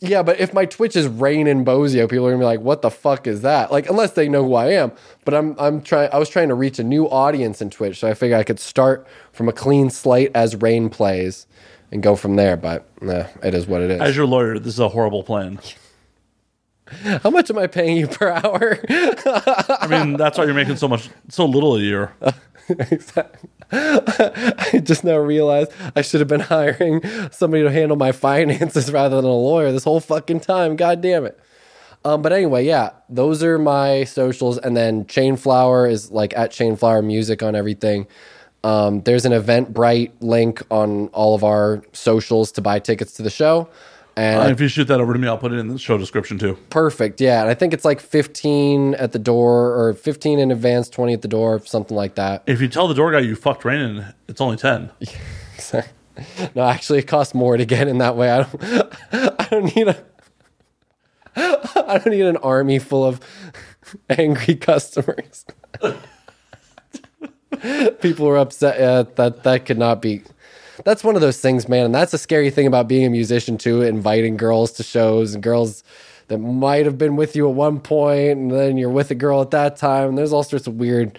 Yeah, 0.00 0.22
but 0.22 0.38
if 0.38 0.52
my 0.52 0.66
Twitch 0.66 0.94
is 0.94 1.08
Raanen 1.08 1.64
Bozzio, 1.64 2.08
people 2.08 2.26
are 2.26 2.30
gonna 2.30 2.40
be 2.42 2.44
like, 2.44 2.60
"What 2.60 2.82
the 2.82 2.90
fuck 2.90 3.26
is 3.26 3.40
that?" 3.42 3.72
Like, 3.72 3.88
unless 3.88 4.12
they 4.12 4.28
know 4.28 4.44
who 4.44 4.54
I 4.54 4.72
am. 4.72 4.92
But 5.24 5.34
I'm 5.34 5.56
I'm 5.58 5.80
trying. 5.80 6.10
I 6.12 6.18
was 6.18 6.28
trying 6.28 6.48
to 6.48 6.54
reach 6.54 6.78
a 6.78 6.84
new 6.84 7.08
audience 7.08 7.62
in 7.62 7.70
Twitch, 7.70 7.98
so 8.00 8.08
I 8.08 8.12
figured 8.14 8.38
I 8.38 8.44
could 8.44 8.60
start 8.60 9.06
from 9.32 9.48
a 9.48 9.52
clean 9.52 9.88
slate 9.88 10.32
as 10.34 10.54
Rain 10.56 10.90
plays, 10.90 11.46
and 11.90 12.02
go 12.02 12.14
from 12.14 12.36
there. 12.36 12.58
But 12.58 12.86
nah, 13.00 13.24
it 13.42 13.54
is 13.54 13.66
what 13.66 13.80
it 13.80 13.90
is. 13.90 14.00
as 14.00 14.14
your 14.16 14.26
lawyer. 14.26 14.58
This 14.58 14.74
is 14.74 14.80
a 14.80 14.88
horrible 14.90 15.22
plan. 15.22 15.60
How 17.22 17.30
much 17.30 17.50
am 17.50 17.58
I 17.58 17.66
paying 17.66 17.96
you 17.96 18.06
per 18.06 18.28
hour? 18.28 18.78
I 18.88 19.86
mean, 19.88 20.16
that's 20.16 20.38
why 20.38 20.44
you're 20.44 20.54
making 20.54 20.76
so 20.76 20.86
much, 20.86 21.08
so 21.28 21.44
little 21.46 21.74
a 21.76 21.80
year. 21.80 22.12
I 23.72 24.80
just 24.82 25.04
now 25.04 25.16
realized 25.16 25.72
I 25.94 26.02
should 26.02 26.20
have 26.20 26.28
been 26.28 26.40
hiring 26.52 27.02
somebody 27.30 27.62
to 27.62 27.70
handle 27.70 27.96
my 27.96 28.12
finances 28.12 28.92
rather 28.92 29.16
than 29.16 29.24
a 29.24 29.28
lawyer 29.28 29.72
this 29.72 29.84
whole 29.84 30.00
fucking 30.00 30.40
time. 30.40 30.76
God 30.76 31.00
damn 31.00 31.24
it. 31.24 31.38
Um, 32.04 32.22
but 32.22 32.32
anyway, 32.32 32.64
yeah, 32.64 32.90
those 33.08 33.42
are 33.42 33.58
my 33.58 34.04
socials. 34.04 34.58
And 34.58 34.76
then 34.76 35.04
Chainflower 35.06 35.90
is 35.90 36.10
like 36.10 36.36
at 36.36 36.50
Chainflower 36.50 37.04
Music 37.04 37.42
on 37.42 37.56
everything. 37.56 38.06
Um, 38.62 39.00
there's 39.02 39.24
an 39.24 39.32
Eventbrite 39.32 40.12
link 40.20 40.62
on 40.70 41.08
all 41.08 41.34
of 41.34 41.44
our 41.44 41.82
socials 41.92 42.52
to 42.52 42.60
buy 42.60 42.78
tickets 42.78 43.12
to 43.14 43.22
the 43.22 43.30
show. 43.30 43.68
And 44.16 44.42
And 44.42 44.50
if 44.52 44.60
you 44.60 44.68
shoot 44.68 44.86
that 44.86 44.98
over 45.00 45.12
to 45.12 45.18
me, 45.18 45.28
I'll 45.28 45.36
put 45.36 45.52
it 45.52 45.58
in 45.58 45.68
the 45.68 45.78
show 45.78 45.98
description 45.98 46.38
too. 46.38 46.56
perfect, 46.70 47.20
yeah. 47.20 47.42
And 47.42 47.50
I 47.50 47.54
think 47.54 47.74
it's 47.74 47.84
like 47.84 48.00
15 48.00 48.94
at 48.94 49.12
the 49.12 49.18
door 49.18 49.74
or 49.78 49.92
15 49.92 50.38
in 50.38 50.50
advance, 50.50 50.88
20 50.88 51.12
at 51.12 51.22
the 51.22 51.28
door, 51.28 51.60
something 51.66 51.94
like 51.96 52.14
that. 52.14 52.42
If 52.46 52.60
you 52.62 52.68
tell 52.68 52.88
the 52.88 52.94
door 52.94 53.12
guy 53.12 53.18
you 53.20 53.36
fucked 53.36 53.64
Rain, 53.64 53.80
and 53.80 54.14
it's 54.26 54.40
only 54.40 54.56
ten. 54.56 54.90
no, 56.54 56.62
actually, 56.62 57.00
it 57.00 57.06
costs 57.06 57.34
more 57.34 57.56
to 57.58 57.64
get 57.66 57.88
in 57.88 57.98
that 57.98 58.16
way. 58.16 58.30
I 58.30 58.42
don't. 58.42 58.62
I 59.40 59.48
don't 59.50 59.76
need 59.76 59.88
a. 59.88 60.04
I 61.36 61.98
don't 61.98 62.12
need 62.12 62.24
an 62.24 62.38
army 62.38 62.78
full 62.78 63.04
of 63.04 63.20
angry 64.08 64.54
customers. 64.54 65.44
People 68.00 68.28
are 68.28 68.38
upset. 68.38 68.78
Yeah, 68.80 69.02
that 69.16 69.42
that 69.42 69.66
could 69.66 69.78
not 69.78 70.00
be. 70.00 70.22
That's 70.84 71.02
one 71.02 71.14
of 71.14 71.20
those 71.20 71.40
things, 71.40 71.68
man. 71.68 71.86
And 71.86 71.94
that's 71.94 72.12
a 72.12 72.18
scary 72.18 72.50
thing 72.50 72.66
about 72.66 72.88
being 72.88 73.06
a 73.06 73.10
musician 73.10 73.58
too. 73.58 73.82
Inviting 73.82 74.36
girls 74.36 74.72
to 74.72 74.82
shows 74.82 75.34
and 75.34 75.42
girls 75.42 75.82
that 76.28 76.38
might 76.38 76.84
have 76.86 76.98
been 76.98 77.16
with 77.16 77.36
you 77.36 77.48
at 77.48 77.54
one 77.54 77.80
point, 77.80 78.38
and 78.38 78.50
then 78.50 78.76
you're 78.76 78.90
with 78.90 79.10
a 79.10 79.14
girl 79.14 79.40
at 79.42 79.50
that 79.52 79.76
time. 79.76 80.10
And 80.10 80.18
there's 80.18 80.32
all 80.32 80.42
sorts 80.42 80.66
of 80.66 80.74
weird 80.74 81.18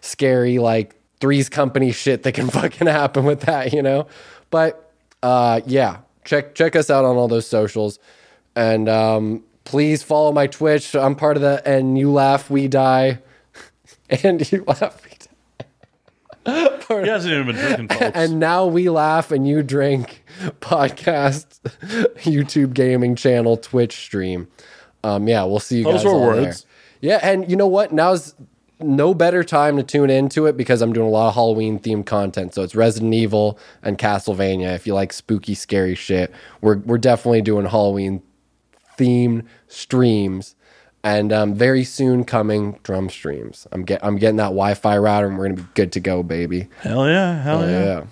scary 0.00 0.58
like 0.58 0.94
threes 1.20 1.48
company 1.48 1.92
shit 1.92 2.22
that 2.24 2.32
can 2.32 2.50
fucking 2.50 2.86
happen 2.86 3.24
with 3.24 3.40
that, 3.42 3.72
you 3.72 3.82
know. 3.82 4.06
But 4.50 4.92
uh, 5.22 5.60
yeah, 5.66 5.98
check 6.24 6.54
check 6.54 6.76
us 6.76 6.90
out 6.90 7.04
on 7.04 7.16
all 7.16 7.28
those 7.28 7.46
socials, 7.46 7.98
and 8.54 8.88
um, 8.88 9.44
please 9.64 10.02
follow 10.02 10.32
my 10.32 10.46
Twitch. 10.46 10.94
I'm 10.94 11.14
part 11.14 11.36
of 11.36 11.42
the 11.42 11.66
and 11.66 11.98
you 11.98 12.12
laugh 12.12 12.50
we 12.50 12.68
die, 12.68 13.20
and 14.10 14.50
you 14.52 14.64
laugh. 14.66 15.00
He 16.46 17.08
hasn't 17.08 17.32
even 17.32 17.46
been 17.46 17.56
drinking, 17.56 17.88
folks. 17.98 18.12
And 18.16 18.38
now 18.38 18.66
we 18.66 18.88
laugh 18.88 19.30
and 19.30 19.46
you 19.48 19.62
drink 19.62 20.24
podcast, 20.60 21.60
YouTube 22.18 22.74
gaming 22.74 23.16
channel, 23.16 23.56
Twitch 23.56 23.94
stream. 23.96 24.48
Um, 25.02 25.28
yeah, 25.28 25.44
we'll 25.44 25.60
see 25.60 25.78
you 25.78 25.84
Those 25.84 25.94
guys 25.96 26.04
were 26.04 26.10
all 26.10 26.26
words. 26.26 26.66
there. 27.00 27.10
Yeah, 27.12 27.20
and 27.22 27.50
you 27.50 27.56
know 27.56 27.66
what? 27.66 27.92
Now's 27.92 28.34
no 28.80 29.14
better 29.14 29.44
time 29.44 29.76
to 29.76 29.82
tune 29.82 30.10
into 30.10 30.46
it 30.46 30.56
because 30.56 30.82
I'm 30.82 30.92
doing 30.92 31.06
a 31.06 31.10
lot 31.10 31.28
of 31.28 31.34
Halloween 31.34 31.78
themed 31.78 32.06
content. 32.06 32.54
So 32.54 32.62
it's 32.62 32.74
Resident 32.74 33.14
Evil 33.14 33.58
and 33.82 33.98
Castlevania. 33.98 34.74
If 34.74 34.86
you 34.86 34.94
like 34.94 35.12
spooky, 35.12 35.54
scary 35.54 35.94
shit, 35.94 36.32
we're 36.60 36.78
we're 36.78 36.98
definitely 36.98 37.42
doing 37.42 37.66
Halloween 37.66 38.22
themed 38.98 39.46
streams. 39.68 40.54
And 41.04 41.32
um, 41.34 41.54
very 41.54 41.84
soon 41.84 42.24
coming 42.24 42.78
drum 42.82 43.10
streams. 43.10 43.66
I'm 43.72 43.84
get 43.84 44.02
I'm 44.02 44.16
getting 44.16 44.36
that 44.38 44.44
Wi-Fi 44.44 44.96
router, 44.98 45.26
and 45.28 45.36
we're 45.38 45.48
gonna 45.50 45.60
be 45.62 45.68
good 45.74 45.92
to 45.92 46.00
go, 46.00 46.22
baby. 46.22 46.66
hell 46.80 47.06
yeah, 47.06 47.42
hell 47.42 47.62
Oh, 47.62 47.68
yeah. 47.68 47.84
yeah. 47.84 48.04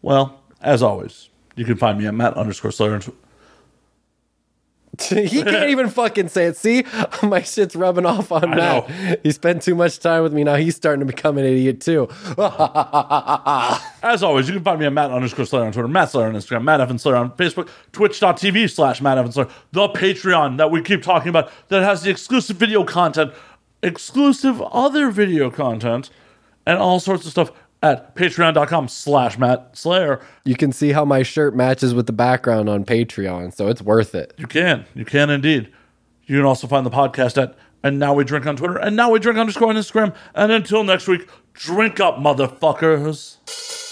Well, 0.00 0.40
as 0.62 0.80
always, 0.82 1.28
you 1.56 1.64
can 1.64 1.76
find 1.76 1.98
me 1.98 2.06
at 2.06 2.14
Matt 2.14 2.34
underscore 2.34 2.70
Slayer. 2.70 3.00
he 5.08 5.42
can't 5.42 5.70
even 5.70 5.88
fucking 5.88 6.28
say 6.28 6.46
it. 6.46 6.56
See, 6.56 6.84
my 7.22 7.42
shit's 7.42 7.74
rubbing 7.76 8.06
off 8.06 8.30
on 8.32 8.44
I 8.44 8.56
Matt. 8.56 8.88
know. 8.88 9.16
He 9.22 9.32
spent 9.32 9.62
too 9.62 9.74
much 9.74 9.98
time 9.98 10.22
with 10.22 10.32
me. 10.32 10.44
Now 10.44 10.56
he's 10.56 10.76
starting 10.76 11.00
to 11.00 11.06
become 11.06 11.38
an 11.38 11.44
idiot 11.44 11.80
too. 11.80 12.08
As 14.02 14.22
always, 14.22 14.48
you 14.48 14.54
can 14.54 14.64
find 14.64 14.78
me 14.78 14.86
at 14.86 14.92
Matt 14.92 15.10
underscore 15.10 15.46
Slayer 15.46 15.64
on 15.64 15.72
Twitter, 15.72 15.88
Matt 15.88 16.10
Slayer 16.10 16.26
on 16.28 16.34
Instagram, 16.34 16.64
Matt 16.64 16.80
Evans 16.80 17.02
Slayer 17.02 17.16
on 17.16 17.30
Facebook, 17.32 17.68
twitch.tv 17.92 18.70
slash 18.70 19.00
Matt 19.00 19.18
Evans 19.18 19.34
Slayer, 19.34 19.48
the 19.72 19.88
Patreon 19.88 20.56
that 20.58 20.70
we 20.70 20.82
keep 20.82 21.02
talking 21.02 21.28
about 21.28 21.50
that 21.68 21.82
has 21.82 22.02
the 22.02 22.10
exclusive 22.10 22.56
video 22.56 22.84
content, 22.84 23.32
exclusive 23.82 24.60
other 24.62 25.10
video 25.10 25.50
content, 25.50 26.10
and 26.66 26.78
all 26.78 27.00
sorts 27.00 27.24
of 27.24 27.30
stuff 27.30 27.50
at 27.84 28.16
patreon.com 28.16 28.88
slash 28.88 29.38
Matt 29.38 29.76
Slayer. 29.76 30.20
You 30.44 30.56
can 30.56 30.72
see 30.72 30.92
how 30.92 31.04
my 31.04 31.22
shirt 31.22 31.54
matches 31.54 31.94
with 31.94 32.06
the 32.06 32.12
background 32.12 32.68
on 32.68 32.84
Patreon, 32.84 33.52
so 33.54 33.68
it's 33.68 33.82
worth 33.82 34.14
it. 34.14 34.32
You 34.38 34.46
can. 34.46 34.86
You 34.94 35.04
can 35.04 35.28
indeed. 35.28 35.70
You 36.24 36.38
can 36.38 36.46
also 36.46 36.66
find 36.66 36.86
the 36.86 36.90
podcast 36.90 37.40
at 37.40 37.54
And 37.82 37.98
Now 37.98 38.14
We 38.14 38.24
Drink 38.24 38.46
on 38.46 38.56
Twitter, 38.56 38.78
and 38.78 38.96
Now 38.96 39.10
We 39.10 39.18
Drink 39.18 39.38
underscore 39.38 39.68
on 39.68 39.76
Instagram. 39.76 40.14
And 40.34 40.50
until 40.50 40.82
next 40.82 41.06
week, 41.06 41.28
drink 41.52 42.00
up, 42.00 42.16
motherfuckers. 42.16 43.83